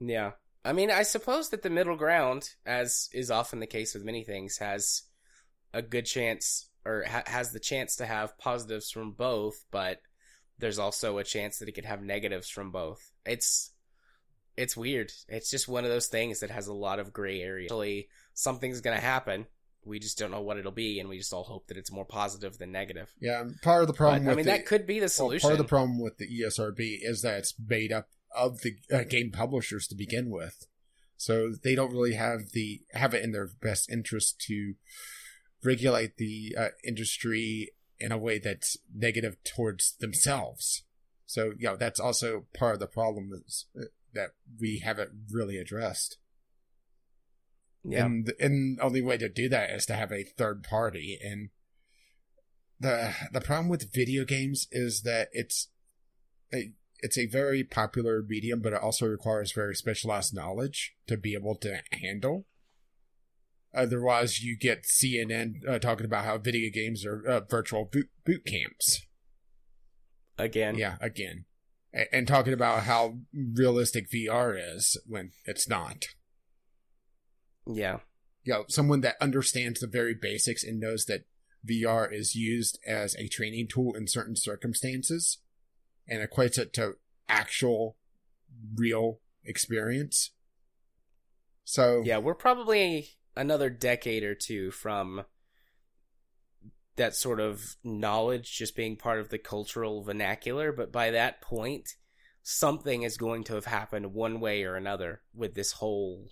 [0.00, 0.32] yeah,
[0.64, 4.24] I mean, I suppose that the middle ground, as is often the case with many
[4.24, 5.02] things, has
[5.72, 10.00] a good chance or ha- has the chance to have positives from both, but
[10.58, 13.12] there's also a chance that it could have negatives from both.
[13.26, 13.70] It's
[14.56, 15.10] it's weird.
[15.28, 17.68] It's just one of those things that has a lot of gray area.
[18.34, 19.46] Something's gonna happen.
[19.84, 22.04] We just don't know what it'll be, and we just all hope that it's more
[22.04, 23.12] positive than negative.
[23.20, 25.48] Yeah, part of the But, problem I mean, the, that could be the well, solution.
[25.48, 29.02] part of the problem with the ESRB is that it's made up of the uh,
[29.02, 30.66] game publishers to begin with,
[31.16, 34.74] so they don't really have the have it in their best interest to
[35.64, 40.82] regulate the uh, industry in a way that's negative towards themselves.
[41.26, 44.30] So, you know, that's also part of the problem is, uh, that
[44.60, 46.18] we haven't really addressed.
[47.84, 51.18] Yeah, And and the only way to do that is to have a third party.
[51.22, 51.50] And
[52.78, 55.68] the the problem with video games is that it's
[56.52, 61.34] a it's a very popular medium, but it also requires very specialized knowledge to be
[61.34, 62.46] able to handle.
[63.74, 68.44] Otherwise, you get CNN uh, talking about how video games are uh, virtual boot, boot
[68.44, 69.00] camps.
[70.38, 70.76] again.
[70.76, 71.46] Yeah, again,
[71.94, 76.04] A- and talking about how realistic VR is when it's not.
[77.66, 77.98] Yeah.
[78.44, 81.26] you know, someone that understands the very basics and knows that
[81.68, 85.38] VR is used as a training tool in certain circumstances
[86.08, 86.96] and equates it to
[87.28, 87.96] actual
[88.74, 90.30] real experience.
[91.64, 95.24] So Yeah, we're probably another decade or two from
[96.96, 101.88] that sort of knowledge just being part of the cultural vernacular, but by that point,
[102.42, 106.28] something is going to have happened one way or another with this whole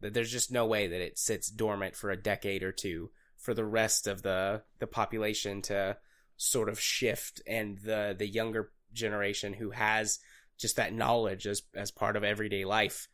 [0.00, 3.54] That there's just no way that it sits dormant for a decade or two for
[3.54, 5.96] the rest of the the population to
[6.36, 10.18] sort of shift and the the younger generation who has
[10.58, 13.08] just that knowledge as as part of everyday life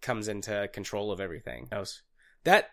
[0.00, 1.68] comes into control of everything.
[2.44, 2.70] That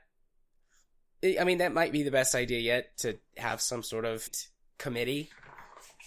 [1.24, 4.28] I mean that might be the best idea yet to have some sort of
[4.78, 5.30] committee.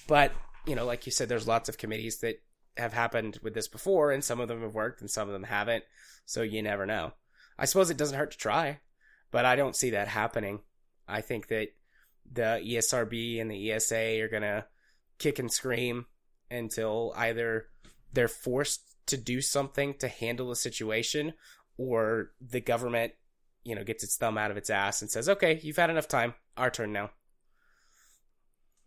[0.07, 0.33] But,
[0.67, 2.41] you know, like you said there's lots of committees that
[2.79, 5.45] have happened with this before and some of them have worked and some of them
[5.45, 5.85] haven't.
[6.25, 7.13] So you never know.
[7.59, 8.81] I suppose it doesn't hurt to try,
[9.31, 10.61] but I don't see that happening.
[11.09, 11.69] I think that
[12.31, 14.67] the ESRB and the ESA are going to
[15.19, 16.07] kick and scream
[16.51, 17.67] until either
[18.13, 21.33] they're forced to do something to handle the situation
[21.77, 23.13] or the government,
[23.65, 26.09] you know, gets its thumb out of its ass and says, "Okay, you've had enough
[26.09, 26.35] time.
[26.57, 27.11] Our turn now."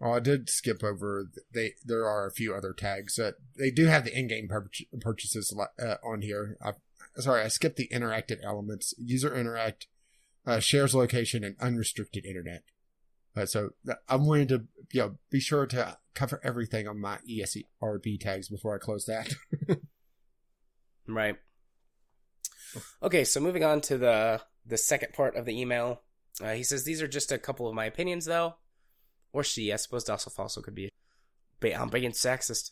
[0.02, 1.28] Well, I did skip over.
[1.54, 4.68] They there are a few other tags that they do have the in-game pur-
[5.00, 6.58] purchases uh, on here.
[6.60, 6.74] I,
[7.18, 8.96] sorry, I skipped the interactive elements.
[8.98, 9.86] User interact,
[10.48, 12.64] uh, shares location, and unrestricted internet.
[13.38, 13.70] Uh, so
[14.10, 18.76] I'm going to you know, be sure to cover everything on my ESRB tags before
[18.76, 19.36] I close that.
[21.08, 21.36] right.
[23.04, 26.02] Okay, so moving on to the the second part of the email.
[26.44, 28.56] Uh, he says these are just a couple of my opinions, though,
[29.34, 29.72] or she.
[29.72, 30.92] I suppose also also could be.
[31.64, 32.72] I'm being sexist.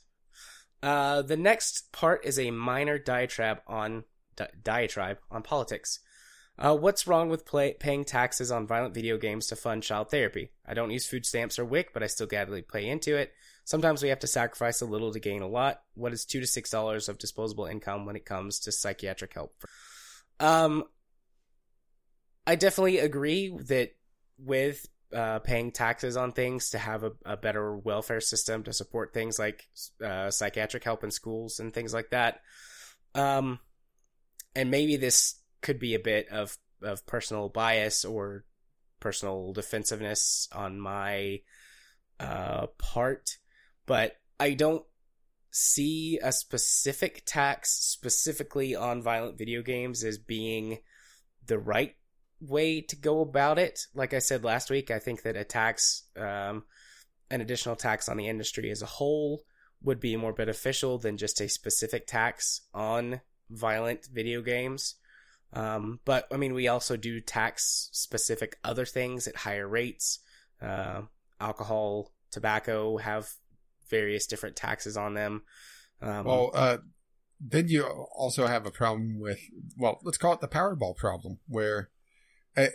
[0.81, 4.05] Uh, the next part is a minor diatribe on
[4.35, 5.99] di- diatribe on politics.
[6.57, 10.51] Uh, what's wrong with play, paying taxes on violent video games to fund child therapy?
[10.65, 13.31] I don't use food stamps or WIC, but I still gladly play into it.
[13.63, 15.81] Sometimes we have to sacrifice a little to gain a lot.
[15.93, 19.53] What is two to six dollars of disposable income when it comes to psychiatric help?
[20.39, 20.85] Um,
[22.47, 23.91] I definitely agree that
[24.37, 29.13] with uh, paying taxes on things to have a, a, better welfare system to support
[29.13, 29.67] things like
[30.05, 32.41] uh, psychiatric help in schools and things like that.
[33.15, 33.59] Um,
[34.55, 38.45] and maybe this could be a bit of of personal bias or
[38.99, 41.41] personal defensiveness on my
[42.19, 43.37] uh, part,
[43.85, 44.85] but I don't
[45.51, 50.79] see a specific tax specifically on violent video games as being
[51.45, 51.95] the right
[52.41, 53.87] way to go about it.
[53.93, 56.63] Like I said last week, I think that a tax, um,
[57.29, 59.43] an additional tax on the industry as a whole
[59.81, 64.95] would be more beneficial than just a specific tax on violent video games.
[65.53, 70.19] Um, but I mean, we also do tax specific other things at higher rates.
[70.61, 71.03] Uh,
[71.39, 73.29] alcohol, tobacco have
[73.89, 75.43] various different taxes on them.
[76.01, 76.77] Um, well, uh,
[77.39, 79.39] then you also have a problem with,
[79.77, 81.89] well, let's call it the Powerball problem, where
[82.57, 82.67] uh,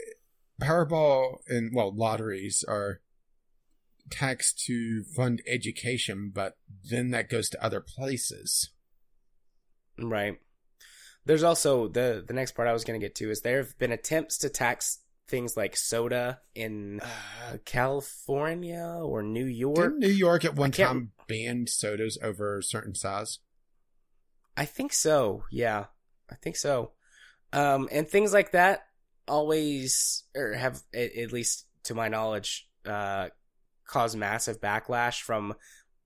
[0.60, 3.00] Powerball and, well, lotteries are
[4.10, 6.56] taxed to fund education, but
[6.90, 8.70] then that goes to other places.
[9.98, 10.38] Right.
[11.26, 13.78] There's also the the next part I was going to get to is there have
[13.78, 19.76] been attempts to tax things like soda in uh, California or New York.
[19.76, 23.38] Didn't New York at one time ban sodas over a certain size?
[24.56, 25.44] I think so.
[25.50, 25.86] Yeah,
[26.30, 26.92] I think so.
[27.52, 28.82] Um, and things like that
[29.28, 33.28] always, or have at least to my knowledge, uh,
[33.86, 35.54] cause massive backlash from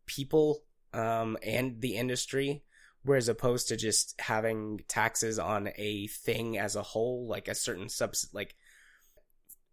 [0.06, 2.62] people um, and the industry
[3.04, 7.88] whereas opposed to just having taxes on a thing as a whole like a certain
[7.88, 8.54] subs like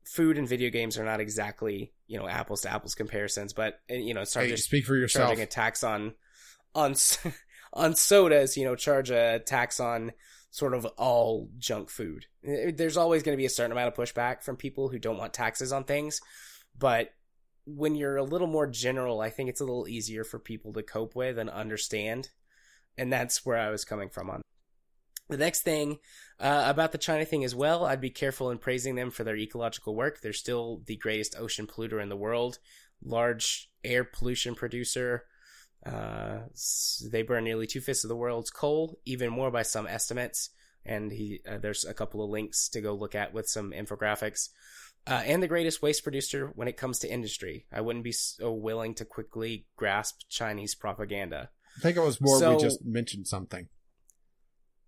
[0.06, 4.14] food and video games are not exactly you know apples to apples comparisons but you
[4.14, 5.30] know start hey, just speak for yourself.
[5.30, 6.14] charging a tax on
[6.76, 6.96] on
[7.74, 10.12] on sodas you know charge a tax on
[10.52, 14.44] sort of all junk food there's always going to be a certain amount of pushback
[14.44, 16.22] from people who don't want taxes on things
[16.78, 17.10] but
[17.66, 20.84] when you're a little more general i think it's a little easier for people to
[20.84, 22.30] cope with and understand
[22.98, 24.42] and that's where I was coming from on.
[25.28, 26.00] The next thing
[26.40, 29.36] uh, about the China thing as well, I'd be careful in praising them for their
[29.36, 30.22] ecological work.
[30.22, 32.60] They're still the greatest ocean polluter in the world,
[33.04, 35.24] large air pollution producer.
[35.84, 36.42] Uh,
[37.12, 40.52] they burn nearly two fifths of the world's coal, even more by some estimates.
[40.86, 44.50] And he, uh, there's a couple of links to go look at with some infographics.
[45.08, 47.66] Uh, and the greatest waste producer when it comes to industry.
[47.72, 51.50] I wouldn't be so willing to quickly grasp Chinese propaganda.
[51.78, 53.68] I think it was more so, we just mentioned something.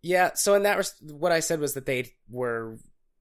[0.01, 2.77] Yeah, so in that what I said was that they were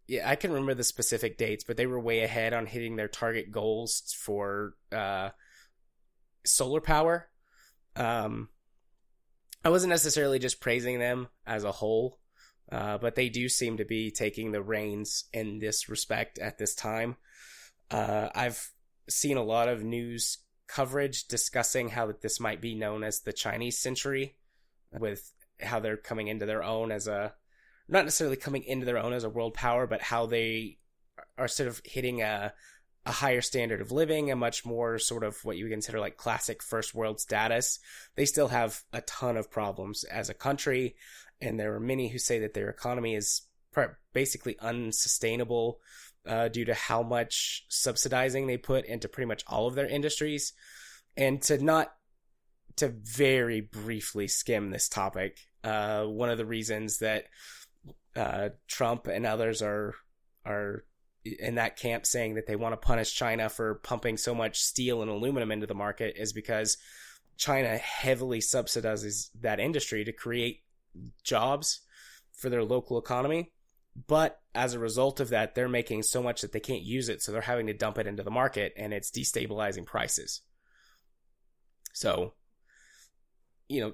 [0.09, 3.09] yeah, I can remember the specific dates, but they were way ahead on hitting their
[3.09, 5.31] target goals for uh,
[6.45, 7.29] solar power.
[7.97, 8.49] Um,
[9.65, 12.21] I wasn't necessarily just praising them as a whole,
[12.71, 16.75] uh, but they do seem to be taking the reins in this respect at this
[16.75, 17.17] time.
[17.91, 18.71] Uh, I've
[19.09, 23.79] seen a lot of news coverage discussing how this might be known as the Chinese
[23.79, 24.35] century,
[24.93, 27.35] with how they're coming into their own as a
[27.89, 30.79] not necessarily coming into their own as a world power, but how they
[31.39, 32.53] are sort of hitting a
[33.07, 36.17] a higher standard of living, a much more sort of what you would consider like
[36.17, 37.79] classic first world status.
[38.17, 40.97] They still have a ton of problems as a country,
[41.41, 43.43] and there are many who say that their economy is
[44.13, 45.81] basically unsustainable
[46.27, 50.53] uh, due to how much subsidizing they put into pretty much all of their industries.
[51.17, 51.93] And to not
[52.77, 57.27] to very briefly skim this topic, uh, one of the reasons that
[58.15, 59.95] uh, Trump and others are
[60.45, 60.85] are
[61.25, 65.03] in that camp saying that they want to punish China for pumping so much steel
[65.03, 66.79] and aluminum into the market is because
[67.37, 70.61] China heavily subsidizes that industry to create
[71.23, 71.81] jobs
[72.33, 73.53] for their local economy.
[74.07, 77.23] But as a result of that, they're making so much that they can't use it,
[77.23, 80.43] so they're having to dump it into the market and it's destabilizing prices.
[81.95, 82.35] So,
[83.69, 83.93] you know,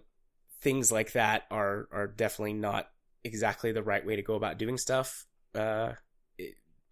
[0.61, 2.89] things like that are are definitely not
[3.23, 5.25] exactly the right way to go about doing stuff.
[5.55, 5.93] Uh,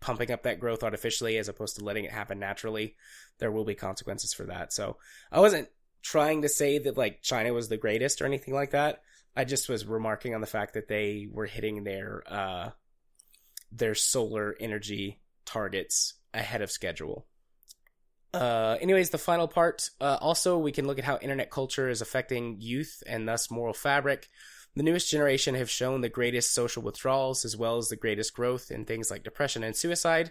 [0.00, 2.96] pumping up that growth artificially as opposed to letting it happen naturally,
[3.38, 4.72] there will be consequences for that.
[4.72, 4.96] So
[5.30, 5.68] I wasn't
[6.02, 9.02] trying to say that like China was the greatest or anything like that.
[9.36, 12.70] I just was remarking on the fact that they were hitting their uh,
[13.72, 17.26] their solar energy targets ahead of schedule.
[18.32, 19.90] Uh, anyways, the final part.
[20.00, 23.74] Uh, also, we can look at how internet culture is affecting youth and thus moral
[23.74, 24.28] fabric.
[24.76, 28.70] The newest generation have shown the greatest social withdrawals as well as the greatest growth
[28.70, 30.30] in things like depression and suicide.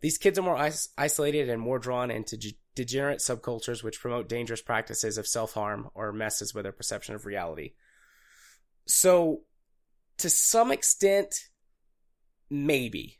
[0.00, 4.28] These kids are more is- isolated and more drawn into g- degenerate subcultures which promote
[4.28, 7.72] dangerous practices of self harm or messes with their perception of reality.
[8.86, 9.42] So,
[10.18, 11.34] to some extent,
[12.50, 13.18] maybe.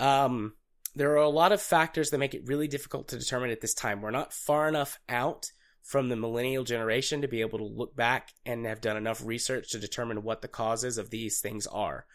[0.00, 0.54] Um,
[0.94, 3.74] there are a lot of factors that make it really difficult to determine at this
[3.74, 4.02] time.
[4.02, 5.50] We're not far enough out
[5.82, 9.70] from the millennial generation to be able to look back and have done enough research
[9.70, 12.06] to determine what the causes of these things are.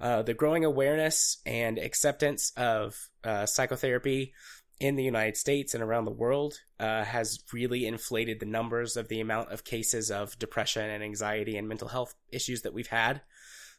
[0.00, 4.32] Uh, the growing awareness and acceptance of uh, psychotherapy
[4.80, 9.08] in the United States and around the world uh, has really inflated the numbers of
[9.08, 13.20] the amount of cases of depression and anxiety and mental health issues that we've had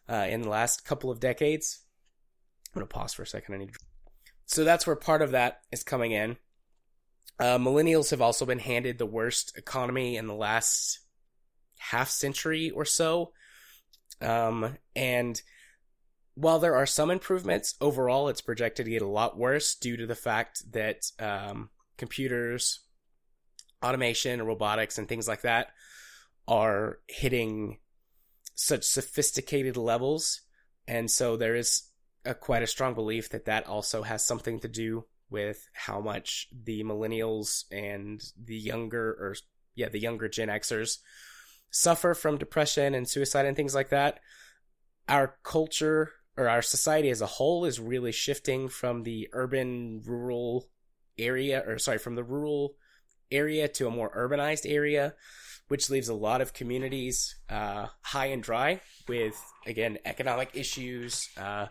[0.10, 1.80] uh, in the last couple of decades.
[2.68, 3.56] I'm going to pause for a second.
[3.56, 3.80] I need to...
[4.46, 6.38] So that's where part of that is coming in.
[7.40, 11.00] Uh, millennials have also been handed the worst economy in the last
[11.78, 13.32] half century or so.
[14.22, 15.42] Um, and
[16.40, 20.08] while there are some improvements, overall it's projected to get a lot worse due to
[20.08, 22.80] the fact that um, computers,
[23.84, 25.72] automation, robotics, and things like that
[26.48, 27.80] are hitting
[28.56, 30.42] such sophisticated levels.
[30.88, 31.90] And so there is
[32.24, 36.48] a, quite a strong belief that that also has something to do with how much
[36.54, 39.36] the millennials and the younger or
[39.76, 41.00] yeah, the younger Gen Xers
[41.70, 44.22] suffer from depression and suicide and things like that.
[45.10, 50.70] Our culture or our society as a whole is really shifting from the urban rural
[51.18, 52.76] area or sorry, from the rural
[53.30, 55.14] area to a more urbanized area,
[55.68, 59.36] which leaves a lot of communities uh, high and dry with
[59.68, 61.68] again economic issues, uh,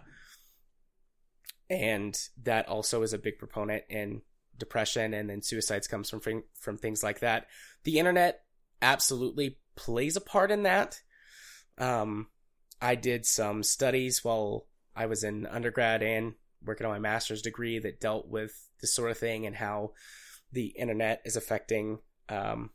[1.71, 4.21] and that also is a big proponent in
[4.59, 7.47] depression and then suicides comes from from things like that.
[7.85, 8.43] The internet
[8.83, 11.01] absolutely plays a part in that.
[11.79, 12.27] Um,
[12.81, 16.35] I did some studies while I was in undergrad and
[16.65, 19.93] working on my master's degree that dealt with this sort of thing and how
[20.53, 21.99] the internet is affecting
[22.29, 22.71] um,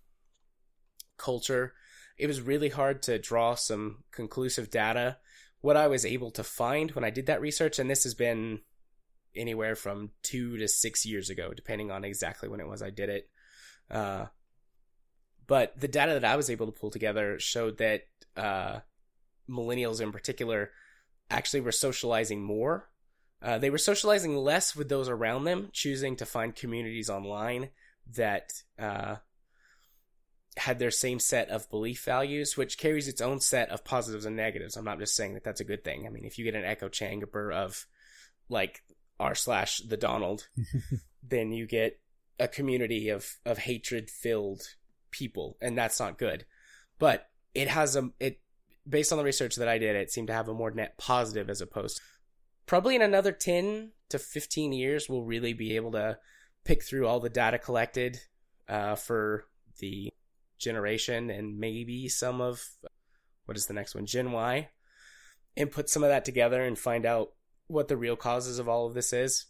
[1.17, 1.73] culture.
[2.17, 5.17] It was really hard to draw some conclusive data.
[5.61, 8.59] What I was able to find when I did that research, and this has been
[9.35, 13.09] anywhere from two to six years ago, depending on exactly when it was I did
[13.09, 13.29] it.
[13.89, 14.25] Uh,
[15.47, 18.03] but the data that I was able to pull together showed that
[18.37, 18.79] uh,
[19.49, 20.71] millennials in particular
[21.29, 22.89] actually were socializing more.
[23.41, 27.69] Uh, they were socializing less with those around them, choosing to find communities online
[28.13, 29.15] that uh,
[30.57, 34.35] had their same set of belief values, which carries its own set of positives and
[34.35, 34.77] negatives.
[34.77, 36.05] I'm not just saying that that's a good thing.
[36.05, 37.85] I mean, if you get an echo chamber of
[38.49, 38.83] like
[39.19, 40.47] r slash the Donald,
[41.23, 41.99] then you get
[42.39, 44.61] a community of of hatred filled
[45.11, 46.45] people, and that's not good.
[46.99, 48.39] But it has a it
[48.87, 51.49] based on the research that I did, it seemed to have a more net positive
[51.49, 52.01] as opposed.
[52.65, 56.17] Probably in another ten to fifteen years, we'll really be able to
[56.63, 58.19] pick through all the data collected
[58.69, 59.45] uh, for
[59.79, 60.11] the
[60.57, 62.63] generation and maybe some of
[63.45, 64.69] what is the next one, Gen Y,
[65.57, 67.33] and put some of that together and find out
[67.67, 69.47] what the real causes of all of this is.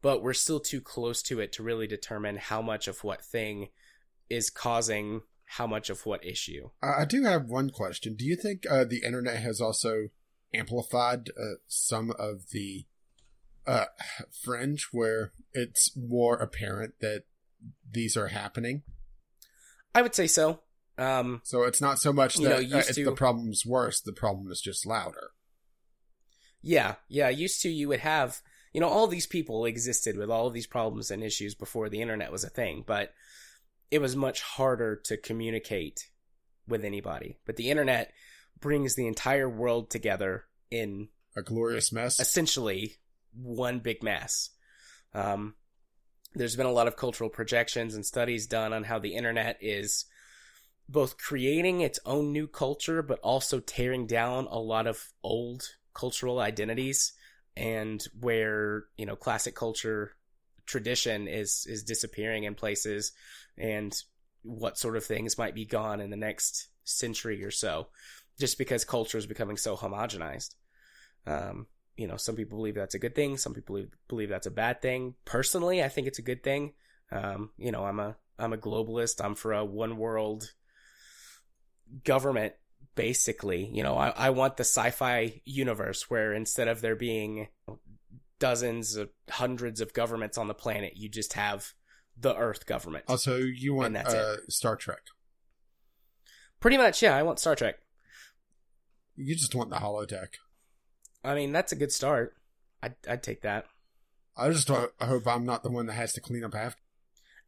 [0.00, 3.70] But we're still too close to it to really determine how much of what thing
[4.30, 5.22] is causing
[5.56, 6.70] how much of what issue.
[6.82, 8.14] I do have one question.
[8.16, 10.08] Do you think uh, the internet has also
[10.54, 12.86] amplified uh, some of the
[13.66, 13.84] uh,
[14.42, 17.24] fringe where it's more apparent that
[17.90, 18.82] these are happening.
[19.94, 20.60] I would say so.
[20.96, 24.00] Um, So it's not so much You that know, uh, it's to- the problem's worse.
[24.00, 25.30] The problem is just louder.
[26.62, 27.28] yeah, yeah.
[27.28, 28.40] Used to you would have,
[28.72, 32.00] you know, all these people existed with all of these problems and issues before the
[32.00, 33.12] internet was a thing, but
[33.90, 36.08] it was much harder to communicate
[36.66, 37.38] with anybody.
[37.46, 38.12] But the internet
[38.60, 42.20] brings the entire world together in A glorious mess.
[42.20, 42.96] essentially
[43.32, 44.50] one big mess.
[45.14, 45.54] Um,
[46.34, 50.04] there's been a lot of cultural projections and studies done on how the internet is
[50.88, 55.62] both creating its own new culture, but also tearing down a lot of old
[55.94, 57.12] cultural identities
[57.56, 60.12] and where, you know, classic culture
[60.68, 63.12] tradition is, is disappearing in places
[63.56, 64.00] and
[64.42, 67.88] what sort of things might be gone in the next century or so,
[68.38, 70.54] just because culture is becoming so homogenized.
[71.26, 71.66] Um,
[71.96, 73.36] you know, some people believe that's a good thing.
[73.36, 75.14] Some people believe, that's a bad thing.
[75.24, 76.74] Personally, I think it's a good thing.
[77.10, 79.24] Um, you know, I'm a I'm a globalist.
[79.24, 80.52] I'm for a one world
[82.04, 82.54] government.
[82.94, 87.48] Basically, you know, I, I want the sci-fi universe where instead of there being
[88.38, 91.72] dozens of hundreds of governments on the planet, you just have
[92.16, 93.04] the Earth government.
[93.08, 95.00] also, you want that's uh, Star Trek.
[96.60, 97.16] Pretty much, yeah.
[97.16, 97.76] I want Star Trek.
[99.16, 100.34] You just want the holodeck.
[101.24, 102.34] I mean, that's a good start.
[102.82, 103.66] I'd, I'd take that.
[104.36, 106.80] I just ho- I hope I'm not the one that has to clean up after.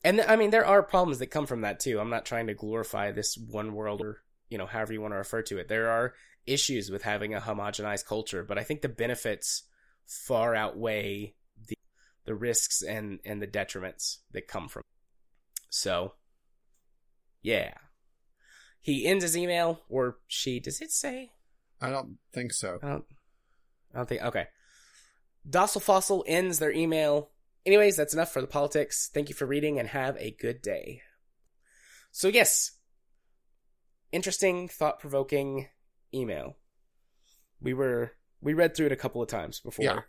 [0.02, 2.00] And th- I mean, there are problems that come from that too.
[2.00, 5.18] I'm not trying to glorify this one world or, you know, however you want to
[5.18, 5.68] refer to it.
[5.68, 6.14] There are
[6.46, 9.62] issues with having a homogenized culture, but I think the benefits
[10.10, 11.34] far outweigh
[11.68, 11.78] the
[12.24, 14.80] the risks and and the detriments that come from.
[14.80, 15.64] it.
[15.70, 16.14] So,
[17.42, 17.74] yeah.
[18.80, 21.30] He ends his email or she, does it say?
[21.80, 22.78] I don't think so.
[22.82, 23.04] I don't.
[23.94, 24.22] I don't think.
[24.22, 24.46] Okay.
[25.48, 27.30] Docile Fossil ends their email.
[27.64, 29.10] Anyways, that's enough for the politics.
[29.12, 31.02] Thank you for reading and have a good day.
[32.10, 32.72] So yes,
[34.10, 35.68] interesting, thought-provoking
[36.12, 36.56] email.
[37.60, 40.00] We were we read through it a couple of times before Yeah.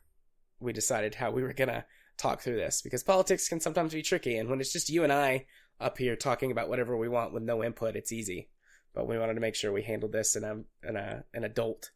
[0.60, 1.86] we decided how we were gonna
[2.18, 5.12] talk through this because politics can sometimes be tricky, and when it's just you and
[5.14, 5.48] I
[5.80, 8.50] up here talking about whatever we want with no input, it's easy.
[8.94, 11.92] But we wanted to make sure we handled this in a in a an adult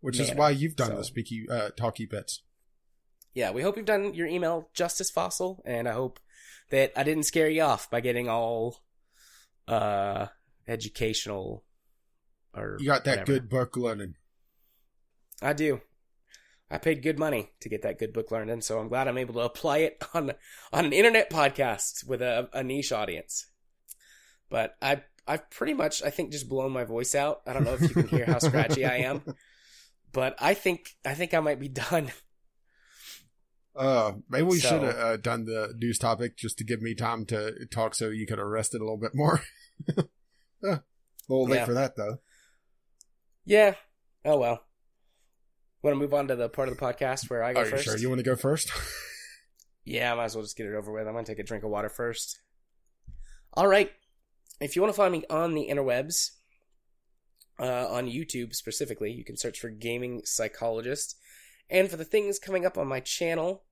[0.00, 2.42] Which is why you've done so- the speaky uh, talky bits.
[3.34, 6.20] yeah, we hope you've done your email justice, Fossil, and I hope
[6.70, 8.82] that I didn't scare you off by getting all
[9.68, 10.26] uh
[10.68, 11.64] educational
[12.54, 13.32] or You got that whatever.
[13.32, 14.14] good book learning.
[15.42, 15.80] I do.
[16.70, 19.18] I paid good money to get that good book learned, and so I'm glad I'm
[19.18, 20.32] able to apply it on
[20.72, 23.46] on an internet podcast with a, a niche audience.
[24.48, 27.42] But I I've pretty much I think just blown my voice out.
[27.46, 29.22] I don't know if you can hear how scratchy I am,
[30.12, 32.10] but I think I think I might be done.
[33.76, 36.94] Uh, maybe we So- should have uh, done the news topic just to give me
[36.94, 39.40] time to talk, so you could have rested a little bit more.
[39.96, 40.04] yeah,
[40.62, 40.82] a
[41.28, 41.64] little late Yeah.
[41.64, 42.18] for that though.
[43.44, 43.74] Yeah.
[44.24, 44.64] Oh well.
[45.84, 47.70] Want to move on to the part of the podcast where I go Are you
[47.72, 47.84] first?
[47.84, 48.70] sure you want to go first?
[49.86, 51.06] Yeah, I might as well just get it over with.
[51.06, 52.40] I'm going to take a drink of water first.
[53.52, 53.92] All right.
[54.58, 56.30] If you want to find me on the interwebs,
[57.60, 61.18] uh, on YouTube specifically, you can search for Gaming Psychologist.
[61.68, 63.64] And for the things coming up on my channel,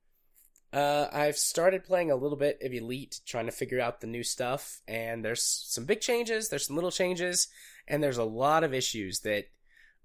[0.71, 4.23] uh, I've started playing a little bit of Elite, trying to figure out the new
[4.23, 4.83] stuff.
[4.87, 7.49] And there's some big changes, there's some little changes,
[7.89, 9.47] and there's a lot of issues that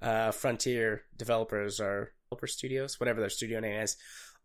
[0.01, 3.97] uh, Frontier developers or developer studios, whatever their studio name is,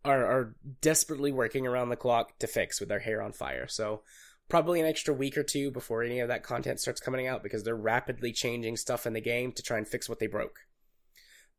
[0.05, 3.67] are are desperately working around the clock to fix with their hair on fire.
[3.69, 4.03] So
[4.49, 7.63] probably an extra week or two before any of that content starts coming out because
[7.63, 10.61] they're rapidly changing stuff in the game to try and fix what they broke.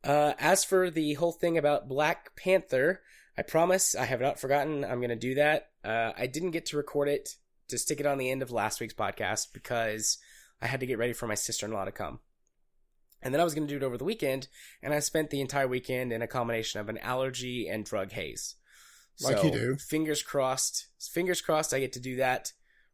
[0.03, 3.01] Uh, as for the whole thing about Black Panther,
[3.37, 4.83] I promise I have not forgotten.
[4.83, 5.69] I'm going to do that.
[5.83, 7.35] Uh, I didn't get to record it
[7.69, 10.17] to stick it on the end of last week's podcast because
[10.61, 12.19] I had to get ready for my sister in law to come.
[13.23, 14.47] And then I was going to do it over the weekend,
[14.81, 18.55] and I spent the entire weekend in a combination of an allergy and drug haze.
[19.21, 19.75] Like So, you do.
[19.75, 20.87] Fingers crossed.
[20.99, 22.51] Fingers crossed I get to do that,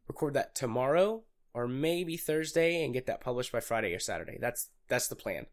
[0.08, 4.38] record that tomorrow or maybe Thursday and get that published by Friday or Saturday.
[4.40, 5.46] That's that's the plan.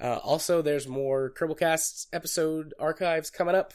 [0.00, 3.74] Uh, also, there's more Kerbalcast episode archives coming up.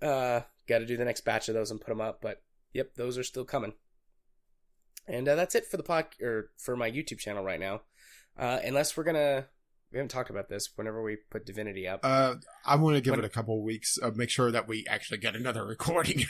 [0.00, 2.42] Uh, Got to do the next batch of those and put them up, but
[2.72, 3.74] yep, those are still coming.
[5.08, 7.80] And uh, that's it for the pod or for my YouTube channel right now.
[8.38, 9.46] Uh, unless we're gonna,
[9.92, 10.70] we haven't talked about this.
[10.76, 13.62] Whenever we put Divinity up, Uh, I want to give When- it a couple of
[13.62, 13.98] weeks.
[14.02, 16.24] Uh, make sure that we actually get another recording.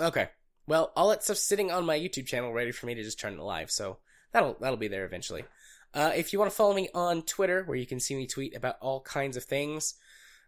[0.00, 0.28] Okay.
[0.66, 3.34] Well, all that stuff's sitting on my YouTube channel ready for me to just turn
[3.34, 3.98] it live, so
[4.32, 5.44] that'll that'll be there eventually.
[5.92, 8.56] Uh, if you want to follow me on Twitter, where you can see me tweet
[8.56, 9.94] about all kinds of things,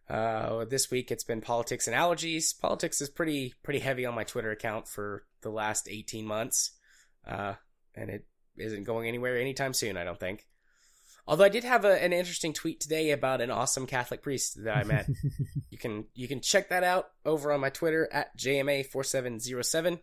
[0.08, 2.58] uh, this week it's been politics and allergies.
[2.58, 6.70] Politics is pretty pretty heavy on my Twitter account for the last 18 months,
[7.26, 7.54] uh,
[7.94, 8.24] and it
[8.58, 9.96] isn't going anywhere anytime soon.
[9.96, 10.46] I don't think.
[11.28, 14.76] Although I did have a, an interesting tweet today about an awesome Catholic priest that
[14.76, 15.08] I met.
[15.70, 19.98] you can you can check that out over on my Twitter at jma4707.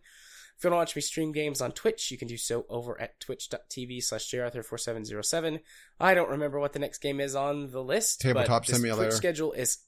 [0.56, 3.00] If you want to watch me stream games on Twitch, you can do so over
[3.00, 5.60] at twitch.tv slash jarthur4707.
[5.98, 8.20] I don't remember what the next game is on the list.
[8.20, 9.08] Tabletop Simulator.
[9.10, 9.78] Twitch schedule is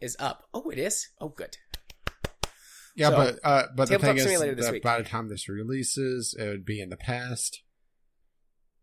[0.00, 0.48] is up.
[0.54, 1.08] Oh, it is?
[1.20, 1.56] Oh, good.
[2.94, 6.48] Yeah, So, but uh, but the thing is that by the time this releases, it
[6.48, 7.62] would be in the past.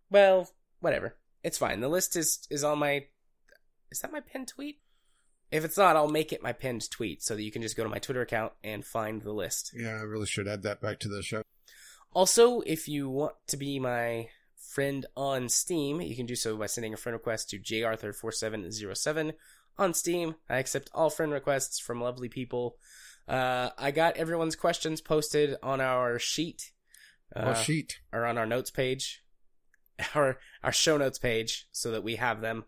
[0.09, 1.15] Well, whatever.
[1.43, 1.81] It's fine.
[1.81, 3.05] The list is is on my.
[3.91, 4.79] Is that my pinned tweet?
[5.51, 7.83] If it's not, I'll make it my pinned tweet so that you can just go
[7.83, 9.71] to my Twitter account and find the list.
[9.75, 11.43] Yeah, I really should add that back to the show.
[12.13, 16.65] Also, if you want to be my friend on Steam, you can do so by
[16.65, 19.33] sending a friend request to jarthur4707
[19.77, 20.35] on Steam.
[20.49, 22.77] I accept all friend requests from lovely people.
[23.27, 26.71] Uh, I got everyone's questions posted on our sheet.
[27.35, 27.99] Uh, sheet.
[28.13, 29.23] or on our notes page,
[30.15, 32.65] our our show notes page, so that we have them.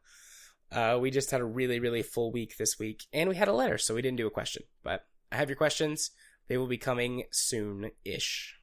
[0.71, 3.53] Uh, we just had a really really full week this week, and we had a
[3.53, 4.63] letter, so we didn't do a question.
[4.83, 6.11] But I have your questions;
[6.47, 8.55] they will be coming soon ish.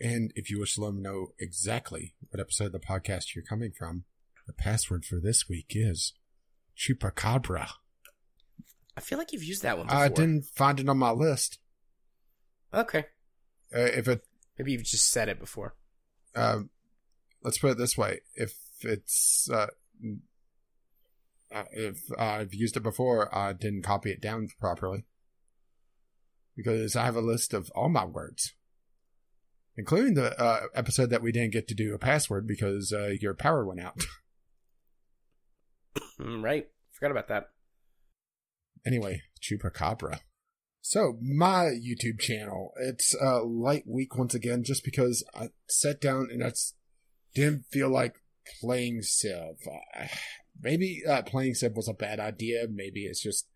[0.00, 3.44] And if you wish to let me know exactly what episode of the podcast you're
[3.44, 4.04] coming from,
[4.46, 6.12] the password for this week is
[6.76, 7.68] Chupacabra.
[8.96, 10.00] I feel like you've used that one before.
[10.00, 11.58] I didn't find it on my list.
[12.72, 13.06] Okay,
[13.74, 14.22] Uh, if it,
[14.58, 15.74] maybe you've just said it before.
[16.34, 16.70] um,
[17.42, 19.68] let's put it this way: if it's, uh,
[21.54, 25.04] uh, if I've used it before, I didn't copy it down properly
[26.56, 28.54] because I have a list of all my words,
[29.76, 33.34] including the uh, episode that we didn't get to do a password because uh, your
[33.34, 34.04] power went out.
[36.20, 37.50] Mm, right, forgot about that.
[38.84, 40.20] Anyway, Chupacabra.
[40.80, 46.28] So, my YouTube channel, it's a light week once again, just because I sat down
[46.30, 46.74] and I s-
[47.34, 48.16] didn't feel like
[48.60, 49.56] playing Civ.
[49.66, 50.06] Uh,
[50.60, 52.66] maybe uh, playing Civ was a bad idea.
[52.70, 53.46] Maybe it's just,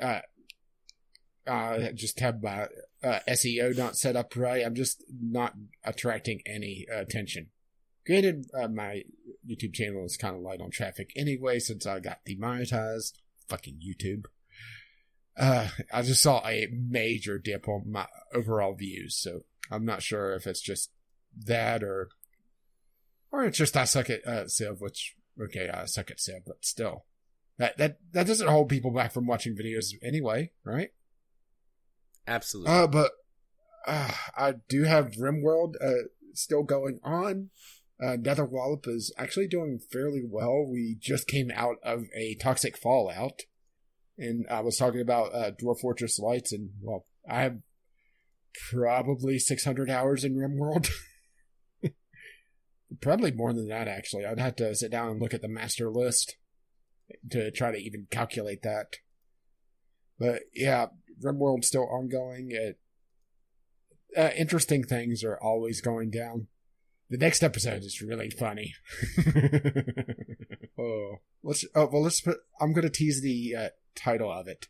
[0.00, 0.20] uh,
[1.46, 2.68] uh, just have my
[3.02, 4.64] uh, SEO not set up right.
[4.64, 7.48] I'm just not attracting any uh, attention.
[8.06, 9.02] Granted, uh, my
[9.48, 13.20] YouTube channel is kind of light on traffic anyway, since I got demonetized.
[13.48, 14.26] Fucking YouTube.
[15.36, 19.40] Uh, I just saw a major dip on my overall views, so
[19.70, 20.90] I'm not sure if it's just
[21.44, 22.08] that or,
[23.30, 26.64] or it's just I suck at uh, Civ, which okay, I suck at Civ, but
[26.64, 27.04] still,
[27.58, 30.90] that that that doesn't hold people back from watching videos anyway, right?
[32.26, 32.72] Absolutely.
[32.72, 33.12] Uh, but
[33.86, 37.50] uh, I do have RimWorld uh, still going on.
[38.02, 40.66] Uh, Nether Wallop is actually doing fairly well.
[40.70, 43.42] We just came out of a toxic fallout,
[44.18, 47.58] and I was talking about uh, Dwarf Fortress Lights, and well, I have
[48.70, 50.90] probably 600 hours in RimWorld.
[53.00, 54.24] probably more than that, actually.
[54.24, 56.36] I'd have to sit down and look at the master list
[57.30, 58.96] to try to even calculate that.
[60.18, 60.86] But yeah,
[61.22, 62.48] RimWorld's still ongoing.
[62.50, 62.78] It,
[64.16, 66.46] uh, interesting things are always going down.
[67.10, 68.74] The next episode is really funny.
[70.78, 71.64] oh, let's.
[71.74, 72.38] Oh, well, let's put.
[72.60, 74.66] I'm going to tease the uh, title of it.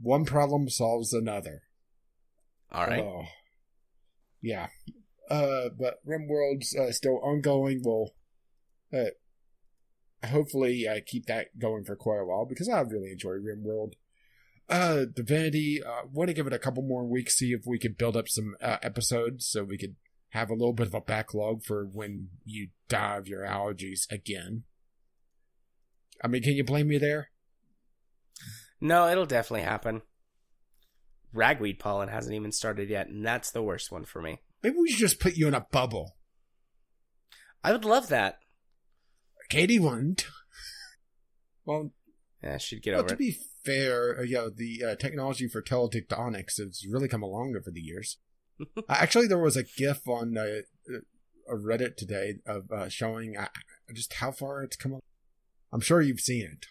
[0.00, 1.62] One problem solves another.
[2.70, 3.02] All right.
[3.02, 3.26] Oh.
[4.42, 4.66] Yeah.
[5.30, 7.80] Uh, but RimWorld's uh, still ongoing.
[7.82, 8.14] We'll
[8.92, 13.92] uh, hopefully keep that going for quite a while because I really enjoy RimWorld.
[14.68, 17.98] Uh, Divinity, uh, want to give it a couple more weeks, see if we could
[17.98, 19.96] build up some uh, episodes so we could
[20.30, 24.64] have a little bit of a backlog for when you die of your allergies again.
[26.22, 27.28] I mean, can you blame me there?
[28.80, 30.02] No, it'll definitely happen.
[31.32, 34.40] Ragweed pollen hasn't even started yet, and that's the worst one for me.
[34.64, 36.16] Maybe we should just put you in a bubble.
[37.62, 38.38] I would love that.
[39.50, 40.26] Katie wouldn't.
[41.66, 41.92] Well,
[42.42, 43.18] Yeah, she'd get Well, over to it.
[43.18, 47.80] be fair, uh, yeah, the uh, technology for teledildonics has really come along over the
[47.80, 48.18] years.
[48.76, 50.60] uh, actually, there was a GIF on uh,
[50.90, 53.48] uh, Reddit today of uh, showing uh,
[53.94, 54.94] just how far it's come.
[54.94, 55.00] Up.
[55.72, 56.66] I'm sure you've seen it.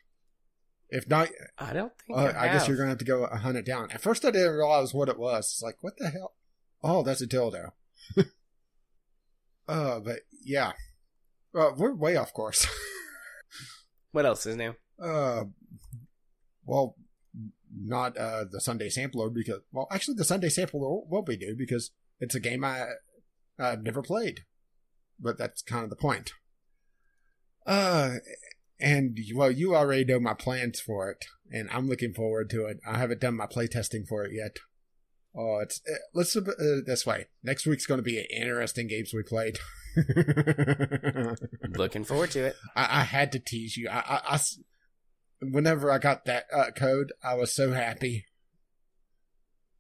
[0.90, 2.18] If not, I don't think.
[2.18, 3.90] uh, I, I guess you're gonna have to go hunt it down.
[3.92, 5.46] At first, I didn't realize what it was.
[5.54, 6.34] It's like, what the hell?
[6.84, 7.72] Oh, that's a dildo.
[9.68, 10.74] uh, but yeah,
[11.56, 12.68] uh, we're way off course.
[14.14, 14.76] What else is new?
[15.02, 15.46] Uh,
[16.66, 16.96] well,
[17.76, 21.92] not uh the Sunday Sampler because well, actually the Sunday Sampler will, be new because
[22.20, 22.86] it's a game I
[23.58, 24.42] I've never played,
[25.20, 26.32] but that's kind of the point.
[27.66, 28.18] Uh,
[28.80, 32.80] and well, you already know my plans for it, and I'm looking forward to it.
[32.88, 34.58] I haven't done my playtesting for it yet.
[35.36, 37.26] Oh, it's uh, let's it this way.
[37.44, 39.58] Next week's going to be interesting games we played.
[41.76, 42.56] Looking forward to it.
[42.76, 43.90] I, I had to tease you.
[43.90, 44.40] I, I- I
[45.42, 48.26] whenever I got that uh, code, I was so happy.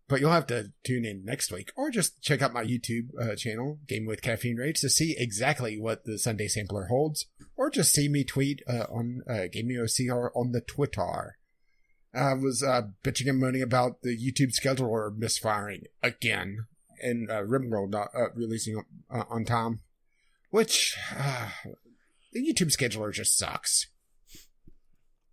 [0.09, 3.35] But you'll have to tune in next week, or just check out my YouTube uh,
[3.35, 7.25] channel, Game with Caffeine Rage, to see exactly what the Sunday Sampler holds,
[7.55, 11.37] or just see me tweet uh, on uh, Gaming OCR on the Twitter.
[12.13, 16.65] I was uh, bitching and moaning about the YouTube scheduler misfiring again,
[17.01, 19.79] and uh, Rimworld not uh, releasing uh, on time,
[20.51, 21.49] which uh,
[22.31, 23.87] the YouTube scheduler just sucks.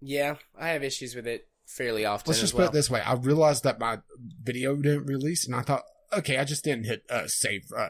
[0.00, 2.30] Yeah, I have issues with it fairly often.
[2.30, 2.68] Let's just well.
[2.68, 3.98] put it this way: I realized that my
[4.42, 7.88] video didn't release, and I thought, okay, I just didn't hit uh, save uh,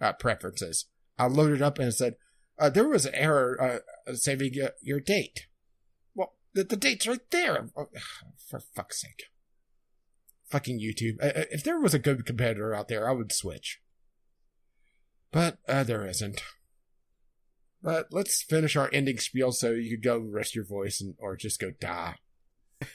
[0.00, 0.86] uh, preferences.
[1.18, 2.16] I loaded up and it said
[2.58, 5.46] uh, there was an error uh, saving your date.
[6.56, 7.68] The, the date's right there.
[7.76, 7.88] Oh,
[8.48, 9.24] for fuck's sake!
[10.48, 11.18] Fucking YouTube.
[11.20, 13.80] If there was a good competitor out there, I would switch.
[15.30, 16.42] But uh, there isn't.
[17.82, 21.36] But let's finish our ending spiel so you could go rest your voice and or
[21.36, 22.16] just go die.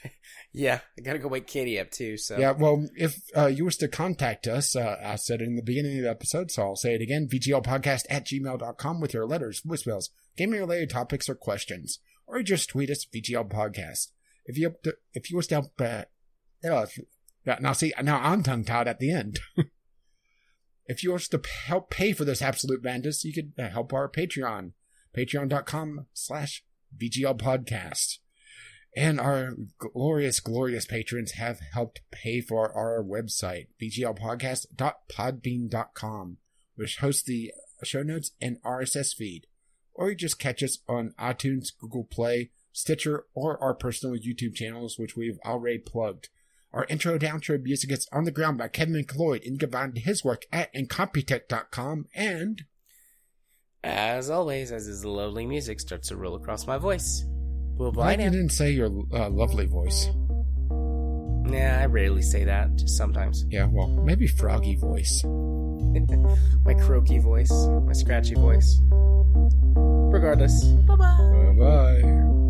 [0.54, 2.18] Yeah, I gotta go wake Katie up too.
[2.18, 5.56] So Yeah, well, if uh, you wish to contact us, uh, I said it in
[5.56, 9.26] the beginning of the episode, so I'll say it again VGLpodcast at gmail.com with your
[9.26, 12.00] letters, voicemails, gaming related topics, or questions.
[12.28, 14.12] Or just tweet us VGL Podcast.
[14.46, 14.76] If you
[15.14, 16.04] if you wish to help, uh,
[17.60, 19.40] now see, now I'm tongue tied at the end.
[20.86, 24.10] if you wish to help pay for this absolute madness, you could uh, help our
[24.10, 24.74] Patreon,
[25.16, 26.66] patreon.com slash
[26.98, 28.18] VGL Podcast.
[28.96, 36.38] And our glorious, glorious patrons have helped pay for our website, vglpodcast.podbean.com,
[36.76, 39.48] which hosts the show notes and RSS feed.
[39.94, 44.98] Or you just catch us on iTunes, Google Play, Stitcher, or our personal YouTube channels,
[44.98, 46.30] which we've already plugged.
[46.74, 50.02] Our intro to outro music is On the Ground by Kevin MacLeod and combined to
[50.02, 52.64] his work at Incompetech.com and
[53.84, 57.26] as always, as his lovely music starts to roll across my voice.
[57.78, 60.08] Well, bye I didn't say your uh, lovely voice.
[61.52, 62.76] Nah, I rarely say that.
[62.76, 63.46] Just sometimes.
[63.50, 65.24] Yeah, well, maybe froggy voice.
[66.66, 68.80] my croaky voice, my scratchy voice.
[68.92, 71.54] Regardless, bye bye.
[71.58, 72.41] Bye bye.